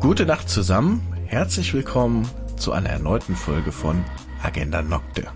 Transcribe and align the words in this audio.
Gute 0.00 0.24
Nacht 0.24 0.48
zusammen, 0.48 1.02
herzlich 1.26 1.74
willkommen 1.74 2.26
zu 2.56 2.72
einer 2.72 2.88
erneuten 2.88 3.36
Folge 3.36 3.70
von 3.70 4.02
Agenda 4.42 4.80
Nocte. 4.80 5.28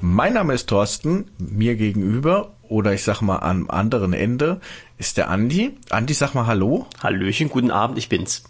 Mein 0.00 0.34
Name 0.34 0.54
ist 0.54 0.68
Thorsten, 0.68 1.32
mir 1.38 1.74
gegenüber 1.74 2.54
oder 2.62 2.94
ich 2.94 3.02
sag 3.02 3.22
mal 3.22 3.40
am 3.40 3.68
anderen 3.68 4.12
Ende 4.12 4.60
ist 4.98 5.16
der 5.16 5.30
Andi. 5.30 5.76
Andi, 5.90 6.14
sag 6.14 6.32
mal 6.32 6.46
Hallo. 6.46 6.86
Hallöchen, 7.02 7.48
guten 7.48 7.72
Abend, 7.72 7.98
ich 7.98 8.08
bin's. 8.08 8.44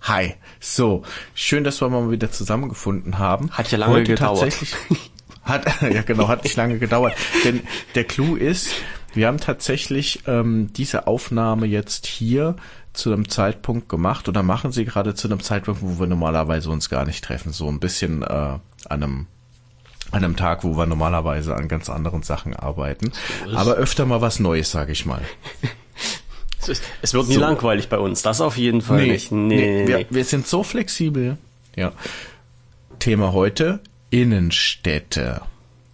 Hi. 0.00 0.36
So, 0.60 1.02
schön, 1.34 1.62
dass 1.62 1.82
wir 1.82 1.90
mal 1.90 2.10
wieder 2.10 2.30
zusammengefunden 2.30 3.18
haben. 3.18 3.50
Hat 3.50 3.70
ja 3.70 3.76
lange 3.76 3.96
Heute 3.96 4.12
gedauert. 4.14 4.56
Hat, 5.42 5.82
ja 5.92 6.00
genau, 6.00 6.28
hat 6.28 6.42
nicht 6.44 6.56
lange 6.56 6.78
gedauert. 6.78 7.14
Denn 7.44 7.60
der 7.94 8.04
Clou 8.04 8.34
ist, 8.34 8.70
wir 9.12 9.26
haben 9.26 9.38
tatsächlich 9.38 10.22
ähm, 10.26 10.72
diese 10.72 11.06
Aufnahme 11.06 11.66
jetzt 11.66 12.06
hier 12.06 12.56
zu 12.92 13.12
einem 13.12 13.28
Zeitpunkt 13.28 13.88
gemacht 13.88 14.28
oder 14.28 14.42
machen 14.42 14.72
sie 14.72 14.84
gerade 14.84 15.14
zu 15.14 15.28
einem 15.28 15.40
Zeitpunkt, 15.40 15.80
wo 15.82 15.98
wir 16.00 16.06
normalerweise 16.06 16.70
uns 16.70 16.88
gar 16.90 17.04
nicht 17.04 17.22
treffen. 17.24 17.52
So 17.52 17.68
ein 17.68 17.80
bisschen 17.80 18.22
äh, 18.22 18.26
an 18.26 18.60
einem 18.88 19.26
an 20.12 20.24
einem 20.24 20.34
Tag, 20.36 20.64
wo 20.64 20.76
wir 20.76 20.86
normalerweise 20.86 21.54
an 21.54 21.68
ganz 21.68 21.88
anderen 21.88 22.22
Sachen 22.24 22.56
arbeiten. 22.56 23.06
ist- 23.46 23.54
Aber 23.54 23.74
öfter 23.74 24.06
mal 24.06 24.20
was 24.20 24.40
Neues, 24.40 24.70
sage 24.70 24.92
ich 24.92 25.06
mal. 25.06 25.20
Es, 27.02 27.14
wird 27.14 27.26
nie 27.28 27.34
So. 27.34 27.40
langweilig 27.40 27.88
bei 27.88 27.98
uns, 27.98 28.20
das 28.20 28.40
auf 28.42 28.56
jeden 28.58 28.82
Fall 28.82 29.06
nicht. 29.06 29.32
Nee, 29.32 29.56
nee, 29.56 29.88
wir, 29.88 29.98
nee. 29.98 30.06
wir 30.10 30.24
sind 30.24 30.46
so 30.46 30.62
flexibel. 30.62 31.38
Ja. 31.74 31.92
Thema 32.98 33.32
heute, 33.32 33.80
Innenstädte. 34.10 35.40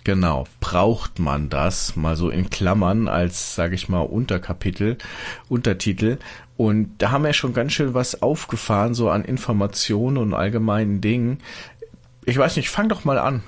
Genau. 0.04 0.46
Braucht 0.60 1.18
man 1.20 1.48
das? 1.50 1.94
Mal 1.96 2.16
so 2.16 2.30
in 2.30 2.50
Klammern 2.50 3.06
als, 3.08 3.54
sage 3.54 3.74
ich 3.76 3.88
mal, 3.88 4.00
Unterkapitel, 4.00 4.98
Untertitel. 5.48 6.18
Und 6.56 6.94
da 6.98 7.10
haben 7.10 7.24
wir 7.24 7.32
schon 7.32 7.52
ganz 7.52 7.72
schön 7.72 7.94
was 7.94 8.22
aufgefahren, 8.22 8.94
so 8.94 9.10
an 9.10 9.24
Informationen 9.24 10.16
und 10.16 10.34
allgemeinen 10.34 11.00
Dingen. 11.00 11.38
Ich 12.24 12.38
weiß 12.38 12.56
nicht, 12.56 12.70
fang 12.70 12.88
doch 12.88 13.04
mal 13.04 13.18
an. 13.18 13.42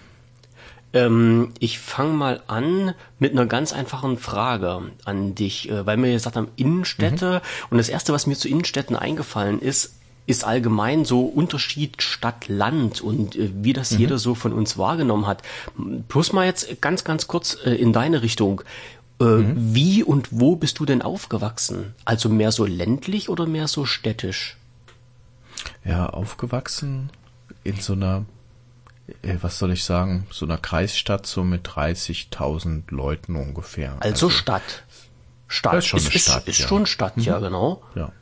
Ähm, 0.93 1.53
ich 1.59 1.79
fange 1.79 2.13
mal 2.13 2.43
an 2.47 2.95
mit 3.19 3.33
einer 3.33 3.47
ganz 3.47 3.73
einfachen 3.73 4.19
Frage 4.19 4.83
an 5.05 5.35
dich, 5.35 5.71
äh, 5.71 5.85
weil 5.87 6.03
wir 6.03 6.13
gesagt 6.13 6.37
haben 6.37 6.49
Innenstädte 6.57 7.43
und 7.71 7.79
das 7.79 7.89
erste, 7.89 8.13
was 8.13 8.27
mir 8.27 8.37
zu 8.37 8.49
Innenstädten 8.49 8.97
eingefallen 8.97 9.61
ist, 9.61 9.95
ist 10.29 10.45
allgemein 10.45 11.07
so 11.07 11.23
Unterschied 11.23 12.03
Stadt-Land 12.03 13.01
und 13.01 13.35
äh, 13.35 13.51
wie 13.55 13.73
das 13.73 13.91
jeder 13.91 14.19
so 14.19 14.35
von 14.35 14.53
uns 14.53 14.77
wahrgenommen 14.77 15.27
hat. 15.27 15.43
Plus 16.09 16.33
mal 16.33 16.47
jetzt 16.47 16.81
ganz, 16.83 17.03
ganz 17.05 17.27
kurz 17.27 17.57
äh, 17.65 17.71
in 17.71 17.93
deine 17.93 18.23
Richtung. 18.23 18.63
Äh, 19.21 19.25
Wie 19.55 20.05
und 20.05 20.29
wo 20.31 20.57
bist 20.57 20.79
du 20.79 20.85
denn 20.85 21.03
aufgewachsen? 21.03 21.95
Also 22.05 22.29
mehr 22.29 22.53
so 22.53 22.65
ländlich 22.65 23.29
oder 23.29 23.47
mehr 23.47 23.69
so 23.69 23.85
städtisch? 23.85 24.57
Ja, 25.85 26.07
aufgewachsen 26.07 27.11
in 27.65 27.81
so 27.81 27.95
einer, 27.95 28.25
äh, 29.23 29.37
was 29.41 29.59
soll 29.59 29.73
ich 29.73 29.85
sagen, 29.85 30.27
so 30.31 30.47
einer 30.47 30.59
Kreisstadt 30.59 31.27
so 31.27 31.43
mit 31.43 31.69
30.000 31.69 32.85
Leuten 32.95 33.37
ungefähr. 33.37 33.97
Also, 34.01 34.31
Stadt. 34.31 34.85
Stadt. 35.49 35.75
Das 35.75 35.85
ist 35.85 35.89
schon 35.89 36.01
eine 36.01 36.11
Stadt, 36.11 36.49
Ist, 36.49 36.59
ja. 36.59 36.65
Mhm. 36.65 36.69
schon 36.69 36.87
Stadt, 36.87 37.17
ja, 37.17 37.39
genau. 37.39 37.83
ja. 37.95 38.13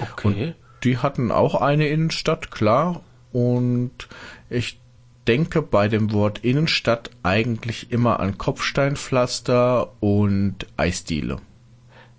Okay. 0.00 0.54
Die 0.82 0.98
hatten 0.98 1.30
auch 1.30 1.54
eine 1.54 1.88
Innenstadt, 1.88 2.50
klar. 2.50 3.02
Und 3.32 4.08
ich 4.48 4.80
denke 5.28 5.62
bei 5.62 5.88
dem 5.88 6.12
Wort 6.12 6.38
Innenstadt 6.40 7.10
eigentlich 7.22 7.90
immer 7.92 8.20
an 8.20 8.38
Kopfsteinpflaster 8.38 9.92
und 10.00 10.66
Eisdiele. 10.76 11.38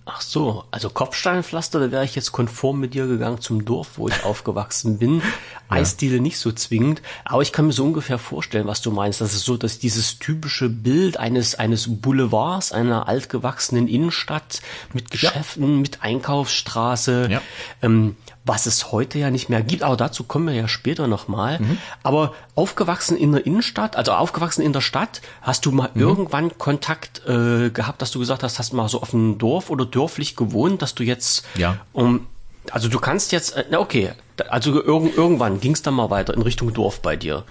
Ach 0.04 0.20
so, 0.22 0.64
also 0.72 0.90
Kopfsteinpflaster, 0.90 1.80
da 1.80 1.92
wäre 1.92 2.04
ich 2.04 2.16
jetzt 2.16 2.32
konform 2.32 2.80
mit 2.80 2.96
dir 2.96 3.06
gegangen 3.06 3.40
zum 3.40 3.66
Dorf, 3.66 3.92
wo 3.98 4.08
ich 4.08 4.24
aufgewachsen 4.26 4.98
bin. 4.98 5.22
Eisdiele 5.70 6.20
nicht 6.20 6.38
so 6.40 6.52
zwingend, 6.52 7.02
aber 7.24 7.44
ich 7.44 7.54
kann 7.54 7.68
mir 7.68 7.72
so 7.72 7.86
ungefähr 7.86 8.18
vorstellen, 8.18 8.66
was 8.68 8.82
du 8.82 8.92
meinst. 8.92 9.22
Das 9.22 9.34
ist 9.34 9.46
so, 9.46 9.58
dass 9.58 9.78
dieses 9.80 10.18
typische 10.18 10.70
Bild 10.70 11.18
eines, 11.18 11.56
eines 11.56 12.02
Boulevards, 12.02 12.72
einer 12.72 13.08
altgewachsenen 13.08 13.88
Innenstadt 13.88 14.62
mit 14.92 15.12
Geschäften, 15.12 15.82
mit 15.82 16.02
Einkaufsstraße, 16.02 17.28
Ja. 17.32 17.42
ähm, 17.84 18.16
was 18.44 18.66
es 18.66 18.92
heute 18.92 19.20
ja 19.20 19.30
nicht 19.30 19.50
mehr 19.50 19.62
gibt, 19.62 19.84
aber 19.84 19.96
dazu 19.98 20.24
kommen 20.24 20.48
wir 20.48 20.54
ja 20.56 20.68
später 20.68 21.08
nochmal. 21.08 21.60
Aber 22.02 22.34
aufgewachsen 22.56 23.16
in 23.16 23.32
der 23.34 23.46
Innenstadt, 23.46 23.96
also 23.96 24.14
aufgewachsen 24.14 24.64
in 24.64 24.74
der 24.74 24.82
Stadt, 24.82 25.22
hast 25.44 25.66
du 25.66 25.72
mal 25.72 25.90
irgendwann 25.94 26.58
Kontakt 26.58 27.22
äh, 27.28 27.70
gehabt, 27.70 28.02
dass 28.02 28.10
du 28.12 28.20
gesagt 28.20 28.42
hast, 28.44 28.58
hast 28.58 28.74
mal 28.74 28.90
so 28.90 29.02
auf 29.02 29.12
dem 29.12 29.38
Dorf 29.38 29.70
oder 29.70 29.86
dörflich 29.86 30.36
gewohnt, 30.36 30.82
dass 30.82 30.96
du 30.96 31.04
jetzt 31.04 31.46
Ja. 31.56 31.78
um 31.94 32.28
also 32.72 32.90
du 32.90 33.00
kannst 33.00 33.32
jetzt, 33.32 33.56
äh, 33.58 33.66
na 33.72 33.80
okay, 33.80 34.12
also 34.50 34.82
irgend, 34.84 35.16
irgendwann 35.18 35.60
ging 35.60 35.72
es 35.74 35.82
dann 35.82 35.96
mal 35.96 36.10
weiter 36.12 36.34
in 36.36 36.42
Richtung 36.44 36.72
Dorf 36.74 37.02
bei 37.02 37.16
dir. 37.16 37.44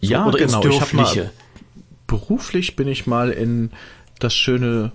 So, 0.00 0.12
Ja, 0.12 0.24
oder 0.26 0.38
genau. 0.38 0.60
ins 0.62 0.74
Ich 0.74 0.80
hab 0.80 0.92
mal- 0.92 1.02
Dörfliche. 1.04 1.30
Beruflich 2.06 2.76
bin 2.76 2.86
ich 2.88 3.06
mal 3.06 3.30
in 3.30 3.70
das 4.20 4.34
schöne 4.34 4.92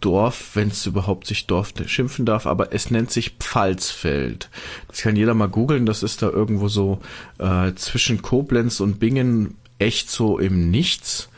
Dorf, 0.00 0.50
wenn 0.54 0.68
es 0.68 0.86
überhaupt 0.86 1.26
sich 1.26 1.46
Dorf 1.46 1.72
schimpfen 1.86 2.26
darf, 2.26 2.46
aber 2.46 2.72
es 2.72 2.90
nennt 2.90 3.10
sich 3.10 3.36
Pfalzfeld. 3.38 4.50
Das 4.88 5.00
kann 5.00 5.16
jeder 5.16 5.34
mal 5.34 5.48
googeln, 5.48 5.86
das 5.86 6.02
ist 6.02 6.22
da 6.22 6.28
irgendwo 6.28 6.68
so 6.68 7.00
äh, 7.38 7.72
zwischen 7.74 8.22
Koblenz 8.22 8.80
und 8.80 8.98
Bingen 8.98 9.56
echt 9.78 10.10
so 10.10 10.38
im 10.38 10.70
Nichts. 10.70 11.28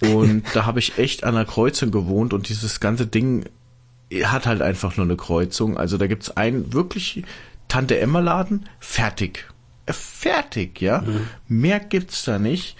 Und 0.00 0.44
da 0.54 0.66
habe 0.66 0.78
ich 0.78 0.98
echt 0.98 1.24
an 1.24 1.34
der 1.34 1.46
Kreuzung 1.46 1.90
gewohnt 1.90 2.32
und 2.34 2.48
dieses 2.48 2.80
ganze 2.80 3.06
Ding 3.06 3.46
hat 4.24 4.46
halt 4.46 4.62
einfach 4.62 4.96
nur 4.96 5.06
eine 5.06 5.16
Kreuzung. 5.16 5.76
Also 5.76 5.98
da 5.98 6.06
gibt's 6.06 6.36
einen 6.36 6.72
wirklich 6.72 7.24
Tante 7.68 7.98
Emma 7.98 8.20
Laden, 8.20 8.68
fertig. 8.78 9.46
Äh, 9.86 9.92
Fertig, 9.92 10.80
ja. 10.80 11.04
Mehr 11.48 11.80
gibt's 11.80 12.24
da 12.24 12.38
nicht. 12.38 12.76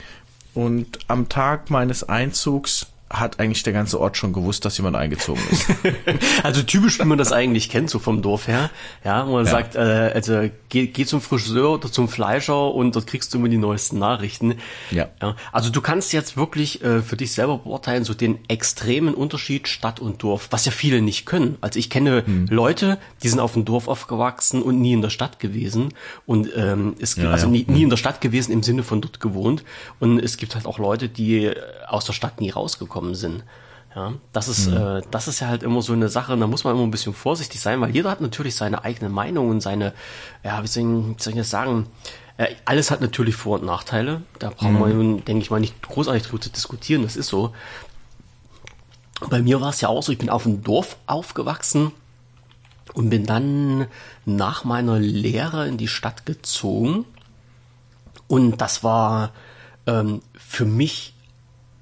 Und 0.54 0.98
am 1.08 1.28
Tag 1.28 1.70
meines 1.70 2.02
Einzugs 2.04 2.86
hat 3.08 3.38
eigentlich 3.38 3.62
der 3.62 3.72
ganze 3.72 4.00
Ort 4.00 4.16
schon 4.16 4.32
gewusst, 4.32 4.64
dass 4.64 4.76
jemand 4.78 4.96
eingezogen 4.96 5.40
ist. 5.50 5.66
Also 6.42 6.62
typisch, 6.62 6.98
wie 6.98 7.04
man 7.04 7.18
das 7.18 7.30
eigentlich 7.32 7.68
kennt, 7.70 7.88
so 7.90 7.98
vom 7.98 8.20
Dorf 8.22 8.48
her. 8.48 8.70
Ja, 9.04 9.26
wo 9.26 9.32
man 9.32 9.44
Ja. 9.44 9.50
sagt, 9.50 9.74
äh, 9.76 9.78
also 9.78 10.48
geh, 10.68 10.88
geh 10.88 11.04
zum 11.06 11.20
Friseur 11.20 11.74
oder 11.74 11.90
zum 11.90 12.08
Fleischer 12.08 12.74
und 12.74 12.96
dort 12.96 13.06
kriegst 13.06 13.32
du 13.32 13.38
immer 13.38 13.48
die 13.48 13.58
neuesten 13.58 13.98
Nachrichten. 13.98 14.56
Ja. 14.90 15.08
also 15.52 15.70
du 15.70 15.80
kannst 15.80 16.12
jetzt 16.12 16.36
wirklich 16.36 16.82
äh, 16.82 17.00
für 17.00 17.16
dich 17.16 17.32
selber 17.32 17.58
beurteilen, 17.58 18.02
so 18.04 18.12
den 18.12 18.38
extremen 18.48 19.14
Unterschied 19.14 19.68
Stadt 19.68 20.00
und 20.00 20.22
Dorf, 20.22 20.48
was 20.50 20.64
ja 20.64 20.72
viele 20.72 21.00
nicht 21.00 21.26
können. 21.26 21.58
Also 21.60 21.78
ich 21.78 21.90
kenne 21.90 22.24
Hm. 22.26 22.46
Leute, 22.50 22.98
die 23.22 23.28
sind 23.28 23.38
auf 23.40 23.52
dem 23.52 23.64
Dorf 23.64 23.86
aufgewachsen 23.88 24.62
und 24.62 24.80
nie 24.80 24.92
in 24.94 25.02
der 25.02 25.10
Stadt 25.10 25.38
gewesen. 25.38 25.94
Und 26.26 26.48
ähm, 26.56 26.96
es 27.00 27.14
gibt 27.14 27.26
Ja, 27.26 27.32
also 27.32 27.46
ja. 27.46 27.52
nie, 27.52 27.64
nie 27.68 27.82
in 27.84 27.90
der 27.90 27.96
Stadt 27.98 28.20
gewesen 28.20 28.50
im 28.52 28.62
Sinne 28.64 28.82
von 28.82 29.00
dort 29.00 29.20
gewohnt. 29.20 29.62
Und 30.00 30.18
es 30.18 30.36
gibt 30.38 30.54
halt 30.54 30.66
auch 30.66 30.78
Leute, 30.78 31.08
die 31.08 31.44
äh, 31.46 31.54
aus 31.86 32.04
der 32.04 32.12
Stadt 32.12 32.40
nie 32.40 32.50
rausgekommen 32.50 32.95
sind. 33.14 33.44
Ja, 33.94 34.12
das 34.32 34.48
ist, 34.48 34.66
äh, 34.66 35.00
das 35.10 35.26
ist 35.26 35.40
ja 35.40 35.48
halt 35.48 35.62
immer 35.62 35.80
so 35.80 35.94
eine 35.94 36.10
Sache, 36.10 36.34
und 36.34 36.40
da 36.40 36.46
muss 36.46 36.64
man 36.64 36.74
immer 36.74 36.82
ein 36.84 36.90
bisschen 36.90 37.14
vorsichtig 37.14 37.60
sein, 37.62 37.80
weil 37.80 37.90
jeder 37.94 38.10
hat 38.10 38.20
natürlich 38.20 38.54
seine 38.54 38.84
eigene 38.84 39.08
Meinung 39.08 39.48
und 39.48 39.62
seine, 39.62 39.94
ja, 40.44 40.62
wie 40.62 40.66
soll 40.66 40.82
ich, 40.82 41.16
wie 41.16 41.22
soll 41.22 41.32
ich 41.32 41.38
das 41.38 41.48
sagen, 41.48 41.86
äh, 42.36 42.54
alles 42.66 42.90
hat 42.90 43.00
natürlich 43.00 43.36
Vor- 43.36 43.60
und 43.60 43.64
Nachteile. 43.64 44.20
Da 44.38 44.50
brauchen 44.50 44.78
wir, 44.78 44.88
nun, 44.88 45.24
denke 45.24 45.42
ich 45.42 45.50
mal, 45.50 45.60
nicht 45.60 45.80
großartig 45.80 46.24
drüber 46.24 46.42
zu 46.42 46.50
diskutieren, 46.50 47.02
das 47.02 47.16
ist 47.16 47.28
so. 47.28 47.54
Bei 49.30 49.40
mir 49.40 49.62
war 49.62 49.70
es 49.70 49.80
ja 49.80 49.88
auch 49.88 50.02
so, 50.02 50.12
ich 50.12 50.18
bin 50.18 50.28
auf 50.28 50.42
dem 50.42 50.62
Dorf 50.62 50.98
aufgewachsen 51.06 51.92
und 52.92 53.08
bin 53.08 53.24
dann 53.24 53.86
nach 54.26 54.64
meiner 54.64 54.98
Lehre 54.98 55.66
in 55.66 55.78
die 55.78 55.88
Stadt 55.88 56.26
gezogen. 56.26 57.06
Und 58.28 58.60
das 58.60 58.84
war 58.84 59.32
ähm, 59.86 60.20
für 60.34 60.66
mich 60.66 61.14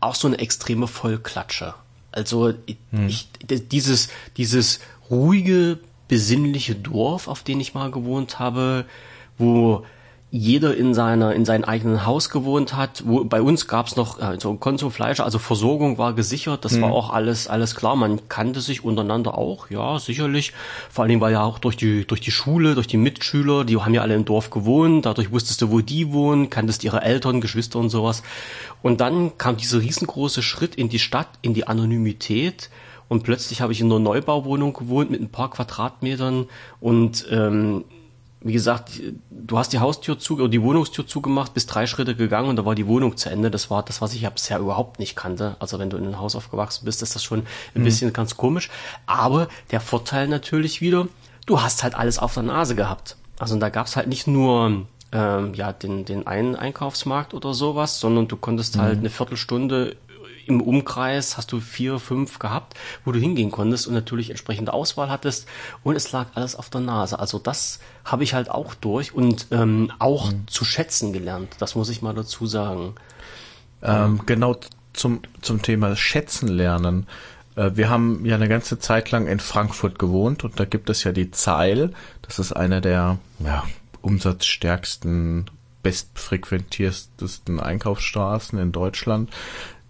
auch 0.05 0.15
so 0.15 0.29
eine 0.29 0.39
extreme 0.39 0.87
Vollklatsche. 0.87 1.75
Also 2.13 2.55
ich, 2.67 2.77
ich, 3.09 3.29
dieses, 3.69 4.09
dieses 4.37 4.81
ruhige, 5.11 5.79
besinnliche 6.07 6.75
Dorf, 6.75 7.29
auf 7.29 7.43
dem 7.43 7.61
ich 7.61 7.75
mal 7.75 7.91
gewohnt 7.91 8.39
habe, 8.39 8.85
wo 9.39 9.85
jeder 10.37 10.77
in 10.77 10.95
seiner 10.95 11.33
in 11.33 11.45
seinem 11.45 11.63
eigenen 11.63 12.05
Haus 12.05 12.29
gewohnt 12.29 12.75
hat. 12.75 13.05
Wo, 13.07 13.23
bei 13.23 13.41
uns 13.41 13.69
gab 13.69 13.87
es 13.87 13.95
noch 13.95 14.19
äh, 14.19 14.37
so 14.41 14.53
Konsumfleisch, 14.55 15.21
also 15.21 15.39
Versorgung 15.39 15.97
war 15.97 16.13
gesichert, 16.13 16.65
das 16.65 16.81
war 16.81 16.91
auch 16.91 17.11
alles 17.11 17.47
alles 17.47 17.77
klar. 17.77 17.95
Man 17.95 18.29
kannte 18.29 18.61
sich 18.61 18.83
untereinander 18.83 19.39
auch, 19.39 19.71
ja 19.71 19.97
sicherlich. 20.01 20.53
Vor 20.91 21.03
allen 21.03 21.11
Dingen 21.11 21.21
war 21.21 21.31
ja 21.31 21.45
auch 21.45 21.61
durch 21.61 21.77
die 21.77 22.05
durch 22.05 22.21
die 22.21 22.33
Schule, 22.33 22.75
durch 22.75 22.89
die 22.89 22.97
Mitschüler, 22.97 23.65
die 23.65 23.77
haben 23.77 23.95
ja 23.95 24.03
alle 24.03 24.17
im 24.17 24.25
Dorf 24.25 24.51
gewohnt. 24.51 25.07
Dadurch 25.07 25.31
wusstest 25.31 25.63
du, 25.63 25.71
wo 25.71 25.79
die 25.79 26.13
wohnen, 26.13 26.51
kanntest 26.51 26.83
ihre 26.83 27.03
Eltern, 27.03 27.41
Geschwister 27.41 27.79
und 27.79 27.91
sowas. 27.91 28.25
Und 28.83 29.01
dann 29.01 29.39
kam 29.39 29.57
dieser 29.57 29.81
riesengroße 29.81 30.43
Schritt 30.43 30.75
in 30.75 30.89
die 30.89 30.99
Stadt, 30.99 31.29
in 31.43 31.55
die 31.55 31.69
Anonymität. 31.69 32.71
Und 33.09 33.23
plötzlich 33.23 33.61
habe 33.61 33.73
ich 33.73 33.81
in 33.81 33.87
einer 33.87 34.01
Neubauwohnung 34.01 34.73
gewohnt 34.73 35.13
mit 35.13 35.21
ein 35.21 35.29
paar 35.29 35.51
Quadratmetern 35.51 36.47
und 36.81 37.25
ähm, 37.31 37.85
wie 38.45 38.53
gesagt, 38.53 39.01
du 39.31 39.59
hast 39.59 39.73
die 39.73 39.79
Haustür 39.79 40.19
zu 40.19 40.35
oder 40.35 40.49
die 40.49 40.61
Wohnungstür 40.61 41.07
zugemacht, 41.07 41.55
bist 41.55 41.75
drei 41.75 41.87
Schritte 41.87 42.15
gegangen 42.15 42.51
und 42.51 42.57
da 42.57 42.67
war 42.67 42.75
die 42.75 42.87
Wohnung 42.87 43.17
zu 43.17 43.31
Ende. 43.31 43.51
Das 43.51 43.71
war 43.71 43.83
das, 43.83 44.03
was 44.03 44.13
ich 44.13 44.21
ja 44.21 44.31
bisher 44.31 44.59
überhaupt 44.59 44.99
nicht 44.99 45.17
kannte. 45.17 45.57
Also 45.61 45.79
wenn 45.79 45.89
du 45.89 45.97
in 45.97 46.05
einem 46.05 46.21
Haus 46.21 46.37
aufgewachsen 46.37 46.85
bist, 46.85 47.03
ist 47.03 47.15
das 47.15 47.25
schon 47.25 47.47
ein 47.75 47.83
bisschen 47.85 48.13
ganz 48.13 48.37
komisch. 48.37 48.69
Aber 49.07 49.49
der 49.71 49.81
Vorteil 49.81 50.29
natürlich 50.29 50.83
wieder, 50.83 51.09
du 51.47 51.63
hast 51.63 51.83
halt 51.83 51.95
alles 51.95 52.19
auf 52.19 52.35
der 52.35 52.43
Nase 52.43 52.75
gehabt. 52.75 53.17
Also 53.39 53.59
da 53.59 53.71
gab 53.71 53.87
es 53.87 53.97
halt 53.97 54.09
nicht 54.09 54.27
nur 54.27 54.87
ähm, 55.13 55.55
ja, 55.55 55.73
den, 55.73 56.05
den 56.05 56.27
einen 56.27 56.55
Einkaufsmarkt 56.55 57.33
oder 57.33 57.55
sowas, 57.55 57.99
sondern 57.99 58.29
du 58.29 58.37
konntest 58.37 58.77
halt 58.77 58.97
mhm. 58.97 59.01
eine 59.01 59.11
Viertelstunde 59.11 59.97
im 60.49 60.61
Umkreis 60.61 61.37
hast 61.37 61.53
du 61.53 61.61
vier, 61.61 61.99
fünf 61.99 62.39
gehabt, 62.39 62.75
wo 63.05 63.13
du 63.13 63.19
hingehen 63.19 63.51
konntest 63.51 63.87
und 63.87 63.95
natürlich 63.95 64.31
entsprechende 64.31 64.73
Auswahl 64.73 65.11
hattest 65.11 65.47
und 65.83 65.97
es 65.97 66.13
lag 66.13 66.29
alles 66.35 66.57
auf 66.57 66.71
der 66.71 66.81
Nase. 66.81 67.19
Also 67.19 67.39
das 67.39 67.81
habe 68.05 68.25
ich 68.25 68.35
halt 68.35 68.51
auch 68.51 68.75
durch 68.75 69.15
und 69.15 69.47
ähm, 69.51 69.93
auch 69.99 70.33
mhm. 70.33 70.47
zu 70.47 70.65
schätzen 70.65 71.13
gelernt. 71.13 71.57
Das 71.59 71.75
muss 71.75 71.89
ich 71.89 72.03
mal 72.03 72.15
dazu 72.15 72.47
sagen. 72.47 72.95
Ähm, 73.83 74.23
genau 74.27 74.57
zum, 74.93 75.21
zum 75.43 75.63
Thema 75.63 75.95
Schätzen 75.97 76.49
lernen. 76.49 77.07
Äh, 77.57 77.73
wir 77.75 77.91
haben 77.91 78.25
ja 78.25 78.35
eine 78.37 78.49
ganze 78.49 78.79
Zeit 78.79 79.11
lang 79.11 79.27
in 79.27 79.41
Frankfurt 79.41 79.99
gewohnt 79.99 80.45
und 80.45 80.59
da 80.59 80.65
gibt 80.65 80.91
es 80.91 81.05
ja 81.05 81.13
die 81.13 81.31
Zeil. 81.31 81.93
Das 82.23 82.39
ist 82.39 82.53
einer 82.53 82.81
der 82.81 83.19
ja, 83.41 83.65
umsatzstärksten, 84.01 85.51
bestfrequentiertesten 85.83 87.61
Einkaufsstraßen 87.61 88.59
in 88.59 88.73
Deutschland. 88.73 89.31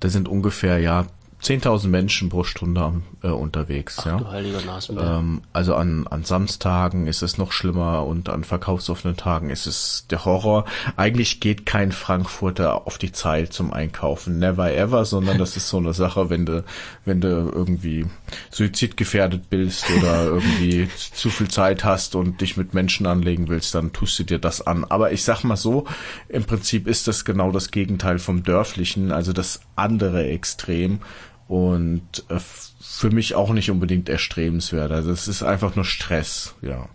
Da 0.05 0.11
sind 0.11 0.29
ungefähr 0.29 0.81
ja 0.81 1.06
10.000 1.44 1.88
Menschen 1.88 2.31
pro 2.31 2.43
Stunde 2.43 3.02
äh, 3.23 3.29
unterwegs. 3.29 3.96
Ach, 4.00 4.06
ja. 4.06 4.17
du 4.17 4.29
heiliger 4.31 4.61
ähm, 4.99 5.43
also 5.52 5.75
an, 5.75 6.06
an 6.06 6.25
Samstagen 6.25 7.06
ist 7.06 7.20
es 7.20 7.37
noch 7.37 7.52
schlimmer 7.52 8.06
und 8.06 8.31
an 8.31 8.44
verkaufsoffenen 8.44 9.19
Tagen 9.19 9.50
ist 9.50 9.67
es 9.67 10.06
der 10.08 10.25
Horror. 10.25 10.64
Eigentlich 10.96 11.41
geht 11.41 11.67
kein 11.67 11.93
Frankfurter 11.93 12.87
auf 12.87 12.96
die 12.96 13.12
Zeit 13.12 13.52
zum 13.52 13.75
Einkaufen. 13.75 14.38
Never 14.38 14.73
ever, 14.73 15.05
sondern 15.05 15.37
das 15.37 15.58
ist 15.58 15.69
so 15.69 15.76
eine 15.76 15.93
Sache, 15.93 16.31
wenn 16.31 16.46
du, 16.46 16.64
wenn 17.05 17.20
du 17.20 17.29
irgendwie 17.29 18.06
suizidgefährdet 18.50 19.50
bist 19.50 19.85
oder 19.99 20.25
irgendwie 20.25 20.88
zu 21.12 21.29
viel 21.29 21.49
Zeit 21.49 21.85
hast 21.85 22.14
und 22.14 22.40
dich 22.40 22.56
mit 22.56 22.73
Menschen 22.73 23.06
anlegen 23.06 23.49
willst, 23.49 23.75
dann 23.75 23.93
tust 23.93 24.19
du 24.19 24.25
dir 24.25 24.38
das 24.38 24.67
an. 24.67 24.85
Aber 24.85 25.12
ich 25.12 25.25
sag 25.25 25.44
mal 25.44 25.56
so, 25.56 25.85
im 26.31 26.44
Prinzip 26.44 26.87
ist 26.87 27.06
das 27.06 27.26
genau 27.26 27.52
das 27.52 27.70
Gegenteil 27.70 28.19
vom 28.19 28.43
Dörflichen, 28.43 29.12
also 29.12 29.35
das 29.35 29.61
andere 29.76 30.25
Extrem 30.25 31.00
und 31.49 32.25
äh, 32.29 32.38
für 32.81 33.11
mich 33.11 33.35
auch 33.35 33.50
nicht 33.50 33.70
unbedingt 33.70 34.08
erstrebenswert. 34.08 34.93
Also 34.93 35.11
es 35.11 35.29
ist 35.29 35.43
einfach 35.43 35.76
nur 35.76 35.85
Stress, 35.85 36.55
ja. 36.62 36.88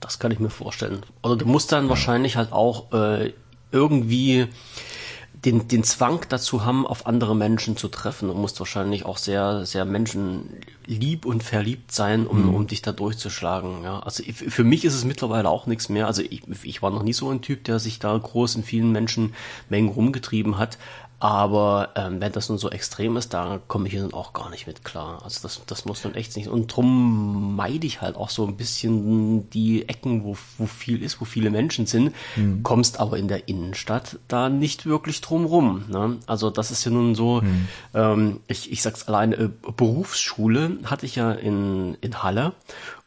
Das 0.00 0.18
kann 0.18 0.32
ich 0.32 0.38
mir 0.38 0.50
vorstellen. 0.50 1.02
Oder 1.22 1.36
du 1.36 1.46
musst 1.46 1.72
dann 1.72 1.84
ja. 1.84 1.90
wahrscheinlich 1.90 2.36
halt 2.36 2.52
auch 2.52 2.92
äh, 2.92 3.32
irgendwie 3.70 4.48
den, 5.44 5.68
den 5.68 5.84
Zwang 5.84 6.26
dazu 6.28 6.64
haben, 6.64 6.86
auf 6.86 7.06
andere 7.06 7.34
Menschen 7.34 7.76
zu 7.76 7.88
treffen. 7.88 8.28
Du 8.28 8.34
musst 8.34 8.58
wahrscheinlich 8.60 9.06
auch 9.06 9.16
sehr, 9.16 9.64
sehr 9.64 9.84
menschenlieb 9.84 11.24
und 11.24 11.42
verliebt 11.42 11.92
sein, 11.92 12.26
um, 12.26 12.48
mhm. 12.48 12.54
um 12.54 12.66
dich 12.66 12.82
da 12.82 12.92
durchzuschlagen. 12.92 13.82
Ja, 13.82 14.00
also 14.00 14.22
für 14.24 14.64
mich 14.64 14.84
ist 14.84 14.94
es 14.94 15.04
mittlerweile 15.04 15.48
auch 15.48 15.66
nichts 15.66 15.88
mehr. 15.88 16.06
Also 16.06 16.22
ich, 16.22 16.42
ich 16.62 16.82
war 16.82 16.90
noch 16.90 17.02
nie 17.02 17.12
so 17.12 17.30
ein 17.30 17.40
Typ, 17.40 17.64
der 17.64 17.78
sich 17.78 17.98
da 17.98 18.16
groß 18.16 18.56
in 18.56 18.64
vielen 18.64 18.92
Menschenmengen 18.92 19.90
rumgetrieben 19.90 20.58
hat. 20.58 20.78
Aber 21.20 21.90
ähm, 21.96 22.18
wenn 22.22 22.32
das 22.32 22.48
nun 22.48 22.56
so 22.56 22.70
extrem 22.70 23.18
ist, 23.18 23.34
da 23.34 23.60
komme 23.68 23.88
ich 23.88 23.94
dann 23.94 24.14
auch 24.14 24.32
gar 24.32 24.48
nicht 24.48 24.66
mit 24.66 24.86
klar. 24.86 25.20
Also 25.22 25.40
das, 25.42 25.60
das 25.66 25.84
muss 25.84 26.00
dann 26.00 26.14
echt 26.14 26.34
nicht. 26.34 26.48
Und 26.48 26.74
drum 26.74 27.54
meide 27.54 27.86
ich 27.86 28.00
halt 28.00 28.16
auch 28.16 28.30
so 28.30 28.46
ein 28.46 28.56
bisschen 28.56 29.48
die 29.50 29.86
Ecken, 29.86 30.24
wo, 30.24 30.38
wo 30.56 30.64
viel 30.64 31.02
ist, 31.02 31.20
wo 31.20 31.26
viele 31.26 31.50
Menschen 31.50 31.84
sind. 31.84 32.14
Mhm. 32.36 32.62
Kommst 32.62 33.00
aber 33.00 33.18
in 33.18 33.28
der 33.28 33.48
Innenstadt 33.48 34.18
da 34.28 34.48
nicht 34.48 34.86
wirklich 34.86 35.20
drum 35.20 35.44
rum. 35.44 35.84
Ne? 35.88 36.16
Also 36.26 36.48
das 36.48 36.70
ist 36.70 36.84
ja 36.86 36.90
nun 36.90 37.14
so, 37.14 37.42
mhm. 37.42 37.68
ähm, 37.92 38.40
ich, 38.48 38.72
ich 38.72 38.80
sag's 38.80 39.06
alleine, 39.06 39.36
äh, 39.36 39.50
Berufsschule 39.76 40.78
hatte 40.84 41.04
ich 41.04 41.16
ja 41.16 41.32
in, 41.32 41.98
in 42.00 42.22
Halle 42.22 42.52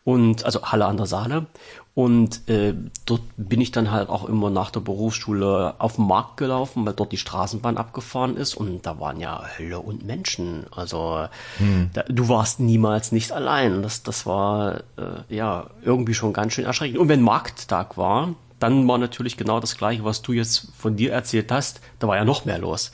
und 0.04 0.46
also 0.46 0.62
Halle 0.64 0.86
an 0.86 0.98
der 0.98 1.08
Saale 1.08 1.48
und 1.96 2.50
äh, 2.50 2.74
dort 3.06 3.22
bin 3.38 3.62
ich 3.62 3.72
dann 3.72 3.92
halt 3.92 4.10
auch 4.10 4.28
immer 4.28 4.50
nach 4.50 4.72
der 4.72 4.80
Berufsschule 4.80 5.76
auf 5.78 5.98
den 5.98 6.08
Markt 6.08 6.38
gelaufen, 6.38 6.86
weil 6.88 6.94
dort 6.94 7.12
die 7.12 7.18
Straßenbahn 7.18 7.78
abgefahren 7.78 8.36
ist 8.36 8.56
und 8.56 8.84
da 8.88 9.00
waren 9.00 9.20
ja 9.20 9.44
Hölle 9.58 9.80
und 9.80 10.04
Menschen. 10.04 10.66
Also 10.72 11.28
hm. 11.58 11.92
da, 11.94 12.02
du 12.04 12.30
warst 12.30 12.60
niemals 12.60 13.12
nicht 13.12 13.32
allein. 13.32 13.84
Das, 13.84 14.02
das 14.02 14.26
war 14.26 14.78
äh, 14.98 15.36
ja 15.36 15.68
irgendwie 15.84 16.16
schon 16.16 16.34
ganz 16.34 16.54
schön 16.54 16.66
erschreckend. 16.66 16.98
Und 16.98 17.10
wenn 17.10 17.22
Markttag 17.22 17.96
war, 17.96 18.34
dann 18.58 18.88
war 18.88 18.98
natürlich 18.98 19.38
genau 19.38 19.60
das 19.60 19.78
gleiche, 19.78 20.04
was 20.04 20.24
du 20.24 20.34
jetzt 20.34 20.70
von 20.76 20.96
dir 20.96 21.12
erzählt 21.12 21.52
hast. 21.52 21.80
Da 22.00 22.08
war 22.08 22.16
ja 22.16 22.26
noch 22.26 22.46
mehr 22.46 22.58
los. 22.58 22.92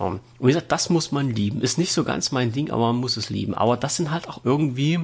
Ähm, 0.00 0.18
und 0.40 0.48
wie 0.48 0.52
gesagt, 0.52 0.72
das 0.72 0.90
muss 0.90 1.12
man 1.12 1.30
lieben. 1.30 1.60
Ist 1.60 1.78
nicht 1.78 1.92
so 1.92 2.02
ganz 2.02 2.32
mein 2.32 2.50
Ding, 2.50 2.72
aber 2.72 2.88
man 2.88 2.96
muss 2.96 3.16
es 3.16 3.30
lieben. 3.30 3.54
Aber 3.54 3.76
das 3.76 3.94
sind 3.94 4.10
halt 4.10 4.28
auch 4.28 4.40
irgendwie 4.42 4.98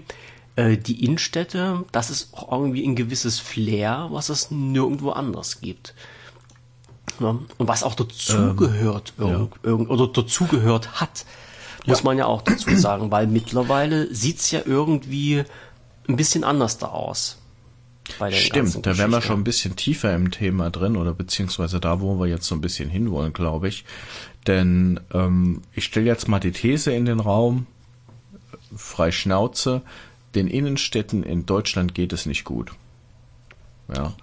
äh, 0.58 0.76
die 0.76 1.05
Innenstädte, 1.05 1.84
das 1.93 2.10
ist 2.10 2.34
auch 2.34 2.50
irgendwie 2.50 2.84
ein 2.84 2.96
gewisses 2.96 3.38
Flair, 3.38 4.08
was 4.10 4.28
es 4.28 4.50
nirgendwo 4.50 5.10
anders 5.10 5.60
gibt. 5.60 5.94
Ja, 7.20 7.38
und 7.58 7.69
was 7.69 7.84
auch 7.84 7.94
dazugehört 7.94 9.12
ähm, 9.20 9.50
ja. 9.64 9.72
oder 9.72 10.08
dazugehört 10.08 11.00
hat, 11.00 11.25
muss 11.87 12.00
ja. 12.00 12.05
man 12.05 12.19
ja 12.19 12.26
auch 12.26 12.43
dazu 12.43 12.75
sagen, 12.75 13.12
weil 13.12 13.28
mittlerweile 13.28 14.12
sieht's 14.12 14.50
ja 14.50 14.60
irgendwie 14.64 15.44
ein 16.08 16.16
bisschen 16.16 16.43
anders 16.43 16.78
da 16.78 16.87
aus. 16.87 17.38
Stimmt, 18.31 18.84
da 18.87 18.99
wären 18.99 19.11
wir 19.11 19.20
schon 19.20 19.40
ein 19.40 19.44
bisschen 19.44 19.76
tiefer 19.76 20.14
im 20.14 20.31
Thema 20.31 20.70
drin 20.70 20.96
oder 20.96 21.12
beziehungsweise 21.12 21.78
da, 21.78 22.00
wo 22.00 22.19
wir 22.19 22.26
jetzt 22.26 22.46
so 22.46 22.54
ein 22.54 22.61
bisschen 22.61 22.88
hinwollen, 22.88 23.32
glaube 23.32 23.69
ich. 23.69 23.84
Denn 24.46 24.99
ähm, 25.12 25.62
ich 25.72 25.84
stelle 25.84 26.06
jetzt 26.06 26.26
mal 26.26 26.40
die 26.40 26.52
These 26.52 26.90
in 26.93 27.04
den 27.04 27.20
Raum, 27.20 27.66
frei 28.75 29.11
Schnauze, 29.12 29.82
den 30.38 30.49
Innenstädten 30.49 31.23
in 31.23 31.44
Deutschland 31.44 31.94
geht 31.94 32.12
es 32.12 32.25
nicht 32.25 32.44
gut. 32.44 32.73
Ja. 33.94 34.14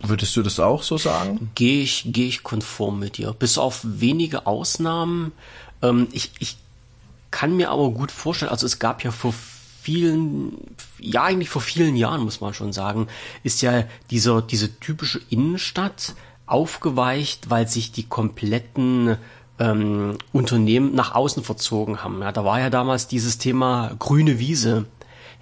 Würdest 0.00 0.36
du 0.36 0.42
das 0.42 0.58
auch 0.60 0.82
so 0.82 0.98
sagen? 0.98 1.50
Gehe 1.54 1.82
ich, 1.82 2.04
gehe 2.06 2.26
ich 2.26 2.42
konform 2.42 2.98
mit 2.98 3.18
dir. 3.18 3.32
Bis 3.32 3.58
auf 3.58 3.80
wenige 3.82 4.46
Ausnahmen. 4.46 5.32
Ähm, 5.82 6.08
ich, 6.12 6.32
ich 6.38 6.56
kann 7.30 7.56
mir 7.56 7.70
aber 7.70 7.90
gut 7.90 8.10
vorstellen, 8.10 8.50
also 8.50 8.66
es 8.66 8.78
gab 8.78 9.04
ja 9.04 9.10
vor 9.10 9.34
vielen, 9.82 10.58
ja 10.98 11.24
eigentlich 11.24 11.48
vor 11.48 11.62
vielen 11.62 11.96
Jahren 11.96 12.22
muss 12.22 12.40
man 12.40 12.54
schon 12.54 12.72
sagen, 12.72 13.08
ist 13.42 13.62
ja 13.62 13.84
dieser, 14.10 14.42
diese 14.42 14.78
typische 14.80 15.20
Innenstadt 15.30 16.14
aufgeweicht, 16.46 17.50
weil 17.50 17.68
sich 17.68 17.92
die 17.92 18.04
kompletten 18.04 19.16
ähm, 19.58 20.18
Unternehmen 20.32 20.94
nach 20.94 21.14
außen 21.14 21.42
verzogen 21.42 22.02
haben. 22.02 22.20
Ja, 22.20 22.32
da 22.32 22.44
war 22.44 22.60
ja 22.60 22.70
damals 22.70 23.08
dieses 23.08 23.38
Thema 23.38 23.92
grüne 23.98 24.38
Wiese. 24.38 24.86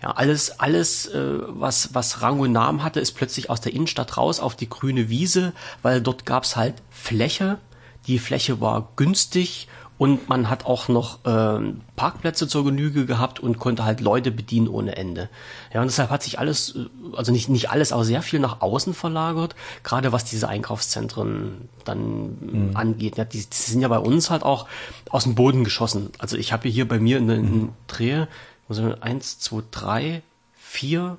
Ja, 0.02 0.10
alles, 0.10 0.60
alles, 0.60 1.06
äh, 1.06 1.38
was, 1.48 1.94
was 1.94 2.22
Rang 2.22 2.38
und 2.40 2.52
Namen 2.52 2.82
hatte, 2.82 3.00
ist 3.00 3.12
plötzlich 3.12 3.50
aus 3.50 3.60
der 3.60 3.72
Innenstadt 3.72 4.16
raus 4.16 4.40
auf 4.40 4.54
die 4.54 4.68
grüne 4.68 5.08
Wiese, 5.08 5.52
weil 5.82 6.00
dort 6.00 6.26
gab's 6.26 6.56
halt 6.56 6.74
Fläche. 6.90 7.58
Die 8.06 8.18
Fläche 8.18 8.60
war 8.60 8.88
günstig 8.96 9.66
und 9.96 10.28
man 10.28 10.50
hat 10.50 10.66
auch 10.66 10.88
noch 10.88 11.24
äh, 11.24 11.72
Parkplätze 11.94 12.48
zur 12.48 12.64
Genüge 12.64 13.06
gehabt 13.06 13.38
und 13.38 13.60
konnte 13.60 13.84
halt 13.84 14.00
Leute 14.00 14.32
bedienen 14.32 14.66
ohne 14.66 14.96
Ende. 14.96 15.28
Ja, 15.72 15.82
und 15.82 15.86
deshalb 15.86 16.10
hat 16.10 16.22
sich 16.22 16.38
alles, 16.38 16.74
äh, 16.74 16.86
also 17.16 17.30
nicht, 17.30 17.48
nicht 17.48 17.70
alles, 17.70 17.92
aber 17.92 18.04
sehr 18.04 18.22
viel 18.22 18.40
nach 18.40 18.60
außen 18.60 18.92
verlagert, 18.92 19.54
gerade 19.84 20.12
was 20.12 20.24
diese 20.24 20.48
Einkaufszentren 20.48 21.68
dann 21.84 22.38
mhm. 22.40 22.70
angeht. 22.74 23.18
Ja, 23.18 23.24
die, 23.24 23.38
die, 23.38 23.56
sind 23.56 23.82
ja 23.82 23.88
bei 23.88 23.98
uns 23.98 24.30
halt 24.30 24.42
auch 24.42 24.66
aus 25.10 25.24
dem 25.24 25.36
Boden 25.36 25.62
geschossen. 25.62 26.10
Also 26.18 26.36
ich 26.36 26.52
habe 26.52 26.68
hier 26.68 26.88
bei 26.88 26.98
mir 26.98 27.18
in, 27.18 27.28
in 27.30 27.42
mhm. 27.42 27.72
Drehe, 27.86 28.26
also 28.68 28.94
eins, 29.00 29.38
zwei, 29.38 29.62
drei, 29.70 30.22
vier, 30.56 31.18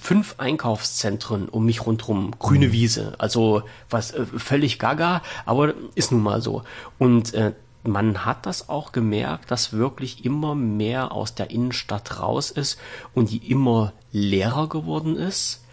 fünf 0.00 0.36
Einkaufszentren 0.38 1.48
um 1.48 1.66
mich 1.66 1.84
rundherum, 1.84 2.30
grüne 2.38 2.68
mhm. 2.68 2.72
Wiese, 2.72 3.14
also 3.18 3.64
was 3.90 4.12
äh, 4.12 4.24
völlig 4.24 4.78
gaga, 4.78 5.20
aber 5.44 5.74
ist 5.94 6.10
nun 6.10 6.22
mal 6.22 6.40
so. 6.40 6.62
Und 6.98 7.34
äh, 7.34 7.52
man 7.88 8.24
hat 8.24 8.46
das 8.46 8.68
auch 8.68 8.92
gemerkt, 8.92 9.50
dass 9.50 9.72
wirklich 9.72 10.24
immer 10.24 10.54
mehr 10.54 11.12
aus 11.12 11.34
der 11.34 11.50
Innenstadt 11.50 12.20
raus 12.20 12.50
ist 12.50 12.78
und 13.14 13.30
die 13.30 13.50
immer 13.50 13.92
leerer 14.12 14.68
geworden 14.68 15.16
ist, 15.16 15.64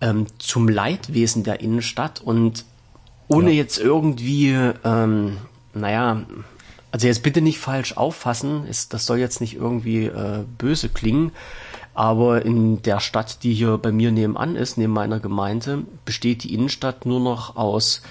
ähm, 0.00 0.26
zum 0.38 0.68
Leidwesen 0.68 1.44
der 1.44 1.60
Innenstadt 1.60 2.20
und 2.20 2.64
ohne 3.28 3.50
ja. 3.50 3.56
jetzt 3.56 3.78
irgendwie, 3.78 4.56
ähm, 4.84 5.38
naja, 5.74 6.24
also 6.92 7.06
jetzt 7.06 7.22
bitte 7.22 7.40
nicht 7.40 7.58
falsch 7.58 7.96
auffassen, 7.96 8.66
ist, 8.66 8.94
das 8.94 9.06
soll 9.06 9.18
jetzt 9.18 9.40
nicht 9.40 9.54
irgendwie 9.54 10.06
äh, 10.06 10.44
böse 10.58 10.88
klingen, 10.88 11.32
aber 11.94 12.44
in 12.44 12.82
der 12.82 13.00
Stadt, 13.00 13.42
die 13.42 13.54
hier 13.54 13.78
bei 13.78 13.90
mir 13.90 14.12
nebenan 14.12 14.54
ist, 14.54 14.76
neben 14.76 14.92
meiner 14.92 15.18
Gemeinde, 15.18 15.84
besteht 16.04 16.44
die 16.44 16.54
Innenstadt 16.54 17.06
nur 17.06 17.20
noch 17.20 17.56
aus 17.56 18.02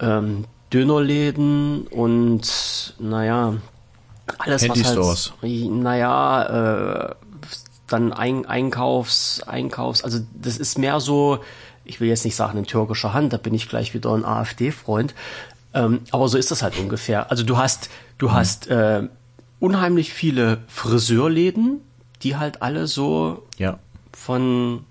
ähm, 0.00 0.44
Dönerläden 0.72 1.86
und 1.88 2.94
naja, 2.98 3.54
alles 4.38 4.62
Handy 4.62 4.84
was 4.84 5.32
halt, 5.42 5.70
naja, 5.70 7.10
äh, 7.10 7.14
dann 7.88 8.12
Ein 8.12 8.46
Einkaufs, 8.46 9.42
Einkaufs, 9.42 10.04
also 10.04 10.20
das 10.32 10.58
ist 10.58 10.78
mehr 10.78 11.00
so, 11.00 11.40
ich 11.84 12.00
will 12.00 12.08
jetzt 12.08 12.24
nicht 12.24 12.36
sagen 12.36 12.58
in 12.58 12.64
türkischer 12.64 13.12
Hand, 13.12 13.32
da 13.32 13.36
bin 13.36 13.52
ich 13.52 13.68
gleich 13.68 13.94
wieder 13.94 14.14
ein 14.14 14.24
AfD-Freund, 14.24 15.14
ähm, 15.74 16.00
aber 16.12 16.28
so 16.28 16.38
ist 16.38 16.50
das 16.50 16.62
halt 16.62 16.78
ungefähr. 16.78 17.30
Also 17.30 17.42
du 17.42 17.56
hast, 17.56 17.90
du 18.18 18.28
mhm. 18.28 18.32
hast 18.32 18.68
äh, 18.68 19.08
unheimlich 19.58 20.12
viele 20.12 20.58
Friseurläden, 20.68 21.80
die 22.22 22.36
halt 22.36 22.62
alle 22.62 22.86
so 22.86 23.46
ja. 23.58 23.78
von 24.12 24.84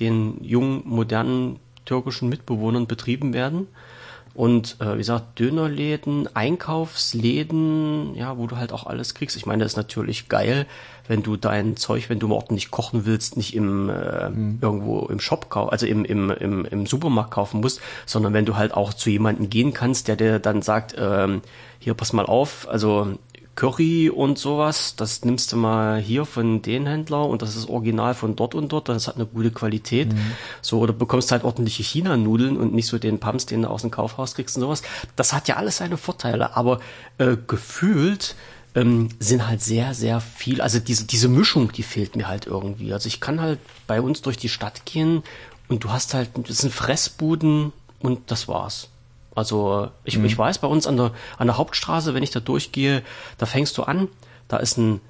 den 0.00 0.42
jungen, 0.42 0.82
modernen 0.84 1.58
türkischen 1.84 2.28
Mitbewohnern 2.28 2.86
betrieben 2.86 3.32
werden. 3.32 3.68
Und 4.34 4.76
äh, 4.80 4.94
wie 4.94 4.98
gesagt, 4.98 5.38
Dönerläden, 5.38 6.28
Einkaufsläden, 6.34 8.16
ja, 8.16 8.36
wo 8.36 8.48
du 8.48 8.56
halt 8.56 8.72
auch 8.72 8.86
alles 8.86 9.14
kriegst. 9.14 9.36
Ich 9.36 9.46
meine, 9.46 9.62
das 9.62 9.72
ist 9.72 9.76
natürlich 9.76 10.28
geil, 10.28 10.66
wenn 11.06 11.22
du 11.22 11.36
dein 11.36 11.76
Zeug, 11.76 12.10
wenn 12.10 12.18
du 12.18 12.26
morgen 12.26 12.54
nicht 12.54 12.72
kochen 12.72 13.06
willst, 13.06 13.36
nicht 13.36 13.54
im 13.54 13.88
äh, 13.90 14.30
mhm. 14.30 14.58
irgendwo 14.60 15.06
im 15.06 15.20
Shop 15.20 15.50
kaufen, 15.50 15.70
also 15.70 15.86
im, 15.86 16.04
im, 16.04 16.30
im, 16.30 16.64
im 16.64 16.86
Supermarkt 16.86 17.30
kaufen 17.30 17.60
musst, 17.60 17.80
sondern 18.06 18.32
wenn 18.32 18.44
du 18.44 18.56
halt 18.56 18.74
auch 18.74 18.92
zu 18.92 19.08
jemandem 19.08 19.50
gehen 19.50 19.72
kannst, 19.72 20.08
der 20.08 20.16
dir 20.16 20.40
dann 20.40 20.62
sagt, 20.62 20.96
ähm, 20.98 21.42
hier 21.78 21.94
pass 21.94 22.12
mal 22.12 22.26
auf, 22.26 22.66
also 22.68 23.16
Curry 23.54 24.10
und 24.10 24.38
sowas, 24.38 24.96
das 24.96 25.24
nimmst 25.24 25.52
du 25.52 25.56
mal 25.56 26.00
hier 26.00 26.24
von 26.24 26.62
den 26.62 26.86
Händler 26.86 27.26
und 27.26 27.42
das 27.42 27.54
ist 27.54 27.68
original 27.68 28.14
von 28.14 28.34
dort 28.34 28.54
und 28.54 28.72
dort, 28.72 28.88
das 28.88 29.06
hat 29.06 29.16
eine 29.16 29.26
gute 29.26 29.50
Qualität. 29.50 30.12
Mhm. 30.12 30.32
So, 30.60 30.80
oder 30.80 30.92
bekommst 30.92 31.30
halt 31.30 31.44
ordentliche 31.44 31.82
China-Nudeln 31.82 32.56
und 32.56 32.74
nicht 32.74 32.86
so 32.86 32.98
den 32.98 33.20
Pumps, 33.20 33.46
den 33.46 33.62
du 33.62 33.68
aus 33.68 33.82
dem 33.82 33.90
Kaufhaus 33.90 34.34
kriegst 34.34 34.56
und 34.56 34.62
sowas. 34.62 34.82
Das 35.14 35.32
hat 35.32 35.46
ja 35.48 35.56
alles 35.56 35.76
seine 35.76 35.96
Vorteile, 35.96 36.56
aber 36.56 36.80
äh, 37.18 37.36
gefühlt 37.46 38.34
ähm, 38.74 39.08
sind 39.20 39.46
halt 39.46 39.62
sehr, 39.62 39.94
sehr 39.94 40.20
viel, 40.20 40.60
also 40.60 40.80
diese, 40.80 41.04
diese 41.04 41.28
Mischung, 41.28 41.70
die 41.72 41.84
fehlt 41.84 42.16
mir 42.16 42.28
halt 42.28 42.46
irgendwie. 42.46 42.92
Also 42.92 43.06
ich 43.06 43.20
kann 43.20 43.40
halt 43.40 43.60
bei 43.86 44.00
uns 44.00 44.22
durch 44.22 44.36
die 44.36 44.48
Stadt 44.48 44.84
gehen 44.84 45.22
und 45.68 45.84
du 45.84 45.90
hast 45.90 46.14
halt, 46.14 46.30
das 46.48 46.58
sind 46.58 46.72
Fressbuden 46.72 47.72
und 48.00 48.30
das 48.30 48.48
war's. 48.48 48.88
Also 49.34 49.90
ich, 50.04 50.18
mhm. 50.18 50.24
ich 50.26 50.38
weiß, 50.38 50.58
bei 50.58 50.68
uns 50.68 50.86
an 50.86 50.96
der, 50.96 51.12
an 51.38 51.46
der 51.46 51.58
Hauptstraße, 51.58 52.14
wenn 52.14 52.22
ich 52.22 52.30
da 52.30 52.40
durchgehe, 52.40 53.02
da 53.38 53.46
fängst 53.46 53.76
du 53.78 53.82
an, 53.82 54.08
da 54.48 54.58
ist 54.58 54.78
ein, 54.78 55.00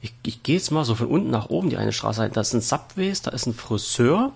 ich, 0.00 0.14
ich 0.24 0.42
gehe 0.42 0.56
jetzt 0.56 0.70
mal 0.70 0.84
so 0.84 0.94
von 0.94 1.08
unten 1.08 1.30
nach 1.30 1.50
oben 1.50 1.70
die 1.70 1.76
eine 1.76 1.92
Straße, 1.92 2.28
da 2.32 2.40
ist 2.40 2.54
ein 2.54 2.60
Subways, 2.60 3.22
da 3.22 3.30
ist 3.30 3.46
ein 3.46 3.54
Friseur, 3.54 4.32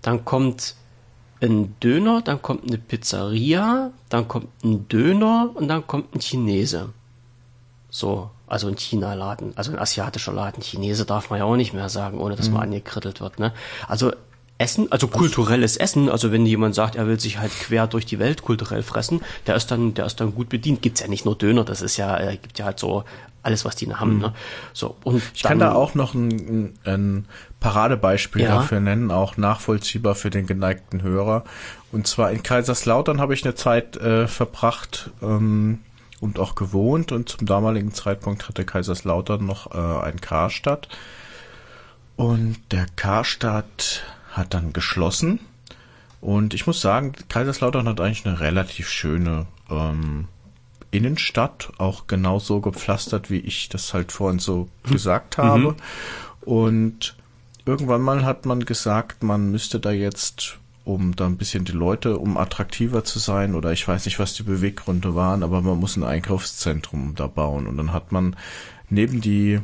dann 0.00 0.24
kommt 0.24 0.74
ein 1.40 1.74
Döner, 1.80 2.22
dann 2.22 2.40
kommt 2.40 2.68
eine 2.68 2.78
Pizzeria, 2.78 3.90
dann 4.08 4.28
kommt 4.28 4.48
ein 4.64 4.88
Döner 4.88 5.50
und 5.54 5.68
dann 5.68 5.86
kommt 5.86 6.14
ein 6.14 6.20
Chinese. 6.20 6.90
So, 7.90 8.30
also 8.46 8.68
ein 8.68 8.76
China-Laden, 8.76 9.56
also 9.56 9.72
ein 9.72 9.78
asiatischer 9.78 10.32
Laden. 10.32 10.62
Chinese 10.62 11.04
darf 11.04 11.30
man 11.30 11.40
ja 11.40 11.44
auch 11.44 11.56
nicht 11.56 11.74
mehr 11.74 11.88
sagen, 11.88 12.18
ohne 12.18 12.36
dass 12.36 12.48
mhm. 12.48 12.54
man 12.54 12.62
angekrittelt 12.64 13.20
wird. 13.20 13.38
Ne? 13.38 13.52
Also 13.88 14.12
Essen, 14.62 14.90
also 14.92 15.08
kulturelles 15.08 15.76
Essen, 15.76 16.08
also 16.08 16.30
wenn 16.30 16.46
jemand 16.46 16.76
sagt, 16.76 16.94
er 16.94 17.08
will 17.08 17.18
sich 17.18 17.38
halt 17.38 17.50
quer 17.50 17.88
durch 17.88 18.06
die 18.06 18.20
Welt 18.20 18.42
kulturell 18.42 18.82
fressen, 18.84 19.20
der 19.46 19.56
ist 19.56 19.70
dann, 19.72 19.94
der 19.94 20.06
ist 20.06 20.20
dann 20.20 20.34
gut 20.34 20.48
bedient. 20.48 20.82
Gibt's 20.82 21.00
ja 21.00 21.08
nicht 21.08 21.24
nur 21.24 21.36
Döner, 21.36 21.64
das 21.64 21.82
ist 21.82 21.96
ja, 21.96 22.16
äh, 22.16 22.36
gibt 22.36 22.58
ja 22.58 22.66
halt 22.66 22.78
so 22.78 23.04
alles, 23.42 23.64
was 23.64 23.74
die 23.74 23.92
haben. 23.92 24.14
Mhm. 24.14 24.20
Ne? 24.20 24.32
So 24.72 24.96
und 25.02 25.20
ich 25.34 25.42
dann, 25.42 25.50
kann 25.50 25.58
da 25.58 25.72
auch 25.72 25.94
noch 25.94 26.14
ein, 26.14 26.74
ein 26.84 27.26
Paradebeispiel 27.58 28.42
ja. 28.42 28.56
dafür 28.56 28.78
nennen, 28.78 29.10
auch 29.10 29.36
nachvollziehbar 29.36 30.14
für 30.14 30.30
den 30.30 30.46
geneigten 30.46 31.02
Hörer. 31.02 31.44
Und 31.90 32.06
zwar 32.06 32.30
in 32.30 32.42
Kaiserslautern 32.42 33.20
habe 33.20 33.34
ich 33.34 33.44
eine 33.44 33.54
Zeit 33.54 33.96
äh, 33.96 34.28
verbracht 34.28 35.10
ähm, 35.22 35.80
und 36.20 36.38
auch 36.38 36.54
gewohnt. 36.54 37.10
Und 37.10 37.28
zum 37.28 37.46
damaligen 37.46 37.92
Zeitpunkt 37.92 38.48
hatte 38.48 38.64
Kaiserslautern 38.64 39.44
noch 39.44 39.74
äh, 39.74 40.06
ein 40.06 40.20
Karstadt. 40.20 40.88
Und 42.16 42.56
der 42.70 42.86
Karstadt 42.94 44.04
hat 44.32 44.54
dann 44.54 44.72
geschlossen. 44.72 45.40
Und 46.20 46.54
ich 46.54 46.66
muss 46.66 46.80
sagen, 46.80 47.12
Kaiserslautern 47.28 47.88
hat 47.88 48.00
eigentlich 48.00 48.26
eine 48.26 48.40
relativ 48.40 48.88
schöne 48.88 49.46
ähm, 49.70 50.28
Innenstadt, 50.90 51.72
auch 51.78 52.06
genauso 52.06 52.60
gepflastert, 52.60 53.30
wie 53.30 53.40
ich 53.40 53.68
das 53.68 53.92
halt 53.94 54.12
vorhin 54.12 54.38
so 54.38 54.68
mhm. 54.84 54.92
gesagt 54.92 55.38
habe. 55.38 55.72
Mhm. 55.72 55.76
Und 56.42 57.16
irgendwann 57.64 58.02
mal 58.02 58.24
hat 58.24 58.46
man 58.46 58.64
gesagt, 58.64 59.22
man 59.22 59.50
müsste 59.50 59.80
da 59.80 59.90
jetzt, 59.90 60.58
um 60.84 61.16
da 61.16 61.26
ein 61.26 61.38
bisschen 61.38 61.64
die 61.64 61.72
Leute, 61.72 62.18
um 62.18 62.36
attraktiver 62.36 63.04
zu 63.04 63.18
sein, 63.18 63.54
oder 63.54 63.72
ich 63.72 63.86
weiß 63.86 64.04
nicht, 64.04 64.18
was 64.18 64.34
die 64.34 64.42
Beweggründe 64.42 65.14
waren, 65.14 65.42
aber 65.42 65.60
man 65.60 65.78
muss 65.78 65.96
ein 65.96 66.04
Einkaufszentrum 66.04 67.14
da 67.16 67.26
bauen. 67.26 67.66
Und 67.66 67.76
dann 67.76 67.92
hat 67.92 68.12
man 68.12 68.36
neben 68.90 69.20
die 69.20 69.60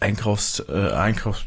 Einkaufs, 0.00 0.60
äh, 0.68 0.90
Einkaufs 0.90 1.44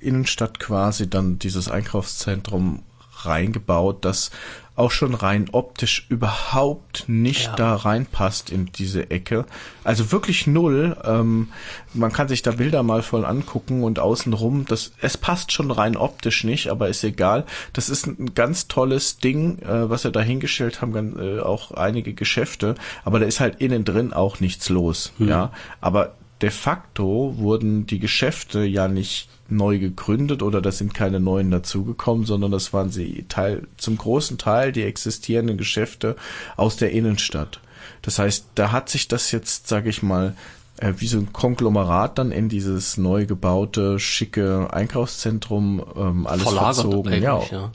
Innenstadt 0.00 0.58
quasi 0.58 1.08
dann 1.08 1.38
dieses 1.38 1.70
Einkaufszentrum 1.70 2.82
reingebaut, 3.24 4.04
das 4.04 4.30
auch 4.76 4.90
schon 4.90 5.14
rein 5.14 5.48
optisch 5.52 6.06
überhaupt 6.08 7.04
nicht 7.06 7.46
ja. 7.46 7.56
da 7.56 7.76
reinpasst 7.76 8.48
in 8.48 8.70
diese 8.72 9.10
Ecke. 9.10 9.44
Also 9.84 10.10
wirklich 10.10 10.46
null. 10.46 10.96
Ähm, 11.04 11.48
man 11.92 12.12
kann 12.12 12.28
sich 12.28 12.40
da 12.40 12.52
Bilder 12.52 12.82
mal 12.82 13.02
voll 13.02 13.26
angucken 13.26 13.84
und 13.84 13.98
außenrum, 13.98 14.64
das, 14.64 14.92
es 15.02 15.18
passt 15.18 15.52
schon 15.52 15.70
rein 15.70 15.98
optisch 15.98 16.44
nicht, 16.44 16.68
aber 16.68 16.88
ist 16.88 17.04
egal. 17.04 17.44
Das 17.74 17.90
ist 17.90 18.06
ein 18.06 18.34
ganz 18.34 18.68
tolles 18.68 19.18
Ding, 19.18 19.58
äh, 19.58 19.90
was 19.90 20.04
wir 20.04 20.12
da 20.12 20.22
hingestellt 20.22 20.80
haben, 20.80 20.94
ganz, 20.94 21.18
äh, 21.18 21.40
auch 21.40 21.72
einige 21.72 22.14
Geschäfte, 22.14 22.74
aber 23.04 23.20
da 23.20 23.26
ist 23.26 23.40
halt 23.40 23.60
innen 23.60 23.84
drin 23.84 24.14
auch 24.14 24.40
nichts 24.40 24.70
los, 24.70 25.12
hm. 25.18 25.28
ja. 25.28 25.52
Aber 25.82 26.14
de 26.42 26.50
facto 26.50 27.34
wurden 27.36 27.86
die 27.86 27.98
Geschäfte 27.98 28.64
ja 28.64 28.88
nicht 28.88 29.28
neu 29.48 29.78
gegründet 29.78 30.42
oder 30.42 30.62
da 30.62 30.72
sind 30.72 30.94
keine 30.94 31.20
neuen 31.20 31.50
dazugekommen, 31.50 32.24
sondern 32.24 32.52
das 32.52 32.72
waren 32.72 32.90
sie 32.90 33.24
Teil, 33.28 33.66
zum 33.76 33.96
großen 33.96 34.38
Teil 34.38 34.72
die 34.72 34.84
existierenden 34.84 35.58
Geschäfte 35.58 36.16
aus 36.56 36.76
der 36.76 36.92
Innenstadt. 36.92 37.60
Das 38.02 38.18
heißt, 38.18 38.46
da 38.54 38.72
hat 38.72 38.88
sich 38.88 39.08
das 39.08 39.32
jetzt, 39.32 39.66
sage 39.68 39.90
ich 39.90 40.02
mal, 40.02 40.36
äh, 40.76 40.94
wie 40.98 41.08
so 41.08 41.18
ein 41.18 41.32
Konglomerat 41.32 42.18
dann 42.18 42.32
in 42.32 42.48
dieses 42.48 42.96
neu 42.96 43.26
gebaute, 43.26 43.98
schicke 43.98 44.68
Einkaufszentrum 44.72 45.84
ähm, 45.96 46.26
alles 46.26 46.44
Verlagert 46.44 46.74
verzogen. 46.76 47.22
Ja. 47.22 47.42
ja. 47.50 47.72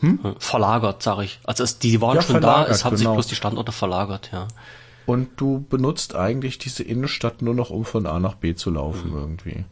Hm? 0.00 0.36
Verlagert, 0.38 1.02
sag 1.02 1.20
ich. 1.20 1.40
Also 1.42 1.64
es, 1.64 1.78
die 1.78 2.00
waren 2.00 2.16
ja, 2.16 2.22
schon 2.22 2.40
da, 2.40 2.66
es 2.66 2.84
haben 2.84 2.96
genau. 2.96 3.10
sich 3.10 3.16
bloß 3.16 3.26
die 3.28 3.34
Standorte 3.34 3.72
verlagert, 3.72 4.30
ja 4.32 4.46
und 5.08 5.40
du 5.40 5.64
benutzt 5.70 6.14
eigentlich 6.14 6.58
diese 6.58 6.82
Innenstadt 6.82 7.40
nur 7.40 7.54
noch, 7.54 7.70
um 7.70 7.86
von 7.86 8.04
A 8.04 8.18
nach 8.18 8.34
B 8.34 8.54
zu 8.54 8.70
laufen 8.70 9.12
mhm. 9.12 9.16
irgendwie. 9.16 9.64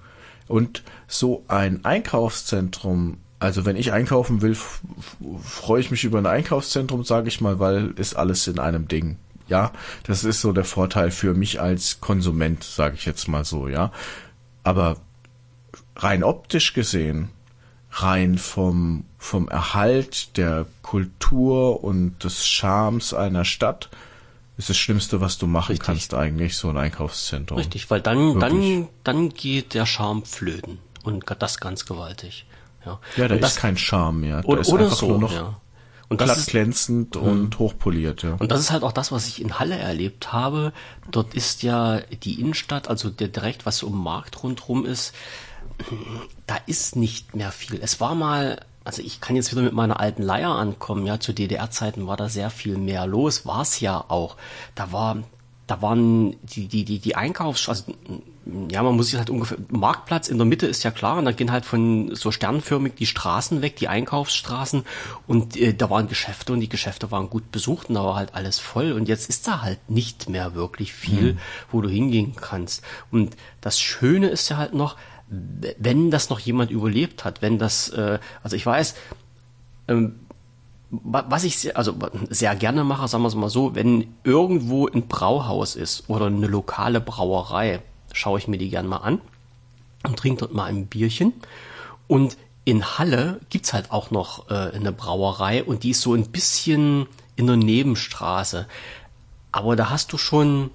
Und 0.49 0.83
so 1.09 1.45
ein 1.47 1.85
Einkaufszentrum, 1.85 3.19
also 3.39 3.67
wenn 3.67 3.77
ich 3.77 3.93
einkaufen 3.93 4.41
will, 4.41 4.57
freue 5.43 5.81
ich 5.81 5.91
mich 5.91 6.05
über 6.05 6.17
ein 6.17 6.25
Einkaufszentrum, 6.25 7.05
sage 7.05 7.29
ich 7.29 7.43
mal, 7.43 7.61
weil 7.61 7.91
ist 7.97 8.17
alles 8.17 8.47
in 8.47 8.59
einem 8.59 8.89
Ding. 8.89 9.19
Ja, 9.47 9.73
das 10.05 10.25
ist 10.25 10.41
so 10.41 10.53
der 10.53 10.65
Vorteil 10.65 11.11
für 11.11 11.35
mich 11.35 11.61
als 11.61 12.01
Konsument, 12.01 12.65
sage 12.65 12.95
ich 12.95 13.05
jetzt 13.05 13.29
mal 13.29 13.45
so, 13.45 13.69
ja. 13.69 13.93
Aber 14.65 14.97
rein 15.97 16.25
optisch 16.25 16.73
gesehen, 16.73 17.29
rein 17.91 18.39
vom, 18.39 19.05
vom 19.19 19.49
Erhalt 19.49 20.39
der 20.39 20.65
Kultur 20.81 21.85
und 21.85 22.25
des 22.25 22.47
Charmes 22.47 23.13
einer 23.13 23.45
Stadt, 23.45 23.91
ist 24.57 24.71
das 24.71 24.77
Schlimmste, 24.77 25.21
was 25.21 25.39
du 25.39 25.47
machen 25.47 25.73
Richtig. 25.73 25.87
kannst 25.87 26.15
eigentlich, 26.15 26.57
so 26.57 26.69
ein 26.69 26.77
Einkaufszentrum. 26.77 27.59
Richtig, 27.59 27.91
weil 27.91 28.01
dann, 28.01 28.41
dann, 28.41 28.89
dann 29.05 29.29
geht 29.31 29.75
der 29.75 29.87
Charme 29.87 30.25
flöten. 30.25 30.79
Und 31.03 31.25
das 31.39 31.61
ganz 31.61 31.85
gewaltig. 31.85 32.47
Ja, 32.85 32.99
ja 33.17 33.29
da 33.29 33.35
und 33.35 33.45
ist 33.45 33.59
kein 33.59 33.77
Charme 33.77 34.21
mehr. 34.21 34.43
Da 34.43 34.49
oder, 34.49 34.61
ist 34.63 34.69
oder 34.73 34.91
so, 34.91 35.09
nur 35.09 35.19
noch 35.19 35.33
ja. 35.33 35.61
Und 36.09 36.21
das 36.21 36.39
ist 36.39 36.51
glänzend 36.51 37.17
und 37.17 37.51
mh. 37.51 37.59
hochpoliert, 37.59 38.23
ja. 38.23 38.37
Und 38.39 38.53
das 38.53 38.61
ist 38.61 38.71
halt 38.71 38.85
auch 38.85 38.93
das, 38.93 39.11
was 39.11 39.27
ich 39.27 39.41
in 39.41 39.59
Halle 39.59 39.77
erlebt 39.77 40.33
habe. 40.33 40.73
Dort 41.11 41.35
ist 41.35 41.65
ja 41.65 42.01
die 42.01 42.41
Innenstadt, 42.41 42.89
also 42.89 43.11
der 43.11 43.27
direkt, 43.27 43.67
was 43.67 43.79
so 43.79 43.89
um 43.89 44.05
Markt 44.05 44.43
rundherum 44.43 44.87
ist, 44.87 45.15
da 46.47 46.57
ist 46.67 46.95
nicht 46.95 47.35
mehr 47.35 47.51
viel. 47.51 47.81
Es 47.83 48.01
war 48.01 48.15
mal 48.15 48.61
also 48.87 49.03
ich 49.03 49.21
kann 49.21 49.37
jetzt 49.37 49.51
wieder 49.51 49.63
mit 49.63 49.73
meiner 49.73 49.99
alten 49.99 50.23
Leier 50.23 50.51
ankommen, 50.51 51.07
ja, 51.07 51.19
zu 51.19 51.33
DDR-Zeiten 51.33 52.07
war 52.07 52.17
da 52.17 52.29
sehr 52.29 52.51
viel 52.51 52.79
mehr 52.79 53.07
los, 53.07 53.45
war 53.45 53.63
es 53.63 53.81
ja 53.81 54.05
auch. 54.09 54.37
Da 54.77 54.93
war, 54.93 55.19
da 55.67 55.83
waren 55.83 56.37
die, 56.43 56.69
die, 56.69 56.85
die, 56.85 57.01
die 57.01 57.17
Einkaufs, 57.17 57.69
also, 57.69 57.93
ja, 58.71 58.85
man 58.85 58.95
muss 58.95 59.09
sich 59.09 59.19
halt 59.19 59.29
ungefähr, 59.29 59.59
Marktplatz 59.71 60.29
in 60.29 60.39
der 60.39 60.47
Mitte 60.47 60.69
ist 60.69 60.85
ja 60.85 60.93
klar, 60.93 61.19
und 61.19 61.25
dann 61.25 61.35
gehen 61.35 61.51
halt 61.51 61.65
von 61.65 62.15
so 62.15 62.31
sternförmig 62.31 62.95
die 62.95 63.07
Straßen 63.07 63.61
weg, 63.61 63.75
die 63.75 63.89
Einkaufsstraßen, 63.89 64.85
und 65.27 65.57
äh, 65.57 65.75
da 65.75 65.91
waren 65.91 66.07
Geschäfte 66.07 66.53
und 66.53 66.61
die 66.61 66.69
Geschäfte 66.69 67.11
waren 67.11 67.29
gut 67.29 67.51
besucht 67.51 67.89
und 67.89 67.97
da 67.97 68.05
war 68.05 68.15
halt 68.15 68.37
alles 68.37 68.61
voll 68.61 68.93
und 68.93 69.09
jetzt 69.09 69.29
ist 69.29 69.49
da 69.49 69.63
halt 69.63 69.91
nicht 69.91 70.29
mehr 70.29 70.55
wirklich 70.55 70.93
viel, 70.93 71.33
mhm. 71.33 71.39
wo 71.73 71.81
du 71.81 71.89
hingehen 71.89 72.37
kannst. 72.37 72.85
Und 73.11 73.37
das 73.61 73.81
Schöne 73.81 74.29
ist 74.29 74.49
ja 74.49 74.59
halt 74.59 74.75
noch, 74.75 74.97
wenn 75.29 76.11
das 76.11 76.31
noch 76.31 76.39
jemand 76.39 76.71
überlebt 76.71 77.25
hat, 77.25 77.43
wenn 77.43 77.59
das, 77.59 77.89
äh, 77.89 78.19
also 78.43 78.57
ich 78.57 78.65
weiß, 78.65 78.95
ähm, 79.89 80.21
was 80.91 81.45
ich 81.45 81.59
sehr, 81.59 81.77
also 81.77 81.95
sehr 82.31 82.55
gerne 82.55 82.85
mache, 82.85 83.09
sagen 83.09 83.25
wir 83.25 83.29
es 83.29 83.35
mal 83.35 83.51
so, 83.51 83.75
wenn 83.75 84.15
irgendwo 84.23 84.87
ein 84.87 85.09
Brauhaus 85.09 85.75
ist 85.75 86.09
oder 86.09 86.27
eine 86.27 86.47
lokale 86.47 87.01
Brauerei, 87.01 87.83
schaue 88.13 88.39
ich 88.39 88.47
mir 88.47 88.59
die 88.59 88.71
gerne 88.71 88.89
mal 88.89 88.99
an 88.99 89.21
und 90.05 90.17
trinke 90.17 90.41
dort 90.41 90.55
mal 90.55 90.67
ein 90.67 90.87
Bierchen. 90.87 91.33
Und 92.07 92.37
in 92.65 92.99
Halle 92.99 93.41
gibt's 93.51 93.73
halt 93.73 93.91
auch 93.91 94.11
noch 94.11 94.49
äh, 94.51 94.55
eine 94.75 94.93
Brauerei 94.93 95.65
und 95.65 95.83
die 95.83 95.91
ist 95.91 96.03
so 96.03 96.15
ein 96.15 96.31
bisschen 96.31 97.07
in 97.35 97.47
der 97.47 97.57
Nebenstraße. 97.57 98.67
Aber 99.51 99.75
da 99.75 99.91
hast 99.91 100.13
du 100.13 100.19
schon, 100.19 100.71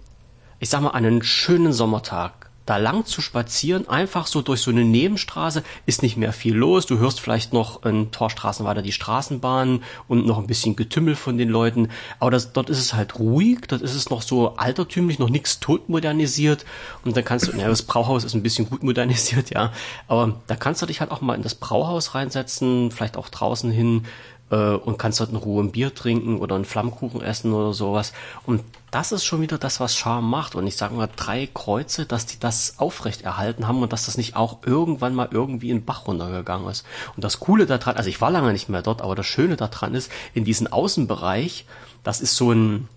ich 0.60 0.70
sag 0.70 0.82
mal, 0.82 0.92
einen 0.92 1.24
schönen 1.24 1.74
Sommertag 1.74 2.41
da 2.66 2.78
lang 2.78 3.06
zu 3.06 3.22
spazieren, 3.22 3.88
einfach 3.88 4.28
so 4.28 4.42
durch 4.42 4.62
so 4.62 4.72
eine 4.72 4.84
Nebenstraße, 4.84 5.64
ist 5.86 6.04
nicht 6.04 6.18
mehr 6.18 6.32
viel 6.34 6.56
los. 6.56 6.86
Du 6.86 7.00
hörst 7.00 7.20
vielleicht 7.20 7.54
noch 7.54 7.84
ein 7.84 8.12
Torstraßen 8.12 8.66
weiter 8.66 8.82
die 8.82 8.92
Straßenbahn 8.92 9.84
und 10.08 10.26
noch 10.26 10.38
ein 10.38 10.48
bisschen 10.48 10.76
Getümmel 10.76 11.16
von 11.16 11.38
den 11.38 11.50
Leuten. 11.50 11.90
Aber 12.20 12.32
das, 12.32 12.54
dort 12.54 12.70
ist 12.70 12.80
es 12.80 12.94
halt 12.94 13.18
ruhig, 13.20 13.62
dort 13.68 13.82
ist 13.82 13.96
es 13.96 14.10
noch 14.10 14.22
so 14.22 14.56
altertümlich, 14.56 15.20
noch 15.20 15.30
nichts 15.30 15.60
tot 15.60 15.90
modernisiert. 15.90 16.66
Und 17.04 17.18
dann 17.18 17.26
kannst 17.26 17.48
du, 17.48 17.52
naja, 17.56 17.68
das 17.68 17.82
Brauhaus 17.82 18.24
ist 18.24 18.36
ein 18.36 18.44
bisschen 18.44 18.70
gut 18.70 18.84
modernisiert, 18.84 19.50
ja. 19.50 19.72
Aber 20.08 20.40
da 20.48 20.56
kannst 20.56 20.82
du 20.82 20.86
dich 20.86 21.02
halt 21.02 21.12
auch 21.12 21.22
mal 21.22 21.36
in 21.36 21.44
das 21.44 21.56
Brauhaus 21.56 22.14
reinsetzen, 22.14 22.92
vielleicht 22.92 23.18
auch 23.18 23.30
draußen 23.30 23.72
hin 23.72 24.06
äh, 24.52 24.56
und 24.56 25.00
kannst 25.00 25.20
dort 25.20 25.32
in 25.32 25.38
Ruhe 25.38 25.64
ein 25.64 25.72
Bier 25.72 25.96
trinken 25.96 26.40
oder 26.40 26.56
einen 26.56 26.66
Flammkuchen 26.66 27.22
essen 27.22 27.54
oder 27.54 27.74
sowas. 27.74 28.14
Und 28.46 28.64
das 28.92 29.12
ist 29.12 29.24
schon 29.24 29.42
wieder 29.42 29.58
das, 29.58 29.80
was 29.80 29.96
Charme 29.96 30.30
macht. 30.30 30.54
Und 30.54 30.68
ich 30.68 30.76
sage 30.76 30.94
mal 30.94 31.10
drei 31.16 31.48
Kreuze, 31.52 32.06
dass 32.06 32.26
die 32.26 32.40
das 32.40 32.76
aufrecht 32.78 33.24
erhalten 33.24 33.68
haben 33.68 33.82
und 33.82 33.94
dass 33.94 34.06
das 34.06 34.18
nicht 34.18 34.36
auch 34.36 34.60
irgendwann 34.66 35.16
mal 35.16 35.30
irgendwie 35.32 35.70
in 35.70 35.80
den 35.80 35.86
Bach 35.86 36.08
runtergegangen 36.08 36.70
ist. 36.70 36.86
Und 37.16 37.24
das 37.24 37.40
Coole 37.40 37.66
daran, 37.66 37.96
also 37.96 38.10
ich 38.10 38.22
war 38.22 38.30
lange 38.30 38.52
nicht 38.52 38.70
mehr 38.70 38.82
dort, 38.82 39.02
aber 39.02 39.16
das 39.16 39.26
Schöne 39.26 39.56
daran 39.56 39.96
ist, 39.96 40.12
in 40.34 40.44
diesem 40.44 40.68
Außenbereich, 40.68 41.66
das 42.04 42.22
ist 42.22 42.36
so 42.36 42.52
ein 42.52 42.88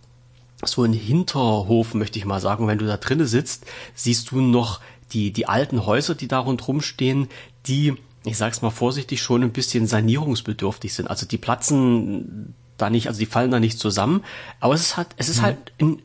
so 0.67 0.83
ein 0.83 0.95
Hinterhof, 0.95 1.93
möchte 1.93 2.19
ich 2.19 2.25
mal 2.25 2.41
sagen. 2.41 2.67
wenn 2.67 2.79
du 2.79 2.87
da 2.87 2.97
drinnen 2.97 3.27
sitzt, 3.27 3.67
siehst 3.95 4.31
du 4.31 4.41
noch 4.41 4.81
die, 5.13 5.31
die 5.31 5.47
alten 5.47 5.85
Häuser, 5.85 6.15
die 6.15 6.29
da 6.29 6.39
rundherum 6.39 6.81
stehen, 6.81 7.29
die 7.67 7.97
ich 8.25 8.37
sag's 8.39 8.63
mal 8.63 8.71
vorsichtig, 8.71 9.23
schon 9.23 9.43
ein 9.43 9.53
bisschen 9.53 9.87
sanierungsbedürftig 9.87 10.95
sind. 10.95 11.09
Also 11.09 11.27
die 11.27 11.39
platzen 11.39 12.55
da 12.79 12.91
nicht, 12.91 13.09
also 13.09 13.19
die 13.19 13.27
fallen 13.27 13.51
da 13.51 13.61
nicht 13.61 13.79
zusammen. 13.79 14.25
Aber 14.61 14.75
es 14.75 14.81
ist 14.81 14.97
halt, 14.97 15.09
es 15.17 15.29
ist 15.29 15.39
mhm. 15.39 15.43
halt 15.43 15.73
in, 15.79 16.03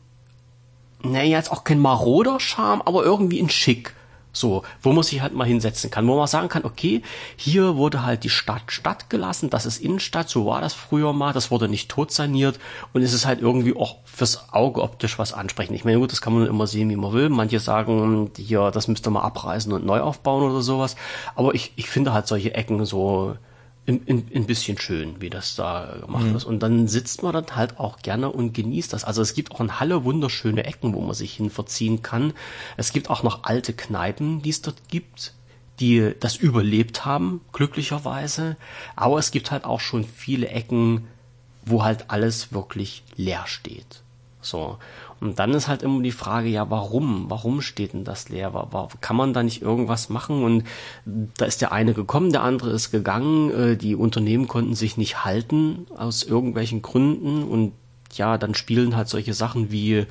naja, 1.02 1.38
jetzt 1.38 1.50
auch 1.50 1.64
kein 1.64 1.78
maroder 1.78 2.38
Charme, 2.38 2.82
aber 2.82 3.04
irgendwie 3.04 3.40
ein 3.40 3.48
Schick. 3.48 3.94
So, 4.32 4.62
wo 4.82 4.92
man 4.92 5.02
sich 5.02 5.20
halt 5.22 5.34
mal 5.34 5.46
hinsetzen 5.46 5.90
kann, 5.90 6.06
wo 6.06 6.16
man 6.16 6.26
sagen 6.26 6.48
kann, 6.48 6.64
okay, 6.64 7.02
hier 7.36 7.76
wurde 7.76 8.04
halt 8.04 8.22
die 8.24 8.30
Stadt 8.30 8.70
Stadt 8.70 9.10
gelassen, 9.10 9.50
das 9.50 9.66
ist 9.66 9.78
Innenstadt, 9.78 10.28
so 10.28 10.46
war 10.46 10.60
das 10.60 10.74
früher 10.74 11.12
mal, 11.12 11.32
das 11.32 11.50
wurde 11.50 11.68
nicht 11.68 11.90
tot 11.90 12.12
saniert 12.12 12.60
und 12.92 13.02
es 13.02 13.12
ist 13.12 13.26
halt 13.26 13.40
irgendwie 13.40 13.76
auch 13.76 13.96
fürs 14.04 14.52
Auge 14.52 14.82
optisch 14.82 15.18
was 15.18 15.32
ansprechend. 15.32 15.76
Ich 15.76 15.84
meine, 15.84 15.98
gut, 15.98 16.12
das 16.12 16.20
kann 16.20 16.32
man 16.32 16.46
immer 16.46 16.66
sehen, 16.66 16.90
wie 16.90 16.96
man 16.96 17.12
will. 17.12 17.28
Manche 17.28 17.58
sagen, 17.58 18.30
hier, 18.36 18.70
das 18.70 18.86
müsste 18.86 19.10
man 19.10 19.22
abreißen 19.22 19.72
und 19.72 19.84
neu 19.84 20.00
aufbauen 20.00 20.44
oder 20.44 20.62
sowas. 20.62 20.96
Aber 21.34 21.54
ich, 21.54 21.72
ich 21.76 21.88
finde 21.88 22.12
halt 22.12 22.26
solche 22.26 22.54
Ecken 22.54 22.84
so, 22.84 23.36
ein, 23.90 24.02
ein, 24.08 24.28
ein 24.34 24.46
bisschen 24.46 24.78
schön, 24.78 25.20
wie 25.20 25.30
das 25.30 25.56
da 25.56 25.96
gemacht 26.00 26.26
mhm. 26.26 26.36
ist. 26.36 26.44
Und 26.44 26.62
dann 26.62 26.88
sitzt 26.88 27.22
man 27.22 27.32
dann 27.32 27.56
halt 27.56 27.78
auch 27.78 27.98
gerne 27.98 28.30
und 28.30 28.54
genießt 28.54 28.92
das. 28.92 29.04
Also 29.04 29.22
es 29.22 29.34
gibt 29.34 29.52
auch 29.52 29.60
in 29.60 29.80
Halle 29.80 30.04
wunderschöne 30.04 30.64
Ecken, 30.64 30.94
wo 30.94 31.00
man 31.00 31.14
sich 31.14 31.34
hin 31.34 31.50
verziehen 31.50 32.02
kann. 32.02 32.32
Es 32.76 32.92
gibt 32.92 33.10
auch 33.10 33.22
noch 33.22 33.44
alte 33.44 33.72
Kneipen, 33.72 34.42
die 34.42 34.50
es 34.50 34.62
dort 34.62 34.88
gibt, 34.88 35.34
die 35.80 36.12
das 36.20 36.36
überlebt 36.36 37.04
haben, 37.04 37.40
glücklicherweise. 37.52 38.56
Aber 38.96 39.18
es 39.18 39.30
gibt 39.30 39.50
halt 39.50 39.64
auch 39.64 39.80
schon 39.80 40.04
viele 40.04 40.48
Ecken, 40.48 41.08
wo 41.64 41.82
halt 41.82 42.06
alles 42.08 42.52
wirklich 42.52 43.02
leer 43.16 43.44
steht. 43.46 44.02
So. 44.40 44.78
Und 45.20 45.38
dann 45.38 45.52
ist 45.52 45.68
halt 45.68 45.82
immer 45.82 46.02
die 46.02 46.12
Frage, 46.12 46.48
ja, 46.48 46.70
warum? 46.70 47.26
Warum 47.28 47.60
steht 47.60 47.92
denn 47.92 48.04
das 48.04 48.30
leer? 48.30 48.52
Kann 49.00 49.16
man 49.16 49.32
da 49.34 49.42
nicht 49.42 49.60
irgendwas 49.60 50.08
machen? 50.08 50.42
Und 50.42 50.64
da 51.04 51.44
ist 51.44 51.60
der 51.60 51.72
eine 51.72 51.92
gekommen, 51.92 52.32
der 52.32 52.42
andere 52.42 52.70
ist 52.70 52.90
gegangen. 52.90 53.50
Äh, 53.50 53.76
die 53.76 53.94
Unternehmen 53.94 54.48
konnten 54.48 54.74
sich 54.74 54.96
nicht 54.96 55.24
halten 55.24 55.86
aus 55.94 56.22
irgendwelchen 56.22 56.80
Gründen. 56.80 57.44
Und 57.44 57.72
ja, 58.14 58.38
dann 58.38 58.54
spielen 58.54 58.96
halt 58.96 59.08
solche 59.08 59.34
Sachen 59.34 59.70
wie 59.70 60.06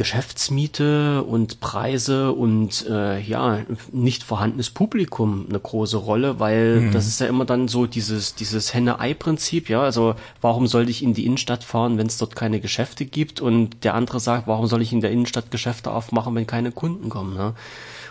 Geschäftsmiete 0.00 1.24
und 1.24 1.60
Preise 1.60 2.32
und 2.32 2.86
äh, 2.88 3.20
ja, 3.20 3.58
nicht 3.92 4.22
vorhandenes 4.22 4.70
Publikum 4.70 5.44
eine 5.46 5.60
große 5.60 5.98
Rolle, 5.98 6.40
weil 6.40 6.80
mhm. 6.80 6.92
das 6.92 7.06
ist 7.06 7.20
ja 7.20 7.26
immer 7.26 7.44
dann 7.44 7.68
so 7.68 7.84
dieses, 7.84 8.34
dieses 8.34 8.72
Henne-Ei-Prinzip, 8.72 9.68
ja, 9.68 9.82
also 9.82 10.14
warum 10.40 10.66
soll 10.68 10.88
ich 10.88 11.02
in 11.02 11.12
die 11.12 11.26
Innenstadt 11.26 11.64
fahren, 11.64 11.98
wenn 11.98 12.06
es 12.06 12.16
dort 12.16 12.34
keine 12.34 12.60
Geschäfte 12.60 13.04
gibt 13.04 13.42
und 13.42 13.84
der 13.84 13.92
andere 13.92 14.20
sagt, 14.20 14.46
warum 14.46 14.68
soll 14.68 14.80
ich 14.80 14.90
in 14.90 15.02
der 15.02 15.10
Innenstadt 15.10 15.50
Geschäfte 15.50 15.90
aufmachen, 15.90 16.34
wenn 16.34 16.46
keine 16.46 16.72
Kunden 16.72 17.10
kommen, 17.10 17.34
ne? 17.34 17.52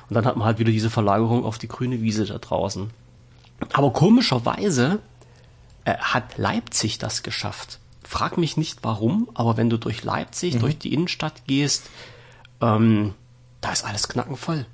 Und 0.09 0.13
dann 0.13 0.25
hat 0.25 0.37
man 0.37 0.45
halt 0.45 0.59
wieder 0.59 0.71
diese 0.71 0.91
Verlagerung 0.91 1.43
auf 1.43 1.57
die 1.57 1.67
grüne 1.67 2.03
Wiese 2.03 2.25
da 2.25 2.37
draußen. 2.37 2.91
Aber 3.73 3.91
komischerweise 3.93 4.99
äh, 5.85 5.97
hat 5.97 6.37
Leipzig 6.37 6.99
das 6.99 7.23
geschafft 7.23 7.79
frag 8.09 8.39
mich 8.39 8.57
nicht 8.57 8.79
warum, 8.81 9.29
aber 9.35 9.55
wenn 9.55 9.69
du 9.69 9.77
durch 9.77 10.03
Leipzig, 10.03 10.55
mhm. 10.55 10.59
durch 10.59 10.79
die 10.79 10.93
Innenstadt 10.93 11.45
gehst, 11.45 11.91
ähm, 12.59 13.13
da 13.61 13.71
ist 13.71 13.85
alles 13.85 14.07
knackenvoll. 14.07 14.65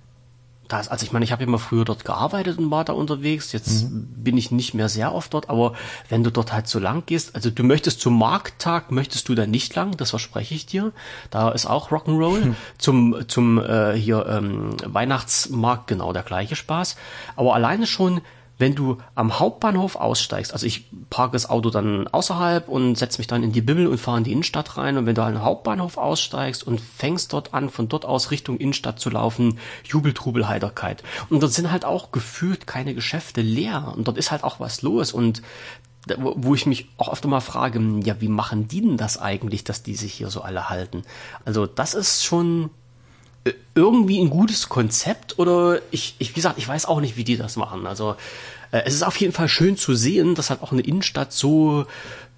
Da 0.69 0.79
ist, 0.79 0.87
also 0.87 1.05
ich 1.05 1.11
meine, 1.11 1.25
ich 1.25 1.33
habe 1.33 1.43
immer 1.43 1.59
früher 1.59 1.83
dort 1.83 2.05
gearbeitet 2.05 2.57
und 2.57 2.71
war 2.71 2.85
da 2.85 2.93
unterwegs. 2.93 3.51
Jetzt 3.51 3.91
mhm. 3.91 4.07
bin 4.23 4.37
ich 4.37 4.51
nicht 4.51 4.73
mehr 4.73 4.87
sehr 4.87 5.13
oft 5.13 5.33
dort, 5.33 5.49
aber 5.49 5.73
wenn 6.07 6.23
du 6.23 6.31
dort 6.31 6.53
halt 6.53 6.69
so 6.69 6.79
lang 6.79 7.03
gehst, 7.05 7.35
also 7.35 7.49
du 7.49 7.63
möchtest 7.63 7.99
zum 7.99 8.17
Markttag, 8.17 8.89
möchtest 8.89 9.27
du 9.27 9.35
da 9.35 9.45
nicht 9.45 9.75
lang, 9.75 9.97
das 9.97 10.11
verspreche 10.11 10.55
ich 10.55 10.65
dir. 10.65 10.93
Da 11.29 11.49
ist 11.51 11.65
auch 11.65 11.91
Rock'n'Roll. 11.91 12.45
Mhm. 12.45 12.55
Zum, 12.77 13.27
zum 13.27 13.59
äh, 13.59 13.97
hier 13.97 14.25
ähm, 14.27 14.77
Weihnachtsmarkt 14.85 15.87
genau 15.87 16.13
der 16.13 16.23
gleiche 16.23 16.55
Spaß. 16.55 16.95
Aber 17.35 17.53
alleine 17.53 17.85
schon 17.85 18.21
wenn 18.57 18.75
du 18.75 18.97
am 19.15 19.39
Hauptbahnhof 19.39 19.95
aussteigst, 19.95 20.53
also 20.53 20.65
ich 20.65 20.85
parke 21.09 21.33
das 21.33 21.49
Auto 21.49 21.69
dann 21.69 22.07
außerhalb 22.07 22.69
und 22.69 22.97
setze 22.97 23.19
mich 23.19 23.27
dann 23.27 23.43
in 23.43 23.51
die 23.51 23.61
Bimmel 23.61 23.87
und 23.87 23.97
fahre 23.97 24.19
in 24.19 24.23
die 24.23 24.31
Innenstadt 24.31 24.77
rein 24.77 24.97
und 24.97 25.05
wenn 25.05 25.15
du 25.15 25.23
am 25.23 25.43
Hauptbahnhof 25.43 25.97
aussteigst 25.97 26.65
und 26.65 26.79
fängst 26.79 27.33
dort 27.33 27.53
an, 27.53 27.69
von 27.69 27.87
dort 27.87 28.05
aus 28.05 28.31
Richtung 28.31 28.57
Innenstadt 28.57 28.99
zu 28.99 29.09
laufen, 29.09 29.59
Jubel, 29.83 30.13
Heiterkeit. 30.47 31.03
Und 31.29 31.41
dort 31.43 31.51
sind 31.51 31.71
halt 31.71 31.85
auch 31.85 32.11
gefühlt 32.11 32.67
keine 32.67 32.93
Geschäfte 32.93 33.41
leer 33.41 33.93
und 33.95 34.07
dort 34.07 34.17
ist 34.17 34.31
halt 34.31 34.43
auch 34.43 34.59
was 34.59 34.81
los 34.81 35.11
und 35.11 35.41
wo 36.17 36.53
ich 36.53 36.67
mich 36.67 36.87
auch 36.97 37.11
öfter 37.11 37.27
mal 37.27 37.39
frage, 37.39 37.81
ja, 38.03 38.21
wie 38.21 38.27
machen 38.27 38.67
die 38.67 38.81
denn 38.81 38.95
das 38.95 39.17
eigentlich, 39.17 39.63
dass 39.63 39.81
die 39.81 39.95
sich 39.95 40.13
hier 40.13 40.29
so 40.29 40.41
alle 40.41 40.69
halten? 40.69 41.01
Also 41.45 41.65
das 41.65 41.95
ist 41.95 42.23
schon 42.23 42.69
irgendwie 43.75 44.19
ein 44.19 44.29
gutes 44.29 44.69
Konzept 44.69 45.37
oder 45.37 45.79
ich, 45.91 46.15
ich, 46.17 46.31
wie 46.31 46.35
gesagt, 46.35 46.57
ich 46.57 46.67
weiß 46.67 46.85
auch 46.85 47.01
nicht, 47.01 47.17
wie 47.17 47.23
die 47.23 47.37
das 47.37 47.57
machen. 47.57 47.85
Also 47.85 48.15
äh, 48.71 48.83
es 48.85 48.93
ist 48.93 49.03
auf 49.03 49.17
jeden 49.17 49.33
Fall 49.33 49.47
schön 49.47 49.77
zu 49.77 49.95
sehen, 49.95 50.35
dass 50.35 50.49
halt 50.49 50.61
auch 50.61 50.71
eine 50.71 50.81
Innenstadt 50.81 51.31
so 51.33 51.85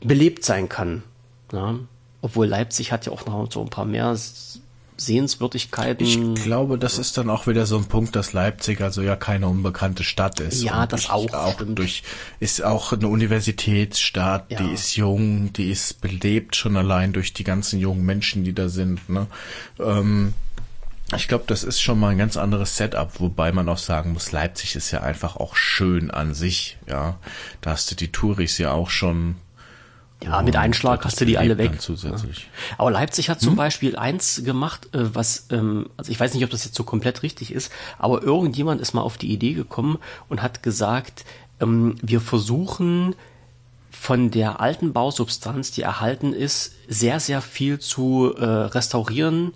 belebt 0.01 0.43
sein 0.43 0.67
kann. 0.67 1.03
Ja? 1.53 1.75
Obwohl 2.21 2.47
Leipzig 2.47 2.91
hat 2.91 3.05
ja 3.05 3.11
auch 3.11 3.25
noch 3.25 3.51
so 3.51 3.61
ein 3.61 3.69
paar 3.69 3.85
mehr 3.85 4.17
Sehenswürdigkeiten. 4.97 6.05
Ich 6.05 6.43
glaube, 6.43 6.77
das 6.77 6.97
ist 6.97 7.17
dann 7.17 7.29
auch 7.29 7.47
wieder 7.47 7.65
so 7.67 7.77
ein 7.77 7.85
Punkt, 7.85 8.15
dass 8.15 8.33
Leipzig 8.33 8.81
also 8.81 9.01
ja 9.01 9.15
keine 9.15 9.47
unbekannte 9.47 10.03
Stadt 10.03 10.39
ist. 10.39 10.63
Ja, 10.63 10.87
das 10.87 11.09
auch. 11.09 11.31
auch 11.33 11.61
durch, 11.61 12.03
ist 12.39 12.63
auch 12.63 12.93
eine 12.93 13.07
Universitätsstadt, 13.07 14.49
ja. 14.49 14.57
die 14.57 14.73
ist 14.73 14.95
jung, 14.95 15.53
die 15.53 15.69
ist 15.69 16.01
belebt 16.01 16.55
schon 16.55 16.75
allein 16.75 17.13
durch 17.13 17.33
die 17.33 17.43
ganzen 17.43 17.79
jungen 17.79 18.05
Menschen, 18.05 18.43
die 18.43 18.53
da 18.53 18.69
sind. 18.69 19.07
Ne? 19.07 19.27
Ähm, 19.79 20.33
ich 21.15 21.27
glaube, 21.27 21.45
das 21.47 21.63
ist 21.63 21.79
schon 21.79 21.99
mal 21.99 22.09
ein 22.09 22.17
ganz 22.17 22.35
anderes 22.35 22.75
Setup, 22.75 23.19
wobei 23.19 23.51
man 23.53 23.69
auch 23.69 23.77
sagen 23.77 24.11
muss, 24.13 24.31
Leipzig 24.31 24.75
ist 24.75 24.91
ja 24.91 25.01
einfach 25.01 25.37
auch 25.37 25.55
schön 25.55 26.11
an 26.11 26.33
sich, 26.33 26.77
ja. 26.87 27.17
Da 27.61 27.71
hast 27.71 27.89
du 27.89 27.95
die 27.95 28.11
Touris 28.11 28.57
ja 28.57 28.71
auch 28.71 28.89
schon. 28.89 29.35
Ja, 30.21 30.41
mit 30.41 30.55
Einschlag 30.55 31.05
hast 31.05 31.21
du 31.21 31.25
die 31.25 31.37
alle 31.37 31.57
weg. 31.59 31.79
Zusätzlich. 31.79 32.49
Aber 32.77 32.89
Leipzig 32.89 33.29
hat 33.29 33.39
zum 33.39 33.51
hm? 33.51 33.55
Beispiel 33.55 33.95
eins 33.95 34.41
gemacht, 34.43 34.93
äh, 34.93 35.13
was, 35.13 35.45
ähm, 35.51 35.89
also 35.95 36.11
ich 36.11 36.19
weiß 36.19 36.33
nicht, 36.33 36.43
ob 36.43 36.49
das 36.49 36.65
jetzt 36.65 36.75
so 36.75 36.83
komplett 36.83 37.23
richtig 37.23 37.53
ist, 37.53 37.71
aber 37.99 38.23
irgendjemand 38.23 38.81
ist 38.81 38.93
mal 38.93 39.01
auf 39.01 39.17
die 39.17 39.31
Idee 39.31 39.53
gekommen 39.53 39.99
und 40.27 40.41
hat 40.41 40.63
gesagt, 40.63 41.23
ähm, 41.61 41.95
wir 42.01 42.19
versuchen 42.19 43.15
von 43.91 44.31
der 44.31 44.59
alten 44.59 44.91
Bausubstanz, 44.91 45.71
die 45.71 45.83
erhalten 45.83 46.33
ist, 46.33 46.73
sehr, 46.87 47.19
sehr 47.19 47.41
viel 47.41 47.79
zu 47.79 48.33
äh, 48.35 48.43
restaurieren 48.43 49.53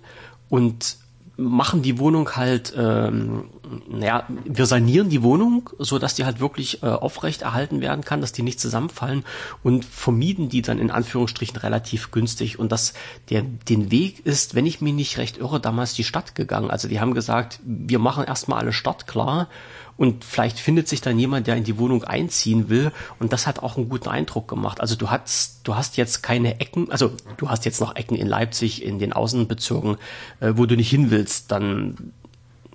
und 0.48 0.96
machen 1.36 1.82
die 1.82 1.98
Wohnung 1.98 2.36
halt, 2.36 2.74
ähm, 2.76 3.44
naja, 3.88 4.26
wir 4.44 4.66
sanieren 4.66 5.08
die 5.08 5.22
Wohnung, 5.22 5.70
so 5.78 5.98
dass 5.98 6.14
die 6.14 6.24
halt 6.24 6.40
wirklich 6.40 6.82
äh, 6.82 6.86
aufrecht 6.86 7.42
erhalten 7.42 7.80
werden 7.80 8.04
kann, 8.04 8.20
dass 8.20 8.32
die 8.32 8.42
nicht 8.42 8.60
zusammenfallen 8.60 9.24
und 9.62 9.84
vermieden 9.84 10.48
die 10.48 10.62
dann 10.62 10.78
in 10.78 10.90
Anführungsstrichen 10.90 11.56
relativ 11.56 12.10
günstig. 12.10 12.58
Und 12.58 12.70
das, 12.70 12.92
der, 13.30 13.42
den 13.42 13.90
Weg 13.90 14.26
ist, 14.26 14.54
wenn 14.54 14.66
ich 14.66 14.80
mich 14.80 14.92
nicht 14.92 15.18
recht 15.18 15.38
irre, 15.38 15.60
damals 15.60 15.94
die 15.94 16.04
Stadt 16.04 16.34
gegangen. 16.34 16.70
Also 16.70 16.88
die 16.88 17.00
haben 17.00 17.14
gesagt, 17.14 17.60
wir 17.64 17.98
machen 17.98 18.24
erstmal 18.24 18.58
alle 18.58 18.72
Stadt 18.72 19.06
klar 19.06 19.48
und 19.96 20.24
vielleicht 20.24 20.58
findet 20.58 20.88
sich 20.88 21.00
dann 21.00 21.18
jemand, 21.18 21.46
der 21.46 21.56
in 21.56 21.64
die 21.64 21.78
Wohnung 21.78 22.04
einziehen 22.04 22.68
will 22.68 22.92
und 23.18 23.32
das 23.32 23.46
hat 23.46 23.60
auch 23.60 23.76
einen 23.76 23.88
guten 23.88 24.08
Eindruck 24.08 24.48
gemacht. 24.48 24.80
Also 24.80 24.96
du 24.96 25.10
hast, 25.10 25.60
du 25.64 25.76
hast 25.76 25.96
jetzt 25.96 26.22
keine 26.22 26.60
Ecken, 26.60 26.90
also 26.90 27.12
du 27.36 27.48
hast 27.48 27.64
jetzt 27.64 27.80
noch 27.80 27.94
Ecken 27.96 28.16
in 28.16 28.26
Leipzig, 28.26 28.82
in 28.84 28.98
den 28.98 29.12
Außenbezirken, 29.12 29.96
äh, 30.40 30.52
wo 30.56 30.66
du 30.66 30.76
nicht 30.76 30.90
hin 30.90 31.10
willst, 31.10 31.52
dann 31.52 32.12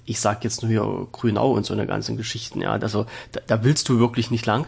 ich 0.05 0.21
sag 0.21 0.43
jetzt 0.43 0.61
nur 0.63 0.71
hier 0.71 1.07
Grünau 1.11 1.51
und 1.51 1.65
so 1.65 1.73
eine 1.73 1.85
ganzen 1.85 2.17
Geschichten, 2.17 2.61
ja, 2.61 2.71
also 2.71 3.05
da, 3.33 3.41
da 3.45 3.63
willst 3.63 3.89
du 3.89 3.99
wirklich 3.99 4.31
nicht 4.31 4.45
lang. 4.45 4.65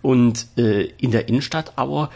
Und 0.00 0.46
äh, 0.56 0.84
in 0.98 1.10
der 1.10 1.28
Innenstadt 1.28 1.72
aber 1.76 2.10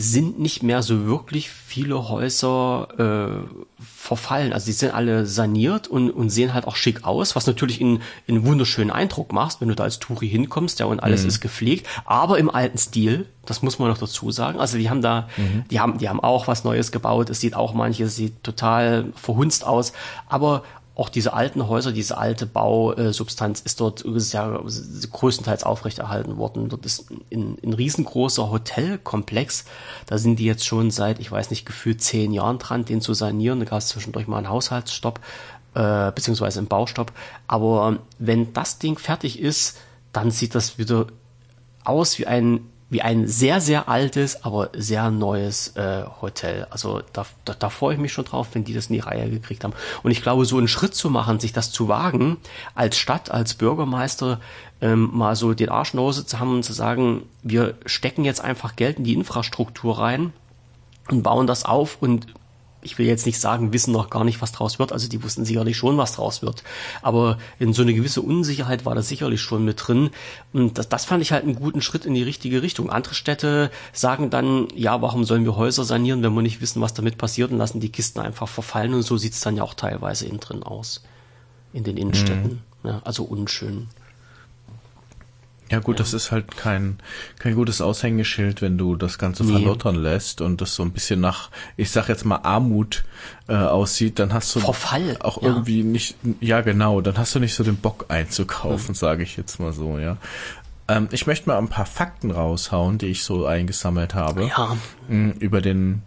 sind 0.00 0.38
nicht 0.40 0.62
mehr 0.62 0.82
so 0.82 1.06
wirklich 1.06 1.50
viele 1.50 2.08
Häuser 2.08 2.88
äh, 2.98 3.82
verfallen. 3.84 4.52
Also 4.52 4.66
die 4.66 4.72
sind 4.72 4.94
alle 4.94 5.26
saniert 5.26 5.88
und, 5.88 6.10
und 6.10 6.30
sehen 6.30 6.54
halt 6.54 6.66
auch 6.66 6.74
schick 6.74 7.04
aus, 7.04 7.36
was 7.36 7.46
natürlich 7.46 7.80
in, 7.80 8.00
in 8.26 8.36
einen 8.36 8.46
wunderschönen 8.46 8.90
Eindruck 8.90 9.32
machst, 9.32 9.60
wenn 9.60 9.68
du 9.68 9.74
da 9.74 9.84
als 9.84 9.98
Touri 9.98 10.28
hinkommst, 10.28 10.80
ja, 10.80 10.86
und 10.86 11.00
alles 11.00 11.22
mhm. 11.22 11.28
ist 11.28 11.40
gepflegt, 11.40 11.86
aber 12.06 12.38
im 12.38 12.50
alten 12.50 12.78
Stil, 12.78 13.26
das 13.44 13.62
muss 13.62 13.78
man 13.78 13.88
noch 13.88 13.98
dazu 13.98 14.30
sagen. 14.30 14.58
Also 14.58 14.78
die 14.78 14.88
haben 14.88 15.02
da, 15.02 15.28
mhm. 15.36 15.64
die 15.70 15.80
haben, 15.80 15.98
die 15.98 16.08
haben 16.08 16.20
auch 16.20 16.48
was 16.48 16.64
Neues 16.64 16.92
gebaut. 16.92 17.30
Es 17.30 17.40
sieht 17.40 17.54
auch 17.54 17.74
manches 17.74 18.16
sieht 18.16 18.42
total 18.42 19.12
verhunzt 19.14 19.64
aus, 19.66 19.92
aber 20.28 20.62
auch 21.00 21.08
diese 21.08 21.32
alten 21.32 21.66
Häuser, 21.66 21.92
diese 21.92 22.18
alte 22.18 22.44
Bausubstanz 22.44 23.60
ist 23.60 23.80
dort 23.80 24.04
sehr 24.06 24.62
größtenteils 25.10 25.64
aufrechterhalten 25.64 26.36
worden. 26.36 26.68
Dort 26.68 26.84
ist 26.84 27.10
ein, 27.32 27.56
ein 27.64 27.72
riesengroßer 27.72 28.50
Hotelkomplex. 28.50 29.64
Da 30.04 30.18
sind 30.18 30.38
die 30.38 30.44
jetzt 30.44 30.66
schon 30.66 30.90
seit, 30.90 31.18
ich 31.18 31.32
weiß 31.32 31.48
nicht, 31.48 31.64
gefühlt 31.64 32.02
zehn 32.02 32.34
Jahren 32.34 32.58
dran, 32.58 32.84
den 32.84 33.00
zu 33.00 33.14
sanieren. 33.14 33.60
Da 33.60 33.64
gab 33.64 33.78
es 33.78 33.88
zwischendurch 33.88 34.26
mal 34.28 34.36
einen 34.36 34.50
Haushaltsstopp, 34.50 35.20
äh, 35.74 36.12
beziehungsweise 36.12 36.58
einen 36.58 36.68
Baustopp. 36.68 37.12
Aber 37.46 37.96
wenn 38.18 38.52
das 38.52 38.78
Ding 38.78 38.98
fertig 38.98 39.40
ist, 39.40 39.78
dann 40.12 40.30
sieht 40.30 40.54
das 40.54 40.76
wieder 40.76 41.06
aus 41.82 42.18
wie 42.18 42.26
ein 42.26 42.60
wie 42.90 43.02
ein 43.02 43.28
sehr, 43.28 43.60
sehr 43.60 43.88
altes, 43.88 44.44
aber 44.44 44.70
sehr 44.76 45.10
neues 45.10 45.76
äh, 45.76 46.04
Hotel. 46.20 46.66
Also 46.70 47.02
da, 47.12 47.24
da, 47.44 47.54
da 47.54 47.70
freue 47.70 47.94
ich 47.94 48.00
mich 48.00 48.12
schon 48.12 48.24
drauf, 48.24 48.48
wenn 48.52 48.64
die 48.64 48.74
das 48.74 48.88
in 48.88 48.94
die 48.94 49.00
Reihe 49.00 49.30
gekriegt 49.30 49.62
haben. 49.62 49.74
Und 50.02 50.10
ich 50.10 50.22
glaube, 50.22 50.44
so 50.44 50.58
einen 50.58 50.68
Schritt 50.68 50.94
zu 50.94 51.08
machen, 51.08 51.38
sich 51.38 51.52
das 51.52 51.70
zu 51.70 51.86
wagen, 51.86 52.38
als 52.74 52.98
Stadt, 52.98 53.30
als 53.30 53.54
Bürgermeister, 53.54 54.40
ähm, 54.80 55.10
mal 55.12 55.36
so 55.36 55.54
den 55.54 55.68
Arsch 55.68 55.92
zu 55.92 56.40
haben 56.40 56.54
und 56.54 56.64
zu 56.64 56.72
sagen, 56.72 57.22
wir 57.42 57.74
stecken 57.86 58.24
jetzt 58.24 58.40
einfach 58.40 58.74
Geld 58.74 58.98
in 58.98 59.04
die 59.04 59.14
Infrastruktur 59.14 59.98
rein 59.98 60.32
und 61.08 61.22
bauen 61.22 61.46
das 61.46 61.64
auf 61.64 61.98
und 62.00 62.26
ich 62.82 62.98
will 62.98 63.06
jetzt 63.06 63.26
nicht 63.26 63.38
sagen, 63.38 63.72
wissen 63.72 63.92
noch 63.92 64.10
gar 64.10 64.24
nicht, 64.24 64.40
was 64.40 64.52
draus 64.52 64.78
wird. 64.78 64.92
Also 64.92 65.08
die 65.08 65.22
wussten 65.22 65.44
sicherlich 65.44 65.76
schon, 65.76 65.96
was 65.98 66.14
draus 66.14 66.42
wird. 66.42 66.62
Aber 67.02 67.38
in 67.58 67.72
so 67.72 67.82
eine 67.82 67.94
gewisse 67.94 68.22
Unsicherheit 68.22 68.84
war 68.84 68.94
das 68.94 69.08
sicherlich 69.08 69.40
schon 69.40 69.64
mit 69.64 69.86
drin. 69.86 70.10
Und 70.52 70.78
das, 70.78 70.88
das 70.88 71.04
fand 71.04 71.22
ich 71.22 71.32
halt 71.32 71.44
einen 71.44 71.56
guten 71.56 71.82
Schritt 71.82 72.06
in 72.06 72.14
die 72.14 72.22
richtige 72.22 72.62
Richtung. 72.62 72.90
Andere 72.90 73.14
Städte 73.14 73.70
sagen 73.92 74.30
dann, 74.30 74.68
ja, 74.74 75.02
warum 75.02 75.24
sollen 75.24 75.44
wir 75.44 75.56
Häuser 75.56 75.84
sanieren, 75.84 76.22
wenn 76.22 76.34
wir 76.34 76.42
nicht 76.42 76.60
wissen, 76.60 76.80
was 76.80 76.94
damit 76.94 77.18
passiert 77.18 77.50
und 77.50 77.58
lassen 77.58 77.80
die 77.80 77.92
Kisten 77.92 78.20
einfach 78.20 78.48
verfallen. 78.48 78.94
Und 78.94 79.02
so 79.02 79.16
sieht's 79.16 79.40
dann 79.40 79.56
ja 79.56 79.62
auch 79.62 79.74
teilweise 79.74 80.26
innen 80.26 80.40
drin 80.40 80.62
aus. 80.62 81.02
In 81.72 81.84
den 81.84 81.96
Innenstädten. 81.96 82.62
Mhm. 82.82 82.88
Ja, 82.88 83.02
also 83.04 83.24
unschön. 83.24 83.88
Ja 85.70 85.78
gut, 85.78 85.96
ja. 85.96 86.02
das 86.02 86.14
ist 86.14 86.32
halt 86.32 86.56
kein, 86.56 86.98
kein 87.38 87.54
gutes 87.54 87.80
Aushängeschild, 87.80 88.60
wenn 88.60 88.76
du 88.76 88.96
das 88.96 89.18
Ganze 89.18 89.44
nee. 89.44 89.52
verlottern 89.52 89.94
lässt 89.94 90.40
und 90.40 90.60
das 90.60 90.74
so 90.74 90.82
ein 90.82 90.90
bisschen 90.90 91.20
nach, 91.20 91.50
ich 91.76 91.90
sag 91.90 92.08
jetzt 92.08 92.24
mal, 92.24 92.40
Armut 92.42 93.04
äh, 93.48 93.54
aussieht, 93.54 94.18
dann 94.18 94.34
hast 94.34 94.54
du 94.54 94.60
Verfall, 94.60 95.16
auch 95.20 95.40
ja. 95.40 95.48
irgendwie 95.48 95.84
nicht, 95.84 96.16
ja 96.40 96.60
genau, 96.60 97.00
dann 97.00 97.16
hast 97.16 97.36
du 97.36 97.38
nicht 97.38 97.54
so 97.54 97.62
den 97.62 97.76
Bock 97.76 98.06
einzukaufen, 98.08 98.90
mhm. 98.90 98.94
sage 98.94 99.22
ich 99.22 99.36
jetzt 99.36 99.60
mal 99.60 99.72
so, 99.72 99.98
ja. 99.98 100.16
Ähm, 100.88 101.08
ich 101.12 101.28
möchte 101.28 101.48
mal 101.48 101.58
ein 101.58 101.68
paar 101.68 101.86
Fakten 101.86 102.32
raushauen, 102.32 102.98
die 102.98 103.06
ich 103.06 103.22
so 103.22 103.46
eingesammelt 103.46 104.14
habe. 104.14 104.48
Ja. 104.48 104.76
Mm, 105.08 105.30
über 105.38 105.60
den 105.60 106.02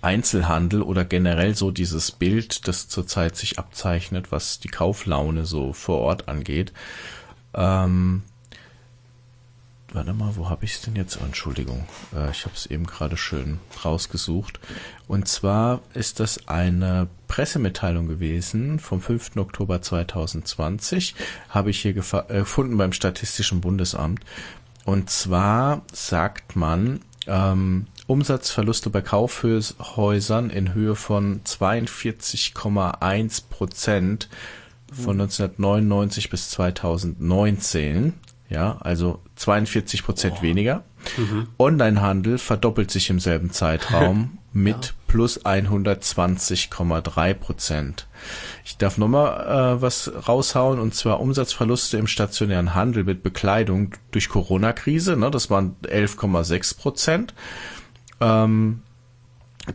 Einzelhandel 0.00 0.82
oder 0.82 1.04
generell 1.04 1.54
so 1.54 1.70
dieses 1.70 2.10
Bild, 2.10 2.66
das 2.66 2.88
zurzeit 2.88 3.36
sich 3.36 3.60
abzeichnet, 3.60 4.32
was 4.32 4.58
die 4.58 4.68
Kauflaune 4.68 5.46
so 5.46 5.72
vor 5.72 6.00
Ort 6.00 6.28
angeht. 6.28 6.72
Ähm, 7.54 8.22
warte 9.94 10.12
mal, 10.12 10.36
wo 10.36 10.48
habe 10.48 10.64
ich 10.64 10.74
es 10.74 10.80
denn 10.82 10.96
jetzt? 10.96 11.18
Oh, 11.20 11.24
Entschuldigung, 11.24 11.86
äh, 12.14 12.30
ich 12.30 12.44
habe 12.44 12.54
es 12.54 12.66
eben 12.66 12.86
gerade 12.86 13.16
schön 13.16 13.60
rausgesucht. 13.84 14.60
Und 15.06 15.28
zwar 15.28 15.80
ist 15.94 16.20
das 16.20 16.48
eine 16.48 17.08
Pressemitteilung 17.28 18.08
gewesen 18.08 18.78
vom 18.78 19.00
5. 19.00 19.36
Oktober 19.36 19.82
2020, 19.82 21.14
habe 21.48 21.70
ich 21.70 21.80
hier 21.80 21.92
äh, 21.92 21.94
gefunden 21.94 22.76
beim 22.76 22.92
Statistischen 22.92 23.60
Bundesamt. 23.60 24.20
Und 24.84 25.10
zwar 25.10 25.82
sagt 25.92 26.56
man, 26.56 27.00
ähm, 27.26 27.86
Umsatzverluste 28.06 28.90
bei 28.90 29.00
Kaufhäusern 29.00 30.50
in 30.50 30.74
Höhe 30.74 30.96
von 30.96 31.42
42,1 31.44 33.42
Prozent 33.48 34.28
von 34.92 35.20
1999 35.20 36.28
bis 36.28 36.50
2019 36.50 38.14
ja, 38.52 38.76
also 38.80 39.20
42 39.36 40.04
Prozent 40.04 40.36
oh. 40.38 40.42
weniger. 40.42 40.84
Mhm. 41.16 41.48
Onlinehandel 41.58 42.38
verdoppelt 42.38 42.90
sich 42.90 43.10
im 43.10 43.18
selben 43.18 43.50
Zeitraum 43.50 44.38
mit 44.52 44.86
ja. 44.86 44.92
plus 45.06 45.44
120,3 45.44 47.34
Prozent. 47.34 48.06
Ich 48.64 48.76
darf 48.76 48.98
nochmal 48.98 49.76
äh, 49.78 49.82
was 49.82 50.12
raushauen 50.28 50.78
und 50.78 50.94
zwar 50.94 51.20
Umsatzverluste 51.20 51.96
im 51.96 52.06
stationären 52.06 52.74
Handel 52.74 53.04
mit 53.04 53.22
Bekleidung 53.22 53.94
durch 54.10 54.28
Corona-Krise. 54.28 55.16
Ne, 55.16 55.30
das 55.30 55.48
waren 55.50 55.76
11,6 55.82 56.76
Prozent. 56.76 57.34
Ähm, 58.20 58.82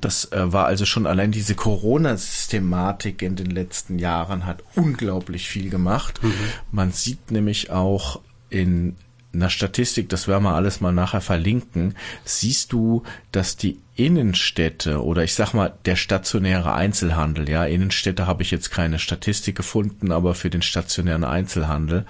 das 0.02 0.32
äh, 0.34 0.52
war 0.52 0.66
also 0.66 0.86
schon 0.86 1.08
allein 1.08 1.32
diese 1.32 1.56
Corona-Systematik 1.56 3.22
in 3.22 3.36
den 3.36 3.50
letzten 3.50 4.00
Jahren 4.00 4.46
hat 4.46 4.62
unglaublich 4.76 5.48
viel 5.48 5.70
gemacht. 5.70 6.22
Mhm. 6.22 6.34
Man 6.72 6.92
sieht 6.92 7.32
nämlich 7.32 7.72
auch 7.72 8.20
in 8.50 8.96
einer 9.34 9.50
Statistik, 9.50 10.10
das 10.10 10.28
werden 10.28 10.44
wir 10.44 10.56
alles 10.56 10.82
mal 10.82 10.94
nachher 10.94 11.22
verlinken, 11.22 11.96
siehst 12.24 12.74
du, 12.74 13.04
dass 13.32 13.58
die 13.58 13.80
Innenstädte 13.96 15.04
oder 15.04 15.24
ich 15.24 15.34
sag 15.34 15.54
mal 15.54 15.74
der 15.86 15.96
stationäre 15.96 16.74
Einzelhandel, 16.74 17.50
ja, 17.50 17.66
Innenstädte 17.66 18.28
habe 18.28 18.44
ich 18.44 18.52
jetzt 18.52 18.72
keine 18.72 19.00
Statistik 19.00 19.56
gefunden, 19.56 20.12
aber 20.12 20.36
für 20.36 20.50
den 20.50 20.62
stationären 20.62 21.24
Einzelhandel, 21.24 22.06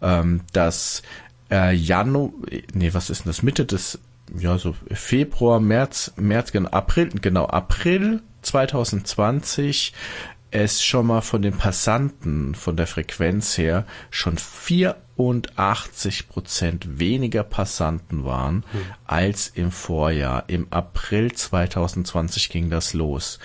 ähm, 0.00 0.42
dass 0.52 1.02
äh, 1.50 1.74
Januar, 1.74 2.30
nee, 2.72 2.94
was 2.94 3.10
ist 3.10 3.24
denn 3.24 3.30
das, 3.30 3.42
Mitte 3.42 3.64
des, 3.64 3.98
ja, 4.38 4.56
so 4.58 4.74
Februar, 4.90 5.60
März, 5.60 6.12
März, 6.16 6.52
genau, 6.52 6.70
April, 6.70 7.10
genau, 7.20 7.46
April 7.46 8.22
2020 8.42 9.92
es 10.52 10.84
schon 10.84 11.06
mal 11.06 11.22
von 11.22 11.42
den 11.42 11.56
Passanten, 11.56 12.54
von 12.54 12.76
der 12.76 12.86
Frequenz 12.86 13.56
her, 13.56 13.86
schon 14.10 14.36
84 14.36 16.28
Prozent 16.28 16.98
weniger 16.98 17.42
Passanten 17.42 18.24
waren 18.24 18.64
hm. 18.70 18.80
als 19.06 19.48
im 19.48 19.70
Vorjahr. 19.70 20.44
Im 20.48 20.66
April 20.70 21.32
2020 21.32 22.50
ging 22.50 22.70
das 22.70 22.92
los. 22.92 23.38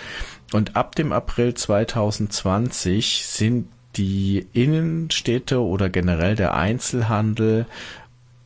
Und 0.53 0.75
ab 0.75 0.95
dem 0.95 1.11
April 1.13 1.53
2020 1.53 3.25
sind 3.25 3.69
die 3.95 4.45
Innenstädte 4.53 5.61
oder 5.61 5.89
generell 5.89 6.35
der 6.35 6.55
Einzelhandel 6.55 7.65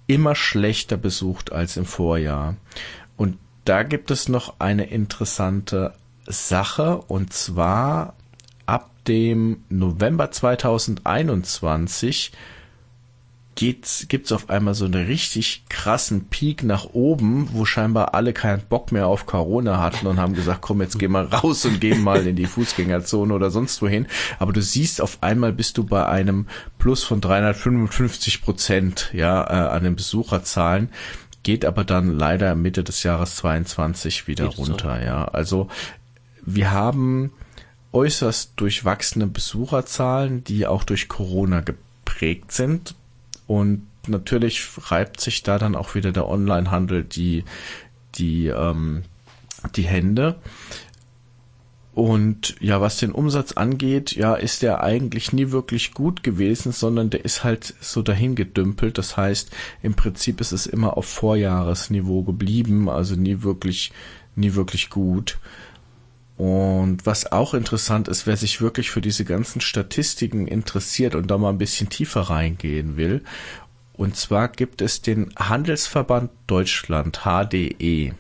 immer 0.06 0.36
schlechter 0.36 0.98
besucht 0.98 1.52
als 1.52 1.78
im 1.78 1.86
Vorjahr. 1.86 2.56
Und 3.18 3.38
da 3.66 3.84
gibt 3.84 4.12
es 4.12 4.30
noch 4.30 4.60
eine 4.60 4.86
interessante 4.86 5.94
Sache 6.28 6.98
und 6.98 7.34
zwar 7.34 8.14
dem 9.08 9.64
November 9.70 10.32
2021 10.32 12.32
geht's, 13.56 14.06
gibt's 14.08 14.32
auf 14.32 14.50
einmal 14.50 14.74
so 14.74 14.86
einen 14.86 15.06
richtig 15.06 15.64
krassen 15.70 16.26
Peak 16.26 16.64
nach 16.64 16.86
oben, 16.94 17.50
wo 17.52 17.66
scheinbar 17.66 18.14
alle 18.14 18.34
keinen 18.34 18.62
Bock 18.62 18.92
mehr 18.92 19.08
auf 19.08 19.26
Corona 19.26 19.80
hatten 19.80 20.08
und 20.08 20.20
haben 20.20 20.34
gesagt, 20.34 20.62
komm, 20.62 20.82
jetzt 20.82 20.98
geh 20.98 21.08
mal 21.08 21.26
raus 21.26 21.66
und 21.66 21.82
geh 21.82 21.96
mal 21.96 22.26
in 22.26 22.36
die 22.36 22.46
Fußgängerzone 22.46 23.34
oder 23.34 23.52
sonst 23.52 23.82
wohin. 23.82 24.08
Aber 24.40 24.54
du 24.54 24.62
siehst, 24.62 25.02
auf 25.02 25.18
einmal 25.22 25.54
bist 25.54 25.78
du 25.78 25.84
bei 25.84 26.06
einem 26.06 26.48
Plus 26.80 27.04
von 27.04 27.22
355 27.22 28.42
Prozent, 28.42 29.10
ja, 29.14 29.44
äh, 29.44 29.70
an 29.70 29.84
den 29.84 29.96
Besucherzahlen 29.96 30.90
geht 31.44 31.66
aber 31.66 31.84
dann 31.84 32.18
leider 32.18 32.54
Mitte 32.54 32.84
des 32.84 33.02
Jahres 33.02 33.38
22 33.38 34.28
wieder 34.28 34.50
Geht 34.50 34.60
runter, 34.60 35.00
so. 35.00 35.06
ja. 35.06 35.26
Also 35.26 35.70
wir 36.46 36.72
haben 36.72 37.32
äußerst 37.94 38.54
durchwachsene 38.56 39.28
Besucherzahlen, 39.28 40.44
die 40.44 40.68
auch 40.68 40.84
durch 40.84 41.08
Corona 41.08 41.62
geprägt 41.62 42.52
sind. 42.52 42.96
Und 43.48 43.88
natürlich 44.08 44.68
reibt 44.90 45.20
sich 45.20 45.44
da 45.44 45.58
dann 45.58 45.76
auch 45.76 45.96
wieder 45.96 46.12
der 46.12 46.28
Onlinehandel 46.28 47.04
die, 47.04 47.44
die, 48.16 48.48
ähm, 48.48 49.04
die 49.76 49.84
Hände. 49.84 50.38
Und 51.94 52.56
ja, 52.62 52.80
was 52.80 52.98
den 52.98 53.12
Umsatz 53.12 53.52
angeht, 53.52 54.14
ja, 54.14 54.36
ist 54.36 54.62
der 54.62 54.82
eigentlich 54.82 55.34
nie 55.34 55.52
wirklich 55.52 55.94
gut 55.94 56.24
gewesen, 56.24 56.72
sondern 56.72 57.10
der 57.10 57.26
ist 57.26 57.44
halt 57.44 57.74
so 57.82 58.02
dahin 58.02 58.36
gedümpelt. 58.36 58.98
Das 58.98 59.18
heißt, 59.18 59.52
im 59.84 59.96
Prinzip 59.96 60.40
ist 60.40 60.54
es 60.54 60.68
immer 60.68 60.96
auf 60.96 61.06
Vorjahresniveau 61.06 62.24
geblieben, 62.24 62.88
also 62.88 63.16
nie 63.16 63.44
wirklich, 63.44 63.92
nie 64.36 64.56
wirklich 64.56 64.90
gut. 64.90 65.38
Und 66.42 67.06
was 67.06 67.32
auch 67.32 67.54
interessant 67.54 68.08
ist, 68.08 68.26
wer 68.26 68.36
sich 68.36 68.62
wirklich 68.62 68.90
für 68.90 69.00
diese 69.00 69.26
ganzen 69.26 69.62
Statistiken 69.62 70.48
interessiert 70.48 71.14
und 71.14 71.30
da 71.30 71.38
mal 71.38 71.50
ein 71.50 71.60
bisschen 71.60 71.90
tiefer 71.90 72.22
reingehen 72.22 72.98
will, 72.98 73.22
und 73.94 74.16
zwar 74.16 74.48
gibt 74.48 74.82
es 74.82 75.04
den 75.04 75.32
Handelsverband 75.36 76.32
Deutschland, 76.48 77.26
HDE. 77.26 78.16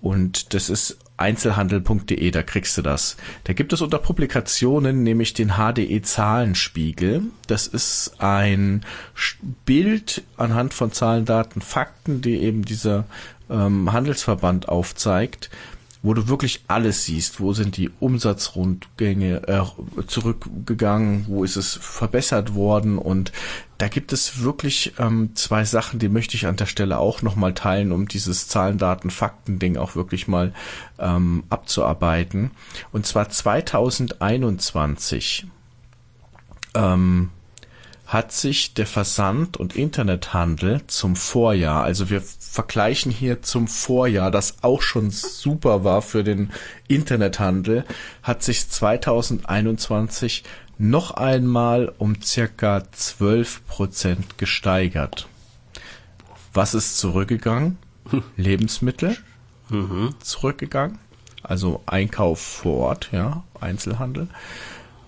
Und 0.00 0.54
das 0.54 0.68
ist 0.70 0.98
einzelhandel.de, 1.18 2.32
da 2.32 2.42
kriegst 2.42 2.76
du 2.76 2.82
das. 2.82 3.16
Da 3.44 3.52
gibt 3.52 3.72
es 3.72 3.80
unter 3.80 3.98
Publikationen 3.98 5.04
nämlich 5.04 5.32
den 5.32 5.52
HDE 5.52 6.02
Zahlenspiegel. 6.02 7.22
Das 7.46 7.68
ist 7.68 8.14
ein 8.18 8.84
Bild 9.64 10.24
anhand 10.36 10.74
von 10.74 10.90
Zahlen, 10.90 11.26
Daten, 11.26 11.60
Fakten, 11.60 12.22
die 12.22 12.40
eben 12.40 12.64
dieser 12.64 13.04
ähm, 13.48 13.92
Handelsverband 13.92 14.68
aufzeigt 14.68 15.48
wo 16.02 16.14
du 16.14 16.28
wirklich 16.28 16.64
alles 16.66 17.04
siehst. 17.04 17.40
Wo 17.40 17.52
sind 17.52 17.76
die 17.76 17.90
Umsatzrundgänge 18.00 19.46
äh, 19.48 19.62
zurückgegangen? 20.06 21.26
Wo 21.28 21.44
ist 21.44 21.56
es 21.56 21.74
verbessert 21.74 22.54
worden? 22.54 22.96
Und 22.98 23.32
da 23.78 23.88
gibt 23.88 24.12
es 24.12 24.42
wirklich 24.42 24.94
ähm, 24.98 25.30
zwei 25.34 25.64
Sachen, 25.64 25.98
die 25.98 26.08
möchte 26.08 26.36
ich 26.36 26.46
an 26.46 26.56
der 26.56 26.66
Stelle 26.66 26.98
auch 26.98 27.22
nochmal 27.22 27.54
teilen, 27.54 27.92
um 27.92 28.08
dieses 28.08 28.48
Zahlen, 28.48 28.78
Daten, 28.78 29.10
Fakten-Ding 29.10 29.76
auch 29.76 29.94
wirklich 29.94 30.26
mal 30.28 30.52
ähm, 30.98 31.44
abzuarbeiten. 31.50 32.52
Und 32.92 33.06
zwar 33.06 33.28
2021. 33.28 35.46
Ähm, 36.74 37.30
hat 38.10 38.32
sich 38.32 38.74
der 38.74 38.88
Versand- 38.88 39.56
und 39.56 39.76
Internethandel 39.76 40.84
zum 40.88 41.14
Vorjahr, 41.14 41.84
also 41.84 42.10
wir 42.10 42.20
vergleichen 42.20 43.12
hier 43.12 43.42
zum 43.42 43.68
Vorjahr, 43.68 44.32
das 44.32 44.64
auch 44.64 44.82
schon 44.82 45.10
super 45.10 45.84
war 45.84 46.02
für 46.02 46.24
den 46.24 46.50
Internethandel, 46.88 47.84
hat 48.24 48.42
sich 48.42 48.68
2021 48.68 50.42
noch 50.76 51.12
einmal 51.12 51.92
um 51.98 52.20
circa 52.20 52.82
12 52.90 53.64
Prozent 53.68 54.38
gesteigert. 54.38 55.28
Was 56.52 56.74
ist 56.74 56.98
zurückgegangen? 56.98 57.78
Lebensmittel 58.36 59.18
mhm. 59.68 60.16
zurückgegangen, 60.18 60.98
also 61.44 61.80
Einkauf 61.86 62.40
vor 62.40 62.88
Ort, 62.88 63.10
ja, 63.12 63.44
Einzelhandel. 63.60 64.26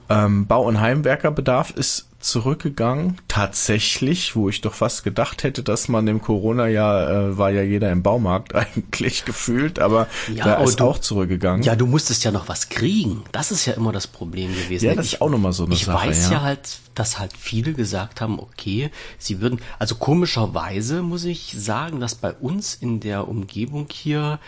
Ähm, 0.08 0.46
Bau- 0.46 0.68
und 0.68 0.80
Heimwerkerbedarf 0.80 1.70
ist 1.70 2.12
zurückgegangen. 2.22 3.18
Tatsächlich, 3.28 4.35
wo 4.37 4.48
ich 4.48 4.61
doch 4.61 4.74
fast 4.74 5.04
gedacht 5.04 5.42
hätte, 5.42 5.62
dass 5.62 5.88
man 5.88 6.06
im 6.06 6.22
Corona-Jahr 6.22 7.11
äh, 7.11 7.38
war 7.38 7.50
ja 7.50 7.62
jeder 7.62 7.90
im 7.90 8.02
Baumarkt 8.02 8.54
eigentlich 8.54 9.24
gefühlt, 9.24 9.78
aber 9.78 10.08
ja, 10.32 10.44
da 10.44 10.62
ist 10.62 10.80
du, 10.80 10.85
auch 10.85 10.98
zurückgegangen. 10.98 11.62
Ja, 11.62 11.76
du 11.76 11.87
musstest 11.87 12.24
ja 12.24 12.30
noch 12.30 12.48
was 12.48 12.68
kriegen. 12.68 13.24
Das 13.32 13.50
ist 13.50 13.66
ja 13.66 13.74
immer 13.74 13.92
das 13.92 14.06
Problem 14.06 14.52
gewesen. 14.54 14.87
Ja, 14.87 14.94
das 14.94 15.06
ich, 15.06 15.12
ist 15.14 15.20
auch 15.20 15.30
nochmal 15.30 15.52
so 15.52 15.64
eine 15.64 15.74
ich 15.74 15.85
Sache. 15.85 15.98
Ich 16.04 16.11
weiß 16.11 16.24
ja. 16.26 16.32
ja 16.32 16.42
halt, 16.42 16.78
dass 16.94 17.18
halt 17.18 17.32
viele 17.37 17.74
gesagt 17.74 18.20
haben, 18.20 18.38
okay, 18.38 18.90
sie 19.18 19.40
würden, 19.40 19.61
also 19.78 19.96
komischerweise 19.96 21.02
muss 21.02 21.24
ich 21.24 21.54
sagen, 21.58 22.00
dass 22.00 22.14
bei 22.14 22.32
uns 22.32 22.74
in 22.74 23.00
der 23.00 23.28
Umgebung 23.28 23.88
hier 23.90 24.38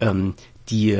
ähm, 0.00 0.34
die 0.68 0.98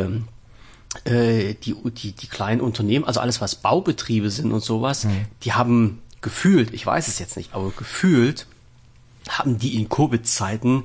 äh, 1.05 1.55
die, 1.55 1.77
die, 1.85 2.13
die 2.13 2.27
kleinen 2.27 2.61
Unternehmen, 2.61 3.05
also 3.05 3.21
alles 3.21 3.41
was 3.41 3.55
Baubetriebe 3.55 4.31
sind 4.31 4.53
und 4.53 4.63
sowas, 4.63 5.05
mhm. 5.05 5.27
die 5.45 5.53
haben 5.53 6.03
gefühlt, 6.21 6.73
ich 6.73 6.85
weiß 6.85 7.09
es 7.09 7.19
jetzt 7.19 7.37
nicht, 7.37 7.55
aber 7.55 7.71
gefühlt 7.71 8.47
haben 9.29 9.59
die 9.59 9.77
in 9.77 9.89
Covid-Zeiten 9.89 10.85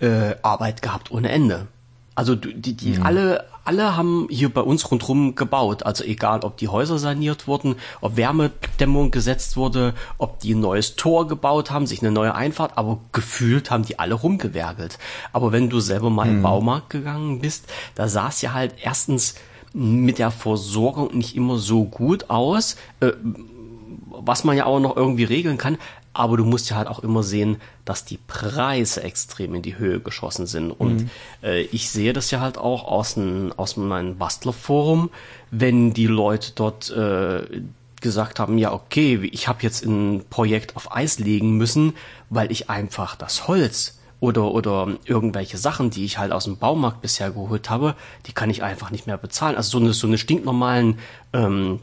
äh, 0.00 0.34
Arbeit 0.42 0.82
gehabt 0.82 1.10
ohne 1.10 1.30
Ende. 1.30 1.68
Also 2.14 2.34
die, 2.36 2.74
die 2.74 2.98
mhm. 2.98 3.02
alle, 3.02 3.44
alle 3.64 3.96
haben 3.96 4.28
hier 4.30 4.52
bei 4.52 4.60
uns 4.60 4.88
rundherum 4.90 5.34
gebaut. 5.34 5.82
Also 5.84 6.04
egal, 6.04 6.40
ob 6.44 6.56
die 6.58 6.68
Häuser 6.68 6.98
saniert 6.98 7.48
wurden, 7.48 7.76
ob 8.00 8.16
Wärmedämmung 8.16 9.10
gesetzt 9.10 9.56
wurde, 9.56 9.94
ob 10.18 10.38
die 10.40 10.54
ein 10.54 10.60
neues 10.60 10.94
Tor 10.96 11.26
gebaut 11.26 11.70
haben, 11.70 11.86
sich 11.86 12.02
eine 12.02 12.12
neue 12.12 12.34
Einfahrt, 12.34 12.78
aber 12.78 13.00
gefühlt 13.12 13.70
haben 13.70 13.84
die 13.84 13.98
alle 13.98 14.14
rumgewerkelt. 14.14 14.98
Aber 15.32 15.50
wenn 15.50 15.70
du 15.70 15.80
selber 15.80 16.10
mal 16.10 16.26
mhm. 16.26 16.36
im 16.36 16.42
Baumarkt 16.42 16.90
gegangen 16.90 17.40
bist, 17.40 17.66
da 17.96 18.08
sah 18.08 18.28
es 18.28 18.42
ja 18.42 18.52
halt 18.52 18.74
erstens 18.80 19.34
mit 19.72 20.18
der 20.18 20.30
Versorgung 20.30 21.16
nicht 21.16 21.34
immer 21.34 21.58
so 21.58 21.84
gut 21.84 22.30
aus. 22.30 22.76
Äh, 23.00 23.12
was 24.20 24.44
man 24.44 24.56
ja 24.56 24.66
auch 24.66 24.80
noch 24.80 24.96
irgendwie 24.96 25.24
regeln 25.24 25.58
kann. 25.58 25.78
Aber 26.12 26.36
du 26.36 26.44
musst 26.44 26.70
ja 26.70 26.76
halt 26.76 26.86
auch 26.86 27.00
immer 27.00 27.24
sehen, 27.24 27.56
dass 27.84 28.04
die 28.04 28.18
Preise 28.18 29.02
extrem 29.02 29.54
in 29.56 29.62
die 29.62 29.78
Höhe 29.78 29.98
geschossen 29.98 30.46
sind. 30.46 30.70
Und 30.70 31.02
mhm. 31.02 31.10
äh, 31.42 31.62
ich 31.62 31.90
sehe 31.90 32.12
das 32.12 32.30
ja 32.30 32.40
halt 32.40 32.56
auch 32.56 32.84
aus, 32.84 33.16
ein, 33.16 33.52
aus 33.52 33.76
meinem 33.76 34.16
Bastlerforum, 34.16 35.10
wenn 35.50 35.92
die 35.92 36.06
Leute 36.06 36.52
dort 36.54 36.90
äh, 36.90 37.62
gesagt 38.00 38.38
haben, 38.38 38.58
ja 38.58 38.72
okay, 38.72 39.28
ich 39.32 39.48
habe 39.48 39.62
jetzt 39.62 39.84
ein 39.84 40.24
Projekt 40.30 40.76
auf 40.76 40.94
Eis 40.94 41.18
legen 41.18 41.56
müssen, 41.56 41.94
weil 42.30 42.52
ich 42.52 42.70
einfach 42.70 43.16
das 43.16 43.48
Holz 43.48 43.98
oder, 44.20 44.52
oder 44.52 44.88
irgendwelche 45.04 45.58
Sachen, 45.58 45.90
die 45.90 46.04
ich 46.04 46.18
halt 46.18 46.32
aus 46.32 46.44
dem 46.44 46.56
Baumarkt 46.56 47.02
bisher 47.02 47.30
geholt 47.30 47.70
habe, 47.70 47.94
die 48.26 48.32
kann 48.32 48.50
ich 48.50 48.62
einfach 48.62 48.90
nicht 48.90 49.06
mehr 49.06 49.18
bezahlen. 49.18 49.56
Also 49.56 49.78
so 49.78 49.84
eine, 49.84 49.92
so 49.92 50.06
eine 50.06 50.18
stinknormalen 50.18 50.98
ähm, 51.32 51.80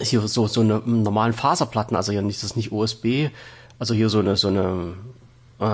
hier 0.00 0.26
so, 0.26 0.46
so 0.46 0.60
eine 0.60 0.82
normalen 0.84 1.32
Faserplatten, 1.32 1.96
also 1.96 2.12
hier 2.12 2.22
nicht, 2.22 2.38
das 2.38 2.50
ist 2.50 2.56
nicht 2.56 2.72
USB, 2.72 3.28
also 3.78 3.94
hier 3.94 4.08
so 4.08 4.20
eine, 4.20 4.36
so 4.36 4.48
eine, 4.48 4.94
äh, 5.58 5.64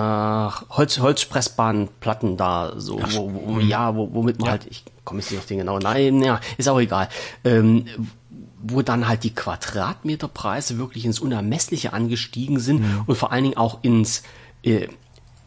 Holz, 0.71 0.99
Holzpressbahnplatten 0.99 2.37
da, 2.37 2.73
so, 2.77 3.01
Ach, 3.03 3.15
wo, 3.15 3.33
wo, 3.33 3.61
hm. 3.61 3.69
ja, 3.69 3.95
wo, 3.95 4.13
womit 4.13 4.41
man 4.41 4.47
ja. 4.47 4.53
halt, 4.53 4.67
ich 4.69 4.85
komme 5.05 5.21
jetzt 5.21 5.31
nicht 5.31 5.41
auf 5.41 5.47
den 5.47 5.59
genauen, 5.59 5.83
nein, 5.83 6.23
ja, 6.23 6.41
ist 6.57 6.69
auch 6.69 6.81
egal, 6.81 7.09
ähm, 7.45 7.87
wo 8.61 8.83
dann 8.83 9.07
halt 9.07 9.23
die 9.23 9.35
Quadratmeterpreise 9.35 10.79
wirklich 10.79 11.05
ins 11.05 11.21
Unermessliche 11.21 11.93
angestiegen 11.93 12.59
sind 12.59 12.81
mhm. 12.81 13.03
und 13.07 13.17
vor 13.17 13.31
allen 13.31 13.45
Dingen 13.45 13.57
auch 13.57 13.79
ins, 13.83 14.25
äh, 14.65 14.89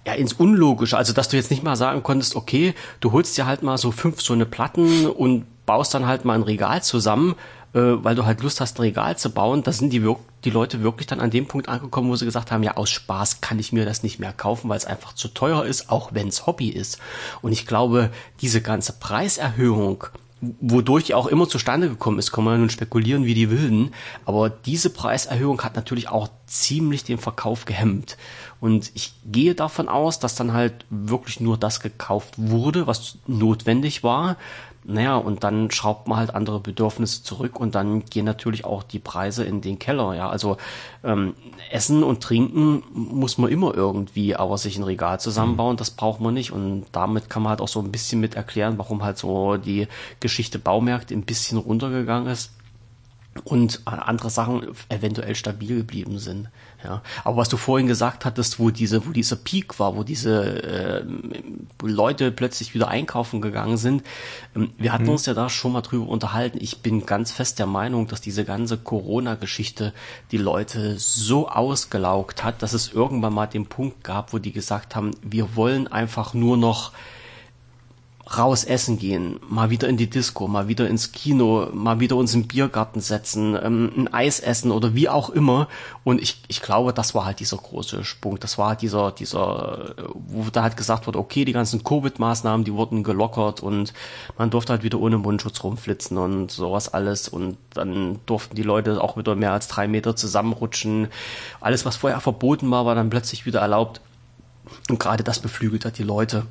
ja, 0.07 0.13
ins 0.13 0.34
Unlogische. 0.34 0.97
Also, 0.97 1.13
dass 1.13 1.29
du 1.29 1.38
jetzt 1.38 1.51
nicht 1.51 1.62
mal 1.62 1.75
sagen 1.75 2.03
konntest, 2.03 2.36
okay, 2.36 2.73
du 3.01 3.12
holst 3.12 3.38
dir 3.38 3.45
halt 3.45 3.63
mal 3.63 3.77
so 3.77 3.91
fünf 3.91 4.21
so 4.21 4.34
eine 4.34 4.45
Platten 4.45 5.07
und 5.07 5.45
baust 5.65 5.93
dann 5.93 6.07
halt 6.07 6.25
mal 6.25 6.36
ein 6.36 6.43
Regal 6.43 6.81
zusammen 6.81 7.36
äh, 7.73 7.79
weil 7.79 8.15
du 8.15 8.25
halt 8.25 8.41
Lust 8.41 8.62
hast, 8.62 8.77
ein 8.77 8.84
Regal 8.84 9.17
zu 9.17 9.29
bauen, 9.31 9.63
da 9.63 9.71
sind 9.71 9.93
die, 9.93 10.05
die 10.43 10.49
Leute 10.49 10.84
wirklich 10.84 11.07
dann 11.07 11.19
an 11.19 11.31
dem 11.31 11.47
Punkt 11.47 11.69
angekommen, 11.69 12.10
wo 12.10 12.15
sie 12.15 12.25
gesagt 12.25 12.51
haben, 12.51 12.63
ja, 12.63 12.75
aus 12.75 12.89
Spaß 12.89 13.41
kann 13.41 13.60
ich 13.60 13.71
mir 13.71 13.86
das 13.86 14.03
nicht 14.03 14.19
mehr 14.19 14.34
kaufen, 14.34 14.69
weil 14.69 14.77
es 14.77 14.86
einfach 14.86 15.13
zu 15.13 15.29
teuer 15.29 15.65
ist, 15.65 15.89
auch 15.89 16.13
wenn 16.13 16.27
es 16.27 16.45
Hobby 16.47 16.69
ist. 16.69 16.99
Und 17.41 17.51
ich 17.51 17.65
glaube, 17.65 18.10
diese 18.41 18.62
ganze 18.62 18.93
Preiserhöhung, 18.93 20.05
wodurch 20.60 21.13
auch 21.13 21.27
immer 21.27 21.47
zustande 21.47 21.88
gekommen 21.88 22.17
ist, 22.17 22.31
kann 22.31 22.43
man 22.43 22.60
nun 22.60 22.69
spekulieren 22.69 23.25
wie 23.25 23.36
die 23.36 23.51
Wilden, 23.51 23.93
aber 24.25 24.49
diese 24.49 24.89
Preiserhöhung 24.89 25.62
hat 25.62 25.75
natürlich 25.75 26.10
auch 26.10 26.29
ziemlich 26.47 27.03
den 27.03 27.19
Verkauf 27.19 27.65
gehemmt. 27.65 28.17
Und 28.60 28.91
ich 28.95 29.13
gehe 29.25 29.53
davon 29.53 29.88
aus, 29.88 30.19
dass 30.19 30.36
dann 30.36 30.53
halt 30.53 30.86
wirklich 30.89 31.39
nur 31.39 31.57
das 31.57 31.79
gekauft 31.79 32.34
wurde, 32.38 32.88
was 32.88 33.19
notwendig 33.27 34.03
war, 34.03 34.36
naja, 34.91 35.17
und 35.17 35.43
dann 35.43 35.71
schraubt 35.71 36.08
man 36.08 36.17
halt 36.17 36.36
andere 36.36 36.60
Bedürfnisse 36.60 37.23
zurück 37.23 37.60
und 37.60 37.75
dann 37.75 38.06
gehen 38.06 38.25
natürlich 38.25 38.65
auch 38.65 38.84
die 38.84 38.99
Preise 38.99 39.43
in 39.43 39.62
den 39.62 39.80
Keller. 39.80 40.13
Ja, 40.13 40.30
also 40.30 40.58
ähm, 41.04 41.36
Essen 41.71 42.04
und 42.04 42.21
Trinken 42.21 42.84
muss 42.93 43.38
man 43.38 43.49
immer 43.49 43.73
irgendwie, 43.73 44.36
aber 44.36 44.58
sich 44.58 44.77
ein 44.77 44.84
Regal 44.84 45.19
zusammenbauen, 45.19 45.75
mhm. 45.75 45.77
das 45.77 45.91
braucht 45.91 46.21
man 46.21 46.34
nicht. 46.34 46.51
Und 46.51 46.86
damit 46.91 47.30
kann 47.30 47.43
man 47.43 47.51
halt 47.51 47.62
auch 47.62 47.67
so 47.67 47.80
ein 47.80 47.91
bisschen 47.91 48.19
mit 48.19 48.36
erklären, 48.36 48.77
warum 48.77 49.04
halt 49.04 49.17
so 49.17 49.58
die 49.58 49.88
Geschichte 50.19 50.60
Baumärkte 50.60 51.13
ein 51.13 51.23
bisschen 51.23 51.58
runtergegangen 51.58 52.27
ist 52.27 52.51
und 53.43 53.82
andere 53.86 54.30
Sachen 54.30 54.67
eventuell 54.89 55.36
stabil 55.36 55.77
geblieben 55.77 56.19
sind. 56.19 56.49
Ja, 56.83 57.01
aber 57.23 57.37
was 57.37 57.49
du 57.49 57.57
vorhin 57.57 57.87
gesagt 57.87 58.25
hattest, 58.25 58.59
wo 58.59 58.71
diese, 58.71 59.05
wo 59.05 59.11
dieser 59.11 59.35
Peak 59.35 59.79
war, 59.79 59.95
wo 59.95 60.03
diese 60.03 60.63
äh, 60.63 61.05
wo 61.77 61.87
Leute 61.87 62.31
plötzlich 62.31 62.73
wieder 62.73 62.87
einkaufen 62.87 63.41
gegangen 63.41 63.77
sind, 63.77 64.03
ähm, 64.55 64.71
wir 64.77 64.91
hatten 64.91 65.05
hm. 65.05 65.11
uns 65.11 65.25
ja 65.25 65.33
da 65.33 65.49
schon 65.49 65.73
mal 65.73 65.81
drüber 65.81 66.07
unterhalten. 66.07 66.57
Ich 66.59 66.81
bin 66.81 67.05
ganz 67.05 67.31
fest 67.31 67.59
der 67.59 67.67
Meinung, 67.67 68.07
dass 68.07 68.21
diese 68.21 68.45
ganze 68.45 68.77
Corona-Geschichte 68.77 69.93
die 70.31 70.37
Leute 70.37 70.97
so 70.97 71.47
ausgelaugt 71.49 72.43
hat, 72.43 72.63
dass 72.63 72.73
es 72.73 72.91
irgendwann 72.91 73.33
mal 73.33 73.47
den 73.47 73.67
Punkt 73.67 74.03
gab, 74.03 74.33
wo 74.33 74.39
die 74.39 74.51
gesagt 74.51 74.95
haben, 74.95 75.11
wir 75.21 75.55
wollen 75.55 75.87
einfach 75.87 76.33
nur 76.33 76.57
noch 76.57 76.91
raus 78.37 78.63
essen 78.63 78.97
gehen, 78.97 79.39
mal 79.49 79.69
wieder 79.69 79.87
in 79.87 79.97
die 79.97 80.09
Disco, 80.09 80.47
mal 80.47 80.67
wieder 80.67 80.87
ins 80.87 81.11
Kino, 81.11 81.67
mal 81.73 81.99
wieder 81.99 82.15
uns 82.15 82.33
im 82.33 82.47
Biergarten 82.47 83.01
setzen, 83.01 83.57
ähm, 83.61 83.91
ein 83.95 84.13
Eis 84.13 84.39
essen 84.39 84.71
oder 84.71 84.95
wie 84.95 85.09
auch 85.09 85.29
immer. 85.29 85.67
Und 86.03 86.21
ich, 86.21 86.41
ich 86.47 86.61
glaube, 86.61 86.93
das 86.93 87.13
war 87.13 87.25
halt 87.25 87.39
dieser 87.39 87.57
große 87.57 88.03
Sprung. 88.03 88.39
Das 88.39 88.57
war 88.57 88.69
halt 88.69 88.81
dieser, 88.81 89.11
dieser, 89.11 89.95
wo 90.13 90.45
da 90.51 90.63
halt 90.63 90.77
gesagt 90.77 91.07
wurde, 91.07 91.19
okay, 91.19 91.45
die 91.45 91.51
ganzen 91.51 91.83
Covid-Maßnahmen, 91.83 92.63
die 92.63 92.73
wurden 92.73 93.03
gelockert 93.03 93.61
und 93.61 93.93
man 94.37 94.49
durfte 94.49 94.73
halt 94.73 94.83
wieder 94.83 94.99
ohne 94.99 95.17
Mundschutz 95.17 95.63
rumflitzen 95.63 96.17
und 96.17 96.51
sowas 96.51 96.93
alles. 96.93 97.27
Und 97.27 97.57
dann 97.73 98.19
durften 98.25 98.55
die 98.55 98.63
Leute 98.63 99.01
auch 99.01 99.17
wieder 99.17 99.35
mehr 99.35 99.51
als 99.51 99.67
drei 99.67 99.87
Meter 99.87 100.15
zusammenrutschen. 100.15 101.07
Alles, 101.59 101.85
was 101.85 101.97
vorher 101.97 102.19
verboten 102.21 102.71
war, 102.71 102.85
war 102.85 102.95
dann 102.95 103.09
plötzlich 103.09 103.45
wieder 103.45 103.59
erlaubt. 103.59 104.01
Und 104.89 104.99
gerade 104.99 105.23
das 105.23 105.39
beflügelt 105.39 105.85
hat 105.85 105.97
die 105.97 106.03
Leute 106.03 106.45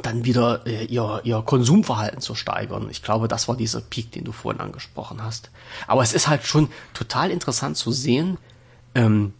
dann 0.00 0.24
wieder 0.24 0.66
äh, 0.66 0.84
ihr, 0.84 1.20
ihr 1.24 1.42
Konsumverhalten 1.42 2.20
zu 2.20 2.34
steigern. 2.34 2.88
Ich 2.90 3.02
glaube, 3.02 3.28
das 3.28 3.48
war 3.48 3.56
dieser 3.56 3.80
Peak, 3.80 4.12
den 4.12 4.24
du 4.24 4.32
vorhin 4.32 4.60
angesprochen 4.60 5.22
hast. 5.22 5.50
Aber 5.86 6.02
es 6.02 6.14
ist 6.14 6.28
halt 6.28 6.44
schon 6.44 6.68
total 6.94 7.30
interessant 7.30 7.76
zu 7.76 7.92
sehen, 7.92 8.38
ähm, 8.94 9.34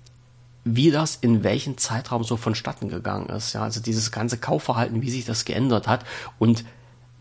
wie 0.65 0.91
das 0.91 1.17
in 1.17 1.43
welchem 1.43 1.79
Zeitraum 1.79 2.23
so 2.23 2.37
vonstatten 2.37 2.89
gegangen 2.89 3.29
ist. 3.31 3.53
Ja, 3.55 3.63
also 3.63 3.81
dieses 3.81 4.13
ganze 4.13 4.39
Kaufverhalten, 4.39 5.03
wie 5.03 5.11
sich 5.11 5.25
das 5.25 5.45
geändert 5.45 5.89
hat. 5.89 6.05
Und 6.39 6.65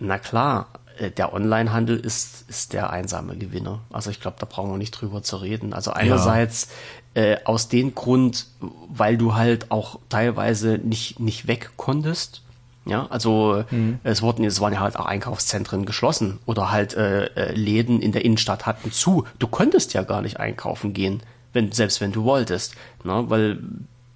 Na 0.04 0.18
klar, 0.18 0.68
äh, 0.98 1.12
der 1.12 1.32
Onlinehandel 1.34 2.00
ist, 2.00 2.50
ist 2.50 2.74
der 2.74 2.90
einsame 2.90 3.38
Gewinner. 3.38 3.82
Also 3.92 4.10
ich 4.10 4.20
glaube, 4.20 4.38
da 4.40 4.48
brauchen 4.48 4.72
wir 4.72 4.78
nicht 4.78 4.92
drüber 4.92 5.24
zu 5.24 5.38
reden. 5.38 5.74
Also 5.74 5.92
einerseits 5.92 6.70
ja. 7.16 7.22
äh, 7.22 7.38
aus 7.46 7.68
dem 7.68 7.94
Grund, 7.94 8.48
weil 8.90 9.18
du 9.18 9.36
halt 9.36 9.72
auch 9.72 10.00
teilweise 10.10 10.80
nicht, 10.84 11.20
nicht 11.20 11.48
weg 11.48 11.72
konntest. 11.78 12.42
Ja, 12.86 13.06
also 13.12 13.64
mhm. 13.70 14.00
es 14.04 14.24
wurden, 14.24 14.44
es 14.44 14.60
waren 14.60 14.74
ja 14.74 14.80
halt 14.80 14.98
auch 14.98 15.06
Einkaufszentren 15.06 15.86
geschlossen 15.86 16.40
oder 16.46 16.72
halt 16.72 16.96
äh, 16.96 17.26
äh, 17.26 17.54
Läden 17.54 18.02
in 18.02 18.12
der 18.12 18.26
Innenstadt 18.26 18.66
hatten 18.66 18.92
zu. 18.92 19.26
Du 19.38 19.48
konntest 19.48 19.94
ja 19.94 20.02
gar 20.02 20.22
nicht 20.22 20.40
einkaufen 20.40 20.94
gehen, 20.94 21.22
wenn, 21.54 21.72
selbst 21.72 22.02
wenn 22.02 22.12
du 22.12 22.24
wolltest. 22.24 22.76
Ne? 23.04 23.26
Weil 23.28 23.60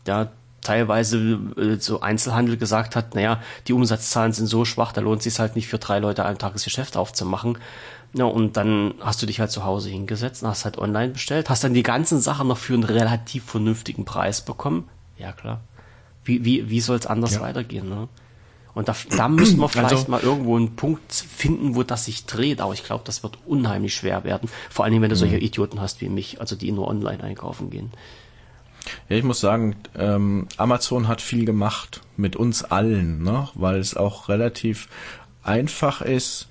ja, 0.07 0.31
teilweise 0.61 1.39
äh, 1.57 1.75
so 1.79 2.01
Einzelhandel 2.01 2.57
gesagt 2.57 2.95
hat, 2.95 3.13
naja, 3.13 3.39
die 3.67 3.73
Umsatzzahlen 3.73 4.33
sind 4.33 4.47
so 4.47 4.65
schwach, 4.65 4.93
da 4.93 5.01
lohnt 5.01 5.19
es 5.19 5.25
sich 5.25 5.39
halt 5.39 5.55
nicht 5.55 5.67
für 5.67 5.77
drei 5.77 5.99
Leute 5.99 6.25
ein 6.25 6.39
Tagesgeschäft 6.39 6.97
aufzumachen. 6.97 7.59
Ja, 8.13 8.25
und 8.25 8.57
dann 8.57 8.95
hast 8.99 9.21
du 9.21 9.25
dich 9.25 9.39
halt 9.39 9.51
zu 9.51 9.63
Hause 9.63 9.89
hingesetzt 9.89 10.41
und 10.41 10.49
hast 10.49 10.65
halt 10.65 10.77
online 10.77 11.13
bestellt, 11.13 11.49
hast 11.49 11.63
dann 11.63 11.73
die 11.73 11.83
ganzen 11.83 12.19
Sachen 12.19 12.47
noch 12.47 12.57
für 12.57 12.73
einen 12.73 12.83
relativ 12.83 13.43
vernünftigen 13.43 14.05
Preis 14.05 14.41
bekommen. 14.41 14.89
Ja, 15.17 15.33
klar. 15.33 15.61
Wie, 16.23 16.43
wie, 16.43 16.69
wie 16.69 16.81
soll 16.81 16.97
es 16.97 17.05
anders 17.05 17.35
ja. 17.35 17.41
weitergehen, 17.41 17.87
ne? 17.87 18.07
Und 18.75 18.89
da, 18.89 18.95
da 19.17 19.27
müssen 19.29 19.57
wir 19.59 19.69
vielleicht 19.69 19.91
also, 19.91 20.11
mal 20.11 20.21
irgendwo 20.21 20.55
einen 20.55 20.75
Punkt 20.75 21.11
finden, 21.11 21.75
wo 21.75 21.81
das 21.81 22.05
sich 22.05 22.25
dreht. 22.25 22.61
Aber 22.61 22.73
ich 22.73 22.83
glaube, 22.83 23.03
das 23.05 23.23
wird 23.23 23.39
unheimlich 23.45 23.95
schwer 23.95 24.23
werden. 24.23 24.49
Vor 24.69 24.85
allem, 24.85 25.01
wenn 25.01 25.09
du 25.09 25.15
solche 25.15 25.37
mhm. 25.37 25.41
Idioten 25.41 25.81
hast 25.81 26.01
wie 26.01 26.09
mich, 26.09 26.39
also 26.41 26.55
die 26.55 26.71
nur 26.71 26.87
online 26.87 27.23
einkaufen 27.23 27.71
gehen. 27.71 27.91
Ja, 29.09 29.15
ich 29.15 29.23
muss 29.23 29.39
sagen, 29.39 29.75
ähm, 29.97 30.47
Amazon 30.57 31.07
hat 31.07 31.21
viel 31.21 31.45
gemacht 31.45 32.01
mit 32.17 32.35
uns 32.35 32.63
allen, 32.63 33.23
ne? 33.23 33.49
weil 33.55 33.79
es 33.79 33.97
auch 33.97 34.29
relativ 34.29 34.89
einfach 35.41 36.01
ist, 36.01 36.47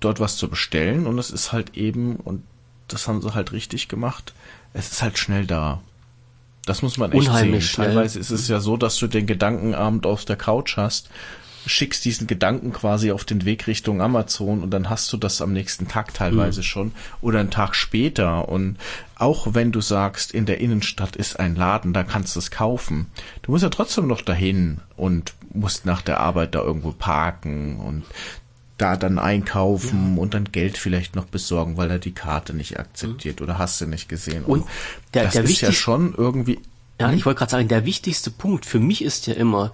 dort 0.00 0.20
was 0.20 0.36
zu 0.36 0.48
bestellen 0.48 1.06
und 1.06 1.18
es 1.18 1.30
ist 1.30 1.52
halt 1.52 1.76
eben, 1.76 2.16
und 2.16 2.42
das 2.88 3.08
haben 3.08 3.22
sie 3.22 3.34
halt 3.34 3.52
richtig 3.52 3.88
gemacht, 3.88 4.34
es 4.74 4.92
ist 4.92 5.02
halt 5.02 5.16
schnell 5.16 5.46
da. 5.46 5.80
Das 6.66 6.82
muss 6.82 6.98
man 6.98 7.10
echt 7.12 7.26
Unheimlich 7.28 7.64
sehen. 7.64 7.74
Schnell. 7.74 7.86
Teilweise 7.88 8.18
ist 8.20 8.30
es 8.30 8.48
ja 8.48 8.60
so, 8.60 8.76
dass 8.76 8.96
du 8.98 9.06
den 9.06 9.26
Gedankenabend 9.26 10.06
auf 10.06 10.24
der 10.24 10.36
Couch 10.36 10.76
hast 10.76 11.08
schickst 11.66 12.04
diesen 12.04 12.26
Gedanken 12.26 12.72
quasi 12.72 13.12
auf 13.12 13.24
den 13.24 13.44
Weg 13.44 13.66
Richtung 13.66 14.00
Amazon 14.00 14.62
und 14.62 14.70
dann 14.70 14.90
hast 14.90 15.12
du 15.12 15.16
das 15.16 15.40
am 15.40 15.52
nächsten 15.52 15.88
Tag 15.88 16.14
teilweise 16.14 16.60
mhm. 16.60 16.64
schon 16.64 16.92
oder 17.20 17.40
einen 17.40 17.50
Tag 17.50 17.74
später. 17.74 18.48
Und 18.48 18.76
auch 19.16 19.54
wenn 19.54 19.72
du 19.72 19.80
sagst, 19.80 20.32
in 20.32 20.46
der 20.46 20.60
Innenstadt 20.60 21.16
ist 21.16 21.38
ein 21.38 21.54
Laden, 21.54 21.92
da 21.92 22.02
kannst 22.02 22.34
du 22.34 22.40
es 22.40 22.50
kaufen. 22.50 23.06
Du 23.42 23.52
musst 23.52 23.62
ja 23.62 23.70
trotzdem 23.70 24.06
noch 24.06 24.22
dahin 24.22 24.80
und 24.96 25.34
musst 25.52 25.86
nach 25.86 26.02
der 26.02 26.20
Arbeit 26.20 26.54
da 26.54 26.62
irgendwo 26.62 26.92
parken 26.92 27.78
und 27.78 28.04
da 28.78 28.96
dann 28.96 29.18
einkaufen 29.18 30.16
ja. 30.16 30.22
und 30.22 30.34
dann 30.34 30.50
Geld 30.50 30.76
vielleicht 30.76 31.14
noch 31.14 31.26
besorgen, 31.26 31.76
weil 31.76 31.90
er 31.90 31.98
die 31.98 32.12
Karte 32.12 32.54
nicht 32.54 32.80
akzeptiert 32.80 33.40
mhm. 33.40 33.44
oder 33.44 33.58
hast 33.58 33.80
du 33.80 33.86
nicht 33.86 34.08
gesehen. 34.08 34.44
Und, 34.44 34.62
und 34.62 34.68
der, 35.14 35.24
das 35.24 35.34
der 35.34 35.44
ist 35.44 35.60
ja 35.60 35.72
schon 35.72 36.14
irgendwie. 36.16 36.58
Ja, 37.00 37.08
hm? 37.08 37.16
ich 37.16 37.24
wollte 37.24 37.38
gerade 37.38 37.52
sagen, 37.52 37.68
der 37.68 37.84
wichtigste 37.84 38.30
Punkt 38.30 38.66
für 38.66 38.80
mich 38.80 39.02
ist 39.02 39.26
ja 39.26 39.34
immer, 39.34 39.72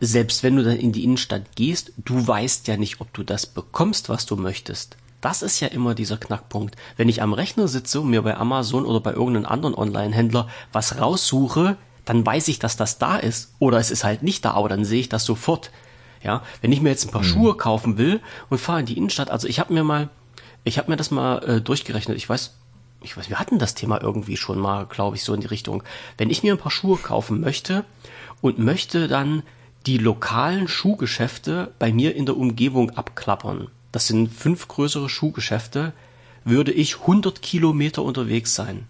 selbst 0.00 0.42
wenn 0.42 0.56
du 0.56 0.62
dann 0.62 0.76
in 0.76 0.92
die 0.92 1.04
Innenstadt 1.04 1.56
gehst, 1.56 1.92
du 1.96 2.26
weißt 2.26 2.68
ja 2.68 2.76
nicht, 2.76 3.00
ob 3.00 3.12
du 3.12 3.22
das 3.22 3.46
bekommst, 3.46 4.08
was 4.08 4.26
du 4.26 4.36
möchtest. 4.36 4.96
Das 5.20 5.42
ist 5.42 5.60
ja 5.60 5.68
immer 5.68 5.94
dieser 5.94 6.18
Knackpunkt. 6.18 6.76
Wenn 6.96 7.08
ich 7.08 7.22
am 7.22 7.32
Rechner 7.32 7.68
sitze 7.68 8.00
und 8.00 8.10
mir 8.10 8.22
bei 8.22 8.36
Amazon 8.36 8.84
oder 8.84 9.00
bei 9.00 9.12
irgendeinem 9.12 9.46
anderen 9.46 9.74
Online-Händler 9.74 10.48
was 10.72 11.00
raussuche, 11.00 11.76
dann 12.04 12.24
weiß 12.24 12.48
ich, 12.48 12.58
dass 12.58 12.76
das 12.76 12.98
da 12.98 13.16
ist. 13.16 13.54
Oder 13.58 13.78
es 13.78 13.90
ist 13.90 14.04
halt 14.04 14.22
nicht 14.22 14.44
da, 14.44 14.52
aber 14.52 14.68
dann 14.68 14.84
sehe 14.84 15.00
ich 15.00 15.08
das 15.08 15.24
sofort. 15.24 15.70
Ja, 16.22 16.42
wenn 16.60 16.72
ich 16.72 16.80
mir 16.80 16.90
jetzt 16.90 17.06
ein 17.06 17.10
paar 17.10 17.22
mhm. 17.22 17.26
Schuhe 17.26 17.56
kaufen 17.56 17.98
will 17.98 18.20
und 18.50 18.58
fahre 18.58 18.80
in 18.80 18.86
die 18.86 18.96
Innenstadt, 18.96 19.30
also 19.30 19.48
ich 19.48 19.58
habe 19.58 19.72
mir 19.72 19.84
mal, 19.84 20.08
ich 20.64 20.78
habe 20.78 20.90
mir 20.90 20.96
das 20.96 21.10
mal 21.10 21.38
äh, 21.38 21.60
durchgerechnet. 21.60 22.16
Ich 22.16 22.28
weiß, 22.28 22.54
ich 23.02 23.16
weiß, 23.16 23.28
wir 23.28 23.38
hatten 23.38 23.58
das 23.58 23.74
Thema 23.74 24.00
irgendwie 24.00 24.36
schon 24.36 24.58
mal, 24.58 24.86
glaube 24.86 25.16
ich, 25.16 25.24
so 25.24 25.34
in 25.34 25.40
die 25.40 25.46
Richtung. 25.46 25.82
Wenn 26.18 26.30
ich 26.30 26.42
mir 26.42 26.54
ein 26.54 26.58
paar 26.58 26.72
Schuhe 26.72 26.96
kaufen 26.96 27.40
möchte 27.40 27.84
und 28.40 28.58
möchte 28.58 29.08
dann 29.08 29.42
die 29.86 29.98
lokalen 29.98 30.66
Schuhgeschäfte 30.66 31.72
bei 31.78 31.92
mir 31.92 32.16
in 32.16 32.26
der 32.26 32.36
Umgebung 32.36 32.90
abklappern, 32.90 33.68
das 33.92 34.08
sind 34.08 34.32
fünf 34.32 34.68
größere 34.68 35.08
Schuhgeschäfte, 35.08 35.92
würde 36.44 36.72
ich 36.72 37.00
100 37.00 37.40
Kilometer 37.40 38.02
unterwegs 38.02 38.54
sein. 38.54 38.86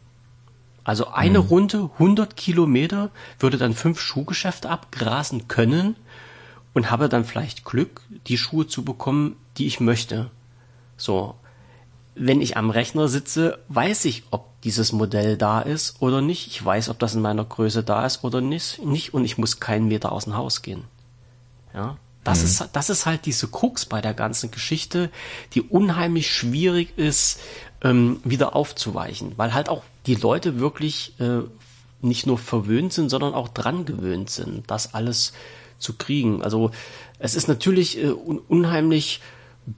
Also 0.85 1.09
eine 1.09 1.41
mhm. 1.41 1.47
Runde 1.47 1.91
100 1.95 2.37
Kilometer 2.37 3.11
würde 3.39 3.59
dann 3.59 3.75
fünf 3.75 4.01
Schuhgeschäfte 4.01 4.71
abgrasen 4.71 5.49
können 5.49 5.97
und 6.75 6.91
habe 6.91 7.09
dann 7.09 7.25
vielleicht 7.25 7.65
Glück, 7.65 8.03
die 8.27 8.39
Schuhe 8.39 8.67
zu 8.67 8.85
bekommen, 8.85 9.37
die 9.59 9.67
ich 9.67 9.81
möchte. 9.81 10.31
So. 10.97 11.35
Wenn 12.15 12.41
ich 12.41 12.57
am 12.57 12.71
Rechner 12.71 13.09
sitze, 13.09 13.59
weiß 13.69 14.07
ich, 14.07 14.25
ob 14.31 14.56
dieses 14.67 14.91
Modell 14.91 15.37
da 15.37 15.61
ist 15.61 16.03
oder 16.03 16.21
nicht. 16.21 16.49
Ich 16.49 16.63
weiß, 16.63 16.89
ob 16.89 16.99
das 16.99 17.15
in 17.15 17.23
meiner 17.23 17.45
Größe 17.45 17.85
da 17.85 18.05
ist 18.05 18.25
oder 18.25 18.41
nicht, 18.41 18.85
nicht 18.85 19.15
und 19.15 19.25
ich 19.25 19.39
muss 19.39 19.61
keinen 19.61 19.87
Meter 19.87 20.11
aus 20.11 20.25
dem 20.25 20.37
Haus 20.37 20.61
gehen. 20.61 20.83
Ja, 21.73 21.99
das 22.25 22.41
mhm. 22.41 22.45
ist, 22.47 22.69
das 22.73 22.91
ist 22.91 23.07
halt 23.07 23.27
diese 23.27 23.47
Krux 23.47 23.87
bei 23.87 24.01
der 24.01 24.13
ganzen 24.13 24.51
Geschichte, 24.51 25.11
die 25.55 25.63
unheimlich 25.63 26.29
schwierig 26.29 26.99
ist, 26.99 27.39
ähm, 27.81 28.19
wieder 28.25 28.57
aufzuweichen, 28.57 29.35
weil 29.37 29.55
halt 29.55 29.69
auch 29.69 29.85
die 30.07 30.17
Leute 30.17 30.59
wirklich 30.59 31.15
äh, 31.21 31.43
nicht 32.01 32.27
nur 32.27 32.37
verwöhnt 32.37 32.93
sind, 32.93 33.09
sondern 33.09 33.35
auch 33.35 33.49
dran 33.49 33.85
gewöhnt 33.85 34.31
sind, 34.31 34.69
das 34.69 34.95
alles 34.95 35.33
zu 35.79 35.93
kriegen. 35.93 36.43
Also 36.43 36.73
es 37.21 37.37
ist 37.37 37.47
natürlich 37.47 38.03
äh, 38.03 38.09
un 38.09 38.39
unheimlich 38.49 39.21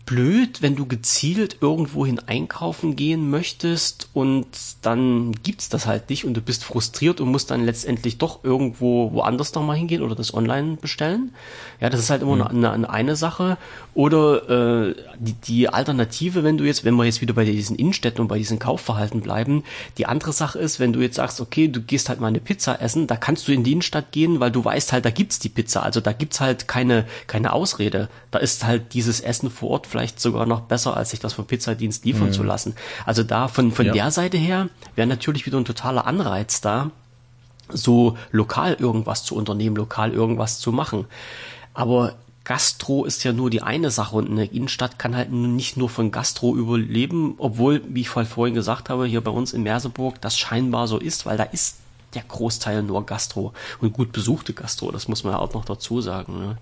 blöd, 0.04 0.60
wenn 0.60 0.76
du 0.76 0.84
gezielt 0.84 1.58
irgendwohin 1.62 2.18
einkaufen 2.18 2.94
gehen 2.94 3.30
möchtest 3.30 4.10
und 4.12 4.46
dann 4.82 5.32
gibt's 5.42 5.70
das 5.70 5.86
halt 5.86 6.10
nicht 6.10 6.26
und 6.26 6.34
du 6.34 6.42
bist 6.42 6.62
frustriert 6.62 7.22
und 7.22 7.30
musst 7.30 7.50
dann 7.50 7.64
letztendlich 7.64 8.18
doch 8.18 8.44
irgendwo 8.44 9.12
woanders 9.12 9.54
nochmal 9.54 9.76
hingehen 9.76 10.02
oder 10.02 10.14
das 10.14 10.34
online 10.34 10.76
bestellen. 10.76 11.32
Ja, 11.80 11.88
das 11.88 12.00
ist 12.00 12.10
halt 12.10 12.20
immer 12.20 12.34
mhm. 12.34 12.42
eine, 12.42 12.70
eine, 12.70 12.90
eine 12.90 13.16
Sache. 13.16 13.56
Oder 13.94 14.88
äh, 14.90 14.94
die, 15.18 15.32
die 15.32 15.68
Alternative, 15.70 16.44
wenn 16.44 16.58
du 16.58 16.64
jetzt, 16.64 16.84
wenn 16.84 16.96
wir 16.96 17.04
jetzt 17.04 17.22
wieder 17.22 17.34
bei 17.34 17.46
diesen 17.46 17.76
Innenstädten 17.76 18.20
und 18.20 18.28
bei 18.28 18.38
diesen 18.38 18.58
Kaufverhalten 18.58 19.22
bleiben, 19.22 19.64
die 19.96 20.04
andere 20.04 20.32
Sache 20.32 20.58
ist, 20.58 20.80
wenn 20.80 20.92
du 20.92 21.00
jetzt 21.00 21.16
sagst, 21.16 21.40
okay, 21.40 21.68
du 21.68 21.80
gehst 21.80 22.10
halt 22.10 22.20
mal 22.20 22.28
eine 22.28 22.40
Pizza 22.40 22.80
essen, 22.82 23.06
da 23.06 23.16
kannst 23.16 23.48
du 23.48 23.52
in 23.52 23.64
die 23.64 23.72
Innenstadt 23.72 24.12
gehen, 24.12 24.38
weil 24.38 24.50
du 24.50 24.62
weißt 24.62 24.92
halt, 24.92 25.06
da 25.06 25.10
gibt's 25.10 25.38
die 25.38 25.48
Pizza. 25.48 25.82
Also 25.82 26.00
da 26.00 26.12
gibt's 26.12 26.40
halt 26.40 26.68
keine, 26.68 27.06
keine 27.26 27.54
Ausrede. 27.54 28.10
Da 28.30 28.38
ist 28.38 28.64
halt 28.64 28.92
dieses 28.92 29.20
Essen 29.20 29.50
vor 29.50 29.70
Ort 29.70 29.77
Ort 29.78 29.86
vielleicht 29.86 30.18
sogar 30.18 30.44
noch 30.44 30.62
besser, 30.62 30.96
als 30.96 31.10
sich 31.10 31.20
das 31.20 31.34
vom 31.34 31.46
Pizzadienst 31.46 32.04
liefern 32.04 32.28
mhm. 32.28 32.32
zu 32.32 32.42
lassen. 32.42 32.74
Also 33.06 33.22
da 33.22 33.46
von, 33.46 33.70
von 33.70 33.86
ja. 33.86 33.92
der 33.92 34.10
Seite 34.10 34.36
her 34.36 34.68
wäre 34.96 35.06
natürlich 35.06 35.46
wieder 35.46 35.56
ein 35.58 35.64
totaler 35.64 36.04
Anreiz 36.04 36.60
da, 36.60 36.90
so 37.68 38.16
lokal 38.32 38.74
irgendwas 38.74 39.24
zu 39.24 39.36
unternehmen, 39.36 39.76
lokal 39.76 40.12
irgendwas 40.12 40.58
zu 40.58 40.72
machen. 40.72 41.06
Aber 41.74 42.16
Gastro 42.42 43.04
ist 43.04 43.22
ja 43.22 43.32
nur 43.32 43.50
die 43.50 43.62
eine 43.62 43.92
Sache 43.92 44.16
und 44.16 44.28
eine 44.28 44.46
Innenstadt 44.46 44.98
kann 44.98 45.14
halt 45.14 45.30
nicht 45.30 45.76
nur 45.76 45.88
von 45.88 46.10
Gastro 46.10 46.56
überleben, 46.56 47.34
obwohl, 47.38 47.82
wie 47.88 48.00
ich 48.00 48.08
vorhin 48.08 48.54
gesagt 48.54 48.90
habe, 48.90 49.06
hier 49.06 49.20
bei 49.20 49.30
uns 49.30 49.52
in 49.52 49.62
Merseburg 49.62 50.20
das 50.20 50.36
scheinbar 50.36 50.88
so 50.88 50.98
ist, 50.98 51.24
weil 51.24 51.36
da 51.36 51.44
ist 51.44 51.76
der 52.14 52.22
Großteil 52.22 52.82
nur 52.82 53.06
Gastro 53.06 53.52
und 53.80 53.92
gut 53.92 54.10
besuchte 54.10 54.54
Gastro, 54.54 54.90
das 54.90 55.06
muss 55.06 55.22
man 55.22 55.34
ja 55.34 55.38
auch 55.38 55.52
noch 55.52 55.66
dazu 55.66 56.00
sagen. 56.00 56.38
Ne? 56.38 56.58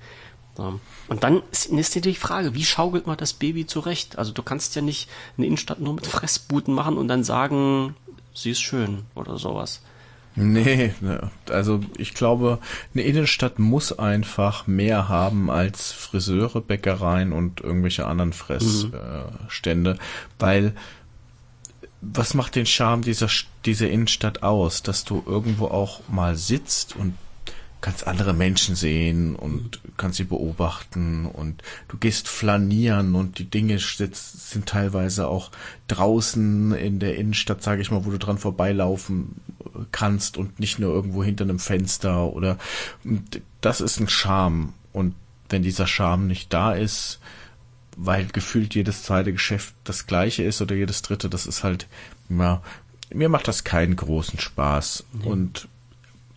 Und 0.58 1.22
dann 1.22 1.42
ist, 1.50 1.66
ist 1.66 2.04
die 2.04 2.14
Frage, 2.14 2.54
wie 2.54 2.64
schaukelt 2.64 3.06
man 3.06 3.16
das 3.16 3.32
Baby 3.32 3.66
zurecht? 3.66 4.18
Also 4.18 4.32
du 4.32 4.42
kannst 4.42 4.74
ja 4.76 4.82
nicht 4.82 5.08
eine 5.36 5.46
Innenstadt 5.46 5.80
nur 5.80 5.94
mit 5.94 6.06
Fressbuten 6.06 6.74
machen 6.74 6.96
und 6.96 7.08
dann 7.08 7.24
sagen, 7.24 7.94
sie 8.34 8.50
ist 8.50 8.60
schön 8.60 9.02
oder 9.14 9.38
sowas. 9.38 9.82
Nee, 10.38 10.92
ne, 11.00 11.30
also 11.48 11.80
ich 11.96 12.12
glaube, 12.12 12.58
eine 12.92 13.04
Innenstadt 13.04 13.58
muss 13.58 13.98
einfach 13.98 14.66
mehr 14.66 15.08
haben 15.08 15.50
als 15.50 15.92
Friseure, 15.92 16.60
Bäckereien 16.60 17.32
und 17.32 17.62
irgendwelche 17.62 18.06
anderen 18.06 18.34
Fressstände, 18.34 19.94
mhm. 19.94 19.98
weil 20.38 20.74
was 22.02 22.34
macht 22.34 22.54
den 22.54 22.66
Charme 22.66 23.02
dieser, 23.02 23.28
dieser 23.64 23.88
Innenstadt 23.88 24.42
aus? 24.42 24.82
Dass 24.82 25.04
du 25.04 25.22
irgendwo 25.26 25.66
auch 25.68 26.00
mal 26.08 26.36
sitzt 26.36 26.94
und 26.94 27.14
kannst 27.86 28.08
andere 28.08 28.34
Menschen 28.34 28.74
sehen 28.74 29.36
und 29.36 29.80
kannst 29.96 30.16
sie 30.16 30.24
beobachten 30.24 31.24
und 31.24 31.62
du 31.86 31.96
gehst 31.96 32.26
flanieren 32.26 33.14
und 33.14 33.38
die 33.38 33.48
Dinge 33.48 33.78
sind 33.78 34.66
teilweise 34.66 35.28
auch 35.28 35.52
draußen 35.86 36.72
in 36.72 36.98
der 36.98 37.14
Innenstadt, 37.14 37.62
sage 37.62 37.80
ich 37.80 37.92
mal, 37.92 38.04
wo 38.04 38.10
du 38.10 38.18
dran 38.18 38.38
vorbeilaufen 38.38 39.36
kannst 39.92 40.36
und 40.36 40.58
nicht 40.58 40.80
nur 40.80 40.92
irgendwo 40.92 41.22
hinter 41.22 41.44
einem 41.44 41.60
Fenster 41.60 42.32
oder 42.32 42.58
das 43.60 43.80
ist 43.80 44.00
ein 44.00 44.08
Charme 44.08 44.72
und 44.92 45.14
wenn 45.48 45.62
dieser 45.62 45.86
Charme 45.86 46.26
nicht 46.26 46.52
da 46.52 46.72
ist, 46.72 47.20
weil 47.96 48.26
gefühlt 48.26 48.74
jedes 48.74 49.04
zweite 49.04 49.30
Geschäft 49.30 49.76
das 49.84 50.08
gleiche 50.08 50.42
ist 50.42 50.60
oder 50.60 50.74
jedes 50.74 51.02
dritte, 51.02 51.28
das 51.28 51.46
ist 51.46 51.62
halt, 51.62 51.86
ja, 52.30 52.62
mir 53.14 53.28
macht 53.28 53.46
das 53.46 53.62
keinen 53.62 53.94
großen 53.94 54.40
Spaß 54.40 55.04
nee. 55.12 55.28
und 55.28 55.68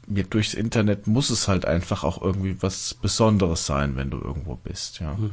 mir 0.09 0.23
durchs 0.23 0.53
Internet 0.53 1.07
muss 1.07 1.29
es 1.29 1.47
halt 1.47 1.65
einfach 1.65 2.03
auch 2.03 2.21
irgendwie 2.21 2.61
was 2.61 2.93
Besonderes 2.93 3.65
sein, 3.65 3.95
wenn 3.95 4.09
du 4.09 4.17
irgendwo 4.17 4.55
bist, 4.55 4.99
ja. 4.99 5.13
Mhm. 5.13 5.31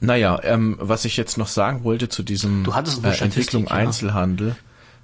Naja, 0.00 0.40
ähm, 0.42 0.76
was 0.80 1.04
ich 1.04 1.16
jetzt 1.16 1.38
noch 1.38 1.48
sagen 1.48 1.84
wollte 1.84 2.08
zu 2.08 2.22
diesem 2.22 2.64
äh, 2.64 3.18
Entwicklung 3.18 3.66
ja. 3.66 3.72
Einzelhandel. 3.72 4.56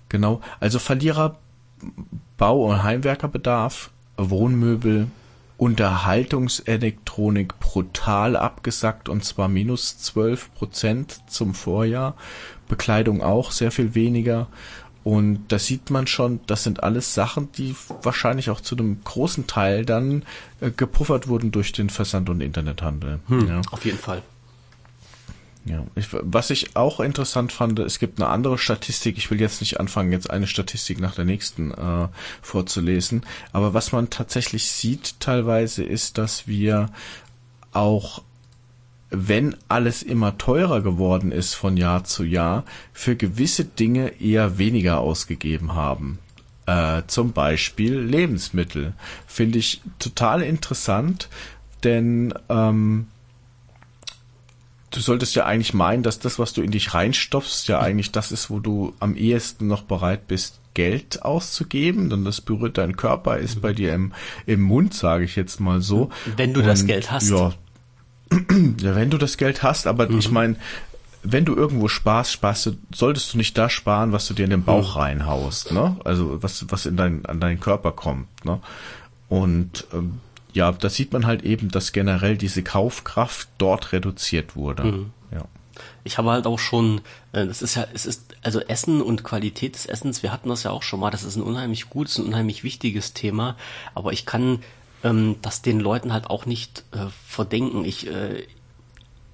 Genau. 0.09 0.41
Also 0.59 0.79
Verlierer 0.79 1.39
Bau- 2.37 2.67
und 2.67 2.83
Heimwerkerbedarf, 2.83 3.91
Wohnmöbel, 4.17 5.07
Unterhaltungselektronik 5.57 7.59
brutal 7.61 8.37
abgesackt 8.37 9.09
und 9.09 9.25
zwar 9.25 9.49
minus 9.49 9.99
12 9.99 10.55
Prozent 10.55 11.21
zum 11.29 11.55
Vorjahr. 11.55 12.17
Bekleidung 12.69 13.23
auch 13.23 13.51
sehr 13.51 13.71
viel 13.71 13.95
weniger. 13.95 14.49
Und 15.03 15.49
da 15.49 15.59
sieht 15.59 15.91
man 15.91 16.07
schon, 16.07 16.41
das 16.47 16.63
sind 16.63 16.83
alles 16.83 17.15
Sachen, 17.15 17.51
die 17.53 17.75
wahrscheinlich 18.03 18.51
auch 18.51 18.61
zu 18.61 18.77
einem 18.77 19.03
großen 19.03 19.47
Teil 19.47 19.87
dann 19.87 20.25
äh, 20.61 20.71
gepuffert 20.71 21.29
wurden 21.29 21.53
durch 21.53 21.73
den 21.73 21.89
Versand- 21.89 22.29
und 22.29 22.41
Internethandel. 22.41 23.21
Hm, 23.29 23.49
ja. 23.49 23.61
Auf 23.71 23.85
jeden 23.85 23.99
Fall. 23.99 24.23
Ja, 25.65 25.85
ich, 25.95 26.09
was 26.11 26.51
ich 26.51 26.75
auch 26.75 27.01
interessant 27.01 27.53
fand, 27.53 27.79
es 27.81 27.99
gibt 27.99 28.21
eine 28.21 28.31
andere 28.31 28.57
Statistik. 28.57 29.19
Ich 29.19 29.31
will 29.31 29.41
jetzt 29.41 29.61
nicht 29.61 29.79
anfangen, 29.79 30.13
jetzt 30.13 30.31
eine 30.31 30.47
Statistik 30.47 31.01
nach 31.01 31.15
der 31.15 31.27
nächsten 31.27 31.73
äh, 31.73 32.09
vorzulesen. 32.41 33.23
Aber 33.53 33.75
was 33.75 33.93
man 33.93 34.09
tatsächlich 34.11 34.71
sieht 34.71 35.21
teilweise 35.21 35.85
ist, 35.85 36.17
dass 36.17 36.47
wir 36.47 36.89
auch 37.73 38.23
wenn 39.11 39.57
alles 39.69 40.03
immer 40.03 40.39
teurer 40.39 40.83
geworden 40.83 41.33
ist 41.33 41.55
von 41.55 41.77
Jahr 41.77 42.05
zu 42.05 42.25
Jahr, 42.25 42.65
für 42.93 43.17
gewisse 43.17 43.65
Dinge 43.65 44.21
eher 44.21 44.59
weniger 44.59 45.01
ausgegeben 45.01 45.75
haben. 45.75 46.19
Äh, 46.67 47.03
zum 47.09 47.33
Beispiel 47.33 47.99
Lebensmittel. 47.99 48.93
Finde 49.27 49.59
ich 49.59 49.83
total 49.99 50.43
interessant, 50.43 51.29
denn 51.83 52.33
ähm, 52.49 53.09
du 54.91 55.01
solltest 55.01 55.35
ja 55.35 55.47
eigentlich 55.47 55.75
meinen, 55.75 56.03
dass 56.03 56.21
das, 56.21 56.39
was 56.39 56.53
du 56.53 56.63
in 56.63 56.71
dich 56.71 56.95
reinstopfst, 56.95 57.67
ja 57.67 57.81
eigentlich 57.81 58.13
das 58.13 58.31
ist, 58.31 58.51
wo 58.51 58.61
du 58.61 58.95
am 59.01 59.17
ehesten 59.17 59.67
noch 59.67 59.83
bereit 59.83 60.29
bist, 60.29 60.61
Geld 60.75 61.25
auszugeben, 61.25 62.11
denn 62.11 62.25
das 62.25 62.41
berührt 62.41 62.79
dein 62.79 62.97
Körper, 62.97 63.39
ist 63.39 63.61
bei 63.61 63.73
dir 63.73 63.93
im, 63.93 64.13
im 64.47 64.61
Mund, 64.61 64.95
sage 64.95 65.25
ich 65.25 65.35
jetzt 65.35 65.59
mal 65.59 65.81
so. 65.81 66.11
Wenn 66.37 66.55
du 66.55 66.61
Und, 66.61 66.67
das 66.67 66.87
Geld 66.87 67.11
hast. 67.11 67.29
Ja, 67.31 67.53
wenn 68.31 69.11
du 69.11 69.19
das 69.19 69.37
Geld 69.37 69.63
hast, 69.63 69.87
aber 69.87 70.09
mhm. 70.09 70.19
ich 70.19 70.31
meine, 70.31 70.57
wenn 71.23 71.45
du 71.45 71.55
irgendwo 71.55 71.89
sparst, 71.89 72.33
sparst 72.33 72.67
du, 72.67 72.77
solltest 72.95 73.35
du 73.35 73.39
nicht 73.39 73.57
da 73.59 73.69
sparen, 73.69 74.13
was 74.13 74.27
du 74.27 74.35
dir 74.35 74.45
in 74.45 74.51
den 74.51 74.65
Bauch 74.65 74.95
mhm. 74.95 75.01
reinhaust, 75.01 75.73
ne? 75.73 75.97
Also 76.05 76.43
was, 76.43 76.65
was 76.71 76.87
in 76.87 76.97
dein, 76.97 77.27
an 77.27 77.41
deinen 77.41 77.61
Körper 77.61 77.93
kommt, 77.93 78.29
ne? 78.45 78.61
Und 79.29 79.87
ähm, 79.93 80.21
ja, 80.53 80.73
da 80.73 80.89
sieht 80.89 81.13
man 81.13 81.27
halt 81.27 81.43
eben, 81.43 81.71
dass 81.71 81.93
generell 81.93 82.37
diese 82.37 82.63
Kaufkraft 82.63 83.49
dort 83.59 83.93
reduziert 83.93 84.57
wurde. 84.57 84.85
Mhm. 84.85 85.11
Ja. 85.31 85.45
Ich 86.05 86.19
habe 86.19 86.31
halt 86.31 86.47
auch 86.47 86.59
schon, 86.59 87.03
äh, 87.33 87.47
das 87.47 87.63
ist 87.63 87.75
ja, 87.75 87.87
es 87.93 88.07
ist, 88.07 88.37
also 88.43 88.61
Essen 88.61 89.03
und 89.03 89.23
Qualität 89.23 89.75
des 89.75 89.87
Essens, 89.87 90.23
wir 90.23 90.33
hatten 90.33 90.49
das 90.49 90.63
ja 90.63 90.71
auch 90.71 90.83
schon 90.83 91.01
mal, 91.01 91.11
das 91.11 91.23
ist 91.23 91.37
ein 91.37 91.43
unheimlich 91.43 91.91
gutes, 91.91 92.19
ein 92.19 92.27
unheimlich 92.27 92.65
wichtiges 92.65 93.13
Thema, 93.13 93.57
aber 93.95 94.13
ich 94.13 94.27
kann 94.27 94.61
ähm, 95.05 95.37
das 95.43 95.63
den 95.63 95.81
Leuten 95.81 96.13
halt 96.13 96.29
auch 96.29 96.47
nicht 96.47 96.85
äh, 96.93 97.07
verdenken. 97.27 97.85
Ich, 97.85 98.07
äh, 98.07 98.47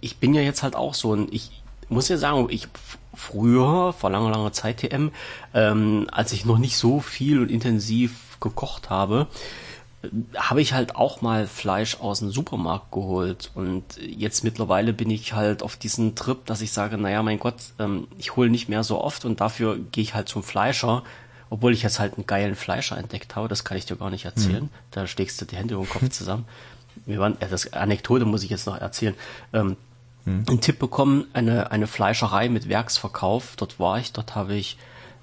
ich 0.00 0.18
bin 0.18 0.34
ja 0.34 0.42
jetzt 0.42 0.62
halt 0.62 0.76
auch 0.76 0.94
so 0.94 1.14
ein, 1.14 1.28
ich 1.30 1.62
muss 1.88 2.08
ja 2.08 2.16
sagen, 2.16 2.48
ich 2.50 2.68
früher, 3.14 3.92
vor 3.92 4.10
langer, 4.10 4.30
langer 4.30 4.52
Zeit 4.52 4.78
TM, 4.78 5.10
ähm, 5.54 6.06
als 6.12 6.32
ich 6.32 6.44
noch 6.44 6.58
nicht 6.58 6.76
so 6.76 7.00
viel 7.00 7.40
und 7.40 7.50
intensiv 7.50 8.38
gekocht 8.40 8.90
habe, 8.90 9.26
habe 10.36 10.60
ich 10.60 10.72
halt 10.72 10.94
auch 10.94 11.22
mal 11.22 11.46
Fleisch 11.46 11.98
aus 12.00 12.20
dem 12.20 12.30
Supermarkt 12.30 12.92
geholt 12.92 13.50
und 13.54 13.84
jetzt 13.98 14.44
mittlerweile 14.44 14.92
bin 14.92 15.10
ich 15.10 15.32
halt 15.32 15.62
auf 15.62 15.76
diesen 15.76 16.14
Trip, 16.14 16.44
dass 16.46 16.60
ich 16.60 16.72
sage, 16.72 16.98
naja, 16.98 17.22
mein 17.22 17.38
Gott, 17.38 17.56
ähm, 17.78 18.06
ich 18.18 18.36
hole 18.36 18.50
nicht 18.50 18.68
mehr 18.68 18.84
so 18.84 19.00
oft 19.00 19.24
und 19.24 19.40
dafür 19.40 19.78
gehe 19.92 20.02
ich 20.02 20.14
halt 20.14 20.28
zum 20.28 20.42
Fleischer, 20.42 21.02
obwohl 21.50 21.72
ich 21.72 21.82
jetzt 21.82 21.98
halt 21.98 22.14
einen 22.14 22.26
geilen 22.26 22.56
Fleischer 22.56 22.96
entdeckt 22.96 23.36
habe, 23.36 23.48
das 23.48 23.64
kann 23.64 23.76
ich 23.76 23.86
dir 23.86 23.96
gar 23.96 24.10
nicht 24.10 24.24
erzählen, 24.24 24.64
mhm. 24.64 24.70
da 24.90 25.06
schlägst 25.06 25.40
du 25.40 25.44
die 25.44 25.56
Hände 25.56 25.74
über 25.74 25.84
den 25.84 25.90
Kopf 25.90 26.08
zusammen. 26.10 26.46
Wir 27.04 27.18
waren, 27.18 27.40
äh, 27.40 27.48
das 27.48 27.72
Anekdote 27.72 28.24
muss 28.24 28.42
ich 28.42 28.50
jetzt 28.50 28.66
noch 28.66 28.78
erzählen. 28.78 29.14
Ähm, 29.52 29.76
mhm. 30.24 30.44
Einen 30.48 30.60
Tipp 30.60 30.78
bekommen, 30.78 31.26
eine, 31.32 31.70
eine 31.70 31.86
Fleischerei 31.86 32.48
mit 32.48 32.68
Werksverkauf, 32.68 33.54
dort 33.56 33.78
war 33.78 33.98
ich, 33.98 34.12
dort 34.12 34.34
habe 34.34 34.54
ich 34.54 34.76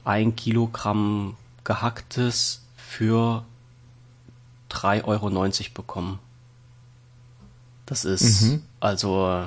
ein 0.05 0.35
Kilogramm 0.35 1.35
gehacktes 1.63 2.61
für 2.77 3.43
3,90 4.69 5.05
Euro 5.05 5.73
bekommen. 5.73 6.19
Das 7.85 8.05
ist, 8.05 8.43
mhm. 8.43 8.63
also, 8.79 9.45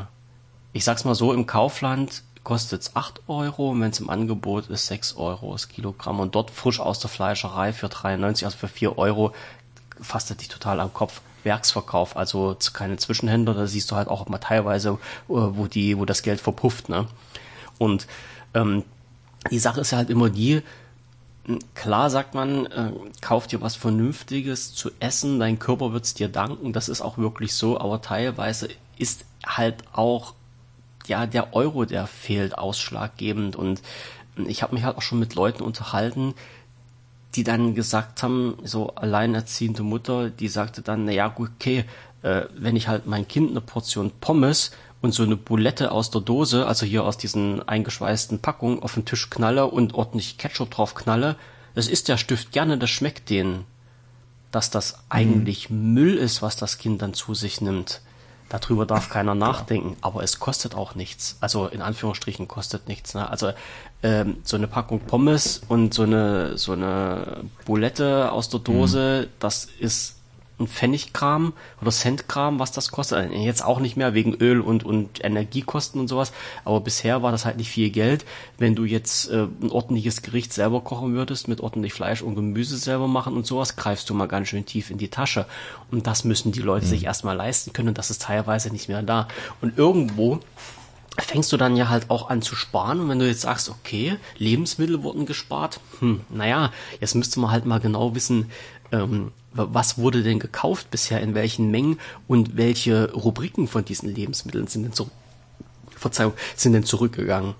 ich 0.72 0.85
sag's 0.85 1.05
mal 1.05 1.14
so, 1.14 1.33
im 1.33 1.47
Kaufland 1.47 2.22
kostet 2.47 2.83
es 2.83 2.95
8 2.95 3.23
Euro, 3.27 3.75
wenn 3.75 3.91
es 3.91 3.99
im 3.99 4.09
Angebot 4.09 4.69
ist 4.69 4.87
6 4.87 5.17
Euro 5.17 5.51
das 5.51 5.67
Kilogramm 5.67 6.21
und 6.21 6.37
dort 6.37 6.53
frisch 6.53 6.79
aus 6.79 7.01
der 7.01 7.11
Fleischerei 7.11 7.73
für 7.73 7.89
93, 7.89 8.45
also 8.45 8.57
für 8.57 8.69
4 8.69 8.97
Euro, 8.99 9.35
fasst 10.01 10.31
er 10.31 10.37
dich 10.37 10.47
total 10.47 10.79
am 10.79 10.95
Kopf. 10.95 11.23
Werksverkauf, 11.43 12.17
also 12.17 12.57
keine 12.73 12.99
Zwischenhändler, 12.99 13.55
da 13.55 13.67
siehst 13.67 13.91
du 13.91 13.97
halt 13.97 14.07
auch 14.07 14.29
mal 14.29 14.39
teilweise, 14.39 14.91
äh, 14.91 14.97
wo 15.29 15.67
die, 15.67 15.99
wo 15.99 16.05
das 16.05 16.23
Geld 16.23 16.41
verpufft, 16.41 16.89
ne? 16.89 17.09
Und 17.79 18.07
ähm, 18.55 18.85
die 19.51 19.59
Sache 19.59 19.81
ist 19.81 19.91
ja 19.91 19.99
halt 19.99 20.11
immer 20.11 20.31
die, 20.31 20.63
Klar 21.75 22.11
sagt 22.11 22.35
man, 22.35 22.67
äh, 22.67 22.91
kauf 23.21 23.47
dir 23.47 23.61
was 23.61 23.77
Vernünftiges 23.77 24.75
zu 24.75 24.91
essen, 24.99 25.39
dein 25.39 25.61
Körper 25.61 25.93
wird's 25.93 26.15
dir 26.15 26.29
danken, 26.29 26.73
das 26.73 26.89
ist 26.89 27.01
auch 27.01 27.19
wirklich 27.19 27.55
so, 27.55 27.81
aber 27.81 28.03
teilweise 28.03 28.69
ist 28.99 29.25
halt 29.45 29.85
auch 29.93 30.35
ja 31.09 31.27
der 31.27 31.55
Euro, 31.55 31.85
der 31.85 32.07
fehlt, 32.07 32.57
ausschlaggebend 32.57 33.57
und 33.57 33.83
ich 34.47 34.63
habe 34.63 34.75
mich 34.75 34.85
halt 34.85 34.97
auch 34.97 35.03
schon 35.03 35.19
mit 35.19 35.35
Leuten 35.35 35.63
unterhalten, 35.63 36.35
die 37.35 37.45
dann 37.45 37.75
gesagt 37.75 38.23
haben, 38.23 38.59
so 38.65 38.95
alleinerziehende 38.95 39.83
Mutter, 39.83 40.31
die 40.31 40.49
sagte 40.49 40.83
dann, 40.83 41.05
na 41.05 41.13
ja, 41.13 41.29
gut, 41.29 41.51
okay, 41.59 41.85
äh, 42.23 42.43
wenn 42.57 42.77
ich 42.77 42.89
halt 42.89 43.07
mein 43.07 43.29
Kind 43.29 43.51
eine 43.51 43.61
Portion 43.61 44.11
Pommes 44.21 44.71
und 45.03 45.13
so 45.13 45.23
eine 45.23 45.37
Boulette 45.37 45.93
aus 45.93 46.11
der 46.11 46.23
Dose, 46.23 46.67
also 46.67 46.87
hier 46.87 47.05
aus 47.05 47.19
diesen 47.19 47.67
eingeschweißten 47.67 48.41
Packungen, 48.41 48.83
auf 48.83 48.95
den 48.95 49.05
Tisch 49.05 49.29
knalle 49.29 49.67
und 49.67 49.95
ordentlich 49.95 50.39
Ketchup 50.39 50.71
drauf 50.71 50.95
knalle, 50.95 51.37
das 51.75 51.89
isst 51.89 52.09
der 52.09 52.17
Stift 52.17 52.53
gerne, 52.53 52.79
das 52.79 52.91
schmeckt 52.91 53.29
denen. 53.29 53.65
Dass 54.51 54.71
das 54.71 55.01
eigentlich 55.11 55.69
mhm. 55.69 55.93
Müll 55.93 56.17
ist, 56.17 56.41
was 56.41 56.57
das 56.57 56.79
Kind 56.79 57.03
dann 57.03 57.13
zu 57.13 57.35
sich 57.35 57.61
nimmt. 57.61 58.01
Darüber 58.49 58.87
darf 58.87 59.09
keiner 59.09 59.35
nachdenken, 59.35 59.97
aber 60.03 60.23
es 60.23 60.39
kostet 60.39 60.77
auch 60.77 60.95
nichts. 60.95 61.37
Also 61.41 61.67
in 61.67 61.83
Anführungsstrichen 61.83 62.47
kostet 62.47 62.87
nichts. 62.87 63.15
Ne? 63.15 63.29
Also 63.29 63.51
ähm, 64.05 64.37
so 64.45 64.57
eine 64.57 64.69
Packung 64.69 65.01
Pommes 65.01 65.63
und 65.69 65.93
so 65.93 66.05
eine 66.05 66.57
so 66.57 66.73
eine 66.73 67.45
Boulette 67.65 68.31
aus 68.31 68.49
der 68.49 68.61
Dose, 68.61 69.27
mhm. 69.27 69.33
das 69.41 69.65
ist 69.81 70.16
ein 70.59 70.69
Pfennigkram 70.69 71.53
oder 71.83 71.91
Centkram, 71.91 72.59
was 72.59 72.73
das 72.73 72.91
kostet. 72.91 73.31
Äh, 73.31 73.39
jetzt 73.39 73.65
auch 73.65 73.79
nicht 73.79 73.97
mehr 73.97 74.15
wegen 74.15 74.35
Öl 74.35 74.61
und, 74.61 74.85
und 74.85 75.25
Energiekosten 75.25 76.01
und 76.01 76.09
sowas. 76.09 76.33
Aber 76.65 76.81
bisher 76.81 77.23
war 77.23 77.33
das 77.33 77.45
halt 77.45 77.59
nicht 77.59 77.71
viel 77.71 77.91
Geld. 77.91 78.25
Wenn 78.59 78.75
du 78.75 78.85
jetzt 78.85 79.31
äh, 79.31 79.47
ein 79.63 79.71
ordentliches 79.71 80.23
Gericht 80.23 80.53
selber 80.53 80.81
kochen 80.81 81.15
würdest, 81.15 81.49
mit 81.49 81.61
ordentlich 81.61 81.93
Fleisch 81.93 82.23
und 82.23 82.35
Gemüse 82.37 82.79
selber 82.79 83.07
machen 83.07 83.37
und 83.37 83.47
sowas, 83.47 83.77
greifst 83.77 84.09
du 84.09 84.15
mal 84.15 84.27
ganz 84.27 84.49
schön 84.49 84.65
tief 84.65 84.91
in 84.91 84.99
die 84.99 85.09
Tasche. 85.09 85.47
Und 85.91 86.07
das 86.07 86.25
müssen 86.25 86.53
die 86.53 86.63
Leute 86.63 86.87
mhm. 86.87 86.91
sich 86.91 87.05
erstmal 87.05 87.37
leisten 87.37 87.73
können 87.73 87.89
und 87.89 87.99
das 87.99 88.11
ist 88.11 88.23
teilweise 88.23 88.71
nicht 88.71 88.89
mehr 88.89 89.03
da. 89.03 89.29
Und 89.61 89.77
irgendwo 89.77 90.41
fängst 91.19 91.53
du 91.53 91.57
dann 91.57 91.77
ja 91.77 91.89
halt 91.89 92.11
auch 92.11 92.29
an 92.31 92.43
zu 92.43 92.57
sparen. 92.57 93.01
Und 93.01 93.09
wenn 93.09 93.19
du 93.19 93.27
jetzt 93.27 93.43
sagst, 93.43 93.69
okay, 93.69 94.17
Lebensmittel 94.37 95.03
wurden 95.03 95.27
gespart, 95.27 95.81
hm, 96.01 96.21
naja, 96.31 96.73
jetzt 97.01 97.15
müsste 97.15 97.41
man 97.41 97.51
halt 97.51 97.67
mal 97.67 97.81
genau 97.81 98.15
wissen, 98.15 98.51
ähm, 98.93 99.33
was 99.57 99.99
wurde 99.99 100.23
denn 100.23 100.39
gekauft 100.39 100.91
bisher, 100.91 101.21
in 101.21 101.35
welchen 101.35 101.71
Mengen 101.71 101.99
und 102.29 102.57
welche 102.57 103.13
Rubriken 103.13 103.69
von 103.69 103.85
diesen 103.85 104.15
Lebensmitteln 104.15 104.67
sind 104.67 104.85
denn, 104.85 104.93
zu, 104.93 105.11
Verzeihung, 105.91 106.35
sind 106.55 106.73
denn 106.73 106.85
zurückgegangen. 106.85 107.55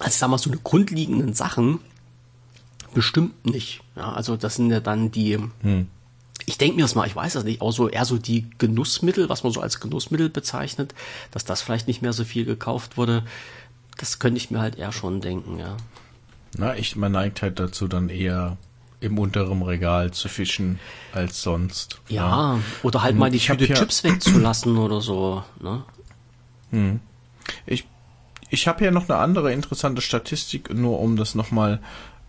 Also 0.00 0.16
sagen 0.16 0.32
wir 0.32 0.38
so 0.38 0.50
eine 0.50 0.60
grundlegenden 0.60 1.34
Sachen 1.34 1.80
bestimmt 2.94 3.44
nicht. 3.44 3.82
Ja, 3.96 4.12
also 4.12 4.36
das 4.36 4.56
sind 4.56 4.70
ja 4.70 4.80
dann 4.80 5.10
die, 5.10 5.38
hm. 5.60 5.88
ich 6.46 6.58
denke 6.58 6.76
mir 6.76 6.82
das 6.82 6.94
mal, 6.94 7.06
ich 7.06 7.16
weiß 7.16 7.34
das 7.34 7.44
nicht, 7.44 7.60
auch 7.60 7.72
so 7.72 7.88
eher 7.88 8.04
so 8.04 8.18
die 8.18 8.48
Genussmittel, 8.58 9.28
was 9.28 9.42
man 9.42 9.52
so 9.52 9.60
als 9.60 9.80
Genussmittel 9.80 10.28
bezeichnet, 10.28 10.94
dass 11.30 11.44
das 11.44 11.62
vielleicht 11.62 11.88
nicht 11.88 12.02
mehr 12.02 12.12
so 12.12 12.24
viel 12.24 12.44
gekauft 12.44 12.96
wurde. 12.96 13.24
Das 13.96 14.18
könnte 14.18 14.38
ich 14.38 14.50
mir 14.50 14.60
halt 14.60 14.76
eher 14.76 14.92
schon 14.92 15.20
denken, 15.20 15.58
ja. 15.58 15.76
Na, 16.56 16.76
ich, 16.76 16.96
man 16.96 17.12
neigt 17.12 17.42
halt 17.42 17.58
dazu 17.58 17.88
dann 17.88 18.08
eher 18.08 18.56
im 19.00 19.18
unteren 19.18 19.62
Regal 19.62 20.10
zu 20.10 20.28
fischen 20.28 20.78
als 21.12 21.42
sonst. 21.42 22.00
Ja, 22.08 22.54
ja. 22.54 22.60
oder 22.82 23.02
halt 23.02 23.16
mal 23.16 23.30
die 23.30 23.38
Tüte 23.38 23.66
ja, 23.66 23.74
Chips 23.74 24.02
wegzulassen 24.04 24.76
oder 24.76 25.00
so. 25.00 25.44
Ne? 25.60 25.84
Hm. 26.70 27.00
Ich, 27.66 27.86
ich 28.50 28.66
habe 28.66 28.80
hier 28.80 28.90
noch 28.90 29.08
eine 29.08 29.18
andere 29.18 29.52
interessante 29.52 30.02
Statistik, 30.02 30.74
nur 30.74 31.00
um 31.00 31.16
das 31.16 31.34
nochmal 31.34 31.80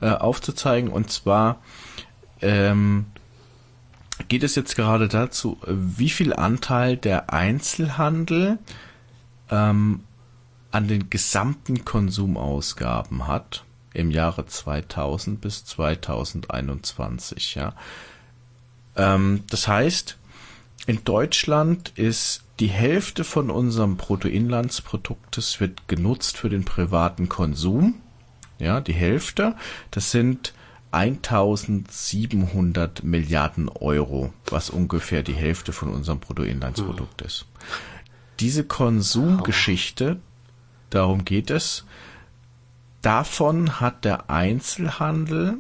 äh, 0.01 0.09
aufzuzeigen. 0.09 0.89
Und 0.89 1.11
zwar 1.11 1.59
ähm, 2.41 3.07
geht 4.27 4.43
es 4.43 4.55
jetzt 4.55 4.75
gerade 4.75 5.07
dazu, 5.07 5.57
wie 5.65 6.09
viel 6.09 6.33
Anteil 6.33 6.97
der 6.97 7.33
Einzelhandel 7.33 8.59
ähm, 9.49 10.01
an 10.71 10.87
den 10.87 11.09
gesamten 11.09 11.83
Konsumausgaben 11.83 13.27
hat 13.27 13.65
im 13.93 14.11
Jahre 14.11 14.45
2000 14.45 15.41
bis 15.41 15.65
2021. 15.65 17.55
Ja, 17.55 17.73
ähm, 18.95 19.43
das 19.49 19.67
heißt, 19.67 20.17
in 20.87 21.03
Deutschland 21.03 21.91
ist 21.95 22.43
die 22.59 22.67
Hälfte 22.67 23.23
von 23.23 23.49
unserem 23.49 23.95
Bruttoinlandsproduktes 23.95 25.61
wird 25.61 25.87
genutzt 25.87 26.37
für 26.37 26.49
den 26.49 26.65
privaten 26.65 27.29
Konsum. 27.29 27.95
Ja, 28.59 28.81
die 28.81 28.93
Hälfte. 28.93 29.55
Das 29.91 30.11
sind 30.11 30.53
1700 30.91 33.03
Milliarden 33.03 33.69
Euro, 33.69 34.33
was 34.47 34.69
ungefähr 34.69 35.23
die 35.23 35.33
Hälfte 35.33 35.71
von 35.71 35.93
unserem 35.93 36.19
Bruttoinlandsprodukt 36.19 37.21
ist. 37.21 37.45
Diese 38.39 38.65
Konsumgeschichte, 38.65 40.17
darum 40.89 41.23
geht 41.25 41.51
es, 41.51 41.85
davon 43.01 43.79
hat 43.79 44.05
der 44.05 44.29
Einzelhandel 44.29 45.57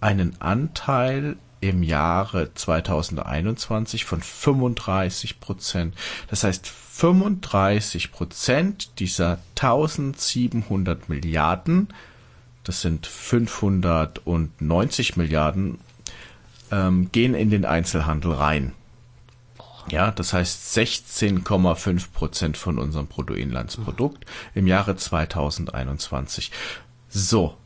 einen 0.00 0.40
Anteil 0.40 1.36
im 1.60 1.82
Jahre 1.82 2.54
2021 2.54 4.04
von 4.04 4.20
35 4.20 5.40
Prozent. 5.40 5.96
Das 6.28 6.44
heißt, 6.44 6.68
35 6.68 8.12
Prozent 8.12 9.00
dieser 9.00 9.38
1700 9.56 11.08
Milliarden, 11.08 11.88
das 12.64 12.82
sind 12.82 13.06
590 13.06 15.16
Milliarden, 15.16 15.78
ähm, 16.70 17.10
gehen 17.12 17.34
in 17.34 17.48
den 17.50 17.64
Einzelhandel 17.64 18.32
rein. 18.32 18.74
Ja, 19.90 20.10
das 20.10 20.32
heißt 20.32 20.76
16,5 20.76 22.12
Prozent 22.12 22.56
von 22.56 22.78
unserem 22.78 23.06
Bruttoinlandsprodukt 23.06 24.24
im 24.54 24.66
Jahre 24.66 24.96
2021. 24.96 26.50
So, 27.08 27.56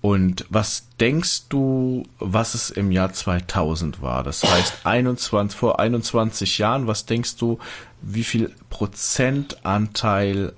und 0.00 0.46
was 0.48 0.88
denkst 0.98 1.48
du, 1.48 2.04
was 2.18 2.54
es 2.54 2.70
im 2.70 2.90
Jahr 2.90 3.12
2000 3.12 4.00
war? 4.00 4.22
Das 4.22 4.42
heißt, 4.42 4.86
21, 4.86 5.58
vor 5.58 5.78
21 5.78 6.58
Jahren, 6.58 6.86
was 6.86 7.04
denkst 7.04 7.36
du, 7.36 7.58
wie 8.00 8.24
viel 8.24 8.54
Prozentanteil 8.70 10.54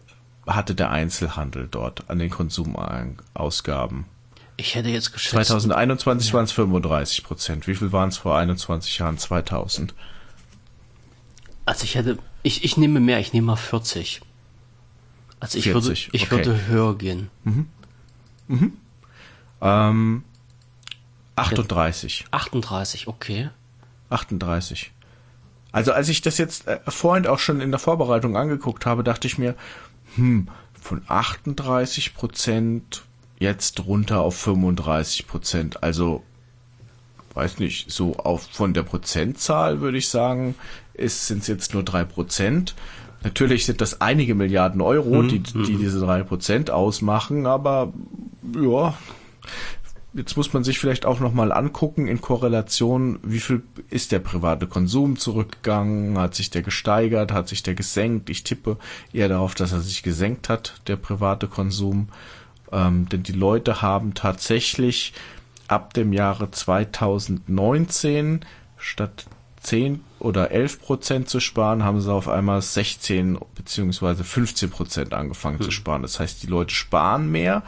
hatte 0.46 0.74
der 0.74 0.90
Einzelhandel 0.90 1.66
dort 1.68 2.08
an 2.08 2.20
den 2.20 2.30
Konsumausgaben? 2.30 4.04
Ich 4.56 4.76
hätte 4.76 4.90
jetzt 4.90 5.12
geschätzt. 5.12 5.48
2021 5.48 6.28
ja. 6.28 6.34
waren 6.34 6.44
es 6.44 6.52
35 6.52 7.24
Prozent. 7.24 7.66
Wie 7.66 7.74
viel 7.74 7.90
waren 7.90 8.10
es 8.10 8.18
vor 8.18 8.36
21 8.36 8.98
Jahren 8.98 9.18
2000? 9.18 9.92
Also 11.64 11.84
ich 11.84 11.94
hätte, 11.94 12.18
ich, 12.42 12.64
ich 12.64 12.76
nehme 12.76 13.00
mehr, 13.00 13.20
ich 13.20 13.32
nehme 13.32 13.48
mal 13.48 13.56
40. 13.56 14.20
Also 15.40 15.58
ich 15.58 15.64
40, 15.64 16.08
würde, 16.08 16.16
ich 16.16 16.22
okay. 16.24 16.30
würde 16.30 16.66
höher 16.66 16.98
gehen. 16.98 17.30
Mhm. 17.44 17.66
Mhm. 18.48 18.72
Ähm, 19.60 20.24
38. 21.36 22.26
38, 22.30 23.08
okay. 23.08 23.50
38. 24.10 24.92
Also 25.72 25.92
als 25.92 26.08
ich 26.08 26.20
das 26.20 26.38
jetzt 26.38 26.68
äh, 26.68 26.80
vorhin 26.86 27.26
auch 27.26 27.38
schon 27.38 27.60
in 27.60 27.70
der 27.70 27.80
Vorbereitung 27.80 28.36
angeguckt 28.36 28.84
habe, 28.84 29.02
dachte 29.02 29.26
ich 29.26 29.38
mir, 29.38 29.54
hm, 30.16 30.48
von 30.78 31.02
38 31.08 32.14
Prozent 32.14 33.04
jetzt 33.38 33.84
runter 33.86 34.20
auf 34.20 34.36
35 34.36 35.26
Prozent. 35.26 35.82
Also, 35.82 36.22
weiß 37.34 37.58
nicht, 37.58 37.90
so 37.90 38.16
auf 38.16 38.48
von 38.52 38.74
der 38.74 38.82
Prozentzahl 38.82 39.80
würde 39.80 39.98
ich 39.98 40.08
sagen, 40.08 40.54
sind 40.94 41.42
es 41.42 41.48
jetzt 41.48 41.74
nur 41.74 41.82
drei 41.82 42.04
Prozent. 42.04 42.74
Natürlich 43.24 43.66
sind 43.66 43.80
das 43.80 44.00
einige 44.00 44.34
Milliarden 44.34 44.80
Euro, 44.80 45.22
mhm. 45.22 45.28
die, 45.28 45.38
die 45.40 45.58
mhm. 45.58 45.78
diese 45.78 46.00
drei 46.00 46.22
Prozent 46.22 46.70
ausmachen, 46.70 47.46
aber 47.46 47.92
ja, 48.54 48.94
Jetzt 50.14 50.36
muss 50.36 50.52
man 50.52 50.62
sich 50.62 50.78
vielleicht 50.78 51.06
auch 51.06 51.20
nochmal 51.20 51.52
angucken 51.52 52.06
in 52.06 52.20
Korrelation, 52.20 53.18
wie 53.22 53.40
viel 53.40 53.62
ist 53.88 54.12
der 54.12 54.18
private 54.18 54.66
Konsum 54.66 55.18
zurückgegangen, 55.18 56.18
hat 56.18 56.34
sich 56.34 56.50
der 56.50 56.60
gesteigert, 56.60 57.32
hat 57.32 57.48
sich 57.48 57.62
der 57.62 57.74
gesenkt. 57.74 58.28
Ich 58.28 58.44
tippe 58.44 58.76
eher 59.14 59.28
darauf, 59.28 59.54
dass 59.54 59.72
er 59.72 59.80
sich 59.80 60.02
gesenkt 60.02 60.50
hat, 60.50 60.82
der 60.86 60.96
private 60.96 61.48
Konsum. 61.48 62.08
Ähm, 62.70 63.08
denn 63.08 63.22
die 63.22 63.32
Leute 63.32 63.80
haben 63.80 64.12
tatsächlich 64.12 65.14
ab 65.66 65.94
dem 65.94 66.12
Jahre 66.12 66.50
2019 66.50 68.44
statt 68.76 69.24
10 69.62 70.00
oder 70.18 70.50
11 70.50 70.80
Prozent 70.80 71.28
zu 71.28 71.40
sparen, 71.40 71.84
haben 71.84 72.00
sie 72.00 72.12
auf 72.12 72.28
einmal 72.28 72.60
16 72.60 73.38
beziehungsweise 73.54 74.24
15 74.24 74.70
Prozent 74.70 75.14
angefangen 75.14 75.58
hm. 75.58 75.64
zu 75.64 75.70
sparen. 75.70 76.02
Das 76.02 76.20
heißt, 76.20 76.42
die 76.42 76.48
Leute 76.48 76.74
sparen 76.74 77.30
mehr 77.30 77.62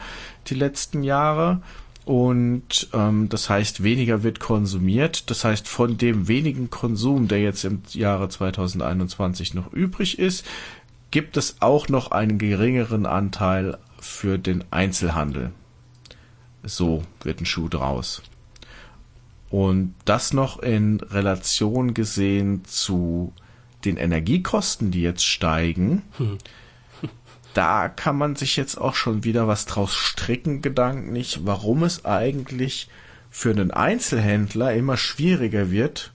die 0.47 0.55
letzten 0.55 1.03
Jahre 1.03 1.61
und 2.05 2.89
ähm, 2.93 3.29
das 3.29 3.49
heißt, 3.49 3.83
weniger 3.83 4.21
wird 4.21 4.39
konsumiert. 4.39 5.29
Das 5.31 5.43
heißt, 5.43 5.67
von 5.67 5.97
dem 5.97 6.27
wenigen 6.27 6.69
Konsum, 6.69 7.27
der 7.27 7.41
jetzt 7.41 7.65
im 7.65 7.81
Jahre 7.89 8.29
2021 8.29 9.55
noch 9.55 9.73
übrig 9.73 10.19
ist, 10.19 10.45
gibt 11.09 11.35
es 11.35 11.61
auch 11.61 11.89
noch 11.89 12.11
einen 12.11 12.37
geringeren 12.37 13.07
Anteil 13.07 13.79
für 13.99 14.37
den 14.37 14.63
Einzelhandel. 14.69 15.51
So 16.63 17.03
wird 17.23 17.41
ein 17.41 17.45
Schuh 17.45 17.69
draus. 17.69 18.21
Und 19.49 19.95
das 20.05 20.33
noch 20.33 20.59
in 20.59 20.99
Relation 20.99 21.93
gesehen 21.93 22.65
zu 22.65 23.33
den 23.85 23.97
Energiekosten, 23.97 24.91
die 24.91 25.01
jetzt 25.01 25.25
steigen. 25.25 26.01
Hm. 26.17 26.37
Da 27.53 27.87
kann 27.87 28.17
man 28.17 28.35
sich 28.35 28.57
jetzt 28.57 28.75
auch 28.75 28.95
schon 28.95 29.23
wieder 29.23 29.47
was 29.47 29.65
draus 29.65 29.93
stricken, 29.95 30.61
gedanklich, 30.61 31.41
warum 31.45 31.83
es 31.83 32.03
eigentlich 32.03 32.89
für 33.29 33.51
einen 33.51 33.71
Einzelhändler 33.71 34.73
immer 34.73 34.97
schwieriger 34.97 35.71
wird, 35.71 36.11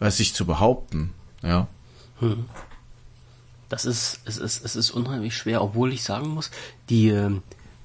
sich 0.00 0.34
zu 0.34 0.46
behaupten. 0.46 1.12
Ja. 1.42 1.68
Hm. 2.18 2.46
Das 3.68 3.84
ist, 3.84 4.20
es 4.24 4.38
ist, 4.38 4.64
es 4.64 4.74
ist 4.74 4.90
unheimlich 4.90 5.36
schwer, 5.36 5.62
obwohl 5.62 5.92
ich 5.92 6.02
sagen 6.02 6.28
muss, 6.28 6.50
die, 6.88 7.08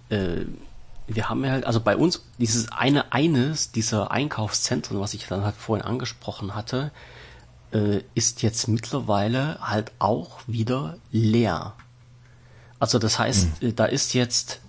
äh, 0.10 0.46
wir 1.08 1.30
haben 1.30 1.44
ja 1.44 1.52
halt, 1.52 1.66
also 1.66 1.80
bei 1.80 1.98
uns, 1.98 2.24
dieses 2.38 2.72
eine, 2.72 3.12
eines 3.12 3.72
dieser 3.72 4.12
Einkaufszentren, 4.12 5.00
was 5.00 5.14
ich 5.14 5.28
dann 5.28 5.44
halt 5.44 5.56
vorhin 5.56 5.86
angesprochen 5.86 6.56
hatte, 6.56 6.92
äh, 7.72 8.02
ist 8.14 8.42
jetzt 8.42 8.68
mittlerweile 8.68 9.60
halt 9.62 9.92
auch 10.00 10.40
wieder 10.48 10.98
leer. 11.12 11.74
Also 12.80 13.00
das 13.00 13.20
heißt, 13.20 13.62
hm. 13.62 13.76
da 13.76 13.86
ist 13.86 14.14
jetzt, 14.14 14.62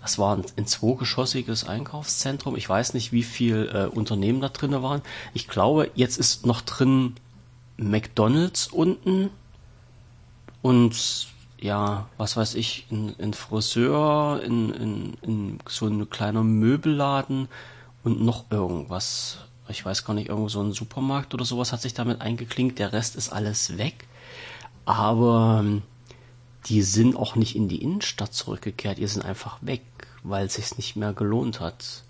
das 0.00 0.18
war 0.18 0.36
ein, 0.36 0.44
ein 0.56 0.66
zweigeschossiges 0.66 1.64
Einkaufszentrum. 1.64 2.56
Ich 2.56 2.68
weiß 2.68 2.94
nicht, 2.94 3.12
wie 3.12 3.22
viel 3.22 3.70
äh, 3.72 3.86
Unternehmen 3.86 4.40
da 4.40 4.48
drin 4.48 4.82
waren. 4.82 5.02
Ich 5.34 5.48
glaube, 5.48 5.90
jetzt 5.94 6.18
ist 6.18 6.46
noch 6.46 6.60
drin 6.60 7.14
McDonald's 7.76 8.68
unten 8.68 9.30
und 10.62 11.28
ja, 11.66 12.08
was 12.16 12.36
weiß 12.36 12.54
ich, 12.54 12.86
ein, 12.92 13.14
ein 13.20 13.34
Friseur, 13.34 14.40
in, 14.42 14.70
in, 14.70 15.14
in 15.20 15.58
so 15.68 15.86
ein 15.86 16.08
kleiner 16.08 16.44
Möbelladen 16.44 17.48
und 18.04 18.20
noch 18.22 18.44
irgendwas. 18.50 19.38
Ich 19.68 19.84
weiß 19.84 20.04
gar 20.04 20.14
nicht, 20.14 20.28
irgendwo 20.28 20.48
so 20.48 20.62
ein 20.62 20.72
Supermarkt 20.72 21.34
oder 21.34 21.44
sowas 21.44 21.72
hat 21.72 21.82
sich 21.82 21.92
damit 21.92 22.20
eingeklinkt. 22.20 22.78
Der 22.78 22.92
Rest 22.92 23.16
ist 23.16 23.32
alles 23.32 23.78
weg. 23.78 24.06
Aber 24.84 25.58
ähm, 25.60 25.82
die 26.66 26.82
sind 26.82 27.16
auch 27.16 27.34
nicht 27.34 27.56
in 27.56 27.68
die 27.68 27.82
Innenstadt 27.82 28.32
zurückgekehrt. 28.32 28.98
Die 28.98 29.06
sind 29.08 29.24
einfach 29.24 29.58
weg, 29.60 29.82
weil 30.22 30.46
es 30.46 30.54
sich 30.54 30.76
nicht 30.76 30.94
mehr 30.94 31.14
gelohnt 31.14 31.58
hat. 31.58 32.04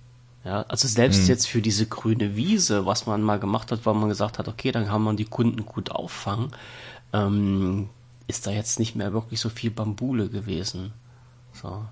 Ja, 0.45 0.67
also 0.69 0.87
selbst 0.87 1.21
hm. 1.21 1.29
jetzt 1.29 1.49
für 1.49 1.63
diese 1.63 1.87
grüne 1.87 2.37
Wiese, 2.37 2.85
was 2.85 3.07
man 3.07 3.23
mal 3.23 3.41
gemacht 3.41 3.73
hat, 3.73 3.87
weil 3.87 3.95
man 3.95 4.11
gesagt 4.11 4.39
hat, 4.39 4.49
okay, 4.49 4.71
dann 4.71 4.87
kann 4.87 5.01
man 5.01 5.17
die 5.17 5.25
Kunden 5.25 5.65
gut 5.65 5.91
auffangen, 5.91 6.53
ähm, 7.15 7.89
ist 8.27 8.47
da 8.47 8.51
jetzt 8.51 8.79
nicht 8.79 8.97
mehr 8.97 9.13
wirklich 9.13 9.41
so 9.41 9.49
viel 9.49 9.71
Bambule 9.71 10.29
gewesen. 10.29 10.93
So. 11.53 11.85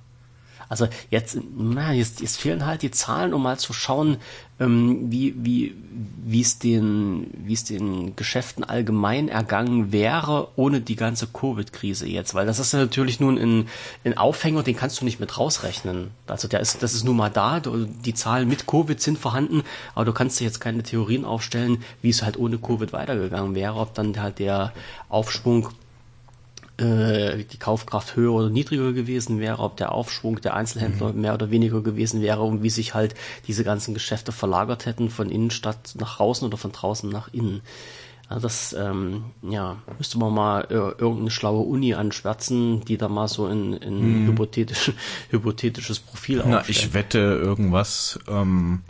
Also 0.68 0.88
jetzt, 1.10 1.38
na, 1.56 1.92
jetzt, 1.92 2.20
jetzt 2.20 2.40
fehlen 2.40 2.66
halt 2.66 2.82
die 2.82 2.90
Zahlen, 2.90 3.34
um 3.34 3.42
mal 3.42 3.58
zu 3.58 3.72
schauen, 3.72 4.16
ähm, 4.60 5.10
wie, 5.10 5.34
wie, 5.36 5.74
wie 6.24 6.40
es 6.40 6.58
den, 6.58 7.26
wie 7.44 7.52
es 7.52 7.64
den 7.64 8.16
Geschäften 8.16 8.64
allgemein 8.64 9.28
ergangen 9.28 9.92
wäre, 9.92 10.48
ohne 10.56 10.80
die 10.80 10.96
ganze 10.96 11.26
Covid-Krise 11.26 12.06
jetzt. 12.06 12.34
Weil 12.34 12.46
das 12.46 12.58
ist 12.58 12.72
ja 12.72 12.78
natürlich 12.80 13.20
nun 13.20 13.38
ein, 13.38 13.68
ein 14.04 14.16
Aufhänger, 14.16 14.62
den 14.62 14.76
kannst 14.76 15.00
du 15.00 15.04
nicht 15.04 15.20
mit 15.20 15.38
rausrechnen. 15.38 16.10
Also 16.26 16.48
der 16.48 16.60
ist, 16.60 16.82
das 16.82 16.94
ist 16.94 17.04
nun 17.04 17.16
mal 17.16 17.30
da, 17.30 17.60
die 17.60 18.14
Zahlen 18.14 18.48
mit 18.48 18.66
Covid 18.66 19.00
sind 19.00 19.18
vorhanden, 19.18 19.62
aber 19.94 20.04
du 20.04 20.12
kannst 20.12 20.40
dir 20.40 20.44
jetzt 20.44 20.60
keine 20.60 20.82
Theorien 20.82 21.24
aufstellen, 21.24 21.82
wie 22.00 22.10
es 22.10 22.22
halt 22.22 22.38
ohne 22.38 22.58
Covid 22.58 22.92
weitergegangen 22.92 23.54
wäre, 23.54 23.74
ob 23.74 23.94
dann 23.94 24.20
halt 24.20 24.38
der 24.38 24.72
Aufschwung 25.08 25.68
äh, 26.76 27.44
die 27.44 27.58
Kaufkraft 27.58 28.16
höher 28.16 28.32
oder 28.32 28.50
niedriger 28.50 28.92
gewesen 28.92 29.38
wäre, 29.38 29.60
ob 29.60 29.76
der 29.76 29.92
Aufschwung 29.92 30.40
der 30.40 30.54
Einzelhändler 30.54 31.12
mhm. 31.12 31.20
mehr 31.20 31.34
oder 31.34 31.50
weniger 31.50 31.82
gewesen 31.82 32.20
wäre 32.20 32.42
und 32.42 32.62
wie 32.62 32.70
sich 32.70 32.94
halt 32.94 33.14
diese 33.46 33.64
ganzen 33.64 33.94
Geschäfte 33.94 34.32
verlagert 34.32 34.86
hätten 34.86 35.08
von 35.10 35.30
Innenstadt 35.30 35.94
nach 35.98 36.16
draußen 36.16 36.46
oder 36.46 36.56
von 36.56 36.72
draußen 36.72 37.08
nach 37.08 37.32
innen. 37.32 37.62
Also 38.28 38.42
das, 38.42 38.72
ähm, 38.72 39.24
ja, 39.42 39.76
müsste 39.98 40.18
man 40.18 40.32
mal 40.32 40.62
äh, 40.70 40.74
irgendeine 40.74 41.30
schlaue 41.30 41.64
Uni 41.64 41.94
anschwärzen, 41.94 42.84
die 42.84 42.96
da 42.96 43.08
mal 43.08 43.28
so 43.28 43.46
in, 43.48 43.74
in 43.74 44.00
hm. 44.00 44.26
hypothetisch, 44.28 44.92
hypothetisches 45.30 46.00
Profil 46.00 46.42
Na, 46.44 46.58
aufstellt. 46.58 46.78
ich 46.78 46.94
wette 46.94 47.18
irgendwas, 47.18 48.18
ähm, 48.26 48.80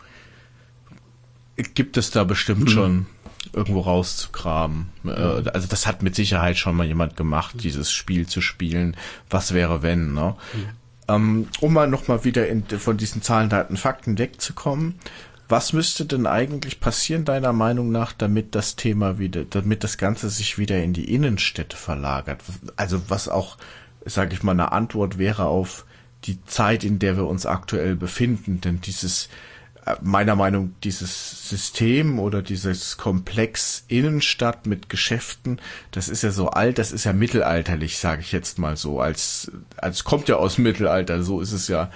gibt 1.75 1.97
es 1.97 2.11
da 2.11 2.25
bestimmt 2.25 2.63
hm. 2.63 2.69
schon 2.69 3.07
irgendwo 3.53 3.81
rauszugraben. 3.81 4.89
Äh, 5.05 5.11
also 5.11 5.67
das 5.69 5.87
hat 5.87 6.03
mit 6.03 6.15
Sicherheit 6.15 6.57
schon 6.57 6.77
mal 6.77 6.87
jemand 6.87 7.17
gemacht, 7.17 7.57
dieses 7.63 7.93
Spiel 7.93 8.27
zu 8.27 8.41
spielen. 8.41 8.97
Was 9.31 9.55
wäre 9.55 9.83
wenn, 9.83 10.15
ne? 10.15 10.37
Mhm. 10.53 10.69
Ähm, 11.07 11.49
um 11.61 11.73
mal 11.73 11.89
nochmal 11.89 12.25
wieder 12.25 12.49
in, 12.49 12.65
von 12.67 12.97
diesen 12.97 13.23
Zahlen, 13.23 13.51
Daten, 13.51 13.77
Fakten 13.77 14.19
wegzukommen. 14.19 14.95
Was 15.49 15.75
müsste 15.75 16.07
denn 16.07 16.27
eigentlich 16.27 16.81
passieren, 16.81 17.27
deiner 17.27 17.53
Meinung 17.53 17.93
nach, 17.93 18.15
damit 18.15 18.55
das 18.55 18.77
Thema 18.77 19.19
wieder, 19.19 19.45
damit 19.45 19.85
das 19.85 19.99
Ganze 19.99 20.31
sich 20.31 20.57
wieder 20.57 20.83
in 20.83 20.95
die 20.95 21.13
Innenstädte 21.15 21.77
verlagert? 21.77 22.41
Also 22.77 23.03
was 23.09 23.29
auch, 23.29 23.59
sage 24.07 24.33
ich 24.33 24.43
mal, 24.43 24.53
eine 24.53 24.73
Antwort 24.73 25.19
wäre 25.19 25.45
auf 25.45 25.85
die 26.25 26.43
Zeit, 26.47 26.85
in 26.85 26.99
der 26.99 27.17
wir 27.19 27.27
uns 27.27 27.45
aktuell 27.45 27.95
befinden. 27.95 28.63
Denn 28.63 28.81
dieses 28.81 29.29
meiner 30.01 30.35
Meinung 30.35 30.75
dieses 30.83 31.49
System 31.49 32.19
oder 32.19 32.43
dieses 32.43 32.97
Komplex 32.97 33.85
Innenstadt 33.89 34.67
mit 34.67 34.89
Geschäften, 34.89 35.61
das 35.91 36.09
ist 36.09 36.23
ja 36.23 36.31
so 36.31 36.49
alt, 36.49 36.79
das 36.79 36.93
ist 36.93 37.05
ja 37.05 37.13
mittelalterlich, 37.13 37.99
sage 37.99 38.23
ich 38.23 38.33
jetzt 38.33 38.59
mal 38.59 38.77
so, 38.77 39.01
als 39.01 39.53
als 39.77 40.05
kommt 40.05 40.29
ja 40.29 40.37
aus 40.37 40.59
Mittelalter, 40.59 41.23
so 41.23 41.41
ist 41.41 41.53
es 41.53 41.69
ja 41.69 41.91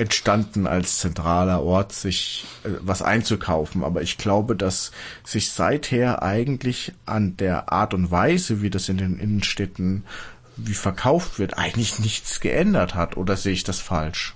entstanden 0.00 0.66
als 0.66 0.98
zentraler 0.98 1.62
Ort, 1.62 1.92
sich 1.92 2.46
äh, 2.64 2.70
was 2.80 3.02
einzukaufen. 3.02 3.84
Aber 3.84 4.00
ich 4.00 4.16
glaube, 4.16 4.56
dass 4.56 4.92
sich 5.24 5.50
seither 5.50 6.22
eigentlich 6.22 6.92
an 7.04 7.36
der 7.36 7.70
Art 7.70 7.92
und 7.92 8.10
Weise, 8.10 8.62
wie 8.62 8.70
das 8.70 8.88
in 8.88 8.96
den 8.96 9.18
Innenstädten 9.18 10.04
wie 10.56 10.74
verkauft 10.74 11.38
wird, 11.38 11.58
eigentlich 11.58 11.98
nichts 11.98 12.40
geändert 12.40 12.94
hat. 12.94 13.16
Oder 13.16 13.36
sehe 13.36 13.52
ich 13.52 13.64
das 13.64 13.80
falsch? 13.80 14.34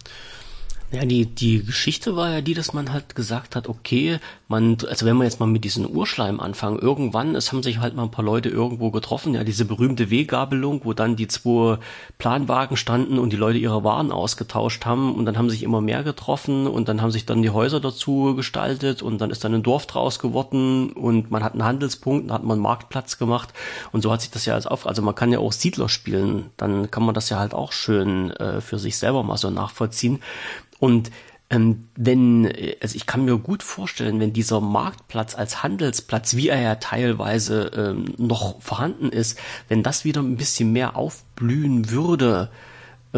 Ja, 0.93 1.05
die, 1.05 1.26
die 1.26 1.64
Geschichte 1.64 2.14
war 2.14 2.30
ja 2.30 2.41
die, 2.41 2.55
dass 2.55 2.72
man 2.72 2.93
halt 2.93 3.16
gesagt 3.16 3.57
hat, 3.57 3.68
okay, 3.68 4.20
man, 4.47 4.76
also 4.89 5.07
wenn 5.07 5.16
wir 5.16 5.24
jetzt 5.24 5.41
mal 5.41 5.47
mit 5.47 5.64
diesen 5.64 5.89
Urschleim 5.89 6.39
anfangen, 6.39 6.78
irgendwann, 6.78 7.35
es 7.35 7.51
haben 7.51 7.64
sich 7.64 7.78
halt 7.78 7.97
mal 7.97 8.05
ein 8.05 8.12
paar 8.12 8.24
Leute 8.24 8.49
irgendwo 8.49 8.93
getroffen, 8.93 9.35
ja, 9.35 9.43
diese 9.43 9.64
berühmte 9.64 10.11
Weggabelung, 10.11 10.82
wo 10.85 10.93
dann 10.93 11.16
die 11.16 11.26
zwei 11.26 11.78
Planwagen 12.18 12.76
standen 12.76 13.18
und 13.18 13.32
die 13.32 13.37
Leute 13.37 13.59
ihre 13.59 13.82
Waren 13.82 14.12
ausgetauscht 14.12 14.85
haben 14.85 15.16
und 15.16 15.24
dann 15.24 15.37
haben 15.37 15.51
sich 15.51 15.64
immer 15.64 15.80
mehr 15.80 16.05
getroffen 16.05 16.68
und 16.68 16.89
dann 16.89 17.03
haben 17.03 17.11
sich 17.11 17.26
dann 17.26 17.43
die 17.43 17.51
Häuser 17.51 17.80
dazu 17.80 18.35
gestaltet 18.37 19.03
und 19.03 19.18
dann 19.20 19.30
ist 19.30 19.43
dann 19.43 19.55
ein 19.55 19.64
Dorf 19.64 19.87
draus 19.87 20.20
geworden 20.20 20.93
und 20.93 21.30
man 21.30 21.43
hat 21.43 21.55
einen 21.55 21.64
Handelspunkt, 21.64 22.28
dann 22.28 22.35
hat 22.35 22.45
man 22.45 22.57
einen 22.57 22.62
Marktplatz 22.62 23.18
gemacht 23.18 23.49
und 23.91 24.03
so 24.03 24.12
hat 24.12 24.20
sich 24.20 24.30
das 24.30 24.45
ja 24.45 24.55
als 24.55 24.68
auf, 24.68 24.87
also 24.87 25.03
man 25.03 25.16
kann 25.16 25.32
ja 25.32 25.41
auch 25.41 25.53
Siedler 25.53 25.89
spielen, 25.89 26.51
dann 26.57 26.91
kann 26.93 27.05
man 27.05 27.14
das 27.16 27.30
ja 27.30 27.41
halt 27.41 27.55
auch 27.55 27.72
schön 27.72 28.30
äh, 28.32 28.61
für 28.61 28.78
sich 28.78 28.97
selber 28.97 29.24
mal 29.24 29.39
so 29.39 29.51
nachvollziehen. 29.51 30.20
Und 30.85 31.11
ähm, 31.49 31.89
wenn, 31.97 32.53
also 32.82 32.95
ich 32.95 33.07
kann 33.07 33.24
mir 33.24 33.39
gut 33.39 33.62
vorstellen, 33.62 34.20
wenn 34.20 34.35
dieser 34.35 34.61
Marktplatz 34.61 35.35
als 35.35 35.62
Handelsplatz, 35.62 36.37
wie 36.37 36.51
er 36.51 36.61
ja 36.61 36.74
teilweise 36.74 37.70
ähm, 37.74 38.05
noch 38.18 38.61
vorhanden 38.61 39.09
ist, 39.09 39.41
wenn 39.68 39.82
das 39.82 40.05
wieder 40.05 40.20
ein 40.20 40.37
bisschen 40.37 40.72
mehr 40.72 40.95
aufblühen 40.95 41.89
würde, 41.89 42.51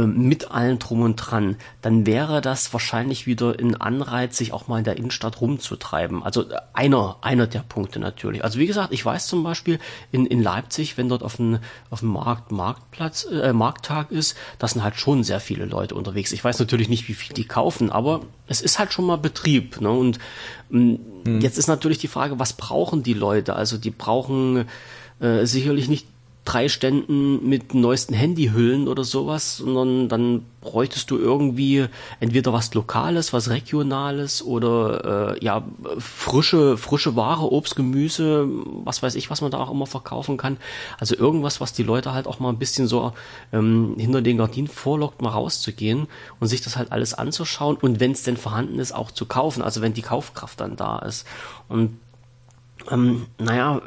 mit 0.04 0.50
allen 0.50 0.78
drum 0.78 1.00
und 1.00 1.16
dran, 1.16 1.56
dann 1.80 2.04
wäre 2.04 2.42
das 2.42 2.72
wahrscheinlich 2.74 3.26
wieder 3.26 3.58
ein 3.58 3.80
Anreiz, 3.80 4.36
sich 4.36 4.52
auch 4.52 4.68
mal 4.68 4.78
in 4.78 4.84
der 4.84 4.98
Innenstadt 4.98 5.40
rumzutreiben. 5.40 6.22
Also 6.22 6.42
äh, 6.42 6.56
einer, 6.74 7.16
einer 7.22 7.46
der 7.46 7.60
Punkte 7.60 7.98
natürlich. 7.98 8.44
Also 8.44 8.58
wie 8.58 8.66
gesagt, 8.66 8.92
ich 8.92 9.04
weiß 9.04 9.26
zum 9.26 9.42
Beispiel 9.42 9.78
in, 10.12 10.26
in 10.26 10.42
Leipzig, 10.42 10.98
wenn 10.98 11.08
dort 11.08 11.22
auf 11.22 11.36
dem, 11.36 11.60
auf 11.88 12.00
dem 12.00 12.10
Markt, 12.10 12.52
Marktplatz, 12.52 13.24
äh, 13.24 13.54
Markttag 13.54 14.10
ist, 14.10 14.36
da 14.58 14.68
sind 14.68 14.82
halt 14.82 14.96
schon 14.96 15.24
sehr 15.24 15.40
viele 15.40 15.64
Leute 15.64 15.94
unterwegs. 15.94 16.32
Ich 16.32 16.44
weiß 16.44 16.58
natürlich 16.58 16.90
nicht, 16.90 17.08
wie 17.08 17.14
viel 17.14 17.34
die 17.34 17.46
kaufen, 17.46 17.90
aber 17.90 18.20
es 18.46 18.60
ist 18.60 18.78
halt 18.78 18.92
schon 18.92 19.06
mal 19.06 19.16
Betrieb. 19.16 19.80
Ne? 19.80 19.90
Und 19.90 20.18
mh, 20.68 20.98
hm. 21.24 21.40
jetzt 21.40 21.56
ist 21.56 21.68
natürlich 21.68 21.98
die 21.98 22.08
Frage, 22.08 22.38
was 22.38 22.52
brauchen 22.52 23.02
die 23.02 23.14
Leute? 23.14 23.56
Also 23.56 23.78
die 23.78 23.90
brauchen 23.90 24.66
äh, 25.20 25.46
sicherlich 25.46 25.88
nicht 25.88 26.06
drei 26.46 26.68
Ständen 26.68 27.46
mit 27.46 27.74
neuesten 27.74 28.14
Handyhüllen 28.14 28.88
oder 28.88 29.04
sowas, 29.04 29.58
sondern 29.58 30.08
dann 30.08 30.46
bräuchtest 30.60 31.10
du 31.10 31.18
irgendwie 31.18 31.86
entweder 32.20 32.52
was 32.52 32.72
Lokales, 32.74 33.32
was 33.32 33.50
Regionales 33.50 34.42
oder 34.42 35.34
äh, 35.36 35.44
ja 35.44 35.64
frische 35.98 36.76
frische 36.76 37.16
Ware, 37.16 37.52
Obst, 37.52 37.76
Gemüse, 37.76 38.48
was 38.84 39.02
weiß 39.02 39.14
ich, 39.16 39.30
was 39.30 39.42
man 39.42 39.50
da 39.50 39.58
auch 39.58 39.70
immer 39.70 39.86
verkaufen 39.86 40.36
kann. 40.36 40.56
Also 40.98 41.16
irgendwas, 41.16 41.60
was 41.60 41.72
die 41.72 41.82
Leute 41.82 42.14
halt 42.14 42.26
auch 42.26 42.40
mal 42.40 42.48
ein 42.48 42.58
bisschen 42.58 42.86
so 42.86 43.12
ähm, 43.52 43.94
hinter 43.98 44.22
den 44.22 44.38
Gardinen 44.38 44.68
vorlockt, 44.68 45.20
mal 45.22 45.30
rauszugehen 45.30 46.06
und 46.40 46.48
sich 46.48 46.62
das 46.62 46.76
halt 46.76 46.92
alles 46.92 47.14
anzuschauen 47.14 47.76
und 47.76 48.00
wenn 48.00 48.12
es 48.12 48.22
denn 48.22 48.36
vorhanden 48.36 48.78
ist, 48.78 48.92
auch 48.92 49.10
zu 49.10 49.26
kaufen. 49.26 49.62
Also 49.62 49.82
wenn 49.82 49.94
die 49.94 50.02
Kaufkraft 50.02 50.60
dann 50.60 50.76
da 50.76 50.98
ist 51.00 51.26
und 51.68 51.98
ähm, 52.90 53.26
naja, 53.38 53.82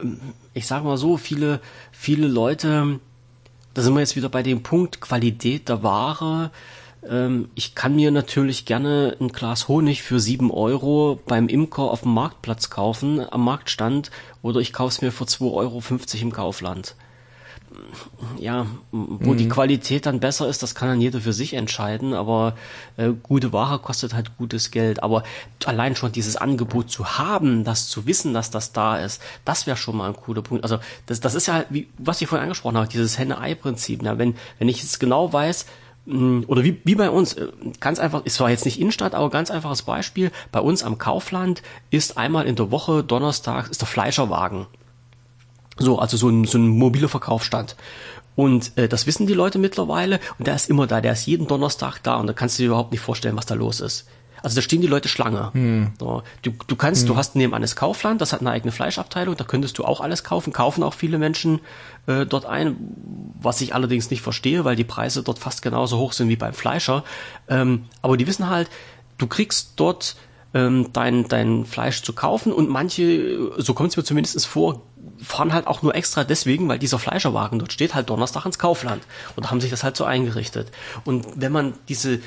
ich 0.59 0.67
sage 0.67 0.85
mal 0.85 0.97
so, 0.97 1.15
viele, 1.15 1.61
viele 1.93 2.27
Leute, 2.27 2.99
da 3.73 3.81
sind 3.81 3.93
wir 3.93 4.01
jetzt 4.01 4.17
wieder 4.17 4.27
bei 4.27 4.43
dem 4.43 4.61
Punkt 4.61 4.99
Qualität 4.99 5.69
der 5.69 5.83
Ware. 5.83 6.51
Ähm, 7.09 7.49
ich 7.55 7.75
kann 7.75 7.95
mir 7.95 8.11
natürlich 8.11 8.65
gerne 8.65 9.15
ein 9.21 9.29
Glas 9.29 9.69
Honig 9.69 10.03
für 10.03 10.19
sieben 10.19 10.51
Euro 10.51 11.17
beim 11.25 11.47
Imker 11.47 11.83
auf 11.83 12.01
dem 12.01 12.13
Marktplatz 12.13 12.69
kaufen, 12.69 13.25
am 13.31 13.45
Marktstand, 13.45 14.11
oder 14.41 14.59
ich 14.59 14.73
kaufe 14.73 14.89
es 14.89 15.01
mir 15.01 15.13
für 15.13 15.23
2,50 15.23 15.53
Euro 15.53 15.81
im 16.21 16.31
Kaufland 16.33 16.95
ja, 18.37 18.65
wo 18.91 19.31
mhm. 19.31 19.37
die 19.37 19.49
Qualität 19.49 20.05
dann 20.05 20.19
besser 20.19 20.47
ist, 20.47 20.63
das 20.63 20.75
kann 20.75 20.89
dann 20.89 21.01
jeder 21.01 21.21
für 21.21 21.33
sich 21.33 21.53
entscheiden, 21.53 22.13
aber 22.13 22.55
äh, 22.97 23.09
gute 23.23 23.53
Ware 23.53 23.79
kostet 23.79 24.13
halt 24.13 24.37
gutes 24.37 24.71
Geld. 24.71 25.03
Aber 25.03 25.23
allein 25.65 25.95
schon 25.95 26.11
dieses 26.11 26.35
Angebot 26.35 26.89
zu 26.89 27.17
haben, 27.17 27.63
das 27.63 27.87
zu 27.87 28.05
wissen, 28.05 28.33
dass 28.33 28.51
das 28.51 28.71
da 28.71 28.97
ist, 28.97 29.21
das 29.45 29.67
wäre 29.67 29.77
schon 29.77 29.97
mal 29.97 30.07
ein 30.07 30.15
cooler 30.15 30.41
Punkt. 30.41 30.63
Also 30.63 30.79
das, 31.05 31.19
das 31.19 31.35
ist 31.35 31.47
ja, 31.47 31.65
wie, 31.69 31.87
was 31.97 32.21
ich 32.21 32.27
vorhin 32.27 32.43
angesprochen 32.43 32.77
habe, 32.77 32.87
dieses 32.87 33.17
Henne-Ei-Prinzip. 33.17 34.03
Ja, 34.03 34.17
wenn, 34.17 34.35
wenn 34.57 34.69
ich 34.69 34.83
es 34.83 34.99
genau 34.99 35.31
weiß, 35.31 35.65
hm, 36.05 36.45
oder 36.47 36.63
wie, 36.63 36.81
wie 36.83 36.95
bei 36.95 37.09
uns, 37.09 37.33
äh, 37.33 37.47
ganz 37.79 37.99
einfach, 37.99 38.25
ist 38.25 38.35
zwar 38.35 38.49
jetzt 38.49 38.65
nicht 38.65 38.79
Innenstadt, 38.79 39.13
aber 39.13 39.29
ganz 39.29 39.51
einfaches 39.51 39.83
Beispiel, 39.83 40.31
bei 40.51 40.59
uns 40.59 40.83
am 40.83 40.97
Kaufland 40.97 41.61
ist 41.91 42.17
einmal 42.17 42.45
in 42.45 42.55
der 42.55 42.71
Woche, 42.71 43.03
Donnerstag, 43.03 43.69
ist 43.69 43.81
der 43.81 43.87
Fleischerwagen. 43.87 44.67
So, 45.79 45.99
also 45.99 46.17
so 46.17 46.29
ein, 46.29 46.45
so 46.45 46.57
ein 46.57 46.67
mobiler 46.67 47.09
Verkaufsstand. 47.09 47.75
Und 48.35 48.77
äh, 48.77 48.87
das 48.87 49.05
wissen 49.07 49.27
die 49.27 49.33
Leute 49.33 49.59
mittlerweile 49.59 50.19
und 50.37 50.47
der 50.47 50.55
ist 50.55 50.69
immer 50.69 50.87
da, 50.87 51.01
der 51.01 51.13
ist 51.13 51.25
jeden 51.25 51.47
Donnerstag 51.47 51.99
da 52.03 52.15
und 52.15 52.27
da 52.27 52.33
kannst 52.33 52.57
du 52.57 52.63
dir 52.63 52.67
überhaupt 52.67 52.91
nicht 52.91 53.01
vorstellen, 53.01 53.35
was 53.35 53.45
da 53.45 53.55
los 53.55 53.81
ist. 53.81 54.07
Also 54.41 54.55
da 54.55 54.61
stehen 54.61 54.81
die 54.81 54.87
Leute 54.87 55.09
Schlange. 55.09 55.51
Hm. 55.53 55.91
So, 55.99 56.23
du, 56.43 56.51
du 56.67 56.75
kannst, 56.77 57.01
hm. 57.01 57.07
du 57.07 57.17
hast 57.17 57.35
nebenan 57.35 57.61
das 57.61 57.75
Kaufland, 57.75 58.21
das 58.21 58.31
hat 58.31 58.39
eine 58.39 58.51
eigene 58.51 58.71
Fleischabteilung, 58.71 59.35
da 59.35 59.43
könntest 59.43 59.77
du 59.77 59.83
auch 59.83 59.99
alles 59.99 60.23
kaufen, 60.23 60.53
kaufen 60.53 60.83
auch 60.83 60.93
viele 60.93 61.17
Menschen 61.17 61.59
äh, 62.07 62.25
dort 62.25 62.45
ein, 62.45 62.77
was 63.41 63.59
ich 63.61 63.75
allerdings 63.75 64.09
nicht 64.09 64.21
verstehe, 64.21 64.63
weil 64.63 64.75
die 64.75 64.85
Preise 64.85 65.23
dort 65.23 65.39
fast 65.39 65.61
genauso 65.61 65.97
hoch 65.97 66.13
sind 66.13 66.29
wie 66.29 66.35
beim 66.35 66.53
Fleischer. 66.53 67.03
Ähm, 67.47 67.85
aber 68.01 68.15
die 68.15 68.27
wissen 68.27 68.49
halt, 68.49 68.69
du 69.17 69.27
kriegst 69.27 69.73
dort 69.75 70.15
ähm, 70.53 70.87
dein, 70.93 71.27
dein 71.27 71.65
Fleisch 71.65 72.01
zu 72.01 72.13
kaufen 72.13 72.51
und 72.51 72.69
manche, 72.69 73.51
so 73.57 73.73
kommt 73.73 73.91
es 73.91 73.97
mir 73.97 74.03
zumindest 74.03 74.45
vor, 74.47 74.81
fahren 75.21 75.53
halt 75.53 75.67
auch 75.67 75.81
nur 75.81 75.95
extra 75.95 76.23
deswegen, 76.23 76.67
weil 76.69 76.79
dieser 76.79 76.99
Fleischerwagen 76.99 77.59
dort 77.59 77.73
steht, 77.73 77.93
halt 77.93 78.09
Donnerstag 78.09 78.45
ins 78.45 78.59
Kaufland 78.59 79.03
und 79.35 79.51
haben 79.51 79.61
sich 79.61 79.69
das 79.69 79.83
halt 79.83 79.97
so 79.97 80.05
eingerichtet. 80.05 80.71
Und 81.05 81.25
wenn 81.35 81.51
man 81.51 81.73
diese 81.87 82.19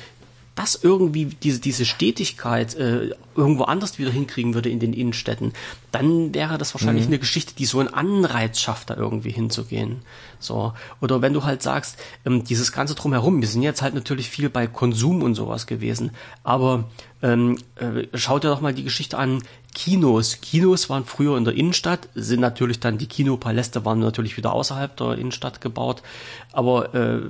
das 0.55 0.79
irgendwie, 0.81 1.25
diese, 1.25 1.59
diese 1.59 1.85
Stetigkeit 1.85 2.75
äh, 2.75 3.15
irgendwo 3.35 3.63
anders 3.63 3.97
wieder 3.97 4.11
hinkriegen 4.11 4.53
würde 4.53 4.69
in 4.69 4.79
den 4.79 4.93
Innenstädten, 4.93 5.53
dann 5.91 6.33
wäre 6.35 6.59
das 6.59 6.75
wahrscheinlich 6.75 7.05
mhm. 7.05 7.13
eine 7.13 7.19
Geschichte, 7.19 7.55
die 7.55 7.65
so 7.65 7.79
einen 7.79 7.91
Anreiz 7.91 8.59
schafft, 8.59 8.91
da 8.91 8.95
irgendwie 8.95 9.31
hinzugehen. 9.31 10.03
So. 10.39 10.73
Oder 11.01 11.21
wenn 11.23 11.33
du 11.33 11.43
halt 11.43 11.63
sagst, 11.63 11.97
ähm, 12.25 12.43
dieses 12.43 12.71
Ganze 12.71 12.93
drumherum, 12.93 13.41
wir 13.41 13.47
sind 13.47 13.63
jetzt 13.63 13.81
halt 13.81 13.95
natürlich 13.95 14.29
viel 14.29 14.49
bei 14.49 14.67
Konsum 14.67 15.23
und 15.23 15.33
sowas 15.33 15.65
gewesen, 15.65 16.11
aber 16.43 16.85
ähm, 17.23 17.57
äh, 17.75 18.05
schau 18.13 18.37
dir 18.37 18.49
doch 18.49 18.61
mal 18.61 18.73
die 18.73 18.83
Geschichte 18.83 19.17
an, 19.17 19.41
Kinos. 19.73 20.39
Kinos 20.41 20.87
waren 20.89 21.05
früher 21.05 21.35
in 21.35 21.45
der 21.45 21.55
Innenstadt, 21.55 22.09
sind 22.13 22.41
natürlich 22.41 22.79
dann, 22.79 22.99
die 22.99 23.07
Kinopaläste 23.07 23.85
waren 23.85 23.99
natürlich 23.99 24.37
wieder 24.37 24.53
außerhalb 24.53 24.95
der 24.97 25.17
Innenstadt 25.17 25.61
gebaut, 25.61 26.03
aber 26.51 26.93
äh, 26.93 27.21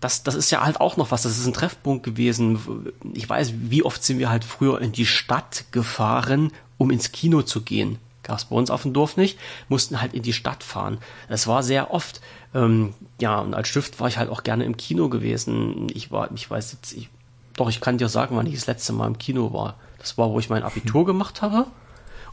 das, 0.00 0.22
das 0.22 0.34
ist 0.34 0.50
ja 0.50 0.64
halt 0.64 0.80
auch 0.80 0.96
noch 0.96 1.10
was, 1.10 1.22
das 1.22 1.38
ist 1.38 1.46
ein 1.46 1.52
Treffpunkt 1.52 2.04
gewesen. 2.04 2.92
Ich 3.14 3.28
weiß, 3.28 3.52
wie 3.56 3.82
oft 3.82 4.02
sind 4.02 4.18
wir 4.18 4.30
halt 4.30 4.44
früher 4.44 4.80
in 4.80 4.92
die 4.92 5.06
Stadt 5.06 5.64
gefahren, 5.72 6.52
um 6.76 6.90
ins 6.90 7.10
Kino 7.12 7.42
zu 7.42 7.62
gehen. 7.62 7.98
Gab 8.22 8.38
es 8.38 8.44
bei 8.44 8.56
uns 8.56 8.70
auf 8.70 8.82
dem 8.82 8.92
Dorf 8.92 9.16
nicht, 9.16 9.38
mussten 9.68 10.00
halt 10.00 10.12
in 10.12 10.22
die 10.22 10.32
Stadt 10.32 10.62
fahren. 10.62 10.98
Das 11.28 11.46
war 11.46 11.62
sehr 11.62 11.92
oft. 11.92 12.20
Ähm, 12.54 12.94
ja, 13.20 13.40
und 13.40 13.54
als 13.54 13.68
Stift 13.68 13.98
war 14.00 14.08
ich 14.08 14.18
halt 14.18 14.30
auch 14.30 14.42
gerne 14.42 14.64
im 14.64 14.76
Kino 14.76 15.08
gewesen. 15.08 15.88
Ich 15.92 16.12
war, 16.12 16.30
ich 16.32 16.48
weiß 16.48 16.72
jetzt, 16.72 16.92
ich, 16.92 17.08
doch, 17.56 17.68
ich 17.68 17.80
kann 17.80 17.98
dir 17.98 18.08
sagen, 18.08 18.36
wann 18.36 18.46
ich 18.46 18.54
das 18.54 18.66
letzte 18.66 18.92
Mal 18.92 19.06
im 19.06 19.18
Kino 19.18 19.52
war. 19.52 19.76
Das 19.98 20.16
war, 20.16 20.30
wo 20.30 20.38
ich 20.38 20.50
mein 20.50 20.62
Abitur 20.62 21.04
gemacht 21.06 21.42
habe. 21.42 21.66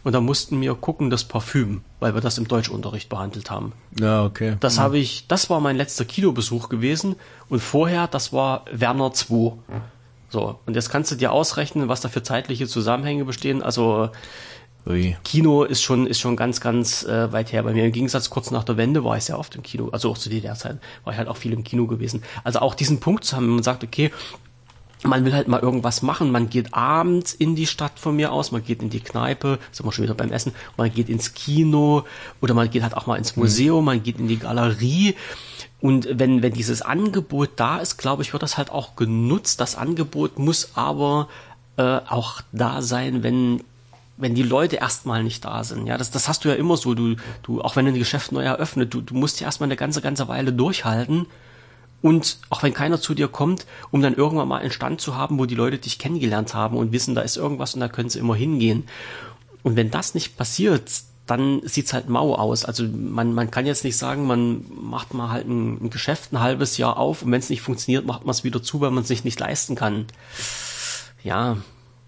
Und 0.05 0.13
da 0.13 0.21
mussten 0.21 0.61
wir 0.61 0.75
gucken 0.75 1.09
das 1.09 1.23
Parfüm, 1.23 1.81
weil 1.99 2.13
wir 2.13 2.21
das 2.21 2.37
im 2.37 2.47
Deutschunterricht 2.47 3.09
behandelt 3.09 3.49
haben. 3.49 3.73
Ja, 3.99 4.23
okay. 4.23 4.55
Das 4.59 4.77
ja. 4.77 4.83
habe 4.83 4.99
ich, 4.99 5.27
das 5.27 5.49
war 5.49 5.59
mein 5.59 5.75
letzter 5.75 6.05
Kinobesuch 6.05 6.69
gewesen 6.69 7.15
und 7.49 7.59
vorher, 7.59 8.07
das 8.07 8.31
war 8.31 8.65
Werner 8.71 9.11
2. 9.13 9.53
So, 10.29 10.59
und 10.65 10.75
jetzt 10.75 10.89
kannst 10.89 11.11
du 11.11 11.15
dir 11.15 11.31
ausrechnen, 11.31 11.89
was 11.89 12.01
da 12.01 12.09
für 12.09 12.21
zeitliche 12.21 12.67
Zusammenhänge 12.67 13.25
bestehen. 13.25 13.63
Also 13.63 14.11
Ui. 14.85 15.17
Kino 15.23 15.63
ist 15.63 15.81
schon, 15.81 16.05
ist 16.05 16.19
schon 16.19 16.35
ganz, 16.35 16.61
ganz 16.61 17.03
äh, 17.03 17.31
weit 17.31 17.51
her 17.51 17.63
bei 17.63 17.73
mir. 17.73 17.85
Im 17.85 17.91
Gegensatz 17.91 18.29
kurz 18.29 18.51
nach 18.51 18.63
der 18.63 18.77
Wende 18.77 19.03
war 19.03 19.17
ich 19.17 19.23
sehr 19.23 19.39
oft 19.39 19.55
im 19.55 19.63
Kino. 19.63 19.89
Also 19.89 20.11
auch 20.11 20.19
zu 20.19 20.29
DDR-Zeiten 20.29 20.79
war 21.03 21.13
ich 21.13 21.17
halt 21.17 21.29
auch 21.29 21.37
viel 21.37 21.53
im 21.53 21.63
Kino 21.63 21.87
gewesen. 21.87 22.21
Also 22.43 22.59
auch 22.59 22.75
diesen 22.75 22.99
Punkt 22.99 23.23
zu 23.23 23.35
haben, 23.35 23.47
wenn 23.47 23.55
man 23.55 23.63
sagt, 23.63 23.83
okay, 23.83 24.11
man 25.07 25.25
will 25.25 25.33
halt 25.33 25.47
mal 25.47 25.59
irgendwas 25.59 26.01
machen. 26.01 26.31
Man 26.31 26.49
geht 26.49 26.73
abends 26.73 27.33
in 27.33 27.55
die 27.55 27.67
Stadt 27.67 27.99
von 27.99 28.15
mir 28.15 28.31
aus, 28.31 28.51
man 28.51 28.63
geht 28.63 28.81
in 28.81 28.89
die 28.89 28.99
Kneipe, 28.99 29.59
sind 29.71 29.85
wir 29.85 29.91
schon 29.91 30.03
wieder 30.03 30.15
beim 30.15 30.31
Essen, 30.31 30.53
man 30.77 30.93
geht 30.93 31.09
ins 31.09 31.33
Kino 31.33 32.03
oder 32.41 32.53
man 32.53 32.69
geht 32.69 32.83
halt 32.83 32.95
auch 32.95 33.07
mal 33.07 33.17
ins 33.17 33.35
Museum, 33.35 33.79
mhm. 33.79 33.85
man 33.85 34.03
geht 34.03 34.19
in 34.19 34.27
die 34.27 34.39
Galerie. 34.39 35.15
Und 35.81 36.07
wenn, 36.11 36.41
wenn 36.41 36.53
dieses 36.53 36.81
Angebot 36.81 37.51
da 37.57 37.77
ist, 37.77 37.97
glaube 37.97 38.23
ich, 38.23 38.33
wird 38.33 38.43
das 38.43 38.57
halt 38.57 38.71
auch 38.71 38.95
genutzt. 38.95 39.59
Das 39.59 39.75
Angebot 39.75 40.39
muss 40.39 40.71
aber 40.75 41.27
äh, 41.77 41.99
auch 42.07 42.41
da 42.51 42.81
sein, 42.81 43.23
wenn 43.23 43.61
wenn 44.17 44.33
die 44.33 44.43
Leute 44.43 44.77
erstmal 44.77 45.23
nicht 45.23 45.43
da 45.43 45.65
sind. 45.65 45.87
Ja, 45.87 45.97
das, 45.97 46.09
das 46.09 46.29
hast 46.29 46.45
du 46.45 46.49
ja 46.49 46.55
immer 46.55 46.77
so. 46.77 46.93
Du, 46.93 47.17
du, 47.43 47.61
auch 47.61 47.75
wenn 47.75 47.85
ein 47.85 47.95
Geschäft 47.95 48.31
neu 48.31 48.43
eröffnet, 48.43 48.93
du, 48.93 49.01
du 49.01 49.13
musst 49.13 49.41
ja 49.41 49.45
erstmal 49.45 49.67
eine 49.67 49.75
ganze, 49.75 50.01
ganze 50.01 50.29
Weile 50.29 50.53
durchhalten 50.53 51.27
und 52.05 52.37
auch 52.51 52.61
wenn 52.61 52.75
keiner 52.75 53.01
zu 53.01 53.15
dir 53.15 53.27
kommt, 53.27 53.65
um 53.89 53.99
dann 53.99 54.13
irgendwann 54.13 54.47
mal 54.47 54.61
einen 54.61 54.69
Stand 54.69 55.01
zu 55.01 55.15
haben, 55.15 55.39
wo 55.39 55.47
die 55.47 55.55
Leute 55.55 55.79
dich 55.79 55.97
kennengelernt 55.97 56.53
haben 56.53 56.77
und 56.77 56.91
wissen, 56.91 57.15
da 57.15 57.21
ist 57.21 57.35
irgendwas 57.35 57.73
und 57.73 57.79
da 57.79 57.87
können 57.87 58.11
sie 58.11 58.19
immer 58.19 58.35
hingehen. 58.35 58.83
Und 59.63 59.75
wenn 59.75 59.89
das 59.89 60.13
nicht 60.13 60.37
passiert, 60.37 60.83
dann 61.25 61.61
sieht's 61.63 61.93
halt 61.93 62.07
mau 62.07 62.35
aus. 62.35 62.63
Also 62.63 62.83
man, 62.83 63.33
man 63.33 63.49
kann 63.49 63.65
jetzt 63.65 63.83
nicht 63.83 63.97
sagen, 63.97 64.27
man 64.27 64.65
macht 64.69 65.15
mal 65.15 65.31
halt 65.31 65.47
ein, 65.47 65.83
ein 65.83 65.89
Geschäft 65.89 66.31
ein 66.31 66.41
halbes 66.41 66.77
Jahr 66.77 66.97
auf 66.97 67.23
und 67.23 67.31
wenn 67.31 67.39
es 67.39 67.49
nicht 67.49 67.63
funktioniert, 67.63 68.05
macht 68.05 68.23
man 68.23 68.35
es 68.35 68.43
wieder 68.43 68.61
zu, 68.61 68.81
weil 68.81 68.91
man 68.91 69.01
es 69.01 69.07
sich 69.07 69.23
nicht 69.23 69.39
leisten 69.39 69.73
kann. 69.73 70.05
Ja, 71.23 71.57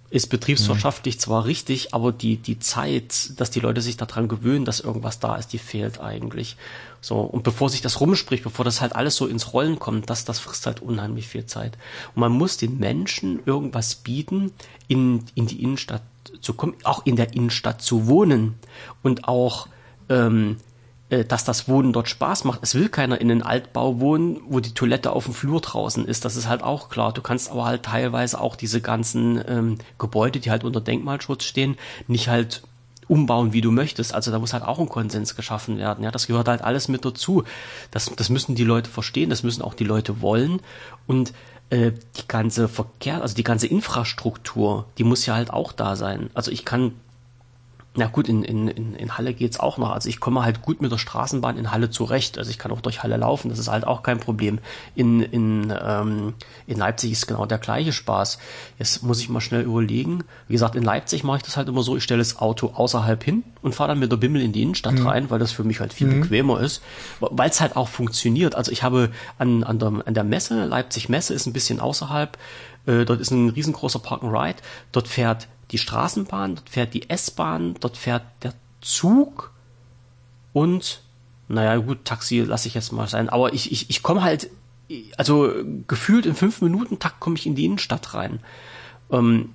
ist 0.10 0.28
betriebswirtschaftlich 0.28 1.16
mhm. 1.16 1.20
zwar 1.20 1.46
richtig, 1.46 1.94
aber 1.94 2.12
die, 2.12 2.38
die 2.38 2.60
Zeit, 2.60 3.32
dass 3.38 3.52
die 3.52 3.60
Leute 3.60 3.82
sich 3.82 3.98
daran 3.98 4.28
gewöhnen, 4.28 4.64
dass 4.64 4.80
irgendwas 4.80 5.20
da 5.20 5.36
ist, 5.36 5.52
die 5.52 5.58
fehlt 5.58 6.00
eigentlich. 6.00 6.56
So, 7.02 7.20
und 7.20 7.44
bevor 7.44 7.70
sich 7.70 7.82
das 7.82 8.00
rumspricht, 8.00 8.44
bevor 8.44 8.64
das 8.64 8.80
halt 8.80 8.96
alles 8.96 9.16
so 9.16 9.28
ins 9.28 9.54
Rollen 9.54 9.80
kommt, 9.80 10.10
das, 10.10 10.24
das 10.24 10.40
frisst 10.40 10.66
halt 10.66 10.82
unheimlich 10.82 11.28
viel 11.28 11.46
Zeit. 11.46 11.78
Und 12.16 12.22
man 12.22 12.32
muss 12.32 12.58
den 12.58 12.80
Menschen 12.80 13.42
irgendwas 13.46 13.96
bieten, 13.96 14.52
in, 14.88 15.26
in 15.36 15.46
die 15.48 15.62
Innenstadt 15.62 16.04
zu 16.42 16.54
kommen, 16.54 16.76
auch 16.84 17.06
in 17.06 17.18
der 17.18 17.34
Innenstadt 17.34 17.82
zu 17.82 18.08
wohnen 18.08 18.56
und 19.04 19.28
auch 19.28 19.68
ähm, 20.10 20.58
äh, 20.58 20.67
dass 21.10 21.46
das 21.46 21.70
Wohnen 21.70 21.94
dort 21.94 22.10
Spaß 22.10 22.44
macht. 22.44 22.60
Es 22.64 22.76
will 22.76 22.90
keiner 22.90 23.22
in 23.22 23.32
einen 23.32 23.42
Altbau 23.42 24.00
wohnen, 24.00 24.42
wo 24.48 24.60
die 24.60 24.74
Toilette 24.74 25.12
auf 25.12 25.26
dem 25.26 25.34
Flur 25.34 25.62
draußen 25.62 26.06
ist. 26.06 26.26
Das 26.26 26.36
ist 26.36 26.50
halt 26.50 26.64
auch 26.64 26.90
klar. 26.90 27.14
Du 27.14 27.22
kannst 27.22 27.50
aber 27.50 27.66
halt 27.66 27.84
teilweise 27.84 28.42
auch 28.42 28.58
diese 28.58 28.82
ganzen 28.82 29.42
ähm, 29.48 29.78
Gebäude, 29.98 30.40
die 30.40 30.52
halt 30.52 30.66
unter 30.66 30.82
Denkmalschutz 30.82 31.46
stehen, 31.46 31.78
nicht 32.08 32.28
halt 32.28 32.62
umbauen, 33.08 33.54
wie 33.54 33.62
du 33.62 33.72
möchtest. 33.72 34.14
Also 34.14 34.32
da 34.32 34.40
muss 34.40 34.52
halt 34.52 34.64
auch 34.64 34.80
ein 34.80 34.90
Konsens 34.90 35.36
geschaffen 35.36 35.78
werden. 35.78 36.04
Ja, 36.04 36.12
das 36.12 36.28
gehört 36.28 36.50
halt 36.50 36.62
alles 36.62 36.90
mit 36.90 37.06
dazu. 37.06 37.44
Das, 37.92 38.12
das 38.16 38.30
müssen 38.30 38.56
die 38.56 38.66
Leute 38.66 38.90
verstehen, 38.90 39.30
das 39.30 39.44
müssen 39.44 39.62
auch 39.62 39.74
die 39.74 39.86
Leute 39.86 40.22
wollen. 40.22 40.60
Und 41.06 41.34
äh, 41.70 41.92
die 42.18 42.28
ganze 42.28 42.68
Verkehr, 42.68 43.22
also 43.22 43.36
die 43.36 43.44
ganze 43.44 43.68
Infrastruktur, 43.68 44.86
die 44.98 45.04
muss 45.04 45.26
ja 45.26 45.36
halt 45.36 45.52
auch 45.52 45.72
da 45.72 45.96
sein. 45.96 46.30
Also 46.34 46.52
ich 46.52 46.66
kann 46.66 46.94
na 47.98 48.06
gut, 48.06 48.30
in, 48.30 48.44
in, 48.44 48.68
in 48.68 49.18
Halle 49.18 49.34
geht's 49.34 49.60
auch 49.60 49.80
noch. 49.80 49.92
Also 49.92 50.08
ich 50.08 50.20
komme 50.20 50.44
halt 50.44 50.62
gut 50.62 50.82
mit 50.82 50.92
der 50.92 51.00
Straßenbahn 51.00 51.58
in 51.58 51.72
Halle 51.72 51.90
zurecht. 51.90 52.38
Also 52.38 52.52
ich 52.52 52.60
kann 52.60 52.72
auch 52.72 52.82
durch 52.82 53.02
Halle 53.02 53.18
laufen, 53.18 53.50
das 53.50 53.58
ist 53.58 53.70
halt 53.70 53.88
auch 53.88 54.04
kein 54.04 54.20
Problem. 54.20 54.60
In, 54.96 55.22
in, 55.22 55.74
ähm, 55.82 56.36
in 56.68 56.78
Leipzig 56.78 57.12
ist 57.12 57.26
genau 57.26 57.48
der 57.48 57.58
gleiche 57.58 57.92
Spaß. 57.92 58.38
Jetzt 58.78 59.02
muss 59.02 59.20
ich 59.20 59.30
mal 59.30 59.42
schnell 59.42 59.64
überlegen. 59.64 60.24
Wie 60.48 60.54
gesagt, 60.54 60.76
in 60.76 60.84
Leipzig 60.84 61.24
mache 61.24 61.38
ich 61.38 61.44
das 61.44 61.58
halt 61.58 61.68
immer 61.70 61.82
so, 61.82 61.98
ich 61.98 62.04
stelle 62.04 62.20
das 62.20 62.38
Auto 62.38 62.74
außerhalb 62.76 63.24
hin 63.24 63.44
und 63.64 63.74
fahre 63.74 63.90
dann 63.90 64.00
mit 64.00 64.12
der 64.12 64.18
Bimmel 64.18 64.44
in 64.44 64.52
die 64.52 64.62
Innenstadt 64.62 64.94
mhm. 64.94 65.08
rein, 65.08 65.30
weil 65.32 65.40
das 65.40 65.52
für 65.52 65.64
mich 65.64 65.80
halt 65.80 65.92
viel 65.92 66.08
mhm. 66.08 66.22
bequemer 66.22 66.62
ist. 66.62 66.84
Weil 67.20 67.50
es 67.50 67.60
halt 67.60 67.76
auch 67.76 67.88
funktioniert. 67.88 68.54
Also 68.54 68.72
ich 68.72 68.84
habe 68.84 69.10
an, 69.40 69.64
an, 69.64 69.80
der, 69.80 70.04
an 70.06 70.14
der 70.14 70.24
Messe, 70.24 70.66
Leipzig 70.66 71.10
Messe 71.10 71.34
ist 71.34 71.48
ein 71.48 71.54
bisschen 71.54 71.80
außerhalb, 71.80 72.38
äh, 72.88 73.06
dort 73.06 73.22
ist 73.22 73.32
ein 73.32 73.50
riesengroßer 73.50 74.00
Park 74.00 74.24
and 74.24 74.34
Ride. 74.34 74.60
Dort 74.92 75.08
fährt 75.08 75.48
die 75.72 75.78
Straßenbahn, 75.78 76.56
dort 76.56 76.70
fährt 76.70 76.94
die 76.94 77.10
S-Bahn, 77.10 77.76
dort 77.80 77.98
fährt 77.98 78.24
der 78.42 78.54
Zug 78.82 79.52
und 80.54 81.02
naja, 81.50 81.78
gut, 81.78 82.04
Taxi 82.04 82.40
lasse 82.40 82.68
ich 82.68 82.74
jetzt 82.74 82.92
mal 82.92 83.08
sein, 83.08 83.30
aber 83.30 83.54
ich, 83.54 83.72
ich, 83.72 83.90
ich 83.90 84.04
komme 84.04 84.22
halt, 84.22 84.50
also 85.18 85.54
gefühlt 85.88 86.26
in 86.26 86.36
fünf 86.36 86.62
Minuten 86.62 87.00
Takt 87.00 87.20
komme 87.20 87.38
ich 87.38 87.46
in 87.46 87.56
die 87.56 87.66
Innenstadt 87.66 88.14
rein. 88.14 88.40
Ähm, 89.12 89.52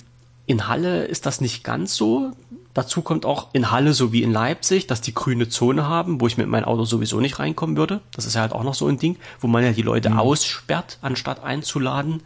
in 0.46 0.68
Halle 0.68 1.04
ist 1.04 1.26
das 1.26 1.40
nicht 1.40 1.64
ganz 1.64 1.94
so. 1.94 2.32
Dazu 2.74 3.02
kommt 3.02 3.26
auch 3.26 3.48
in 3.52 3.70
Halle 3.70 3.92
so 3.92 4.12
wie 4.12 4.22
in 4.22 4.32
Leipzig, 4.32 4.86
dass 4.86 5.02
die 5.02 5.12
grüne 5.12 5.48
Zone 5.48 5.86
haben, 5.86 6.20
wo 6.20 6.26
ich 6.26 6.38
mit 6.38 6.48
meinem 6.48 6.64
Auto 6.64 6.84
sowieso 6.84 7.20
nicht 7.20 7.38
reinkommen 7.38 7.76
würde. 7.76 8.00
Das 8.14 8.24
ist 8.24 8.34
ja 8.34 8.40
halt 8.40 8.52
auch 8.52 8.64
noch 8.64 8.74
so 8.74 8.88
ein 8.88 8.98
Ding, 8.98 9.18
wo 9.40 9.46
man 9.46 9.62
ja 9.62 9.72
die 9.72 9.82
Leute 9.82 10.08
mhm. 10.08 10.18
aussperrt, 10.18 10.98
anstatt 11.02 11.44
einzuladen. 11.44 12.22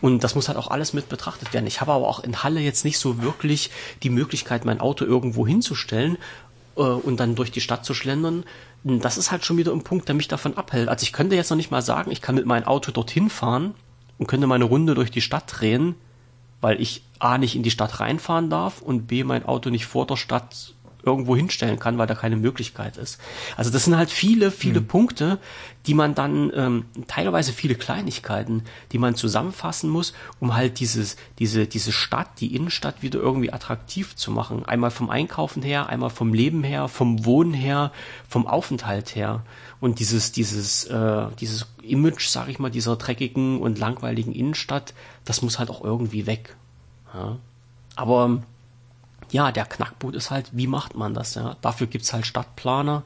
Und 0.00 0.22
das 0.22 0.36
muss 0.36 0.48
halt 0.48 0.56
auch 0.56 0.70
alles 0.70 0.92
mit 0.92 1.08
betrachtet 1.08 1.52
werden. 1.52 1.66
Ich 1.66 1.80
habe 1.80 1.92
aber 1.92 2.06
auch 2.06 2.22
in 2.22 2.44
Halle 2.44 2.60
jetzt 2.60 2.84
nicht 2.84 2.98
so 2.98 3.22
wirklich 3.22 3.70
die 4.04 4.10
Möglichkeit, 4.10 4.64
mein 4.64 4.80
Auto 4.80 5.04
irgendwo 5.04 5.46
hinzustellen 5.46 6.16
äh, 6.76 6.82
und 6.82 7.18
dann 7.18 7.34
durch 7.34 7.50
die 7.50 7.60
Stadt 7.60 7.84
zu 7.84 7.92
schlendern. 7.92 8.44
Das 8.84 9.18
ist 9.18 9.32
halt 9.32 9.44
schon 9.44 9.56
wieder 9.56 9.72
ein 9.72 9.82
Punkt, 9.82 10.06
der 10.06 10.14
mich 10.14 10.28
davon 10.28 10.56
abhält. 10.56 10.88
Also 10.88 11.02
ich 11.02 11.12
könnte 11.12 11.34
jetzt 11.34 11.50
noch 11.50 11.56
nicht 11.56 11.72
mal 11.72 11.82
sagen, 11.82 12.12
ich 12.12 12.22
kann 12.22 12.36
mit 12.36 12.46
meinem 12.46 12.64
Auto 12.64 12.92
dorthin 12.92 13.28
fahren 13.28 13.74
und 14.16 14.28
könnte 14.28 14.46
meine 14.46 14.64
Runde 14.64 14.94
durch 14.94 15.10
die 15.10 15.20
Stadt 15.20 15.52
drehen 15.58 15.96
weil 16.60 16.80
ich 16.80 17.02
A 17.18 17.38
nicht 17.38 17.56
in 17.56 17.62
die 17.62 17.70
Stadt 17.70 18.00
reinfahren 18.00 18.50
darf 18.50 18.80
und 18.80 19.06
B 19.06 19.24
mein 19.24 19.44
Auto 19.44 19.70
nicht 19.70 19.86
vor 19.86 20.06
der 20.06 20.16
Stadt 20.16 20.74
irgendwo 21.02 21.36
hinstellen 21.36 21.78
kann, 21.78 21.96
weil 21.96 22.06
da 22.06 22.14
keine 22.14 22.36
Möglichkeit 22.36 22.96
ist. 22.96 23.18
Also 23.56 23.70
das 23.70 23.84
sind 23.84 23.96
halt 23.96 24.10
viele, 24.10 24.50
viele 24.50 24.80
mhm. 24.80 24.86
Punkte, 24.86 25.38
die 25.86 25.94
man 25.94 26.14
dann 26.14 26.52
ähm, 26.54 26.84
teilweise 27.06 27.52
viele 27.52 27.76
Kleinigkeiten, 27.76 28.64
die 28.92 28.98
man 28.98 29.14
zusammenfassen 29.14 29.88
muss, 29.88 30.12
um 30.38 30.54
halt 30.54 30.80
dieses, 30.80 31.16
diese, 31.38 31.66
diese 31.66 31.92
Stadt, 31.92 32.40
die 32.40 32.54
Innenstadt 32.54 33.02
wieder 33.02 33.20
irgendwie 33.20 33.52
attraktiv 33.52 34.16
zu 34.16 34.30
machen. 34.30 34.66
Einmal 34.66 34.90
vom 34.90 35.08
Einkaufen 35.08 35.62
her, 35.62 35.88
einmal 35.88 36.10
vom 36.10 36.34
Leben 36.34 36.62
her, 36.62 36.88
vom 36.88 37.24
Wohnen 37.24 37.54
her, 37.54 37.92
vom 38.28 38.46
Aufenthalt 38.46 39.14
her. 39.14 39.42
Und 39.80 40.00
dieses, 40.00 40.32
dieses, 40.32 40.84
äh, 40.84 41.26
dieses 41.40 41.66
Image, 41.82 42.26
sag 42.26 42.48
ich 42.48 42.58
mal, 42.58 42.70
dieser 42.70 42.96
dreckigen 42.96 43.60
und 43.60 43.78
langweiligen 43.78 44.32
Innenstadt, 44.32 44.92
das 45.24 45.42
muss 45.42 45.58
halt 45.58 45.70
auch 45.70 45.84
irgendwie 45.84 46.26
weg. 46.26 46.56
Ja. 47.14 47.36
Aber 47.94 48.42
ja, 49.30 49.52
der 49.52 49.66
Knackpunkt 49.66 50.16
ist 50.16 50.30
halt, 50.30 50.50
wie 50.52 50.66
macht 50.66 50.96
man 50.96 51.14
das? 51.14 51.34
Ja? 51.34 51.56
Dafür 51.60 51.86
gibt's 51.86 52.12
halt 52.12 52.26
Stadtplaner, 52.26 53.04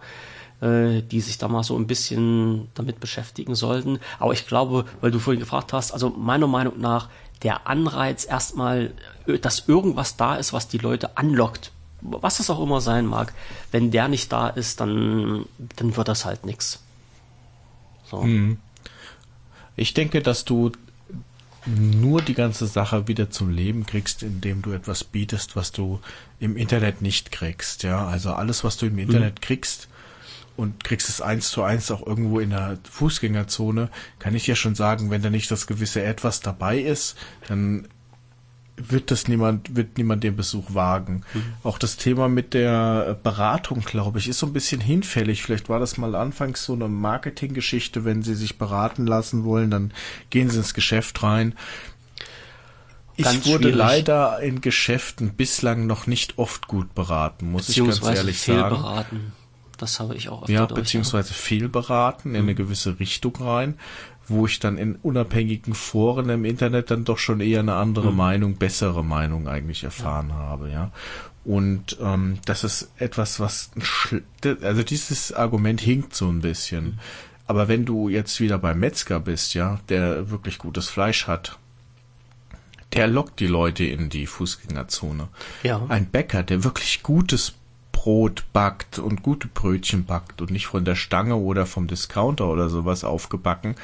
äh, 0.60 1.02
die 1.02 1.20
sich 1.20 1.38
da 1.38 1.48
mal 1.48 1.62
so 1.62 1.76
ein 1.76 1.86
bisschen 1.86 2.68
damit 2.74 3.00
beschäftigen 3.00 3.54
sollten. 3.54 3.98
Aber 4.18 4.32
ich 4.32 4.46
glaube, 4.46 4.86
weil 5.00 5.10
du 5.10 5.18
vorhin 5.18 5.40
gefragt 5.40 5.72
hast, 5.72 5.92
also 5.92 6.10
meiner 6.10 6.46
Meinung 6.46 6.80
nach, 6.80 7.08
der 7.42 7.66
Anreiz 7.66 8.24
erstmal, 8.24 8.94
dass 9.40 9.68
irgendwas 9.68 10.16
da 10.16 10.36
ist, 10.36 10.52
was 10.52 10.68
die 10.68 10.78
Leute 10.78 11.16
anlockt, 11.16 11.72
was 12.02 12.40
es 12.40 12.50
auch 12.50 12.60
immer 12.60 12.80
sein 12.80 13.06
mag, 13.06 13.32
wenn 13.70 13.90
der 13.90 14.08
nicht 14.08 14.32
da 14.32 14.48
ist, 14.48 14.80
dann, 14.80 15.46
dann 15.76 15.96
wird 15.96 16.08
das 16.08 16.24
halt 16.24 16.44
nix. 16.44 16.80
So. 18.04 18.22
Hm. 18.22 18.58
Ich 19.76 19.94
denke, 19.94 20.20
dass 20.20 20.44
du 20.44 20.72
nur 21.64 22.22
die 22.22 22.34
ganze 22.34 22.66
Sache 22.66 23.06
wieder 23.06 23.30
zum 23.30 23.50
Leben 23.50 23.86
kriegst, 23.86 24.22
indem 24.22 24.62
du 24.62 24.72
etwas 24.72 25.04
bietest, 25.04 25.54
was 25.54 25.70
du 25.70 26.00
im 26.40 26.56
Internet 26.56 27.02
nicht 27.02 27.30
kriegst. 27.30 27.84
Ja, 27.84 28.06
also 28.06 28.32
alles, 28.32 28.64
was 28.64 28.76
du 28.76 28.86
im 28.86 28.98
Internet 28.98 29.36
mhm. 29.36 29.40
kriegst 29.40 29.88
und 30.56 30.82
kriegst 30.82 31.08
es 31.08 31.20
eins 31.20 31.50
zu 31.50 31.62
eins 31.62 31.90
auch 31.90 32.04
irgendwo 32.04 32.40
in 32.40 32.50
der 32.50 32.78
Fußgängerzone, 32.90 33.90
kann 34.18 34.34
ich 34.34 34.46
ja 34.46 34.56
schon 34.56 34.74
sagen, 34.74 35.10
wenn 35.10 35.22
da 35.22 35.30
nicht 35.30 35.50
das 35.50 35.66
gewisse 35.66 36.02
Etwas 36.02 36.40
dabei 36.40 36.78
ist, 36.80 37.16
dann 37.48 37.88
wird 38.90 39.10
das 39.10 39.28
niemand, 39.28 39.76
wird 39.76 39.98
niemand 39.98 40.24
den 40.24 40.36
Besuch 40.36 40.74
wagen. 40.74 41.22
Mhm. 41.34 41.44
Auch 41.62 41.78
das 41.78 41.96
Thema 41.96 42.28
mit 42.28 42.54
der 42.54 43.18
Beratung, 43.22 43.80
glaube 43.80 44.18
ich, 44.18 44.28
ist 44.28 44.38
so 44.38 44.46
ein 44.46 44.52
bisschen 44.52 44.80
hinfällig. 44.80 45.42
Vielleicht 45.42 45.68
war 45.68 45.78
das 45.78 45.96
mal 45.98 46.14
anfangs 46.14 46.64
so 46.64 46.72
eine 46.72 46.88
Marketinggeschichte, 46.88 48.04
wenn 48.04 48.22
sie 48.22 48.34
sich 48.34 48.58
beraten 48.58 49.06
lassen 49.06 49.44
wollen, 49.44 49.70
dann 49.70 49.92
gehen 50.30 50.50
sie 50.50 50.58
ins 50.58 50.74
Geschäft 50.74 51.22
rein. 51.22 51.54
Ich 53.16 53.24
ganz 53.24 53.46
wurde 53.46 53.64
schwierig. 53.64 53.76
leider 53.76 54.40
in 54.40 54.60
Geschäften 54.60 55.34
bislang 55.34 55.86
noch 55.86 56.06
nicht 56.06 56.38
oft 56.38 56.66
gut 56.66 56.94
beraten, 56.94 57.50
muss 57.50 57.68
ich 57.68 57.76
ganz 57.76 58.02
ehrlich 58.02 58.40
sagen. 58.40 58.70
Beraten. 58.70 59.32
Das 59.82 59.98
habe 59.98 60.14
ich 60.14 60.28
auch 60.28 60.42
öfter 60.42 60.52
Ja, 60.52 60.66
durch, 60.66 60.82
beziehungsweise 60.82 61.30
ja. 61.30 61.34
fehlberaten 61.34 62.36
in 62.36 62.42
mhm. 62.42 62.48
eine 62.48 62.54
gewisse 62.54 63.00
Richtung 63.00 63.34
rein, 63.36 63.78
wo 64.32 64.46
ich 64.46 64.58
dann 64.58 64.78
in 64.78 64.96
unabhängigen 64.96 65.74
Foren 65.74 66.28
im 66.28 66.44
Internet 66.44 66.90
dann 66.90 67.04
doch 67.04 67.18
schon 67.18 67.40
eher 67.40 67.60
eine 67.60 67.74
andere 67.74 68.10
mhm. 68.10 68.16
Meinung, 68.16 68.54
bessere 68.56 69.04
Meinung 69.04 69.48
eigentlich 69.48 69.84
erfahren 69.84 70.30
ja. 70.30 70.36
habe, 70.36 70.70
ja. 70.70 70.90
Und 71.44 71.98
ähm, 72.00 72.38
das 72.44 72.64
ist 72.64 72.90
etwas, 72.98 73.40
was 73.40 73.70
also 74.62 74.82
dieses 74.82 75.32
Argument 75.32 75.80
hinkt 75.80 76.14
so 76.14 76.28
ein 76.28 76.40
bisschen. 76.40 76.84
Mhm. 76.84 76.98
Aber 77.46 77.68
wenn 77.68 77.84
du 77.84 78.08
jetzt 78.08 78.40
wieder 78.40 78.58
beim 78.58 78.80
Metzger 78.80 79.20
bist, 79.20 79.54
ja, 79.54 79.80
der 79.88 80.30
wirklich 80.30 80.58
gutes 80.58 80.88
Fleisch 80.88 81.26
hat, 81.26 81.58
der 82.92 83.08
lockt 83.08 83.40
die 83.40 83.46
Leute 83.46 83.84
in 83.84 84.08
die 84.08 84.26
Fußgängerzone. 84.26 85.28
Ja. 85.62 85.84
Ein 85.88 86.06
Bäcker, 86.06 86.42
der 86.42 86.62
wirklich 86.62 87.02
gutes 87.02 87.54
Brot 87.90 88.44
backt 88.52 88.98
und 88.98 89.22
gute 89.22 89.48
Brötchen 89.48 90.04
backt 90.04 90.42
und 90.42 90.50
nicht 90.50 90.66
von 90.66 90.84
der 90.84 90.94
Stange 90.94 91.36
oder 91.36 91.66
vom 91.66 91.86
Discounter 91.86 92.48
oder 92.48 92.68
sowas 92.68 93.04
aufgebacken, 93.04 93.76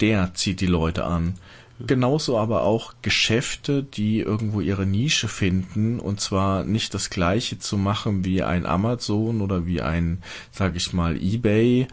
der 0.00 0.34
zieht 0.34 0.60
die 0.60 0.66
Leute 0.66 1.04
an. 1.04 1.34
Genauso 1.80 2.36
aber 2.38 2.64
auch 2.64 2.94
Geschäfte, 3.02 3.84
die 3.84 4.18
irgendwo 4.18 4.60
ihre 4.60 4.84
Nische 4.84 5.28
finden 5.28 6.00
und 6.00 6.20
zwar 6.20 6.64
nicht 6.64 6.92
das 6.92 7.08
gleiche 7.08 7.60
zu 7.60 7.76
machen 7.76 8.24
wie 8.24 8.42
ein 8.42 8.66
Amazon 8.66 9.40
oder 9.40 9.64
wie 9.64 9.80
ein, 9.80 10.20
sag 10.50 10.74
ich 10.74 10.92
mal, 10.92 11.16
eBay. 11.16 11.86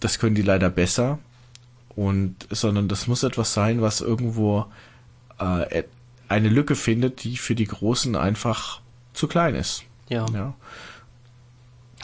Das 0.00 0.18
können 0.18 0.34
die 0.34 0.42
leider 0.42 0.68
besser 0.68 1.20
und 1.94 2.34
sondern 2.50 2.88
das 2.88 3.06
muss 3.06 3.22
etwas 3.22 3.54
sein, 3.54 3.80
was 3.82 4.00
irgendwo 4.00 4.66
äh, 5.38 5.84
eine 6.28 6.48
Lücke 6.48 6.74
findet, 6.74 7.22
die 7.22 7.36
für 7.36 7.54
die 7.54 7.66
Großen 7.66 8.16
einfach 8.16 8.80
zu 9.12 9.28
klein 9.28 9.54
ist. 9.54 9.84
Ja. 10.08 10.26
ja. 10.34 10.54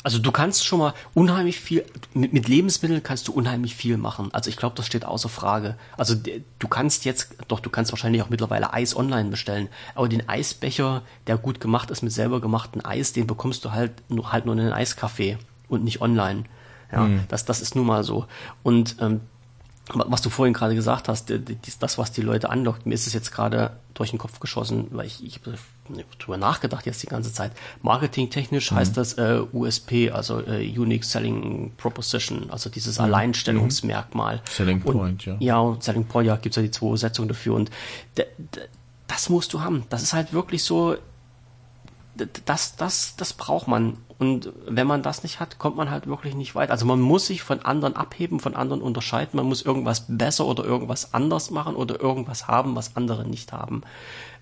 Also 0.03 0.19
du 0.19 0.33
kannst 0.33 0.65
schon 0.65 0.79
mal 0.79 0.95
unheimlich 1.13 1.61
viel, 1.61 1.85
mit, 2.15 2.33
mit 2.33 2.49
Lebensmitteln 2.49 3.03
kannst 3.03 3.29
du 3.29 3.33
unheimlich 3.33 3.75
viel 3.75 3.99
machen. 3.99 4.33
Also 4.33 4.49
ich 4.49 4.57
glaube, 4.57 4.75
das 4.77 4.87
steht 4.87 5.05
außer 5.05 5.29
Frage. 5.29 5.77
Also 5.97 6.15
du 6.15 6.69
kannst 6.69 7.05
jetzt, 7.05 7.37
doch 7.49 7.61
du 7.61 7.69
kannst 7.69 7.93
wahrscheinlich 7.93 8.23
auch 8.23 8.31
mittlerweile 8.31 8.73
Eis 8.73 8.97
online 8.97 9.29
bestellen, 9.29 9.69
aber 9.95 10.09
den 10.09 10.27
Eisbecher, 10.29 11.03
der 11.27 11.37
gut 11.37 11.61
gemacht 11.61 11.91
ist 11.91 12.03
mit 12.03 12.13
selber 12.13 12.41
gemachten 12.41 12.83
Eis, 12.85 13.13
den 13.13 13.27
bekommst 13.27 13.65
du 13.65 13.73
halt 13.73 13.93
nur, 14.09 14.33
halt 14.33 14.47
nur 14.47 14.55
in 14.55 14.61
einem 14.61 14.73
Eiscafé 14.73 15.37
und 15.69 15.85
nicht 15.85 16.01
online. 16.01 16.45
Ja, 16.91 17.03
mhm. 17.03 17.25
das, 17.29 17.45
das 17.45 17.61
ist 17.61 17.77
nun 17.77 17.87
mal 17.87 18.03
so. 18.03 18.27
Und 18.63 18.97
ähm, 19.01 19.21
was 19.95 20.23
du 20.23 20.31
vorhin 20.31 20.55
gerade 20.55 20.75
gesagt 20.75 21.09
hast, 21.09 21.33
das, 21.81 21.99
was 21.99 22.13
die 22.13 22.23
Leute 22.23 22.51
anlockt, 22.51 22.87
mir 22.87 22.95
ist 22.95 23.07
es 23.07 23.13
jetzt 23.13 23.33
gerade 23.33 23.73
durch 23.95 24.11
den 24.11 24.19
Kopf 24.19 24.41
geschossen, 24.41 24.87
weil 24.91 25.07
ich, 25.07 25.25
ich 25.25 25.41
habe 25.41 25.59
drüber 26.19 26.37
nachgedacht 26.37 26.87
jetzt 26.87 27.03
die 27.03 27.07
ganze 27.07 27.33
Zeit. 27.33 27.53
Marketingtechnisch 27.83 28.71
mhm. 28.71 28.77
heißt 28.77 28.97
das 28.97 29.15
äh, 29.15 29.43
USP, 29.53 30.11
also 30.11 30.41
äh, 30.41 30.67
Unique 30.79 31.05
Selling 31.05 31.73
Proposition, 31.77 32.51
also 32.51 32.71
dieses 32.71 32.99
mhm. 32.99 33.07
Alleinstellungsmerkmal. 33.07 34.43
Selling 34.49 34.81
Point, 34.81 34.97
und, 34.97 35.27
ja. 35.27 35.37
Ja, 35.41 35.59
und 35.59 35.83
Selling 35.83 36.05
Point, 36.05 36.29
ja, 36.29 36.37
gibt's 36.37 36.57
ja 36.57 36.63
die 36.63 36.71
zwei 36.71 36.97
Setzungen 36.97 37.29
dafür. 37.29 37.55
Und 37.55 37.71
das 39.07 39.29
musst 39.29 39.53
du 39.53 39.61
haben. 39.61 39.85
Das 39.91 40.03
ist 40.03 40.13
halt 40.13 40.33
wirklich 40.33 40.63
so, 40.63 40.97
das, 42.45 42.77
das, 42.77 43.17
das 43.17 43.33
braucht 43.33 43.69
man. 43.69 43.97
Und 44.19 44.53
wenn 44.67 44.87
man 44.87 45.03
das 45.03 45.23
nicht 45.23 45.41
hat, 45.41 45.59
kommt 45.59 45.77
man 45.77 45.91
halt 45.91 46.07
wirklich 46.07 46.35
nicht 46.35 46.55
weit. 46.55 46.71
Also 46.71 46.85
man 46.85 47.01
muss 47.01 47.27
sich 47.27 47.43
von 47.43 47.61
anderen 47.61 47.97
abheben, 47.97 48.41
von 48.41 48.55
anderen 48.55 48.83
unterscheiden. 48.83 49.37
Man 49.37 49.47
muss 49.47 49.63
irgendwas 49.63 50.05
besser 50.09 50.47
oder 50.47 50.65
irgendwas 50.65 51.15
anders 51.15 51.51
machen 51.51 51.75
oder 51.75 52.01
irgendwas 52.01 52.47
haben, 52.47 52.77
was 52.77 52.97
andere 52.97 53.27
nicht 53.27 53.53
haben. 53.53 53.83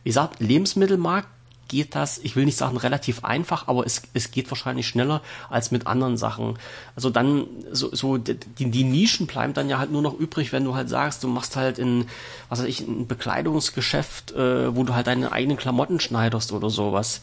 Wie 0.03 0.11
gesagt, 0.11 0.41
Lebensmittelmarkt 0.41 1.29
geht 1.69 1.95
das, 1.95 2.19
ich 2.19 2.35
will 2.35 2.47
nicht 2.47 2.57
sagen 2.57 2.77
relativ 2.79 3.25
einfach, 3.25 3.69
aber 3.69 3.87
es, 3.87 4.03
es 4.14 4.31
geht 4.31 4.51
wahrscheinlich 4.51 4.89
schneller 4.89 5.21
als 5.51 5.71
mit 5.71 5.87
anderen 5.87 6.16
Sachen. 6.16 6.59
Also 6.97 7.11
dann, 7.11 7.47
so, 7.71 7.95
so 7.95 8.16
die, 8.16 8.37
die 8.37 8.85
Nischen 8.85 9.27
bleiben 9.27 9.53
dann 9.53 9.69
ja 9.69 9.79
halt 9.79 9.93
nur 9.93 10.03
noch 10.03 10.19
übrig, 10.19 10.53
wenn 10.53 10.64
du 10.64 10.75
halt 10.75 10.89
sagst, 10.89 11.23
du 11.23 11.29
machst 11.29 11.57
halt 11.57 11.79
in, 11.79 12.07
was 12.49 12.61
weiß 12.61 12.66
ich, 12.66 12.81
ein 12.81 13.07
Bekleidungsgeschäft, 13.07 14.33
äh, 14.33 14.75
wo 14.75 14.83
du 14.83 14.95
halt 14.95 15.07
deine 15.07 15.31
eigenen 15.31 15.59
Klamotten 15.59 16.01
schneiderst 16.01 16.53
oder 16.53 16.71
sowas. 16.71 17.21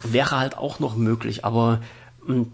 Wäre 0.00 0.38
halt 0.38 0.56
auch 0.56 0.80
noch 0.80 0.96
möglich, 0.96 1.44
aber 1.44 1.80
hm, 2.26 2.52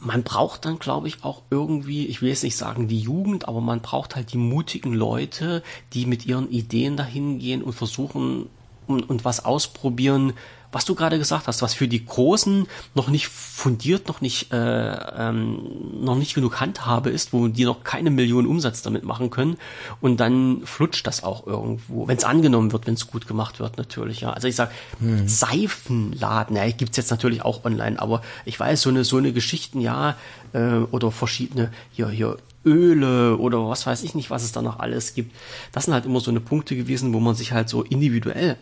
man 0.00 0.22
braucht 0.22 0.64
dann, 0.64 0.78
glaube 0.78 1.08
ich, 1.08 1.24
auch 1.24 1.42
irgendwie, 1.50 2.06
ich 2.06 2.22
will 2.22 2.30
jetzt 2.30 2.44
nicht 2.44 2.56
sagen 2.56 2.88
die 2.88 3.00
Jugend, 3.00 3.48
aber 3.48 3.60
man 3.60 3.80
braucht 3.80 4.16
halt 4.16 4.32
die 4.32 4.38
mutigen 4.38 4.94
Leute, 4.94 5.62
die 5.92 6.06
mit 6.06 6.26
ihren 6.26 6.50
Ideen 6.50 6.96
dahin 6.96 7.38
gehen 7.38 7.62
und 7.62 7.72
versuchen, 7.72 8.46
und, 8.86 9.08
und 9.08 9.24
was 9.24 9.44
ausprobieren, 9.44 10.32
was 10.72 10.84
du 10.84 10.94
gerade 10.94 11.18
gesagt 11.18 11.46
hast, 11.46 11.62
was 11.62 11.74
für 11.74 11.88
die 11.88 12.04
Großen 12.04 12.66
noch 12.94 13.08
nicht 13.08 13.28
fundiert, 13.28 14.08
noch 14.08 14.20
nicht, 14.20 14.52
äh, 14.52 14.56
ähm, 14.56 15.58
noch 16.00 16.16
nicht 16.16 16.34
genug 16.34 16.60
Handhabe 16.60 17.10
ist, 17.10 17.32
wo 17.32 17.48
die 17.48 17.64
noch 17.64 17.82
keine 17.84 18.10
Millionen 18.10 18.46
Umsatz 18.46 18.82
damit 18.82 19.04
machen 19.04 19.30
können. 19.30 19.56
Und 20.00 20.20
dann 20.20 20.62
flutscht 20.64 21.06
das 21.06 21.22
auch 21.22 21.46
irgendwo, 21.46 22.08
wenn 22.08 22.16
es 22.16 22.24
angenommen 22.24 22.72
wird, 22.72 22.86
wenn 22.86 22.94
es 22.94 23.06
gut 23.06 23.26
gemacht 23.26 23.60
wird, 23.60 23.78
natürlich. 23.78 24.20
Ja, 24.20 24.32
also 24.32 24.48
ich 24.48 24.56
sag 24.56 24.70
hm. 25.00 25.26
Seifenladen, 25.26 26.56
ja, 26.56 26.70
gibt's 26.70 26.96
jetzt 26.96 27.10
natürlich 27.10 27.42
auch 27.42 27.64
online, 27.64 28.00
aber 28.00 28.22
ich 28.44 28.58
weiß 28.58 28.82
so 28.82 28.90
eine 28.90 29.04
so 29.04 29.16
eine 29.16 29.32
Geschichten, 29.32 29.80
ja, 29.80 30.16
äh, 30.52 30.78
oder 30.90 31.10
verschiedene 31.10 31.72
hier 31.92 32.08
hier 32.08 32.36
Öle 32.64 33.38
oder 33.38 33.68
was 33.68 33.86
weiß 33.86 34.02
ich 34.02 34.14
nicht, 34.14 34.30
was 34.30 34.42
es 34.42 34.52
da 34.52 34.60
noch 34.60 34.80
alles 34.80 35.14
gibt. 35.14 35.34
Das 35.72 35.84
sind 35.84 35.94
halt 35.94 36.04
immer 36.04 36.20
so 36.20 36.30
eine 36.30 36.40
Punkte 36.40 36.76
gewesen, 36.76 37.14
wo 37.14 37.20
man 37.20 37.34
sich 37.34 37.52
halt 37.52 37.68
so 37.68 37.82
individuell 37.82 38.56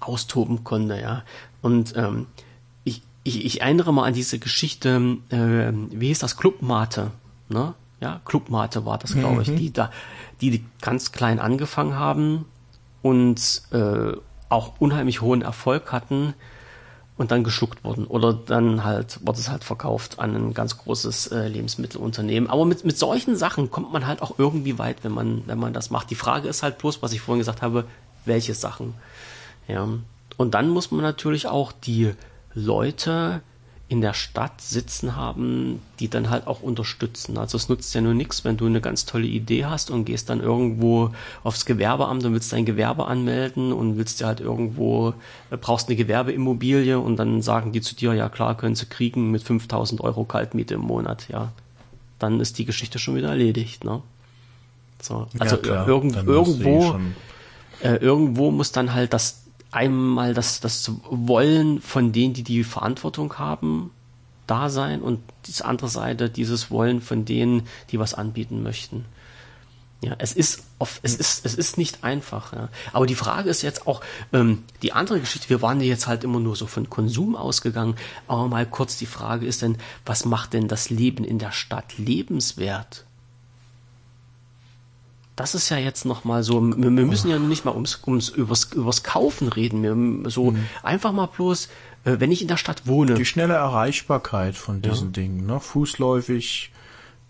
austoben 0.00 0.64
konnte, 0.64 1.00
ja. 1.00 1.22
Und 1.62 1.94
ähm, 1.96 2.26
ich, 2.84 3.02
ich, 3.22 3.44
ich 3.44 3.60
erinnere 3.60 3.92
mal 3.92 4.04
an 4.04 4.14
diese 4.14 4.38
Geschichte, 4.38 5.18
äh, 5.30 5.72
wie 5.90 6.08
hieß 6.08 6.18
das, 6.20 6.36
Clubmate, 6.36 7.10
ne? 7.48 7.74
Ja, 8.00 8.20
Clubmate 8.24 8.84
war 8.84 8.98
das, 8.98 9.14
glaube 9.14 9.42
ich, 9.42 9.48
mhm. 9.48 9.56
die 9.56 9.72
da, 9.72 9.90
die, 10.40 10.50
die 10.50 10.64
ganz 10.82 11.12
klein 11.12 11.38
angefangen 11.38 11.96
haben 11.96 12.44
und 13.00 13.62
äh, 13.70 14.12
auch 14.50 14.74
unheimlich 14.78 15.22
hohen 15.22 15.40
Erfolg 15.40 15.90
hatten 15.90 16.34
und 17.16 17.30
dann 17.30 17.44
geschluckt 17.44 17.84
wurden. 17.84 18.06
Oder 18.06 18.32
dann 18.34 18.84
halt, 18.84 19.20
wurde 19.24 19.38
es 19.38 19.48
halt 19.48 19.64
verkauft 19.64 20.18
an 20.18 20.34
ein 20.34 20.54
ganz 20.54 20.78
großes 20.78 21.28
äh, 21.28 21.48
Lebensmittelunternehmen. 21.48 22.50
Aber 22.50 22.64
mit, 22.64 22.84
mit 22.84 22.98
solchen 22.98 23.36
Sachen 23.36 23.70
kommt 23.70 23.92
man 23.92 24.06
halt 24.06 24.20
auch 24.20 24.38
irgendwie 24.38 24.78
weit, 24.78 24.98
wenn 25.02 25.12
man, 25.12 25.42
wenn 25.46 25.58
man 25.58 25.72
das 25.72 25.90
macht. 25.90 26.10
Die 26.10 26.16
Frage 26.16 26.48
ist 26.48 26.62
halt 26.62 26.78
bloß, 26.78 27.02
was 27.02 27.12
ich 27.12 27.20
vorhin 27.20 27.38
gesagt 27.40 27.62
habe, 27.62 27.84
welche 28.24 28.54
Sachen. 28.54 28.94
Ja. 29.68 29.88
Und 30.36 30.54
dann 30.54 30.68
muss 30.68 30.90
man 30.90 31.02
natürlich 31.02 31.46
auch 31.46 31.72
die 31.72 32.12
Leute 32.54 33.42
in 33.86 34.00
der 34.00 34.14
Stadt 34.14 34.60
sitzen 34.60 35.14
haben, 35.14 35.82
die 36.00 36.08
dann 36.08 36.30
halt 36.30 36.46
auch 36.46 36.62
unterstützen. 36.62 37.36
Also 37.36 37.56
es 37.56 37.68
nutzt 37.68 37.94
ja 37.94 38.00
nur 38.00 38.14
nichts, 38.14 38.42
wenn 38.42 38.56
du 38.56 38.66
eine 38.66 38.80
ganz 38.80 39.04
tolle 39.04 39.26
Idee 39.26 39.66
hast 39.66 39.90
und 39.90 40.06
gehst 40.06 40.30
dann 40.30 40.40
irgendwo 40.40 41.10
aufs 41.42 41.66
Gewerbeamt 41.66 42.24
und 42.24 42.32
willst 42.32 42.52
dein 42.52 42.64
Gewerbe 42.64 43.06
anmelden 43.06 43.72
und 43.72 43.98
willst 43.98 44.20
dir 44.20 44.26
halt 44.26 44.40
irgendwo, 44.40 45.12
äh, 45.50 45.58
brauchst 45.58 45.88
eine 45.88 45.96
Gewerbeimmobilie 45.96 46.98
und 46.98 47.16
dann 47.16 47.42
sagen 47.42 47.72
die 47.72 47.82
zu 47.82 47.94
dir, 47.94 48.14
ja 48.14 48.30
klar, 48.30 48.56
können 48.56 48.74
sie 48.74 48.86
kriegen 48.86 49.30
mit 49.30 49.42
5000 49.42 50.00
Euro 50.00 50.24
Kaltmiete 50.24 50.74
im 50.74 50.80
Monat, 50.80 51.28
ja. 51.28 51.52
Dann 52.18 52.40
ist 52.40 52.58
die 52.58 52.64
Geschichte 52.64 52.98
schon 52.98 53.16
wieder 53.16 53.28
erledigt, 53.28 53.84
ne? 53.84 54.02
So, 55.02 55.26
also 55.38 55.56
ja, 55.62 55.86
irgend, 55.86 56.16
irgendwo, 56.16 56.98
äh, 57.82 57.96
irgendwo 57.96 58.50
muss 58.50 58.72
dann 58.72 58.94
halt 58.94 59.12
das 59.12 59.43
einmal 59.74 60.34
das, 60.34 60.60
das 60.60 60.92
Wollen 61.10 61.80
von 61.80 62.12
denen, 62.12 62.34
die 62.34 62.42
die 62.42 62.64
Verantwortung 62.64 63.38
haben, 63.38 63.90
da 64.46 64.68
sein 64.68 65.02
und 65.02 65.20
die 65.46 65.64
andere 65.64 65.88
Seite 65.88 66.30
dieses 66.30 66.70
Wollen 66.70 67.00
von 67.00 67.24
denen, 67.24 67.62
die 67.90 67.98
was 67.98 68.14
anbieten 68.14 68.62
möchten. 68.62 69.04
Ja, 70.02 70.16
es 70.18 70.34
ist 70.34 70.64
oft, 70.78 71.00
es 71.02 71.14
ist, 71.14 71.46
es 71.46 71.54
ist 71.54 71.78
nicht 71.78 72.04
einfach. 72.04 72.52
Ja. 72.52 72.68
Aber 72.92 73.06
die 73.06 73.14
Frage 73.14 73.48
ist 73.48 73.62
jetzt 73.62 73.86
auch 73.86 74.02
ähm, 74.34 74.62
die 74.82 74.92
andere 74.92 75.18
Geschichte. 75.18 75.48
Wir 75.48 75.62
waren 75.62 75.80
jetzt 75.80 76.06
halt 76.06 76.24
immer 76.24 76.40
nur 76.40 76.56
so 76.56 76.66
von 76.66 76.90
Konsum 76.90 77.36
ausgegangen. 77.36 77.96
Aber 78.28 78.46
mal 78.48 78.66
kurz 78.66 78.98
die 78.98 79.06
Frage 79.06 79.46
ist 79.46 79.62
denn, 79.62 79.78
was 80.04 80.26
macht 80.26 80.52
denn 80.52 80.68
das 80.68 80.90
Leben 80.90 81.24
in 81.24 81.38
der 81.38 81.52
Stadt 81.52 81.96
lebenswert? 81.96 83.06
Das 85.36 85.54
ist 85.54 85.68
ja 85.68 85.78
jetzt 85.78 86.04
noch 86.04 86.24
mal 86.24 86.42
so, 86.42 86.62
wir, 86.62 86.76
wir 86.76 87.06
müssen 87.06 87.30
ja 87.30 87.38
nicht 87.38 87.64
mal 87.64 87.72
ums, 87.72 88.00
ums 88.06 88.28
übers, 88.28 88.72
übers 88.72 89.02
Kaufen 89.02 89.48
reden, 89.48 89.82
wir, 89.82 90.30
so 90.30 90.52
mhm. 90.52 90.66
einfach 90.82 91.12
mal 91.12 91.26
bloß, 91.26 91.68
äh, 92.04 92.16
wenn 92.18 92.30
ich 92.30 92.42
in 92.42 92.48
der 92.48 92.56
Stadt 92.56 92.86
wohne. 92.86 93.14
Die 93.14 93.24
schnelle 93.24 93.54
Erreichbarkeit 93.54 94.56
von 94.56 94.80
diesen 94.80 95.08
ja. 95.08 95.12
Dingen, 95.12 95.46
ne? 95.46 95.58
fußläufig, 95.58 96.70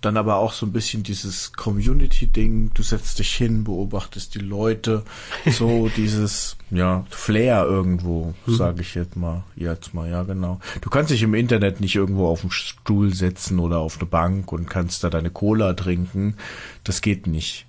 dann 0.03 0.19
aber 0.19 0.37
auch 0.37 0.53
so 0.53 0.67
ein 0.67 0.73
bisschen 0.73 1.03
dieses 1.03 1.55
Community-Ding, 1.55 2.73
du 2.75 2.83
setzt 2.83 3.21
dich 3.21 3.35
hin, 3.35 3.65
beobachtest 3.65 4.35
die 4.35 4.41
Leute, 4.41 5.03
so 5.51 5.89
dieses, 5.97 6.59
ja, 6.71 7.07
Flair 7.09 7.65
irgendwo, 7.65 8.35
mhm. 8.45 8.55
sage 8.55 8.83
ich 8.83 8.95
jetzt 8.95 9.17
mal, 9.17 9.45
jetzt 9.57 9.95
mal, 9.95 10.11
ja 10.11 10.25
genau. 10.25 10.61
Du 10.83 10.91
kannst 10.91 11.11
dich 11.11 11.23
im 11.23 11.33
Internet 11.33 11.81
nicht 11.81 11.95
irgendwo 11.95 12.27
auf 12.27 12.43
den 12.43 12.51
Stuhl 12.51 13.15
setzen 13.15 13.59
oder 13.59 13.79
auf 13.79 13.99
eine 13.99 14.07
Bank 14.07 14.53
und 14.53 14.69
kannst 14.69 15.05
da 15.05 15.09
deine 15.09 15.31
Cola 15.31 15.73
trinken, 15.73 16.37
das 16.83 17.01
geht 17.01 17.27
nicht. 17.27 17.65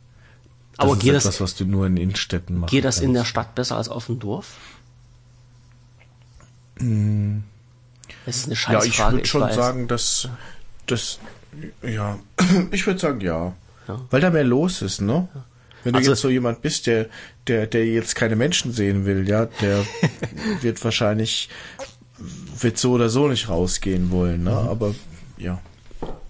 Das 0.78 0.86
Aber 0.86 0.97
geht 0.97 1.11
etwas, 1.11 1.23
das, 1.23 1.41
was 1.41 1.55
du 1.55 1.65
nur 1.65 1.88
in 1.88 1.97
Innenstädten 1.97 2.57
machst. 2.57 2.71
Geht 2.71 2.86
das 2.86 2.99
in 2.99 3.13
der 3.13 3.26
Stadt 3.26 3.55
besser 3.55 3.78
als 3.78 3.89
auf 3.89 4.07
dem 4.07 4.19
Dorf? 4.19 4.55
Hm. 6.80 7.43
Es 8.26 8.38
ist 8.38 8.45
eine 8.47 8.55
Scheißfrage. 8.55 8.86
Ja, 8.86 9.07
ich 9.07 9.13
würde 9.13 9.28
schon 9.28 9.41
weiß. 9.41 9.55
sagen, 9.55 9.88
dass 9.88 10.30
das 10.88 11.19
ja, 11.82 12.19
ich 12.71 12.86
würde 12.86 12.99
sagen 12.99 13.21
ja. 13.21 13.53
ja. 13.88 14.01
Weil 14.09 14.21
da 14.21 14.30
mehr 14.30 14.43
los 14.43 14.82
ist, 14.82 15.01
ne? 15.01 15.28
Wenn 15.84 15.93
du 15.93 15.99
also, 15.99 16.11
jetzt 16.11 16.21
so 16.21 16.30
jemand 16.30 16.61
bist, 16.61 16.88
der, 16.88 17.07
der, 17.47 17.67
der 17.67 17.86
jetzt 17.86 18.15
keine 18.15 18.36
Menschen 18.36 18.71
sehen 18.71 19.05
will, 19.05 19.28
ja, 19.30 19.45
der 19.45 19.86
wird 20.61 20.84
wahrscheinlich, 20.84 21.49
wird 22.59 22.78
so 22.78 22.93
oder 22.93 23.09
so 23.09 23.28
nicht 23.28 23.49
rausgehen 23.49 24.09
wollen, 24.09 24.43
ne? 24.43 24.51
Mhm. 24.51 24.69
Aber, 24.69 24.95
ja. 25.38 25.61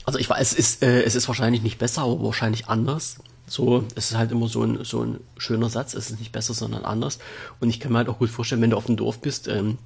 Also 0.03 0.19
ich 0.19 0.29
weiß, 0.29 0.51
es 0.51 0.53
ist, 0.53 0.83
äh, 0.83 1.03
es 1.03 1.15
ist 1.15 1.27
wahrscheinlich 1.27 1.63
nicht 1.63 1.79
besser, 1.79 2.01
aber 2.01 2.21
wahrscheinlich 2.21 2.67
anders. 2.67 3.17
So, 3.47 3.83
es 3.95 4.11
ist 4.11 4.17
halt 4.17 4.31
immer 4.31 4.47
so 4.47 4.63
ein, 4.63 4.83
so 4.83 5.03
ein 5.03 5.19
schöner 5.37 5.69
Satz, 5.69 5.93
es 5.93 6.09
ist 6.09 6.19
nicht 6.19 6.31
besser, 6.31 6.53
sondern 6.53 6.83
anders. 6.83 7.19
Und 7.59 7.69
ich 7.69 7.79
kann 7.79 7.91
mir 7.91 7.99
halt 7.99 8.09
auch 8.09 8.19
gut 8.19 8.29
vorstellen, 8.29 8.61
wenn 8.61 8.71
du 8.71 8.77
auf 8.77 8.87
dem 8.87 8.97
Dorf 8.97 9.19
bist, 9.19 9.47
ähm, 9.47 9.77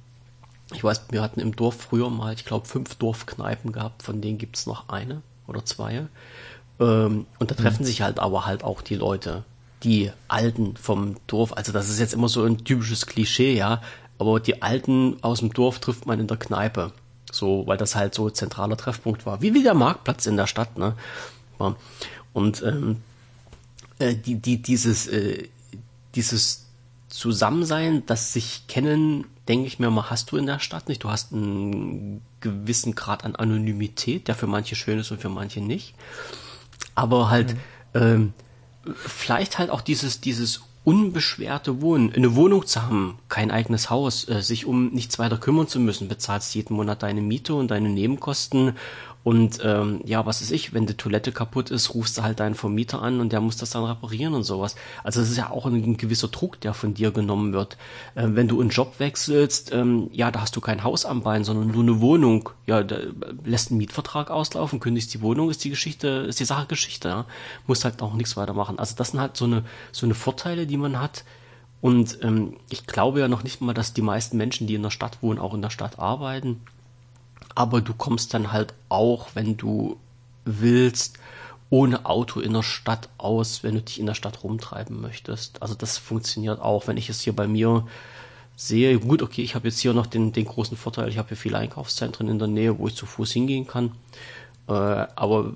ich 0.72 0.84
weiß, 0.84 1.06
wir 1.10 1.20
hatten 1.20 1.40
im 1.40 1.56
Dorf 1.56 1.76
früher 1.76 2.10
mal, 2.10 2.32
ich 2.32 2.44
glaube, 2.44 2.66
fünf 2.66 2.94
Dorfkneipen 2.94 3.72
gehabt, 3.72 4.02
von 4.02 4.20
denen 4.20 4.38
gibt's 4.38 4.66
noch 4.66 4.88
eine 4.88 5.22
oder 5.46 5.64
zwei. 5.64 6.06
Ähm, 6.78 7.26
und 7.38 7.50
da 7.50 7.54
treffen 7.54 7.82
mhm. 7.82 7.86
sich 7.86 8.02
halt 8.02 8.18
aber 8.18 8.46
halt 8.46 8.64
auch 8.64 8.80
die 8.80 8.94
Leute, 8.94 9.44
die 9.82 10.12
Alten 10.28 10.76
vom 10.76 11.16
Dorf. 11.26 11.52
Also 11.56 11.72
das 11.72 11.88
ist 11.88 11.98
jetzt 11.98 12.14
immer 12.14 12.28
so 12.28 12.44
ein 12.44 12.64
typisches 12.64 13.06
Klischee, 13.06 13.54
ja. 13.54 13.82
Aber 14.18 14.38
die 14.40 14.62
Alten 14.62 15.16
aus 15.22 15.40
dem 15.40 15.52
Dorf 15.52 15.80
trifft 15.80 16.06
man 16.06 16.20
in 16.20 16.26
der 16.26 16.36
Kneipe. 16.36 16.92
So, 17.32 17.66
weil 17.66 17.76
das 17.76 17.94
halt 17.94 18.14
so 18.14 18.28
zentraler 18.30 18.76
Treffpunkt 18.76 19.24
war. 19.26 19.40
Wie 19.40 19.54
wie 19.54 19.62
der 19.62 19.74
Marktplatz 19.74 20.26
in 20.26 20.36
der 20.36 20.46
Stadt, 20.46 20.78
ne? 20.78 20.94
Und 22.32 22.62
ähm, 22.62 23.02
äh, 24.00 24.14
die, 24.14 24.36
die, 24.36 24.60
dieses, 24.62 25.06
äh, 25.06 25.48
dieses 26.14 26.66
Zusammensein, 27.08 28.04
das 28.06 28.32
sich 28.32 28.66
kennen, 28.66 29.26
denke 29.48 29.66
ich 29.66 29.78
mir 29.78 29.90
mal, 29.90 30.10
hast 30.10 30.30
du 30.32 30.36
in 30.36 30.46
der 30.46 30.58
Stadt 30.58 30.88
nicht. 30.88 31.04
Du 31.04 31.10
hast 31.10 31.32
einen 31.32 32.22
gewissen 32.40 32.94
Grad 32.94 33.24
an 33.24 33.36
Anonymität, 33.36 34.28
der 34.28 34.34
für 34.34 34.46
manche 34.46 34.76
schön 34.76 34.98
ist 34.98 35.10
und 35.10 35.20
für 35.20 35.28
manche 35.28 35.60
nicht. 35.60 35.94
Aber 36.94 37.30
halt, 37.30 37.54
mhm. 37.54 37.60
ähm, 37.94 38.32
vielleicht 38.94 39.58
halt 39.58 39.70
auch 39.70 39.80
dieses, 39.80 40.20
dieses 40.20 40.62
unbeschwerte 40.82 41.82
Wohnen, 41.82 42.12
eine 42.12 42.34
Wohnung 42.36 42.66
zu 42.66 42.82
haben, 42.82 43.18
kein 43.28 43.50
eigenes 43.50 43.90
Haus, 43.90 44.28
äh, 44.28 44.40
sich 44.40 44.64
um 44.64 44.88
nichts 44.88 45.18
weiter 45.18 45.36
kümmern 45.36 45.68
zu 45.68 45.78
müssen, 45.78 46.08
bezahlst 46.08 46.54
jeden 46.54 46.74
Monat 46.74 47.02
deine 47.02 47.20
Miete 47.20 47.54
und 47.54 47.70
deine 47.70 47.90
Nebenkosten 47.90 48.76
und 49.22 49.58
ähm, 49.62 50.00
ja, 50.06 50.24
was 50.24 50.40
ist 50.40 50.50
ich, 50.50 50.72
wenn 50.72 50.86
die 50.86 50.94
Toilette 50.94 51.30
kaputt 51.30 51.70
ist, 51.70 51.94
rufst 51.94 52.16
du 52.16 52.22
halt 52.22 52.40
deinen 52.40 52.54
Vermieter 52.54 53.02
an 53.02 53.20
und 53.20 53.32
der 53.32 53.42
muss 53.42 53.58
das 53.58 53.68
dann 53.70 53.84
reparieren 53.84 54.32
und 54.32 54.44
sowas. 54.44 54.76
Also 55.04 55.20
es 55.20 55.30
ist 55.30 55.36
ja 55.36 55.50
auch 55.50 55.66
ein, 55.66 55.74
ein, 55.74 55.96
gewisser 55.98 56.28
Druck, 56.28 56.58
der 56.60 56.72
von 56.72 56.94
dir 56.94 57.10
genommen 57.10 57.52
wird. 57.52 57.76
Ähm, 58.16 58.34
wenn 58.34 58.48
du 58.48 58.60
einen 58.60 58.70
Job 58.70 58.94
wechselst, 58.98 59.72
ähm, 59.74 60.08
ja, 60.12 60.30
da 60.30 60.40
hast 60.40 60.56
du 60.56 60.62
kein 60.62 60.84
Haus 60.84 61.04
am 61.04 61.22
Bein, 61.22 61.44
sondern 61.44 61.68
nur 61.68 61.82
eine 61.82 62.00
Wohnung. 62.00 62.48
Ja, 62.66 62.82
da 62.82 62.96
lässt 63.44 63.70
einen 63.70 63.78
Mietvertrag 63.78 64.30
auslaufen, 64.30 64.80
kündigst 64.80 65.12
die 65.12 65.20
Wohnung, 65.20 65.50
ist 65.50 65.64
die 65.64 65.70
Geschichte, 65.70 66.08
ist 66.08 66.40
die 66.40 66.46
Sache 66.46 66.66
Geschichte, 66.66 67.08
ja. 67.08 67.26
Musst 67.66 67.84
halt 67.84 68.00
auch 68.00 68.14
nichts 68.14 68.38
weitermachen. 68.38 68.78
Also 68.78 68.94
das 68.96 69.10
sind 69.10 69.20
halt 69.20 69.36
so 69.36 69.44
eine, 69.44 69.64
so 69.92 70.06
eine 70.06 70.14
Vorteile, 70.14 70.66
die 70.66 70.78
man 70.78 70.98
hat. 70.98 71.24
Und 71.82 72.18
ähm, 72.22 72.56
ich 72.70 72.86
glaube 72.86 73.20
ja 73.20 73.28
noch 73.28 73.42
nicht 73.42 73.60
mal, 73.60 73.74
dass 73.74 73.92
die 73.92 74.02
meisten 74.02 74.38
Menschen, 74.38 74.66
die 74.66 74.74
in 74.74 74.82
der 74.82 74.90
Stadt 74.90 75.18
wohnen, 75.22 75.38
auch 75.38 75.52
in 75.52 75.62
der 75.62 75.70
Stadt 75.70 75.98
arbeiten 75.98 76.62
aber 77.54 77.80
du 77.80 77.94
kommst 77.94 78.34
dann 78.34 78.52
halt 78.52 78.74
auch, 78.88 79.30
wenn 79.34 79.56
du 79.56 79.98
willst, 80.44 81.18
ohne 81.70 82.04
Auto 82.04 82.40
in 82.40 82.52
der 82.52 82.62
Stadt 82.62 83.08
aus, 83.16 83.62
wenn 83.62 83.74
du 83.74 83.82
dich 83.82 84.00
in 84.00 84.06
der 84.06 84.14
Stadt 84.14 84.42
rumtreiben 84.42 85.00
möchtest. 85.00 85.62
Also 85.62 85.74
das 85.74 85.98
funktioniert 85.98 86.60
auch, 86.60 86.88
wenn 86.88 86.96
ich 86.96 87.08
es 87.08 87.20
hier 87.20 87.34
bei 87.34 87.46
mir 87.46 87.86
sehe. 88.56 88.98
Gut, 88.98 89.22
okay, 89.22 89.42
ich 89.42 89.54
habe 89.54 89.68
jetzt 89.68 89.78
hier 89.78 89.94
noch 89.94 90.06
den, 90.06 90.32
den 90.32 90.44
großen 90.44 90.76
Vorteil, 90.76 91.08
ich 91.08 91.18
habe 91.18 91.28
hier 91.28 91.36
viele 91.36 91.58
Einkaufszentren 91.58 92.28
in 92.28 92.38
der 92.38 92.48
Nähe, 92.48 92.78
wo 92.78 92.88
ich 92.88 92.96
zu 92.96 93.06
Fuß 93.06 93.32
hingehen 93.32 93.66
kann. 93.66 93.92
Äh, 94.68 94.72
aber 94.72 95.54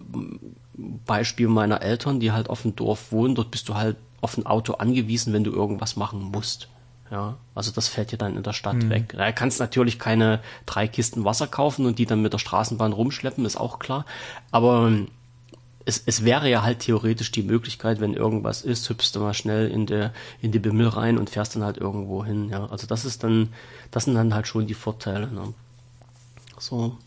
Beispiel 1.06 1.48
meiner 1.48 1.82
Eltern, 1.82 2.20
die 2.20 2.32
halt 2.32 2.48
auf 2.48 2.62
dem 2.62 2.76
Dorf 2.76 3.10
wohnen, 3.12 3.34
dort 3.34 3.50
bist 3.50 3.68
du 3.68 3.74
halt 3.74 3.96
auf 4.20 4.38
ein 4.38 4.46
Auto 4.46 4.74
angewiesen, 4.74 5.32
wenn 5.32 5.44
du 5.44 5.52
irgendwas 5.52 5.96
machen 5.96 6.22
musst. 6.22 6.68
Ja, 7.14 7.36
also 7.54 7.70
das 7.70 7.86
fällt 7.86 8.10
dir 8.10 8.16
dann 8.16 8.36
in 8.36 8.42
der 8.42 8.52
Stadt 8.52 8.74
mhm. 8.74 8.90
weg. 8.90 9.10
Du 9.10 9.32
kannst 9.34 9.60
natürlich 9.60 10.00
keine 10.00 10.40
drei 10.66 10.88
Kisten 10.88 11.24
Wasser 11.24 11.46
kaufen 11.46 11.86
und 11.86 12.00
die 12.00 12.06
dann 12.06 12.20
mit 12.20 12.32
der 12.32 12.40
Straßenbahn 12.40 12.92
rumschleppen, 12.92 13.44
ist 13.44 13.56
auch 13.56 13.78
klar. 13.78 14.04
Aber 14.50 14.88
ähm, 14.88 15.06
es, 15.84 16.02
es 16.06 16.24
wäre 16.24 16.50
ja 16.50 16.64
halt 16.64 16.80
theoretisch 16.80 17.30
die 17.30 17.44
Möglichkeit, 17.44 18.00
wenn 18.00 18.14
irgendwas 18.14 18.62
ist, 18.62 18.88
hüpfst 18.88 19.12
du 19.14 19.20
mal 19.20 19.32
schnell 19.32 19.70
in 19.70 19.86
der 19.86 20.12
in 20.42 20.50
die 20.50 20.58
Bimmel 20.58 20.88
rein 20.88 21.16
und 21.16 21.30
fährst 21.30 21.54
dann 21.54 21.62
halt 21.62 21.76
irgendwo 21.76 22.24
hin. 22.24 22.48
Ja, 22.48 22.66
also 22.66 22.88
das 22.88 23.04
ist 23.04 23.22
dann, 23.22 23.50
das 23.92 24.06
sind 24.06 24.16
dann 24.16 24.34
halt 24.34 24.48
schon 24.48 24.66
die 24.66 24.74
Vorteile. 24.74 25.28
Ne? 25.28 25.54
So 26.58 26.98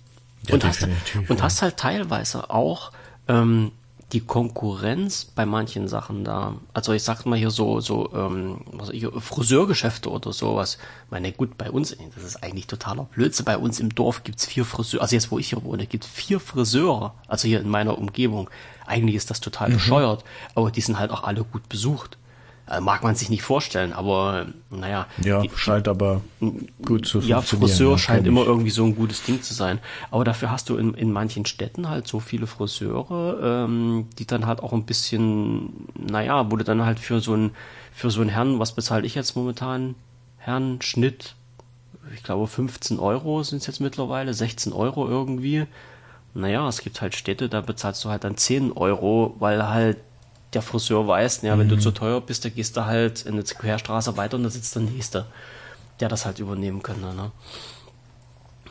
ja, 0.47 0.53
und 0.53 0.63
hast 0.63 0.87
und 1.27 1.43
hast 1.43 1.61
halt 1.61 1.75
teilweise 1.75 2.49
auch 2.49 2.93
ähm, 3.27 3.73
die 4.13 4.21
Konkurrenz 4.21 5.25
bei 5.25 5.45
manchen 5.45 5.89
Sachen 5.89 6.23
da. 6.23 6.55
Also 6.73 6.93
ich 6.93 7.03
sag 7.03 7.25
mal 7.25 7.37
hier 7.37 7.51
so, 7.51 7.81
so 7.81 8.09
ähm, 8.13 8.61
was 8.71 8.89
ich, 8.89 9.05
Friseurgeschäfte 9.05 10.09
oder 10.09 10.31
sowas. 10.31 10.77
Ich 11.05 11.11
meine, 11.11 11.33
gut, 11.33 11.57
bei 11.57 11.69
uns, 11.69 11.95
das 12.15 12.23
ist 12.23 12.41
eigentlich 12.41 12.67
totaler 12.67 13.03
Blödsinn. 13.03 13.45
Bei 13.45 13.57
uns 13.57 13.81
im 13.81 13.93
Dorf 13.93 14.23
gibt's 14.23 14.45
vier 14.45 14.63
Friseure, 14.63 15.01
also 15.01 15.13
jetzt 15.13 15.29
wo 15.29 15.39
ich 15.39 15.49
hier 15.49 15.63
wohne, 15.63 15.87
gibt's 15.87 16.07
vier 16.07 16.39
Friseure, 16.39 17.15
also 17.27 17.47
hier 17.49 17.59
in 17.59 17.69
meiner 17.69 17.97
Umgebung. 17.97 18.49
Eigentlich 18.85 19.15
ist 19.15 19.29
das 19.29 19.41
total 19.41 19.69
mhm. 19.69 19.73
bescheuert, 19.73 20.23
aber 20.55 20.71
die 20.71 20.81
sind 20.81 20.97
halt 20.97 21.11
auch 21.11 21.23
alle 21.23 21.43
gut 21.43 21.67
besucht. 21.67 22.17
Äh, 22.69 22.81
mag 22.81 23.01
man 23.01 23.15
sich 23.15 23.29
nicht 23.29 23.43
vorstellen, 23.43 23.93
aber 23.93 24.47
naja. 24.69 25.07
Ja, 25.23 25.41
die, 25.41 25.49
scheint 25.55 25.87
aber 25.87 26.21
gut 26.83 27.05
zu 27.05 27.19
ja, 27.19 27.37
funktionieren. 27.37 27.39
Ja, 27.39 27.41
Friseur 27.41 27.97
scheint 27.97 28.27
immer 28.27 28.45
irgendwie 28.45 28.71
so 28.71 28.83
ein 28.83 28.95
gutes 28.95 29.23
Ding 29.23 29.41
zu 29.41 29.53
sein. 29.53 29.79
Aber 30.11 30.25
dafür 30.25 30.51
hast 30.51 30.67
du 30.69 30.75
in, 30.75 30.93
in 30.93 31.13
manchen 31.13 31.45
Städten 31.45 31.89
halt 31.89 32.07
so 32.07 32.19
viele 32.19 32.45
Friseure, 32.45 33.39
ähm, 33.41 34.07
die 34.19 34.27
dann 34.27 34.45
halt 34.45 34.61
auch 34.61 34.73
ein 34.73 34.85
bisschen, 34.85 35.87
naja, 35.95 36.51
wurde 36.51 36.65
dann 36.65 36.85
halt 36.85 36.99
für 36.99 37.21
so 37.21 37.35
ein, 37.35 37.51
für 37.93 38.11
so 38.11 38.19
einen 38.19 38.29
Herrn, 38.29 38.59
was 38.59 38.73
bezahle 38.73 39.05
ich 39.05 39.15
jetzt 39.15 39.37
momentan? 39.37 39.95
Herrn, 40.37 40.81
Schnitt, 40.81 41.35
ich 42.13 42.23
glaube 42.23 42.47
15 42.47 42.99
Euro 42.99 43.43
sind 43.43 43.59
es 43.59 43.67
jetzt 43.67 43.79
mittlerweile, 43.79 44.33
16 44.33 44.73
Euro 44.73 45.07
irgendwie. 45.07 45.65
Naja, 46.33 46.67
es 46.67 46.81
gibt 46.81 47.01
halt 47.01 47.15
Städte, 47.15 47.47
da 47.47 47.61
bezahlst 47.61 48.03
du 48.03 48.09
halt 48.09 48.25
dann 48.25 48.35
10 48.35 48.73
Euro, 48.73 49.35
weil 49.39 49.69
halt 49.69 49.97
der 50.53 50.61
Friseur 50.61 51.07
weiß, 51.07 51.41
ja, 51.41 51.57
wenn 51.57 51.67
mhm. 51.67 51.71
du 51.71 51.79
zu 51.79 51.91
teuer 51.91 52.21
bist, 52.21 52.45
dann 52.45 52.55
gehst 52.55 52.77
du 52.77 52.85
halt 52.85 53.25
in 53.25 53.33
eine 53.33 53.43
Querstraße 53.43 54.17
weiter 54.17 54.37
und 54.37 54.43
da 54.43 54.49
sitzt 54.49 54.75
der 54.75 54.83
Nächste, 54.83 55.25
der 55.99 56.09
das 56.09 56.25
halt 56.25 56.39
übernehmen 56.39 56.83
könnte. 56.83 57.13
Ne? 57.13 57.31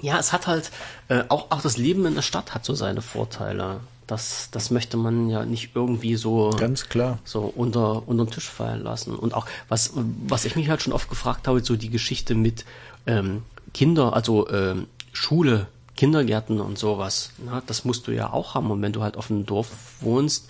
Ja, 0.00 0.18
es 0.18 0.32
hat 0.32 0.46
halt, 0.46 0.70
äh, 1.08 1.24
auch, 1.28 1.50
auch 1.50 1.62
das 1.62 1.76
Leben 1.76 2.06
in 2.06 2.14
der 2.14 2.22
Stadt 2.22 2.54
hat 2.54 2.64
so 2.64 2.74
seine 2.74 3.02
Vorteile. 3.02 3.80
Das, 4.06 4.48
das 4.52 4.70
möchte 4.70 4.96
man 4.96 5.28
ja 5.28 5.44
nicht 5.44 5.70
irgendwie 5.74 6.14
so 6.14 6.50
ganz 6.50 6.88
klar 6.88 7.18
so 7.24 7.40
unter 7.40 8.06
unter 8.06 8.24
den 8.24 8.30
Tisch 8.30 8.48
fallen 8.48 8.84
lassen. 8.84 9.16
Und 9.16 9.34
auch 9.34 9.46
was 9.68 9.94
was 10.26 10.44
ich 10.44 10.54
mich 10.54 10.68
halt 10.68 10.80
schon 10.80 10.92
oft 10.92 11.08
gefragt 11.08 11.48
habe, 11.48 11.64
so 11.64 11.74
die 11.74 11.90
Geschichte 11.90 12.36
mit 12.36 12.64
ähm, 13.06 13.42
Kinder, 13.74 14.12
also 14.12 14.48
ähm, 14.48 14.86
Schule, 15.12 15.66
Kindergärten 15.96 16.60
und 16.60 16.78
sowas. 16.78 17.32
Na, 17.44 17.62
das 17.66 17.84
musst 17.84 18.06
du 18.06 18.12
ja 18.12 18.32
auch 18.32 18.54
haben. 18.54 18.70
Und 18.70 18.80
wenn 18.80 18.92
du 18.92 19.02
halt 19.02 19.16
auf 19.16 19.28
einem 19.28 19.44
Dorf 19.44 19.70
wohnst, 20.00 20.48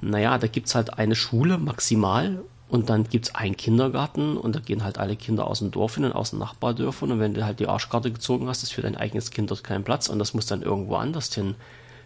naja, 0.00 0.38
da 0.38 0.46
gibt's 0.46 0.74
halt 0.74 0.98
eine 0.98 1.14
Schule 1.14 1.58
maximal 1.58 2.40
und 2.68 2.90
dann 2.90 3.04
gibt's 3.04 3.34
einen 3.34 3.56
Kindergarten 3.56 4.36
und 4.36 4.56
da 4.56 4.60
gehen 4.60 4.82
halt 4.84 4.98
alle 4.98 5.16
Kinder 5.16 5.46
aus 5.46 5.60
dem 5.60 5.70
Dorf 5.70 5.94
hin 5.94 6.04
und 6.04 6.12
aus 6.12 6.30
den 6.30 6.40
Nachbardörfern 6.40 7.12
und 7.12 7.20
wenn 7.20 7.34
du 7.34 7.44
halt 7.44 7.60
die 7.60 7.68
Arschkarte 7.68 8.10
gezogen 8.10 8.48
hast, 8.48 8.62
ist 8.62 8.72
für 8.72 8.82
dein 8.82 8.96
eigenes 8.96 9.30
Kind 9.30 9.50
dort 9.50 9.64
kein 9.64 9.84
Platz 9.84 10.08
und 10.08 10.18
das 10.18 10.34
muss 10.34 10.46
dann 10.46 10.62
irgendwo 10.62 10.96
anders 10.96 11.32
hin. 11.32 11.54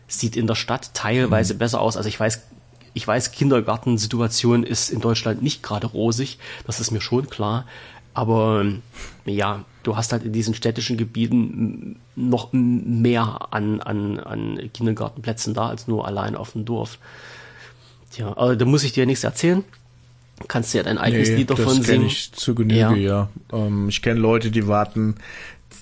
Sieht 0.07 0.36
in 0.36 0.47
der 0.47 0.57
Stadt 0.57 0.93
teilweise 0.93 1.55
mhm. 1.55 1.59
besser 1.59 1.80
aus. 1.80 1.97
Also 1.97 2.09
ich 2.09 2.18
weiß, 2.18 2.43
ich 2.95 3.07
weiß, 3.07 3.32
Kindergartensituation 3.32 4.64
ist 4.64 4.91
in 4.91 5.01
Deutschland 5.01 5.43
nicht 5.43 5.62
gerade 5.62 5.86
rosig, 5.86 6.38
das 6.66 6.80
ist 6.80 6.91
mir 6.91 7.01
schon 7.01 7.30
klar. 7.30 7.64
Aber 8.12 8.66
ja, 9.24 9.64
du 9.84 9.97
hast 9.97 10.12
halt 10.12 10.24
in 10.24 10.32
diesen 10.32 10.55
städtischen 10.55 10.97
Gebieten 10.97 12.01
noch 12.16 12.49
mehr 12.53 13.49
an, 13.51 13.80
an, 13.80 14.18
an 14.18 14.70
Kindergartenplätzen 14.74 15.55
da 15.55 15.68
als 15.68 15.86
nur 15.86 16.07
allein 16.07 16.34
auf 16.36 16.53
dem 16.53 16.64
Dorf. 16.64 16.99
Tja, 18.20 18.36
aber 18.36 18.54
da 18.54 18.66
muss 18.66 18.84
ich 18.84 18.92
dir 18.92 19.06
nichts 19.06 19.24
erzählen. 19.24 19.64
Kannst 20.46 20.74
du 20.74 20.78
ja 20.78 20.84
dein 20.84 20.98
eigenes 20.98 21.30
nee, 21.30 21.36
Lied 21.36 21.50
davon 21.50 21.78
das 21.78 21.86
singen. 21.86 22.06
ich 22.06 22.32
zu 22.32 22.54
Genüge, 22.54 22.78
ja. 22.78 22.94
ja. 22.94 23.28
Ähm, 23.52 23.88
ich 23.88 24.02
kenne 24.02 24.20
Leute, 24.20 24.50
die 24.50 24.66
warten 24.66 25.14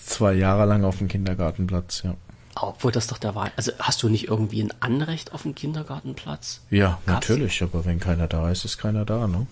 zwei 0.04 0.34
Jahre 0.34 0.64
lang 0.64 0.84
auf 0.84 0.98
den 0.98 1.08
Kindergartenplatz, 1.08 2.02
ja. 2.04 2.14
Obwohl 2.60 2.92
das 2.92 3.06
doch 3.06 3.18
der 3.18 3.34
Wahl. 3.34 3.52
Also 3.56 3.72
hast 3.78 4.02
du 4.02 4.08
nicht 4.08 4.28
irgendwie 4.28 4.62
ein 4.62 4.72
Anrecht 4.80 5.32
auf 5.32 5.44
einen 5.44 5.54
Kindergartenplatz? 5.54 6.60
Ja, 6.70 6.98
Gab's? 7.06 7.28
natürlich, 7.28 7.62
aber 7.62 7.84
wenn 7.84 8.00
keiner 8.00 8.26
da 8.26 8.50
ist, 8.50 8.64
ist 8.64 8.78
keiner 8.78 9.04
da, 9.04 9.26
ne? 9.26 9.46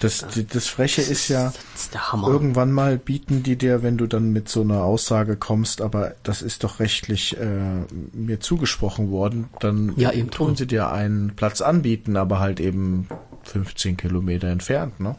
Das, 0.00 0.26
die, 0.28 0.46
das 0.46 0.66
Freche 0.66 1.00
das 1.00 1.10
ist, 1.10 1.28
ja, 1.28 1.52
ist 1.74 1.94
irgendwann 2.12 2.72
mal 2.72 2.98
bieten 2.98 3.42
die 3.42 3.56
dir, 3.56 3.82
wenn 3.82 3.96
du 3.96 4.06
dann 4.06 4.32
mit 4.32 4.48
so 4.48 4.62
einer 4.62 4.82
Aussage 4.82 5.36
kommst, 5.36 5.80
aber 5.80 6.14
das 6.22 6.42
ist 6.42 6.64
doch 6.64 6.80
rechtlich 6.80 7.36
äh, 7.38 7.84
mir 8.12 8.40
zugesprochen 8.40 9.10
worden, 9.10 9.48
dann 9.60 9.94
ja, 9.96 10.12
eben 10.12 10.30
tun 10.30 10.56
sie 10.56 10.66
dir 10.66 10.90
einen 10.90 11.34
Platz 11.36 11.60
anbieten, 11.60 12.16
aber 12.16 12.40
halt 12.40 12.60
eben 12.60 13.08
15 13.44 13.96
Kilometer 13.96 14.48
entfernt, 14.48 15.00
ne? 15.00 15.16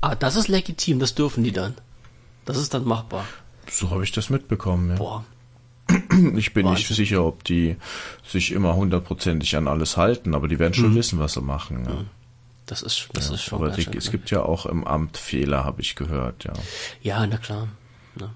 Ah, 0.00 0.14
das 0.14 0.36
ist 0.36 0.48
legitim, 0.48 0.98
das 0.98 1.14
dürfen 1.14 1.44
die 1.44 1.52
dann. 1.52 1.74
Das 2.44 2.56
ist 2.56 2.74
dann 2.74 2.84
machbar. 2.84 3.24
So 3.70 3.90
habe 3.90 4.02
ich 4.02 4.10
das 4.10 4.30
mitbekommen, 4.30 4.90
ja. 4.90 4.96
Boah, 4.96 5.24
Ich 6.36 6.52
bin 6.52 6.66
Wahnsinn. 6.66 6.86
nicht 6.86 6.88
sicher, 6.88 7.24
ob 7.24 7.44
die 7.44 7.76
sich 8.26 8.52
immer 8.52 8.76
hundertprozentig 8.76 9.56
an 9.56 9.68
alles 9.68 9.96
halten, 9.96 10.34
aber 10.34 10.48
die 10.48 10.58
werden 10.58 10.74
schon 10.74 10.92
mhm. 10.92 10.96
wissen, 10.96 11.18
was 11.18 11.34
sie 11.34 11.40
machen. 11.40 11.84
Ja. 11.86 12.04
Das 12.66 12.82
ist, 12.82 13.08
das 13.12 13.28
ja, 13.28 13.34
ist 13.34 13.42
schon. 13.42 13.58
Aber 13.58 13.70
die, 13.70 13.86
es 13.96 14.10
gibt 14.10 14.30
ja 14.30 14.42
auch 14.42 14.66
im 14.66 14.84
Amt 14.84 15.16
Fehler, 15.16 15.64
habe 15.64 15.80
ich 15.82 15.94
gehört, 15.94 16.44
ja. 16.44 16.52
Ja, 17.02 17.26
na 17.26 17.36
klar. 17.36 17.68
Na. 18.14 18.34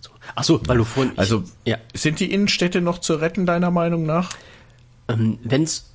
So. 0.00 0.10
Ach 0.34 0.44
so, 0.44 0.60
weil 0.66 0.78
du 0.78 0.84
vorhin. 0.84 1.12
Ich, 1.14 1.18
also, 1.18 1.44
ja. 1.64 1.78
sind 1.94 2.20
die 2.20 2.30
Innenstädte 2.32 2.80
noch 2.80 2.98
zu 2.98 3.14
retten, 3.14 3.46
deiner 3.46 3.70
Meinung 3.70 4.04
nach? 4.04 4.30
Ähm, 5.08 5.38
wenn's. 5.42 5.90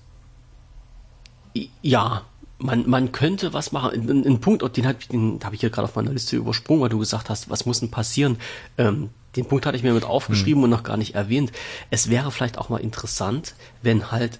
Ja, 1.82 2.24
man, 2.58 2.90
man 2.90 3.12
könnte 3.12 3.54
was 3.54 3.72
machen. 3.72 4.10
Ein, 4.10 4.26
ein 4.26 4.40
Punkt, 4.40 4.78
den, 4.78 4.88
hab, 4.88 5.08
den 5.10 5.40
habe 5.44 5.56
ich 5.56 5.62
hier 5.62 5.70
gerade 5.70 5.86
auf 5.86 5.96
meiner 5.96 6.12
Liste 6.12 6.38
übersprungen, 6.38 6.82
weil 6.82 6.90
du 6.90 7.00
gesagt 7.00 7.30
hast, 7.30 7.50
was 7.50 7.66
muss 7.66 7.80
denn 7.80 7.92
passieren? 7.92 8.38
Ähm, 8.78 9.10
den 9.36 9.46
Punkt 9.46 9.66
hatte 9.66 9.78
ich 9.78 9.84
mir 9.84 9.94
mit 9.94 10.04
aufgeschrieben 10.04 10.62
hm. 10.62 10.64
und 10.66 10.70
noch 10.70 10.84
gar 10.84 10.98
nicht 10.98 11.16
erwähnt. 11.16 11.52
Es 11.90 12.10
wäre 12.10 12.32
vielleicht 12.32 12.58
auch 12.58 12.70
mal 12.70 12.82
interessant, 12.82 13.56
wenn 13.82 14.12
halt 14.12 14.40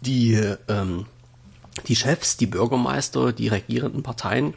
die, 0.00 0.34
ähm, 0.68 1.06
die 1.86 1.96
Chefs, 1.96 2.36
die 2.36 2.46
Bürgermeister, 2.46 3.32
die 3.32 3.48
regierenden 3.48 4.02
Parteien 4.02 4.54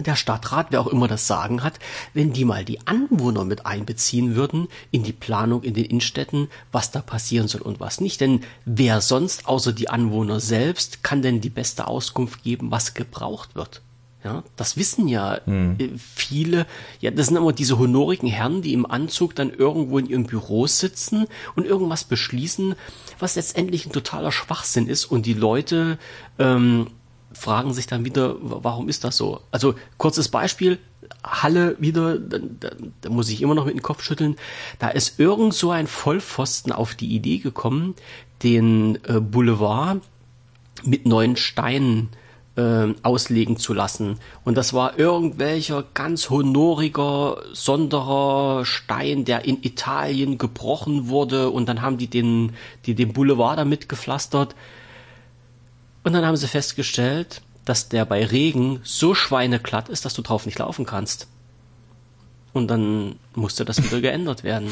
der 0.00 0.16
Stadtrat, 0.16 0.68
wer 0.70 0.80
auch 0.80 0.86
immer 0.86 1.08
das 1.08 1.26
Sagen 1.26 1.62
hat, 1.62 1.80
wenn 2.14 2.32
die 2.32 2.44
mal 2.44 2.64
die 2.64 2.86
Anwohner 2.86 3.44
mit 3.44 3.66
einbeziehen 3.66 4.36
würden 4.36 4.68
in 4.90 5.02
die 5.02 5.12
Planung 5.12 5.62
in 5.62 5.74
den 5.74 5.86
Innenstädten, 5.86 6.48
was 6.70 6.90
da 6.90 7.00
passieren 7.00 7.48
soll 7.48 7.62
und 7.62 7.80
was 7.80 8.00
nicht. 8.00 8.20
Denn 8.20 8.42
wer 8.64 9.00
sonst 9.00 9.48
außer 9.48 9.72
die 9.72 9.88
Anwohner 9.88 10.40
selbst 10.40 11.02
kann 11.02 11.22
denn 11.22 11.40
die 11.40 11.50
beste 11.50 11.88
Auskunft 11.88 12.42
geben, 12.42 12.70
was 12.70 12.94
gebraucht 12.94 13.56
wird? 13.56 13.82
Ja, 14.24 14.42
das 14.56 14.76
wissen 14.76 15.06
ja 15.06 15.38
hm. 15.44 15.76
viele. 15.96 16.66
Ja, 17.00 17.12
das 17.12 17.28
sind 17.28 17.36
immer 17.36 17.52
diese 17.52 17.78
honorigen 17.78 18.26
Herren, 18.26 18.62
die 18.62 18.72
im 18.72 18.84
Anzug 18.84 19.36
dann 19.36 19.50
irgendwo 19.50 19.98
in 19.98 20.06
ihrem 20.06 20.24
Büro 20.24 20.66
sitzen 20.66 21.26
und 21.54 21.66
irgendwas 21.66 22.02
beschließen, 22.02 22.74
was 23.20 23.36
letztendlich 23.36 23.86
ein 23.86 23.92
totaler 23.92 24.32
Schwachsinn 24.32 24.88
ist 24.88 25.04
und 25.04 25.24
die 25.24 25.34
Leute 25.34 25.98
ähm, 26.40 26.88
fragen 27.32 27.72
sich 27.72 27.86
dann 27.86 28.04
wieder, 28.04 28.36
warum 28.40 28.88
ist 28.88 29.04
das 29.04 29.16
so? 29.16 29.40
Also 29.52 29.76
kurzes 29.98 30.28
Beispiel, 30.28 30.78
Halle 31.22 31.76
wieder, 31.78 32.18
da, 32.18 32.38
da, 32.38 32.70
da 33.00 33.10
muss 33.10 33.30
ich 33.30 33.40
immer 33.40 33.54
noch 33.54 33.66
mit 33.66 33.74
dem 33.74 33.82
Kopf 33.82 34.02
schütteln. 34.02 34.36
Da 34.80 34.88
ist 34.88 35.20
irgend 35.20 35.54
so 35.54 35.70
ein 35.70 35.86
Vollpfosten 35.86 36.72
auf 36.72 36.94
die 36.94 37.14
Idee 37.14 37.38
gekommen, 37.38 37.94
den 38.42 38.98
äh, 39.04 39.20
Boulevard 39.20 40.00
mit 40.84 41.06
neuen 41.06 41.36
Steinen 41.36 42.08
äh, 42.58 42.94
auslegen 43.04 43.56
zu 43.56 43.72
lassen. 43.72 44.18
Und 44.44 44.56
das 44.56 44.74
war 44.74 44.98
irgendwelcher 44.98 45.84
ganz 45.94 46.28
honoriger, 46.28 47.40
sonderer 47.52 48.64
Stein, 48.64 49.24
der 49.24 49.44
in 49.44 49.62
Italien 49.62 50.38
gebrochen 50.38 51.08
wurde 51.08 51.50
und 51.50 51.68
dann 51.68 51.80
haben 51.82 51.98
die 51.98 52.08
den, 52.08 52.54
die 52.84 52.96
den 52.96 53.12
Boulevard 53.12 53.58
damit 53.58 53.88
gepflastert. 53.88 54.56
Und 56.02 56.12
dann 56.12 56.26
haben 56.26 56.36
sie 56.36 56.48
festgestellt, 56.48 57.42
dass 57.64 57.88
der 57.88 58.04
bei 58.04 58.24
Regen 58.24 58.80
so 58.82 59.14
schweineglatt 59.14 59.88
ist, 59.88 60.04
dass 60.04 60.14
du 60.14 60.22
drauf 60.22 60.44
nicht 60.44 60.58
laufen 60.58 60.84
kannst. 60.84 61.28
Und 62.52 62.68
dann 62.68 63.16
musste 63.34 63.64
das 63.64 63.82
wieder 63.82 64.00
geändert 64.00 64.42
werden. 64.42 64.70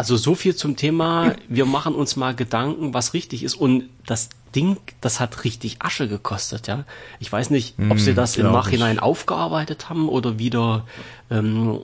Also 0.00 0.16
so 0.16 0.34
viel 0.34 0.56
zum 0.56 0.76
Thema, 0.76 1.34
wir 1.46 1.66
machen 1.66 1.94
uns 1.94 2.16
mal 2.16 2.34
Gedanken, 2.34 2.94
was 2.94 3.12
richtig 3.12 3.42
ist. 3.42 3.54
Und 3.54 3.90
das 4.06 4.30
Ding, 4.54 4.78
das 5.02 5.20
hat 5.20 5.44
richtig 5.44 5.82
Asche 5.82 6.08
gekostet, 6.08 6.68
ja. 6.68 6.86
Ich 7.18 7.30
weiß 7.30 7.50
nicht, 7.50 7.74
ob 7.90 8.00
sie 8.00 8.12
hm, 8.12 8.16
das 8.16 8.38
im 8.38 8.50
Nachhinein 8.50 8.96
ich. 8.96 9.02
aufgearbeitet 9.02 9.90
haben 9.90 10.08
oder 10.08 10.38
wieder 10.38 10.86
ähm, 11.30 11.80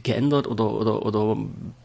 geändert 0.00 0.46
oder, 0.46 0.70
oder, 0.70 1.04
oder 1.04 1.36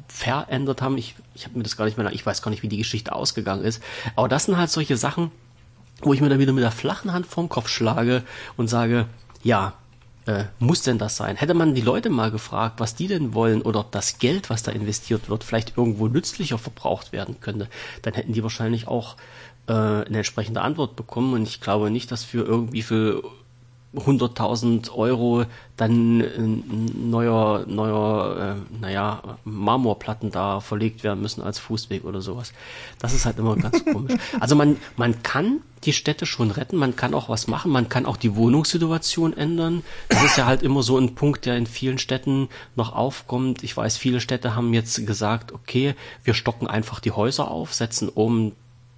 verändert 0.08 0.84
haben. 0.84 1.00
Ich, 1.00 1.16
ich 1.34 1.46
habe 1.46 1.58
mir 1.58 1.64
das 1.64 1.76
gar 1.76 1.86
nicht 1.86 1.98
mehr, 1.98 2.12
ich 2.12 2.24
weiß 2.24 2.44
gar 2.44 2.52
nicht, 2.52 2.62
wie 2.62 2.70
die 2.70 2.78
Geschichte 2.78 3.12
ausgegangen 3.12 3.64
ist. 3.64 3.82
Aber 4.16 4.28
das 4.28 4.46
sind 4.46 4.56
halt 4.56 4.70
solche 4.70 4.98
Sachen, 4.98 5.32
wo 6.04 6.14
ich 6.14 6.22
mir 6.22 6.30
dann 6.30 6.38
wieder 6.38 6.54
mit 6.54 6.64
der 6.64 6.70
flachen 6.70 7.12
Hand 7.12 7.26
vorm 7.26 7.50
Kopf 7.50 7.70
schlage 7.70 8.22
und 8.56 8.68
sage, 8.68 9.08
ja, 9.42 9.74
äh, 10.30 10.46
muss 10.60 10.84
denn 10.84 11.00
das 11.00 11.18
sein? 11.18 11.38
Hätte 11.38 11.56
man 11.56 11.74
die 11.74 11.82
Leute 11.82 12.10
mal 12.10 12.30
gefragt, 12.30 12.80
was 12.80 12.94
die 12.94 13.08
denn 13.08 13.34
wollen 13.34 13.64
oder 13.64 13.80
ob 13.80 13.92
das 13.92 14.20
Geld, 14.20 14.50
was 14.50 14.62
da 14.62 14.72
investiert 14.72 15.28
wird, 15.30 15.44
vielleicht 15.44 15.76
irgendwo 15.76 16.08
nützlicher 16.08 16.60
verbraucht 16.60 17.12
werden 17.12 17.38
könnte, 17.42 17.68
dann 18.04 18.14
hätten 18.14 18.34
die 18.34 18.44
wahrscheinlich 18.44 18.88
auch 18.88 19.16
äh, 19.68 19.74
eine 19.74 20.18
entsprechende 20.18 20.62
Antwort 20.62 20.96
bekommen. 20.96 21.34
Und 21.34 21.44
ich 21.44 21.62
glaube 21.62 21.90
nicht, 21.90 22.12
dass 22.12 22.24
für 22.24 22.44
irgendwie 22.46 22.84
für 22.84 23.24
100.000 23.96 24.92
Euro 24.92 25.46
dann 25.76 26.22
ein 26.22 27.10
neuer, 27.10 27.66
neuer, 27.66 28.58
äh, 28.58 28.82
naja, 28.82 29.38
Marmorplatten 29.46 30.30
da 30.30 30.60
verlegt 30.60 31.04
werden 31.04 31.22
müssen 31.22 31.42
als 31.42 31.58
Fußweg 31.58 32.06
oder 32.06 32.22
sowas. 32.22 32.54
Das 33.00 33.14
ist 33.16 33.26
halt 33.26 33.40
immer 33.40 33.56
ganz 33.56 33.84
komisch. 33.92 34.14
Also 34.40 34.56
man, 34.56 34.78
man 34.96 35.24
kann 35.24 35.62
die 35.86 35.94
Städte 35.94 36.28
schon 36.28 36.52
retten, 36.52 36.78
man 36.78 36.96
kann 36.96 37.16
auch 37.16 37.30
was 37.30 37.48
machen, 37.48 37.72
man 37.72 37.90
kann 37.90 38.06
auch 38.06 38.18
die 38.18 38.36
Wohnungssituation 38.36 39.36
ändern. 39.36 39.84
Das 40.10 40.24
ist 40.24 40.38
ja 40.38 40.46
halt 40.46 40.62
immer 40.62 40.84
so 40.84 40.98
ein 40.98 41.16
Punkt, 41.16 41.48
der 41.48 41.58
in 41.58 41.66
vielen 41.66 41.98
Städten 41.98 42.50
noch 42.76 42.94
aufkommt. 42.94 43.64
Ich 43.64 43.76
weiß, 43.76 43.98
viele 43.98 44.22
Städte 44.22 44.56
haben 44.56 44.74
jetzt 44.74 45.04
gesagt, 45.08 45.52
okay, 45.52 45.96
wir 46.24 46.36
stocken 46.36 46.68
einfach 46.68 47.00
die 47.00 47.12
Häuser 47.12 47.50
auf, 47.50 47.74
setzen 47.74 48.10
oben 48.10 48.52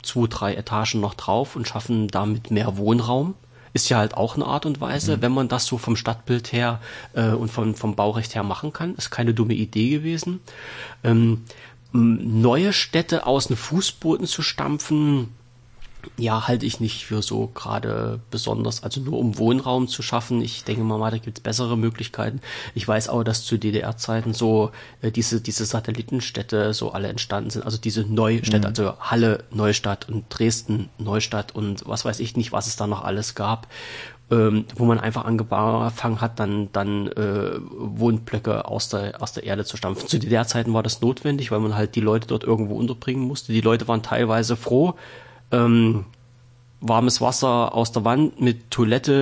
zwei, 0.04 0.28
drei 0.28 0.56
Etagen 0.56 1.00
noch 1.00 1.14
drauf 1.14 1.56
und 1.56 1.68
schaffen 1.68 2.10
damit 2.10 2.52
mehr 2.52 2.76
Wohnraum 2.76 3.36
ist 3.74 3.90
ja 3.90 3.98
halt 3.98 4.16
auch 4.16 4.36
eine 4.36 4.46
Art 4.46 4.66
und 4.66 4.82
Weise, 4.82 5.18
mhm. 5.18 5.22
wenn 5.22 5.32
man 5.32 5.48
das 5.48 5.66
so 5.66 5.78
vom 5.78 5.96
Stadtbild 5.96 6.52
her 6.52 6.80
äh, 7.14 7.30
und 7.30 7.50
vom, 7.50 7.76
vom 7.76 7.96
Baurecht 7.96 8.36
her 8.36 8.44
machen 8.44 8.74
kann. 8.74 8.96
Ist 8.96 9.12
keine 9.12 9.34
dumme 9.34 9.54
Idee 9.54 9.90
gewesen. 9.90 10.42
Ähm, 11.04 11.44
neue 11.94 12.74
Städte 12.74 13.26
aus 13.26 13.48
den 13.48 13.58
Fußboden 13.58 14.26
zu 14.28 14.42
stampfen, 14.42 15.30
ja, 16.18 16.48
halte 16.48 16.66
ich 16.66 16.80
nicht 16.80 17.06
für 17.06 17.22
so 17.22 17.48
gerade 17.48 18.20
besonders, 18.30 18.84
also 18.84 19.02
nur 19.02 19.18
um 19.20 19.38
Wohnraum 19.38 19.88
zu 19.88 20.02
schaffen. 20.02 20.42
Ich 20.42 20.64
denke 20.64 20.84
mal, 20.84 21.12
da 21.12 21.18
gibt 21.18 21.40
es 21.40 21.44
bessere 21.44 21.78
Möglichkeiten. 21.78 22.42
Ich 22.76 22.88
weiß 22.88 23.10
auch, 23.10 23.24
dass 23.24 23.44
zu 23.44 23.58
DDR-Zeiten 23.58 24.34
so 24.34 24.72
äh, 25.02 25.12
diese, 25.12 25.42
diese 25.42 25.66
Satellitenstädte 25.66 26.74
so 26.74 26.92
alle 26.92 27.08
entstanden 27.08 27.50
sind, 27.50 27.66
also 27.66 27.78
diese 27.78 28.02
Neustädte, 28.02 28.60
mhm. 28.60 28.66
also 28.66 28.94
Halle 29.00 29.44
Neustadt 29.52 30.10
und 30.10 30.26
Dresden 30.30 30.90
Neustadt 30.98 31.56
und 31.56 31.88
was 31.88 32.06
weiß 32.06 32.20
ich 32.20 32.36
nicht, 32.36 32.52
was 32.52 32.68
es 32.68 32.76
da 32.76 32.88
noch 32.88 33.04
alles 33.04 33.36
gab. 33.36 33.68
Ähm, 34.30 34.64
wo 34.78 34.86
man 34.86 34.98
einfach 34.98 35.26
angefangen 35.26 36.22
hat, 36.22 36.40
dann, 36.40 36.70
dann 36.72 37.08
äh, 37.08 37.60
Wohnblöcke 37.60 38.64
aus 38.64 38.88
der, 38.88 39.22
aus 39.22 39.34
der 39.34 39.44
Erde 39.44 39.66
zu 39.66 39.76
stampfen. 39.76 40.08
Zu 40.08 40.20
DDR-Zeiten 40.20 40.74
war 40.74 40.84
das 40.84 41.02
notwendig, 41.02 41.52
weil 41.52 41.60
man 41.60 41.76
halt 41.76 41.96
die 41.96 42.00
Leute 42.00 42.28
dort 42.28 42.46
irgendwo 42.46 42.76
unterbringen 42.76 43.24
musste. 43.24 43.52
Die 43.52 43.60
Leute 43.60 43.90
waren 43.90 44.04
teilweise 44.04 44.56
froh, 44.56 44.96
ähm, 45.52 46.06
warmes 46.82 47.22
Wasser 47.22 47.76
aus 47.76 47.92
der 47.92 48.04
Wand 48.04 48.42
mit 48.42 48.72
Toilette 48.72 49.14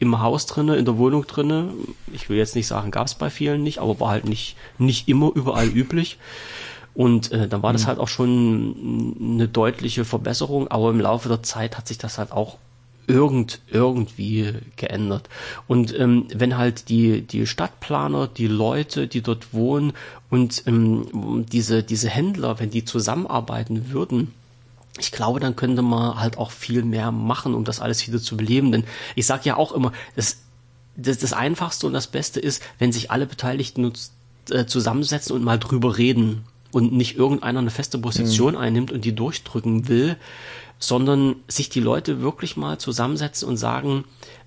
im 0.00 0.20
Haus 0.20 0.46
drinne, 0.46 0.76
in 0.76 0.86
der 0.86 0.96
Wohnung 0.96 1.26
drinne. 1.26 1.68
Ich 2.12 2.28
will 2.28 2.38
jetzt 2.38 2.56
nicht 2.56 2.66
sagen, 2.66 2.90
gab 2.90 3.06
es 3.06 3.14
bei 3.14 3.28
vielen 3.28 3.62
nicht, 3.62 3.78
aber 3.78 4.00
war 4.00 4.08
halt 4.10 4.24
nicht 4.24 4.56
nicht 4.78 5.08
immer 5.08 5.30
überall 5.34 5.68
üblich. 5.68 6.18
Und 6.94 7.32
äh, 7.32 7.48
dann 7.48 7.62
war 7.62 7.72
das 7.72 7.84
mhm. 7.84 7.86
halt 7.88 7.98
auch 7.98 8.08
schon 8.08 9.16
eine 9.20 9.48
deutliche 9.48 10.04
Verbesserung, 10.04 10.68
aber 10.68 10.90
im 10.90 11.00
Laufe 11.00 11.28
der 11.28 11.42
Zeit 11.42 11.78
hat 11.78 11.88
sich 11.88 11.98
das 11.98 12.18
halt 12.18 12.32
auch 12.32 12.58
irgend 13.06 13.60
irgendwie 13.70 14.52
geändert. 14.76 15.28
Und 15.66 15.98
ähm, 15.98 16.26
wenn 16.34 16.56
halt 16.56 16.88
die 16.88 17.22
die 17.22 17.46
Stadtplaner, 17.46 18.26
die 18.26 18.46
Leute, 18.46 19.06
die 19.06 19.22
dort 19.22 19.52
wohnen 19.52 19.92
und 20.30 20.62
ähm, 20.66 21.44
diese 21.50 21.82
diese 21.82 22.08
Händler, 22.08 22.58
wenn 22.58 22.70
die 22.70 22.84
zusammenarbeiten 22.84 23.90
würden, 23.90 24.32
ich 24.98 25.12
glaube, 25.12 25.40
dann 25.40 25.56
könnte 25.56 25.82
man 25.82 26.20
halt 26.20 26.36
auch 26.36 26.50
viel 26.50 26.84
mehr 26.84 27.12
machen, 27.12 27.54
um 27.54 27.64
das 27.64 27.80
alles 27.80 28.06
wieder 28.06 28.20
zu 28.20 28.36
beleben. 28.36 28.72
Denn 28.72 28.84
ich 29.14 29.26
sage 29.26 29.42
ja 29.44 29.56
auch 29.56 29.72
immer, 29.72 29.92
das, 30.16 30.38
das, 30.96 31.18
das 31.18 31.32
Einfachste 31.32 31.86
und 31.86 31.94
das 31.94 32.06
Beste 32.06 32.40
ist, 32.40 32.62
wenn 32.78 32.92
sich 32.92 33.10
alle 33.10 33.26
Beteiligten 33.26 33.92
äh, 34.50 34.66
zusammensetzen 34.66 35.34
und 35.34 35.44
mal 35.44 35.58
drüber 35.58 35.96
reden 35.96 36.44
und 36.72 36.92
nicht 36.92 37.16
irgendeiner 37.16 37.60
eine 37.60 37.70
feste 37.70 37.98
Position 37.98 38.54
mhm. 38.54 38.60
einnimmt 38.60 38.92
und 38.92 39.04
die 39.04 39.14
durchdrücken 39.14 39.88
will, 39.88 40.16
sondern 40.78 41.36
sich 41.48 41.68
die 41.68 41.80
Leute 41.80 42.20
wirklich 42.20 42.56
mal 42.56 42.78
zusammensetzen 42.78 43.48
und 43.48 43.56
sagen, 43.56 44.04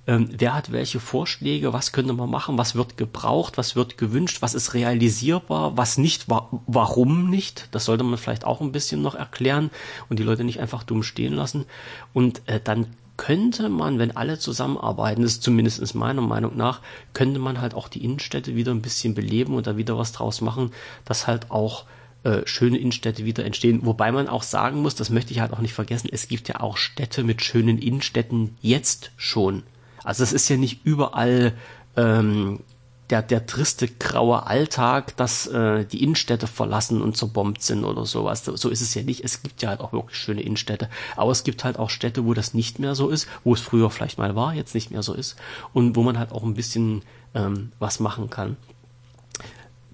ähm, 0.07 0.29
wer 0.31 0.53
hat 0.53 0.71
welche 0.71 0.99
Vorschläge, 0.99 1.73
was 1.73 1.91
könnte 1.91 2.13
man 2.13 2.29
machen, 2.29 2.57
was 2.57 2.75
wird 2.75 2.97
gebraucht, 2.97 3.57
was 3.57 3.75
wird 3.75 3.97
gewünscht, 3.97 4.41
was 4.41 4.53
ist 4.53 4.73
realisierbar, 4.73 5.77
was 5.77 5.97
nicht, 5.97 6.29
wa 6.29 6.49
warum 6.67 7.29
nicht, 7.29 7.69
das 7.71 7.85
sollte 7.85 8.03
man 8.03 8.17
vielleicht 8.17 8.45
auch 8.45 8.61
ein 8.61 8.71
bisschen 8.71 9.01
noch 9.01 9.15
erklären 9.15 9.71
und 10.09 10.19
die 10.19 10.23
Leute 10.23 10.43
nicht 10.43 10.59
einfach 10.59 10.83
dumm 10.83 11.03
stehen 11.03 11.33
lassen 11.33 11.65
und 12.13 12.41
äh, 12.45 12.59
dann 12.63 12.87
könnte 13.17 13.69
man, 13.69 13.97
wenn 13.97 14.15
alle 14.15 14.39
zusammenarbeiten, 14.39 15.21
das 15.21 15.33
ist 15.33 15.43
zumindest 15.43 15.95
meiner 15.95 16.21
Meinung 16.21 16.57
nach, 16.57 16.81
könnte 17.13 17.39
man 17.39 17.61
halt 17.61 17.73
auch 17.73 17.87
die 17.87 18.03
Innenstädte 18.03 18.55
wieder 18.55 18.71
ein 18.71 18.81
bisschen 18.81 19.15
beleben 19.15 19.55
und 19.55 19.67
da 19.67 19.77
wieder 19.77 19.97
was 19.97 20.11
draus 20.11 20.41
machen, 20.41 20.71
dass 21.05 21.25
halt 21.25 21.49
auch 21.49 21.85
äh, 22.23 22.41
schöne 22.45 22.77
Innenstädte 22.77 23.23
wieder 23.23 23.45
entstehen. 23.45 23.85
Wobei 23.85 24.11
man 24.11 24.27
auch 24.27 24.43
sagen 24.43 24.81
muss, 24.81 24.95
das 24.95 25.09
möchte 25.09 25.31
ich 25.31 25.39
halt 25.39 25.53
auch 25.53 25.59
nicht 25.59 25.73
vergessen, 25.73 26.09
es 26.11 26.27
gibt 26.27 26.49
ja 26.49 26.59
auch 26.59 26.75
Städte 26.75 27.23
mit 27.23 27.41
schönen 27.41 27.77
Innenstädten 27.77 28.57
jetzt 28.61 29.11
schon. 29.15 29.63
Also 30.05 30.23
es 30.23 30.31
ist 30.31 30.47
ja 30.49 30.57
nicht 30.57 30.85
überall 30.85 31.53
ähm, 31.97 32.59
der, 33.09 33.21
der 33.21 33.45
triste 33.45 33.87
graue 33.87 34.47
Alltag, 34.47 35.15
dass 35.17 35.47
äh, 35.47 35.85
die 35.85 36.03
Innenstädte 36.03 36.47
verlassen 36.47 37.01
und 37.01 37.17
zerbombt 37.17 37.61
sind 37.61 37.83
oder 37.83 38.05
sowas. 38.05 38.43
So 38.45 38.69
ist 38.69 38.81
es 38.81 38.93
ja 38.95 39.03
nicht. 39.03 39.23
Es 39.23 39.43
gibt 39.43 39.61
ja 39.61 39.69
halt 39.69 39.81
auch 39.81 39.93
wirklich 39.93 40.17
schöne 40.17 40.41
Innenstädte. 40.41 40.89
Aber 41.15 41.31
es 41.31 41.43
gibt 41.43 41.63
halt 41.63 41.77
auch 41.77 41.89
Städte, 41.89 42.25
wo 42.25 42.33
das 42.33 42.53
nicht 42.53 42.79
mehr 42.79 42.95
so 42.95 43.09
ist, 43.09 43.27
wo 43.43 43.53
es 43.53 43.61
früher 43.61 43.89
vielleicht 43.89 44.17
mal 44.17 44.35
war, 44.35 44.53
jetzt 44.53 44.73
nicht 44.73 44.91
mehr 44.91 45.03
so 45.03 45.13
ist. 45.13 45.35
Und 45.73 45.95
wo 45.95 46.03
man 46.03 46.17
halt 46.17 46.31
auch 46.31 46.43
ein 46.43 46.55
bisschen 46.55 47.03
ähm, 47.35 47.71
was 47.79 47.99
machen 47.99 48.29
kann. 48.29 48.57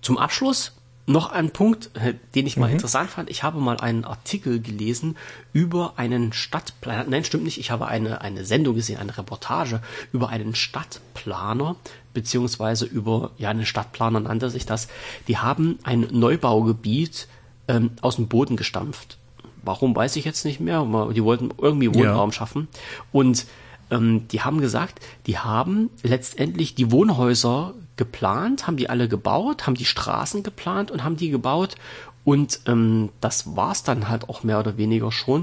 Zum 0.02 0.18
Abschluss 0.18 0.74
noch 1.06 1.32
ein 1.32 1.52
Punkt, 1.52 1.92
äh, 1.96 2.14
den 2.36 2.48
ich 2.48 2.58
mal 2.58 2.68
mhm. 2.68 2.74
interessant 2.74 3.10
fand. 3.10 3.30
Ich 3.30 3.44
habe 3.44 3.60
mal 3.60 3.78
einen 3.78 4.06
Artikel 4.06 4.62
gelesen 4.62 5.18
über 5.54 5.94
einen 5.98 6.34
Stadtplaner. 6.34 7.06
Nein, 7.10 7.24
stimmt 7.24 7.44
nicht. 7.44 7.58
Ich 7.58 7.72
habe 7.72 7.88
eine, 7.88 8.22
eine 8.22 8.46
Sendung 8.46 8.76
gesehen, 8.76 8.98
eine 8.98 9.18
Reportage 9.18 9.82
über 10.14 10.30
einen 10.30 10.56
Stadtplaner, 10.56 11.76
beziehungsweise 12.14 12.86
über, 12.86 13.32
ja, 13.38 13.50
einen 13.50 13.66
Stadtplaner 13.66 14.20
nannte 14.20 14.50
sich 14.50 14.66
das. 14.66 14.88
Die 15.28 15.38
haben 15.38 15.80
ein 15.84 16.08
Neubaugebiet 16.12 17.28
ähm, 17.68 17.92
aus 18.02 18.16
dem 18.18 18.28
Boden 18.28 18.56
gestampft. 18.56 19.18
Warum 19.64 19.96
weiß 19.96 20.16
ich 20.16 20.26
jetzt 20.26 20.46
nicht 20.46 20.60
mehr. 20.60 20.86
Die 21.14 21.24
wollten 21.24 21.52
irgendwie 21.58 21.94
Wohnraum 21.94 22.30
ja. 22.30 22.34
schaffen. 22.34 22.68
Und 23.12 23.46
ähm, 23.92 24.28
die 24.30 24.42
haben 24.42 24.60
gesagt, 24.60 25.00
die 25.28 25.38
haben 25.38 25.90
letztendlich 26.02 26.74
die 26.74 26.92
Wohnhäuser 26.92 27.76
geplant, 28.02 28.66
haben 28.66 28.78
die 28.78 28.90
alle 28.90 29.08
gebaut, 29.08 29.68
haben 29.68 29.76
die 29.76 29.86
Straßen 29.86 30.42
geplant 30.42 30.90
und 30.90 31.04
haben 31.04 31.18
die 31.18 31.30
gebaut. 31.30 31.76
Und 32.24 32.62
ähm, 32.66 33.10
das 33.22 33.56
war's 33.56 33.84
dann 33.84 34.10
halt 34.10 34.28
auch 34.28 34.42
mehr 34.42 34.60
oder 34.60 34.76
weniger 34.78 35.12
schon. 35.12 35.42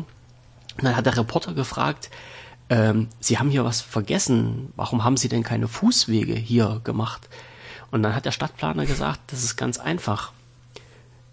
Und 0.76 0.84
dann 0.84 0.96
hat 0.96 1.06
der 1.06 1.16
Reporter 1.16 1.54
gefragt, 1.54 2.10
ähm, 2.68 3.06
Sie 3.20 3.38
haben 3.38 3.48
hier 3.48 3.64
was 3.64 3.80
vergessen, 3.80 4.72
warum 4.74 5.04
haben 5.04 5.16
Sie 5.16 5.28
denn 5.28 5.44
keine 5.44 5.68
Fußwege 5.68 6.34
hier 6.34 6.80
gemacht? 6.82 7.28
Und 7.92 8.02
dann 8.02 8.16
hat 8.16 8.24
der 8.24 8.32
Stadtplaner 8.32 8.86
gesagt, 8.86 9.20
das 9.28 9.44
ist 9.44 9.56
ganz 9.56 9.78
einfach. 9.78 10.32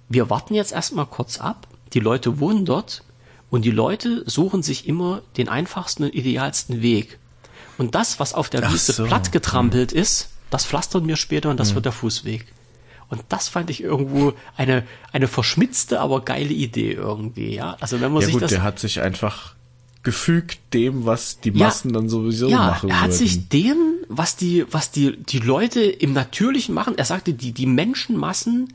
Wir 0.08 0.30
warten 0.30 0.54
jetzt 0.54 0.74
erstmal 0.74 1.08
kurz 1.08 1.40
ab, 1.40 1.68
die 1.94 2.02
Leute 2.02 2.40
wohnen 2.40 2.66
dort 2.66 3.04
und 3.50 3.66
die 3.66 3.72
Leute 3.72 4.24
suchen 4.30 4.62
sich 4.62 4.88
immer 4.88 5.24
den 5.38 5.50
einfachsten 5.50 6.04
und 6.04 6.14
idealsten 6.14 6.84
Weg. 6.84 7.18
Und 7.80 7.96
das, 7.96 8.20
was 8.20 8.36
auf 8.36 8.50
der 8.50 8.64
Ach 8.64 8.72
Wiese 8.72 8.94
so. 8.94 9.06
platt 9.06 9.32
getrampelt 9.32 9.92
hm. 9.92 10.00
ist, 10.00 10.30
das 10.56 10.66
pflastern 10.66 11.06
wir 11.06 11.18
später 11.18 11.50
und 11.50 11.60
das 11.60 11.70
hm. 11.70 11.76
wird 11.76 11.86
der 11.86 11.92
Fußweg. 11.92 12.46
Und 13.10 13.22
das 13.28 13.50
fand 13.50 13.70
ich 13.70 13.84
irgendwo 13.84 14.32
eine, 14.56 14.84
eine 15.12 15.28
verschmitzte, 15.28 16.00
aber 16.00 16.22
geile 16.22 16.54
Idee 16.54 16.94
irgendwie, 16.94 17.56
ja. 17.56 17.76
Also 17.82 18.00
wenn 18.00 18.14
man 18.14 18.22
ja, 18.22 18.28
sich 18.28 18.34
gut, 18.36 18.44
das. 18.44 18.52
Der 18.52 18.64
hat 18.64 18.80
sich 18.80 19.02
einfach 19.02 19.54
gefügt 20.04 20.60
dem, 20.74 21.06
was 21.06 21.42
die 21.42 21.52
Massen 21.52 21.90
ja, 21.90 22.00
dann 22.00 22.08
sowieso 22.08 22.48
ja, 22.48 22.68
machen. 22.68 22.90
Er 22.90 23.02
hat 23.02 23.10
würden. 23.10 23.18
sich 23.18 23.50
dem, 23.50 23.76
was 24.08 24.38
die, 24.38 24.66
was 24.72 24.92
die, 24.92 25.18
die 25.18 25.40
Leute 25.40 25.82
im 25.82 26.14
Natürlichen 26.14 26.74
machen, 26.74 26.98
er 26.98 27.06
sagte, 27.06 27.34
die, 27.34 27.52
die 27.52 27.66
Menschenmassen 27.66 28.74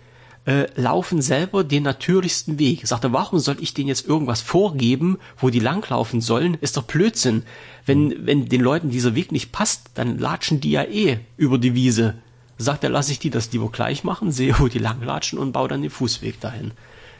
äh, 0.50 0.66
laufen 0.74 1.22
selber 1.22 1.62
den 1.62 1.84
natürlichsten 1.84 2.58
Weg. 2.58 2.82
Er 2.82 2.88
sagte, 2.88 3.12
warum 3.12 3.38
soll 3.38 3.58
ich 3.60 3.72
denen 3.72 3.88
jetzt 3.88 4.04
irgendwas 4.04 4.40
vorgeben, 4.40 5.18
wo 5.38 5.48
die 5.48 5.60
langlaufen 5.60 6.20
sollen? 6.20 6.54
Ist 6.54 6.76
doch 6.76 6.82
Blödsinn. 6.82 7.44
Wenn, 7.86 8.26
wenn 8.26 8.48
den 8.48 8.60
Leuten 8.60 8.90
dieser 8.90 9.14
Weg 9.14 9.30
nicht 9.30 9.52
passt, 9.52 9.90
dann 9.94 10.18
latschen 10.18 10.60
die 10.60 10.72
ja 10.72 10.82
eh 10.82 11.20
über 11.36 11.56
die 11.58 11.74
Wiese. 11.74 12.16
Sagt 12.58 12.82
er, 12.82 12.90
lasse 12.90 13.12
ich 13.12 13.20
die 13.20 13.30
das 13.30 13.52
lieber 13.52 13.70
gleich 13.70 14.02
machen, 14.02 14.32
sehe, 14.32 14.58
wo 14.58 14.66
die 14.66 14.80
langlatschen 14.80 15.38
und 15.38 15.52
baue 15.52 15.68
dann 15.68 15.82
den 15.82 15.90
Fußweg 15.90 16.40
dahin. 16.40 16.72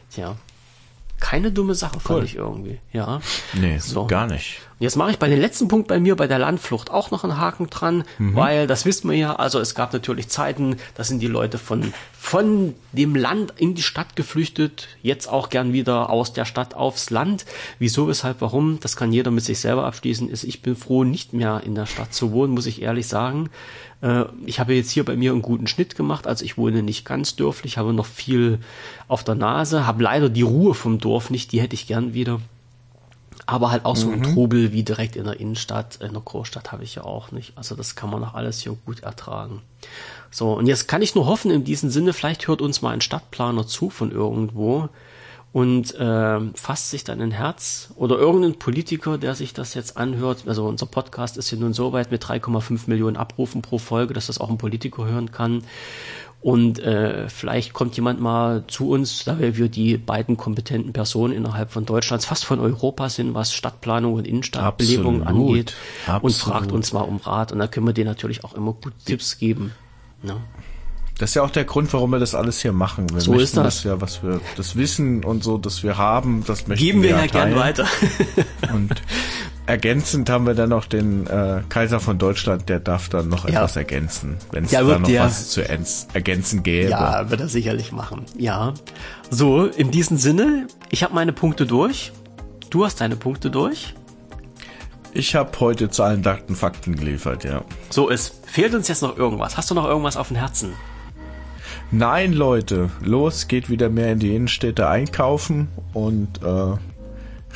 Tja, 0.09 0.35
keine 1.21 1.53
dumme 1.53 1.73
Sache, 1.73 1.95
cool. 1.95 2.01
fand 2.01 2.23
ich 2.25 2.35
irgendwie. 2.35 2.79
Ja. 2.91 3.21
Nee, 3.53 3.77
so. 3.77 4.07
gar 4.07 4.27
nicht. 4.27 4.59
Jetzt 4.81 4.95
mache 4.95 5.11
ich 5.11 5.19
bei 5.19 5.29
dem 5.29 5.39
letzten 5.39 5.67
Punkt 5.67 5.87
bei 5.87 5.99
mir, 5.99 6.15
bei 6.15 6.25
der 6.25 6.39
Landflucht, 6.39 6.89
auch 6.89 7.11
noch 7.11 7.23
einen 7.23 7.37
Haken 7.37 7.69
dran, 7.69 8.03
mhm. 8.17 8.35
weil 8.35 8.65
das 8.65 8.83
wissen 8.83 9.11
wir 9.11 9.15
ja, 9.15 9.35
also 9.35 9.59
es 9.59 9.75
gab 9.75 9.93
natürlich 9.93 10.27
Zeiten, 10.27 10.77
da 10.95 11.03
sind 11.03 11.19
die 11.19 11.27
Leute 11.27 11.59
von, 11.59 11.93
von 12.17 12.73
dem 12.91 13.15
Land 13.15 13.53
in 13.57 13.75
die 13.75 13.83
Stadt 13.83 14.15
geflüchtet, 14.15 14.87
jetzt 15.03 15.27
auch 15.27 15.49
gern 15.49 15.71
wieder 15.71 16.09
aus 16.09 16.33
der 16.33 16.45
Stadt 16.45 16.73
aufs 16.73 17.11
Land. 17.11 17.45
Wieso, 17.77 18.07
weshalb, 18.07 18.41
warum, 18.41 18.79
das 18.79 18.95
kann 18.95 19.13
jeder 19.13 19.29
mit 19.29 19.43
sich 19.43 19.59
selber 19.59 19.85
abschließen, 19.85 20.27
ist, 20.27 20.43
ich 20.43 20.63
bin 20.63 20.75
froh, 20.75 21.03
nicht 21.03 21.31
mehr 21.31 21.61
in 21.63 21.75
der 21.75 21.85
Stadt 21.85 22.11
zu 22.15 22.31
wohnen, 22.31 22.55
muss 22.55 22.65
ich 22.65 22.81
ehrlich 22.81 23.05
sagen. 23.05 23.51
Äh, 24.01 24.23
ich 24.47 24.59
habe 24.59 24.73
jetzt 24.73 24.89
hier 24.89 25.05
bei 25.05 25.15
mir 25.15 25.31
einen 25.31 25.43
guten 25.43 25.67
Schnitt 25.67 25.95
gemacht, 25.95 26.25
also 26.25 26.43
ich 26.43 26.57
wohne 26.57 26.81
nicht 26.81 27.05
ganz 27.05 27.35
dörflich, 27.35 27.77
habe 27.77 27.93
noch 27.93 28.07
viel 28.07 28.57
auf 29.07 29.23
der 29.23 29.35
Nase, 29.35 29.85
habe 29.85 30.01
leider 30.01 30.29
die 30.29 30.41
Ruhe 30.41 30.73
vom 30.73 30.97
Dorf 30.97 31.29
nicht, 31.29 31.51
die 31.51 31.61
hätte 31.61 31.75
ich 31.75 31.85
gern 31.85 32.15
wieder. 32.15 32.41
Aber 33.51 33.69
halt 33.69 33.83
auch 33.83 33.97
so 33.97 34.09
ein 34.09 34.19
mhm. 34.19 34.23
Trubel 34.23 34.71
wie 34.71 34.83
direkt 34.83 35.17
in 35.17 35.25
der 35.25 35.41
Innenstadt, 35.41 35.97
in 35.97 36.13
der 36.13 36.21
Großstadt 36.21 36.71
habe 36.71 36.85
ich 36.85 36.95
ja 36.95 37.03
auch 37.03 37.33
nicht. 37.33 37.51
Also 37.57 37.75
das 37.75 37.95
kann 37.97 38.09
man 38.09 38.23
auch 38.23 38.33
alles 38.33 38.61
hier 38.61 38.77
gut 38.85 39.01
ertragen. 39.01 39.61
So, 40.29 40.53
und 40.53 40.67
jetzt 40.67 40.87
kann 40.87 41.01
ich 41.01 41.15
nur 41.15 41.25
hoffen, 41.25 41.51
in 41.51 41.65
diesem 41.65 41.89
Sinne, 41.89 42.13
vielleicht 42.13 42.47
hört 42.47 42.61
uns 42.61 42.81
mal 42.81 42.91
ein 42.91 43.01
Stadtplaner 43.01 43.67
zu 43.67 43.89
von 43.89 44.09
irgendwo, 44.11 44.87
und 45.53 45.93
äh, 45.95 46.39
fasst 46.53 46.91
sich 46.91 47.03
dann 47.03 47.19
ein 47.19 47.31
Herz 47.31 47.89
oder 47.97 48.17
irgendein 48.17 48.57
Politiker, 48.57 49.17
der 49.17 49.35
sich 49.35 49.53
das 49.53 49.73
jetzt 49.73 49.97
anhört. 49.97 50.43
Also 50.45 50.65
unser 50.65 50.85
Podcast 50.85 51.37
ist 51.37 51.51
ja 51.51 51.57
nun 51.57 51.73
so 51.73 51.91
weit 51.91 52.09
mit 52.09 52.23
3,5 52.23 52.83
Millionen 52.87 53.17
Abrufen 53.17 53.61
pro 53.61 53.77
Folge, 53.77 54.13
dass 54.13 54.27
das 54.27 54.39
auch 54.39 54.49
ein 54.49 54.57
Politiker 54.57 55.05
hören 55.05 55.31
kann. 55.31 55.63
Und 56.41 56.79
äh, 56.79 57.29
vielleicht 57.29 57.73
kommt 57.73 57.95
jemand 57.95 58.19
mal 58.19 58.63
zu 58.67 58.89
uns, 58.89 59.25
da 59.25 59.37
wir 59.39 59.69
die 59.69 59.97
beiden 59.97 60.37
kompetenten 60.37 60.91
Personen 60.91 61.33
innerhalb 61.33 61.71
von 61.71 61.85
Deutschlands, 61.85 62.25
fast 62.25 62.45
von 62.45 62.59
Europa 62.59 63.09
sind, 63.09 63.35
was 63.35 63.53
Stadtplanung 63.53 64.15
und 64.15 64.27
Innenstadtbelebung 64.27 65.23
angeht, 65.23 65.75
Absolut. 66.07 66.23
und 66.23 66.33
fragt 66.33 66.71
uns 66.71 66.93
mal 66.93 67.01
um 67.01 67.17
Rat. 67.17 67.51
Und 67.51 67.59
da 67.59 67.67
können 67.67 67.85
wir 67.85 67.93
denen 67.93 68.09
natürlich 68.09 68.43
auch 68.43 68.55
immer 68.55 68.73
gut 68.73 68.93
Tipps 69.05 69.37
geben. 69.37 69.71
Ne? 70.23 70.37
Das 71.19 71.29
ist 71.29 71.33
ja 71.35 71.43
auch 71.43 71.51
der 71.51 71.65
Grund, 71.65 71.93
warum 71.93 72.09
wir 72.09 72.17
das 72.17 72.33
alles 72.33 72.63
hier 72.63 72.71
machen. 72.71 73.07
Wir 73.13 73.21
so 73.21 73.35
ist 73.35 73.55
das. 73.55 73.83
ja, 73.83 74.01
was 74.01 74.23
wir, 74.23 74.41
das 74.57 74.75
Wissen 74.75 75.23
und 75.23 75.43
so, 75.43 75.59
das 75.59 75.83
wir 75.83 75.99
haben, 75.99 76.43
das 76.47 76.67
möchten 76.67 76.83
Geben 76.83 77.03
wir, 77.03 77.11
ja 77.11 77.27
gern 77.27 77.55
weiter. 77.55 77.85
und 78.73 78.89
ergänzend 79.65 80.29
haben 80.29 80.45
wir 80.45 80.53
dann 80.53 80.69
noch 80.69 80.85
den 80.85 81.27
äh, 81.27 81.61
Kaiser 81.69 81.99
von 81.99 82.17
Deutschland, 82.17 82.69
der 82.69 82.79
darf 82.79 83.09
dann 83.09 83.29
noch 83.29 83.47
ja. 83.47 83.55
etwas 83.55 83.75
ergänzen, 83.75 84.37
wenn 84.51 84.65
es 84.65 84.71
ja, 84.71 84.83
da 84.83 84.99
noch 84.99 85.07
der, 85.07 85.23
was 85.23 85.49
zu 85.49 85.61
ergänzen 86.13 86.63
gäbe. 86.63 86.89
Ja, 86.89 87.29
wird 87.29 87.41
er 87.41 87.47
sicherlich 87.47 87.91
machen. 87.91 88.25
Ja. 88.37 88.73
So, 89.29 89.65
in 89.65 89.91
diesem 89.91 90.17
Sinne, 90.17 90.67
ich 90.89 91.03
habe 91.03 91.13
meine 91.13 91.33
Punkte 91.33 91.65
durch. 91.65 92.11
Du 92.69 92.85
hast 92.85 93.01
deine 93.01 93.15
Punkte 93.15 93.49
durch. 93.49 93.93
Ich 95.13 95.35
habe 95.35 95.51
heute 95.59 95.89
Zahlen, 95.89 96.23
Daten, 96.23 96.55
Fakten 96.55 96.95
geliefert, 96.95 97.43
ja. 97.43 97.63
So 97.89 98.07
ist. 98.07 98.33
Fehlt 98.45 98.73
uns 98.73 98.87
jetzt 98.87 99.01
noch 99.01 99.17
irgendwas? 99.17 99.57
Hast 99.57 99.69
du 99.69 99.75
noch 99.75 99.85
irgendwas 99.85 100.15
auf 100.15 100.29
dem 100.29 100.37
Herzen? 100.37 100.73
Nein, 101.91 102.31
Leute, 102.31 102.89
los, 103.01 103.49
geht 103.49 103.69
wieder 103.69 103.89
mehr 103.89 104.13
in 104.13 104.19
die 104.19 104.33
Innenstädte 104.33 104.87
einkaufen 104.87 105.67
und 105.93 106.41
äh, 106.41 106.77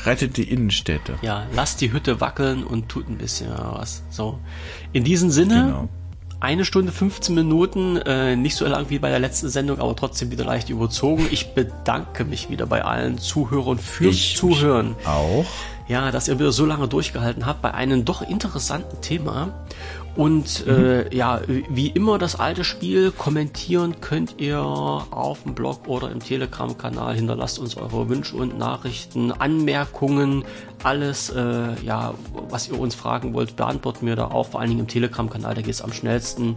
rettet 0.04 0.36
die 0.36 0.50
Innenstädte. 0.50 1.14
Ja, 1.22 1.46
lasst 1.54 1.80
die 1.80 1.92
Hütte 1.92 2.20
wackeln 2.20 2.64
und 2.64 2.88
tut 2.88 3.08
ein 3.08 3.18
bisschen 3.18 3.50
was. 3.50 4.02
So, 4.10 4.38
in 4.92 5.04
diesem 5.04 5.30
Sinne, 5.30 5.54
genau. 5.54 5.88
eine 6.40 6.64
Stunde 6.64 6.92
15 6.92 7.34
Minuten, 7.34 7.96
äh, 7.96 8.36
nicht 8.36 8.56
so 8.56 8.66
lang 8.66 8.90
wie 8.90 8.98
bei 8.98 9.10
der 9.10 9.18
letzten 9.18 9.48
Sendung, 9.48 9.80
aber 9.80 9.96
trotzdem 9.96 10.30
wieder 10.30 10.44
leicht 10.44 10.68
überzogen. 10.68 11.26
Ich 11.30 11.54
bedanke 11.54 12.24
mich 12.24 12.50
wieder 12.50 12.66
bei 12.66 12.84
allen 12.84 13.18
Zuhörern 13.18 13.78
fürs 13.78 14.14
ich 14.14 14.36
Zuhören. 14.36 14.94
Auch. 15.04 15.46
Ja, 15.88 16.10
dass 16.10 16.26
ihr 16.26 16.38
wieder 16.38 16.50
so 16.50 16.66
lange 16.66 16.88
durchgehalten 16.88 17.46
habt 17.46 17.62
bei 17.62 17.72
einem 17.72 18.04
doch 18.04 18.22
interessanten 18.22 19.00
Thema. 19.00 19.66
Und 20.16 20.66
mhm. 20.66 20.72
äh, 20.72 21.14
ja, 21.14 21.40
wie 21.68 21.88
immer 21.88 22.18
das 22.18 22.40
alte 22.40 22.64
Spiel, 22.64 23.10
kommentieren 23.10 24.00
könnt 24.00 24.40
ihr 24.40 24.58
auf 24.60 25.42
dem 25.42 25.54
Blog 25.54 25.86
oder 25.86 26.10
im 26.10 26.20
Telegram-Kanal. 26.20 27.14
Hinterlasst 27.14 27.58
uns 27.58 27.76
eure 27.76 28.08
Wünsche 28.08 28.36
und 28.36 28.58
Nachrichten, 28.58 29.30
Anmerkungen, 29.30 30.44
alles, 30.82 31.30
äh, 31.30 31.74
ja, 31.84 32.14
was 32.48 32.68
ihr 32.68 32.78
uns 32.78 32.94
fragen 32.94 33.34
wollt, 33.34 33.56
beantworten 33.56 34.06
wir 34.06 34.16
da 34.16 34.28
auch, 34.28 34.48
vor 34.48 34.60
allen 34.60 34.70
Dingen 34.70 34.80
im 34.80 34.88
Telegram-Kanal, 34.88 35.54
da 35.54 35.60
geht 35.60 35.74
es 35.74 35.82
am 35.82 35.92
schnellsten. 35.92 36.56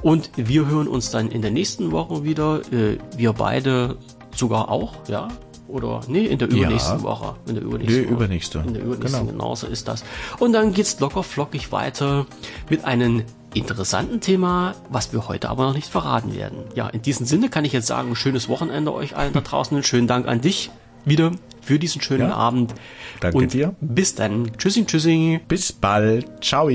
Und 0.00 0.30
wir 0.36 0.66
hören 0.66 0.88
uns 0.88 1.10
dann 1.10 1.30
in 1.30 1.42
der 1.42 1.50
nächsten 1.50 1.92
Woche 1.92 2.24
wieder. 2.24 2.60
Äh, 2.72 2.98
wir 3.16 3.34
beide 3.34 3.96
sogar 4.34 4.70
auch, 4.70 4.94
ja, 5.08 5.28
oder 5.74 6.00
nee, 6.06 6.24
in 6.26 6.38
der 6.38 6.48
übernächsten 6.48 6.98
ja. 6.98 7.02
Woche. 7.02 7.34
In 7.46 7.56
der 7.56 7.64
übernächsten 7.64 8.04
Woche. 8.04 8.12
übernächste. 8.12 8.58
In 8.64 8.74
der 8.74 8.82
übernächsten, 8.84 9.26
genau. 9.26 9.32
genau 9.32 9.54
so 9.56 9.66
ist 9.66 9.88
das. 9.88 10.04
Und 10.38 10.52
dann 10.52 10.72
geht's 10.72 11.00
locker 11.00 11.24
flockig 11.24 11.72
weiter 11.72 12.26
mit 12.70 12.84
einem 12.84 13.24
interessanten 13.54 14.20
Thema, 14.20 14.74
was 14.88 15.12
wir 15.12 15.26
heute 15.26 15.50
aber 15.50 15.66
noch 15.66 15.74
nicht 15.74 15.88
verraten 15.88 16.34
werden. 16.34 16.58
Ja, 16.76 16.88
in 16.88 17.02
diesem 17.02 17.26
Sinne 17.26 17.48
kann 17.48 17.64
ich 17.64 17.72
jetzt 17.72 17.88
sagen, 17.88 18.14
schönes 18.14 18.48
Wochenende 18.48 18.94
euch 18.94 19.16
allen 19.16 19.32
da 19.32 19.40
draußen. 19.40 19.82
Schönen 19.82 20.06
Dank 20.06 20.28
an 20.28 20.40
dich 20.40 20.70
wieder 21.04 21.32
für 21.60 21.78
diesen 21.78 22.00
schönen 22.00 22.28
ja. 22.28 22.34
Abend. 22.34 22.74
Danke 23.20 23.38
Und 23.38 23.52
dir. 23.52 23.74
Bis 23.80 24.14
dann. 24.14 24.56
Tschüssing, 24.56 24.86
tschüssing. 24.86 25.40
Bis 25.48 25.72
bald. 25.72 26.44
Ciao. 26.44 26.70